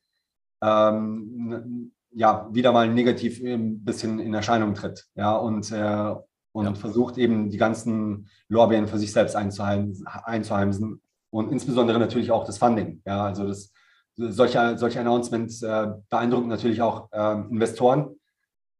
ähm, 0.62 1.92
ja, 2.12 2.48
wieder 2.52 2.72
mal 2.72 2.88
negativ 2.88 3.40
ein 3.42 3.84
bisschen 3.84 4.18
in 4.18 4.34
Erscheinung 4.34 4.74
tritt. 4.74 5.06
Ja, 5.14 5.36
und, 5.36 5.70
äh, 5.72 6.14
und 6.52 6.64
ja. 6.64 6.74
versucht 6.74 7.18
eben 7.18 7.50
die 7.50 7.58
ganzen 7.58 8.28
Lorbeeren 8.48 8.88
für 8.88 8.98
sich 8.98 9.12
selbst 9.12 9.36
einzuheimsen, 9.36 10.06
einzuheimsen 10.06 11.00
und 11.30 11.52
insbesondere 11.52 11.98
natürlich 11.98 12.30
auch 12.32 12.44
das 12.44 12.58
Funding. 12.58 13.02
Ja, 13.06 13.24
also 13.26 13.46
das, 13.46 13.72
solche, 14.16 14.76
solche 14.76 15.00
Announcements 15.00 15.62
äh, 15.62 15.88
beeindrucken 16.08 16.48
natürlich 16.48 16.82
auch 16.82 17.10
äh, 17.12 17.32
Investoren 17.50 18.16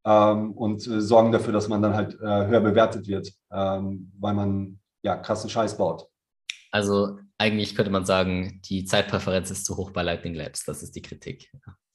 ähm, 0.04 0.52
und 0.52 0.86
äh, 0.86 1.00
sorgen 1.00 1.32
dafür, 1.32 1.52
dass 1.52 1.68
man 1.68 1.82
dann 1.82 1.94
halt 1.94 2.14
äh, 2.14 2.46
höher 2.46 2.60
bewertet 2.60 3.06
wird, 3.06 3.32
ähm, 3.52 4.12
weil 4.18 4.34
man 4.34 4.80
ja 5.02 5.16
krassen 5.16 5.48
Scheiß 5.48 5.78
baut. 5.78 6.06
Also 6.72 7.18
eigentlich 7.38 7.74
könnte 7.74 7.90
man 7.90 8.04
sagen, 8.04 8.60
die 8.64 8.84
Zeitpräferenz 8.84 9.50
ist 9.50 9.64
zu 9.64 9.76
hoch 9.76 9.90
bei 9.92 10.02
Lightning 10.02 10.34
Labs. 10.34 10.64
Das 10.64 10.82
ist 10.82 10.94
die 10.94 11.02
Kritik. 11.02 11.50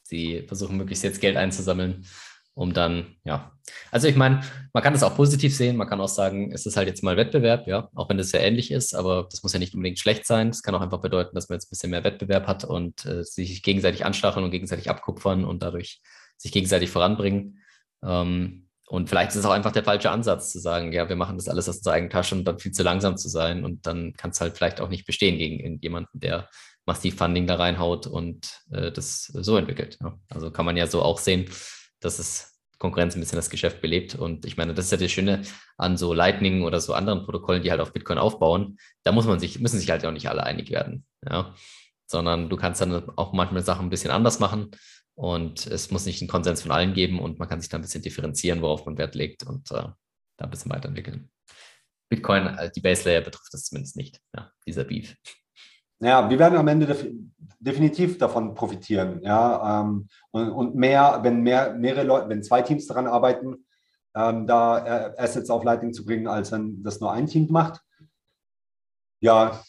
Sie 0.08 0.44
versuchen 0.48 0.78
möglichst 0.78 1.04
jetzt 1.04 1.20
Geld 1.20 1.36
einzusammeln, 1.36 2.06
um 2.54 2.74
dann, 2.74 3.16
ja. 3.24 3.52
Also 3.92 4.08
ich 4.08 4.16
meine, 4.16 4.42
man 4.72 4.84
kann 4.84 4.94
das 4.94 5.02
auch 5.02 5.16
positiv 5.16 5.56
sehen, 5.56 5.78
man 5.78 5.90
kann 5.90 6.00
auch 6.00 6.08
sagen, 6.08 6.52
es 6.52 6.66
ist 6.68 6.78
halt 6.78 6.88
jetzt 6.88 7.04
mal 7.04 7.18
Wettbewerb, 7.18 7.68
ja, 7.68 7.90
auch 7.96 8.08
wenn 8.08 8.18
das 8.18 8.30
sehr 8.30 8.42
ähnlich 8.42 8.72
ist, 8.72 8.94
aber 8.94 9.28
das 9.30 9.42
muss 9.42 9.54
ja 9.54 9.60
nicht 9.60 9.74
unbedingt 9.74 9.98
schlecht 9.98 10.28
sein. 10.28 10.50
Es 10.50 10.62
kann 10.62 10.76
auch 10.76 10.82
einfach 10.82 11.02
bedeuten, 11.02 11.34
dass 11.36 11.50
man 11.50 11.56
jetzt 11.56 11.68
ein 11.68 11.72
bisschen 11.72 11.90
mehr 11.90 12.04
Wettbewerb 12.04 12.46
hat 12.46 12.64
und 12.64 13.06
äh, 13.06 13.24
sich 13.24 13.64
gegenseitig 13.64 14.06
anstacheln 14.06 14.46
und 14.46 14.52
gegenseitig 14.52 14.90
abkupfern 14.90 15.44
und 15.44 15.64
dadurch 15.64 16.02
sich 16.38 16.52
gegenseitig 16.52 16.92
voranbringen. 16.92 17.64
Ähm, 18.04 18.68
und 18.88 19.10
vielleicht 19.10 19.32
ist 19.32 19.38
es 19.38 19.46
auch 19.46 19.52
einfach 19.52 19.72
der 19.72 19.84
falsche 19.84 20.12
Ansatz 20.12 20.52
zu 20.52 20.60
sagen, 20.60 20.94
ja, 20.94 21.10
wir 21.10 21.16
machen 21.16 21.38
das 21.38 21.48
alles 21.50 21.68
aus 21.68 21.78
unserer 21.78 21.96
eigenen 21.96 22.12
Tasche 22.12 22.36
und 22.36 22.46
dann 22.46 22.60
viel 22.60 22.72
zu 22.72 22.84
langsam 22.84 23.18
zu 23.18 23.30
sein 23.30 23.66
und 23.66 23.88
dann 23.88 24.14
kann 24.14 24.30
es 24.30 24.40
halt 24.40 24.56
vielleicht 24.56 24.80
auch 24.80 24.90
nicht 24.90 25.08
bestehen 25.08 25.40
gegen 25.40 25.80
jemanden, 25.82 26.20
der 26.20 26.48
massiv 26.86 27.18
Funding 27.18 27.48
da 27.48 27.56
reinhaut 27.56 28.08
und 28.08 28.62
äh, 28.72 28.92
das 28.92 29.26
so 29.26 29.58
entwickelt. 29.58 29.98
Ja. 30.02 30.20
Also 30.30 30.52
kann 30.52 30.66
man 30.66 30.78
ja 30.78 30.88
so 30.88 31.02
auch 31.02 31.18
sehen, 31.18 31.50
dass 32.00 32.20
es 32.20 32.56
Konkurrenz 32.78 33.16
ein 33.16 33.22
bisschen 33.22 33.38
das 33.38 33.50
Geschäft 33.50 33.82
belebt. 33.82 34.16
Und 34.16 34.46
ich 34.46 34.58
meine, 34.58 34.74
das 34.74 34.86
ist 34.86 34.92
ja 34.92 34.98
das 34.98 35.12
Schöne 35.12 35.42
an 35.78 35.98
so 35.98 36.14
Lightning 36.14 36.64
oder 36.64 36.80
so 36.80 36.94
anderen 36.94 37.24
Protokollen, 37.24 37.64
die 37.64 37.72
halt 37.72 37.82
auf 37.82 37.94
Bitcoin 37.94 38.18
aufbauen. 38.18 38.78
Da 39.04 39.12
muss 39.12 39.26
man 39.26 39.40
sich, 39.40 39.60
müssen 39.60 39.80
sich 39.80 39.90
halt 39.90 40.06
auch 40.06 40.12
nicht 40.12 40.30
alle 40.30 40.44
einig 40.44 40.70
werden. 40.70 41.06
Ja. 41.28 41.56
Sondern 42.08 42.50
du 42.50 42.58
kannst 42.58 42.82
dann 42.82 43.10
auch 43.16 43.34
manchmal 43.34 43.64
Sachen 43.64 43.88
ein 43.88 43.90
bisschen 43.90 44.12
anders 44.12 44.40
machen. 44.40 44.72
Und 45.16 45.66
es 45.66 45.92
muss 45.92 46.06
nicht 46.06 46.22
einen 46.22 46.30
Konsens 46.30 46.62
von 46.62 46.72
allen 46.72 46.94
geben 46.94 47.20
und 47.20 47.40
man 47.40 47.48
kann 47.48 47.62
sich 47.62 47.70
da 47.70 47.78
ein 47.78 47.82
bisschen 47.82 48.02
differenzieren, 48.02 48.62
worauf 48.62 48.86
man 48.86 48.98
Wert 48.98 49.16
legt 49.16 49.44
und 49.44 49.72
äh, 49.72 49.76
da 49.76 49.96
ein 50.38 50.50
bisschen 50.50 50.72
weiterentwickeln. 50.72 51.32
Bitcoin, 52.10 52.48
äh, 52.48 52.70
die 52.76 52.82
Base 52.82 53.08
Layer 53.08 53.22
betrifft 53.22 53.54
das 53.54 53.64
zumindest 53.64 53.96
nicht, 53.96 54.20
ja, 54.36 54.52
dieser 54.68 54.84
Beef. 54.84 55.16
Ja, 56.00 56.30
wir 56.30 56.40
werden 56.40 56.58
am 56.58 56.68
Ende 56.68 56.86
def 56.86 57.06
definitiv 57.60 58.20
davon 58.20 58.54
profitieren. 58.54 59.22
Ja, 59.24 59.82
ähm, 59.82 60.08
und, 60.32 60.52
und, 60.52 60.76
mehr, 60.76 61.20
wenn 61.24 61.42
mehr, 61.42 61.74
mehrere 61.74 62.04
Leute, 62.04 62.30
wenn 62.30 62.44
zwei 62.44 62.62
Teams 62.62 62.86
daran 62.86 63.08
arbeiten, 63.08 63.66
ähm, 64.16 64.46
da 64.46 64.86
äh, 64.86 65.14
Assets 65.18 65.50
auf 65.50 65.64
Lightning 65.64 65.92
zu 65.92 66.06
bringen, 66.06 66.28
als 66.28 66.52
wenn 66.52 66.84
das 66.84 67.00
nur 67.00 67.12
ein 67.12 67.26
Team 67.26 67.48
macht. 67.50 67.82
Ja, 69.20 69.64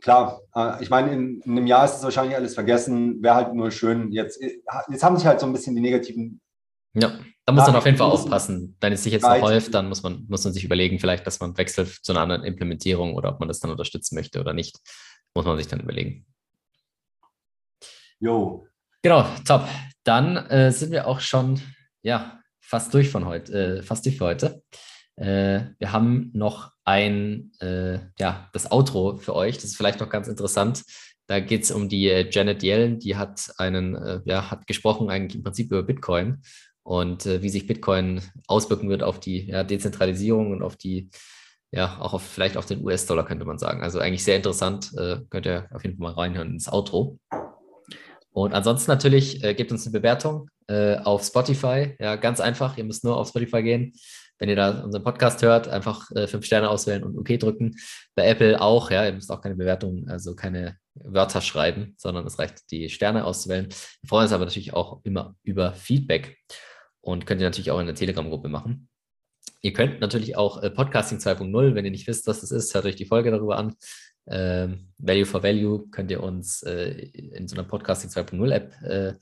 klar. 0.00 0.40
Äh, 0.54 0.82
ich 0.82 0.90
meine, 0.90 1.12
in, 1.12 1.40
in, 1.40 1.52
einem 1.52 1.66
Jahr 1.66 1.84
ist 1.84 1.96
es 1.96 2.02
wahrscheinlich 2.02 2.36
alles 2.36 2.54
vergessen. 2.54 3.22
Wäre 3.22 3.34
halt 3.34 3.54
nur 3.54 3.70
schön. 3.70 4.12
Jetzt, 4.12 4.40
jetzt 4.40 5.04
haben 5.04 5.16
sich 5.16 5.26
halt 5.26 5.40
so 5.40 5.46
ein 5.46 5.52
bisschen 5.52 5.74
die 5.74 5.82
negativen. 5.82 6.40
Ja, 6.94 7.12
da 7.44 7.52
muss 7.52 7.66
man 7.66 7.76
auf 7.76 7.84
jeden 7.84 7.98
Fall 7.98 8.10
aufpassen. 8.10 8.76
Wenn 8.80 8.92
es 8.92 9.04
sich 9.04 9.12
jetzt 9.12 9.22
noch 9.22 9.42
häuft, 9.42 9.74
dann 9.74 9.88
muss 9.88 10.02
man, 10.02 10.26
muss 10.28 10.42
man 10.42 10.52
sich 10.52 10.64
überlegen, 10.64 10.98
vielleicht, 10.98 11.26
dass 11.26 11.38
man 11.38 11.56
wechselt 11.56 11.88
zu 11.88 12.12
einer 12.12 12.22
anderen 12.22 12.44
Implementierung 12.44 13.14
oder 13.14 13.30
ob 13.30 13.40
man 13.40 13.48
das 13.48 13.60
dann 13.60 13.70
unterstützen 13.70 14.16
möchte 14.16 14.40
oder 14.40 14.52
nicht. 14.52 14.78
Muss 15.34 15.44
man 15.44 15.56
sich 15.56 15.68
dann 15.68 15.80
überlegen. 15.80 16.26
Jo. 18.18 18.66
Genau, 19.02 19.26
top. 19.46 19.66
Dann 20.04 20.36
äh, 20.36 20.72
sind 20.72 20.92
wir 20.92 21.06
auch 21.06 21.20
schon 21.20 21.60
ja, 22.02 22.40
fast 22.60 22.92
durch 22.94 23.08
von 23.08 23.24
heute, 23.26 23.78
äh, 23.78 23.82
fast 23.82 24.04
durch 24.04 24.18
für 24.18 24.26
heute. 24.26 24.62
Äh, 25.16 25.64
wir 25.78 25.92
haben 25.92 26.30
noch 26.32 26.72
ein, 26.84 27.52
äh, 27.60 27.98
ja, 28.18 28.48
das 28.52 28.70
Outro 28.70 29.16
für 29.16 29.34
euch. 29.34 29.56
Das 29.56 29.64
ist 29.64 29.76
vielleicht 29.76 30.00
noch 30.00 30.08
ganz 30.08 30.28
interessant. 30.28 30.82
Da 31.26 31.40
geht 31.40 31.62
es 31.62 31.70
um 31.70 31.88
die 31.88 32.08
äh, 32.08 32.28
Janet 32.30 32.62
Yellen, 32.62 32.98
die 32.98 33.16
hat 33.16 33.52
einen, 33.58 33.94
äh, 33.94 34.20
ja, 34.24 34.50
hat 34.50 34.66
gesprochen 34.66 35.10
eigentlich 35.10 35.36
im 35.36 35.42
Prinzip 35.42 35.66
über 35.70 35.82
Bitcoin 35.82 36.42
und 36.82 37.26
wie 37.26 37.50
sich 37.50 37.66
Bitcoin 37.66 38.22
auswirken 38.48 38.88
wird 38.88 39.02
auf 39.02 39.20
die 39.20 39.46
ja, 39.48 39.62
Dezentralisierung 39.62 40.50
und 40.50 40.62
auf 40.62 40.76
die 40.76 41.10
ja, 41.72 41.98
auch 42.00 42.14
auf, 42.14 42.22
vielleicht 42.22 42.56
auf 42.56 42.66
den 42.66 42.84
US-Dollar 42.84 43.24
könnte 43.24 43.44
man 43.44 43.58
sagen. 43.58 43.82
Also 43.82 44.00
eigentlich 44.00 44.24
sehr 44.24 44.36
interessant. 44.36 44.90
Äh, 44.96 45.18
könnt 45.30 45.46
ihr 45.46 45.68
auf 45.72 45.84
jeden 45.84 45.96
Fall 45.96 46.12
mal 46.12 46.20
reinhören 46.20 46.50
ins 46.50 46.68
Outro. 46.68 47.18
Und 48.32 48.54
ansonsten 48.54 48.90
natürlich, 48.90 49.42
äh, 49.44 49.54
gebt 49.54 49.70
uns 49.72 49.86
eine 49.86 49.92
Bewertung 49.92 50.48
äh, 50.68 50.96
auf 50.96 51.24
Spotify. 51.24 51.96
Ja, 51.98 52.16
ganz 52.16 52.40
einfach. 52.40 52.76
Ihr 52.76 52.84
müsst 52.84 53.04
nur 53.04 53.16
auf 53.16 53.28
Spotify 53.28 53.62
gehen. 53.62 53.92
Wenn 54.38 54.48
ihr 54.48 54.56
da 54.56 54.82
unseren 54.82 55.04
Podcast 55.04 55.42
hört, 55.42 55.68
einfach 55.68 56.10
äh, 56.12 56.26
fünf 56.26 56.46
Sterne 56.46 56.70
auswählen 56.70 57.04
und 57.04 57.16
OK 57.18 57.38
drücken. 57.38 57.76
Bei 58.14 58.26
Apple 58.26 58.60
auch, 58.60 58.90
ja, 58.90 59.04
ihr 59.04 59.12
müsst 59.12 59.30
auch 59.30 59.40
keine 59.40 59.54
Bewertung, 59.54 60.08
also 60.08 60.34
keine 60.34 60.76
Wörter 60.94 61.40
schreiben, 61.40 61.94
sondern 61.98 62.26
es 62.26 62.38
reicht, 62.38 62.70
die 62.70 62.88
Sterne 62.88 63.24
auszuwählen. 63.24 63.68
Wir 63.68 64.08
freuen 64.08 64.24
uns 64.24 64.32
aber 64.32 64.46
natürlich 64.46 64.72
auch 64.72 65.00
immer 65.04 65.34
über 65.42 65.74
Feedback 65.74 66.38
und 67.00 67.26
könnt 67.26 67.40
ihr 67.40 67.46
natürlich 67.46 67.70
auch 67.70 67.80
in 67.80 67.86
der 67.86 67.94
Telegram-Gruppe 67.94 68.48
machen. 68.48 68.88
Ihr 69.62 69.72
könnt 69.72 70.00
natürlich 70.00 70.36
auch 70.36 70.62
äh, 70.62 70.70
Podcasting 70.70 71.18
2.0, 71.18 71.74
wenn 71.74 71.84
ihr 71.84 71.90
nicht 71.90 72.06
wisst, 72.06 72.26
was 72.26 72.40
das 72.40 72.50
ist, 72.50 72.74
hört 72.74 72.86
euch 72.86 72.96
die 72.96 73.04
Folge 73.04 73.30
darüber 73.30 73.58
an. 73.58 73.74
Ähm, 74.26 74.88
Value 74.98 75.26
for 75.26 75.42
Value 75.42 75.88
könnt 75.90 76.10
ihr 76.10 76.22
uns 76.22 76.62
äh, 76.62 76.90
in 76.90 77.48
so 77.48 77.56
einer 77.56 77.64
Podcasting 77.64 78.10
2.0 78.10 78.52
App 78.52 78.82
äh, 78.82 79.14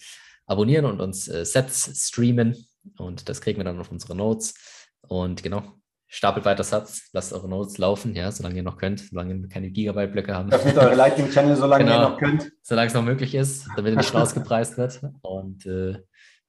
abonnieren 0.46 0.84
und 0.84 1.00
uns 1.00 1.28
äh, 1.28 1.44
Sets 1.44 2.08
streamen. 2.08 2.56
Und 2.98 3.28
das 3.28 3.40
kriegen 3.40 3.58
wir 3.58 3.64
dann 3.64 3.80
auf 3.80 3.90
unsere 3.90 4.14
Notes. 4.14 4.54
Und 5.00 5.42
genau, 5.42 5.78
stapelt 6.06 6.44
weiter 6.44 6.64
Satz, 6.64 7.10
lasst 7.12 7.32
eure 7.32 7.48
Notes 7.48 7.78
laufen, 7.78 8.14
ja, 8.14 8.30
solange 8.32 8.56
ihr 8.56 8.62
noch 8.62 8.78
könnt, 8.78 9.00
solange 9.00 9.34
ihr 9.34 9.48
keine 9.48 9.70
Gigabyte-Blöcke 9.70 10.34
habt. 10.34 10.52
Öffnet 10.52 10.78
eure 10.78 10.94
Lightning-Channel, 10.94 11.56
solange 11.56 11.84
genau, 11.84 11.96
ihr 11.96 12.08
noch 12.10 12.18
könnt. 12.18 12.50
Solange 12.62 12.88
es 12.88 12.94
noch 12.94 13.04
möglich 13.04 13.34
ist, 13.34 13.68
damit 13.76 13.92
ihr 13.92 13.98
nicht 13.98 14.14
rausgepreist 14.14 14.78
wird. 14.78 15.00
Und 15.22 15.66
äh, 15.66 15.98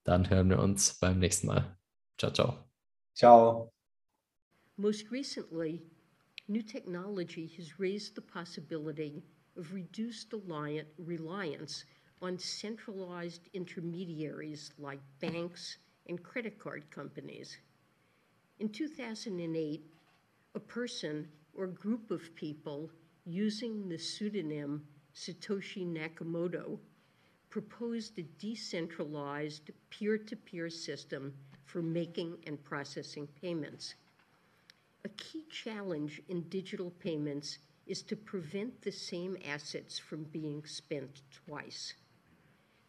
dann 0.04 0.30
hören 0.30 0.50
wir 0.50 0.60
uns 0.60 0.98
beim 1.00 1.20
nächsten 1.20 1.48
Mal. 1.48 1.78
Ciao, 2.18 2.32
ciao. 2.32 2.69
Ciao. 3.20 3.68
Most 4.78 5.12
recently, 5.12 5.82
new 6.48 6.62
technology 6.62 7.52
has 7.58 7.78
raised 7.78 8.16
the 8.16 8.22
possibility 8.22 9.22
of 9.58 9.74
reduced 9.74 10.34
reliance 10.98 11.84
on 12.22 12.40
centralized 12.40 13.50
intermediaries 13.54 14.72
like 14.80 15.02
banks 15.20 15.80
and 16.08 16.24
credit 16.24 16.58
card 16.60 16.90
companies. 16.92 17.58
In 18.60 18.70
2008, 18.70 19.84
a 20.56 20.60
person 20.62 21.28
or 21.54 21.68
group 21.68 22.12
of 22.12 22.34
people 22.36 22.90
using 23.26 23.90
the 23.90 23.98
pseudonym 23.98 24.82
Satoshi 25.14 25.86
Nakamoto 25.86 26.80
proposed 27.50 28.18
a 28.18 28.24
decentralized 28.40 29.72
peer 29.90 30.18
to 30.18 30.38
peer 30.38 30.70
system 30.70 31.34
for 31.72 31.82
making 31.84 32.36
and 32.48 32.64
processing 32.64 33.28
payments. 33.42 33.94
A 35.06 35.10
key 35.10 35.46
challenge 35.52 36.20
in 36.28 36.42
digital 36.50 36.90
payments 37.00 37.60
is 37.86 38.02
to 38.02 38.16
prevent 38.16 38.82
the 38.82 38.92
same 38.92 39.38
assets 39.48 40.00
from 40.00 40.24
being 40.24 40.64
spent 40.66 41.22
twice. 41.46 41.94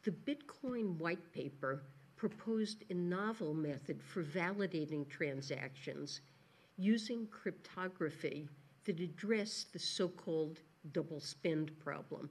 The 0.03 0.13
Bitcoin 0.13 0.97
white 0.97 1.33
paper 1.33 1.83
proposed 2.17 2.85
a 2.89 2.95
novel 2.95 3.53
method 3.53 4.03
for 4.03 4.23
validating 4.23 5.07
transactions 5.09 6.21
using 6.79 7.27
cryptography 7.27 8.49
that 8.85 8.99
addressed 9.01 9.75
the 9.75 9.79
so 9.79 10.09
called 10.09 10.61
double 10.93 11.21
spend 11.21 11.79
problem. 11.81 12.31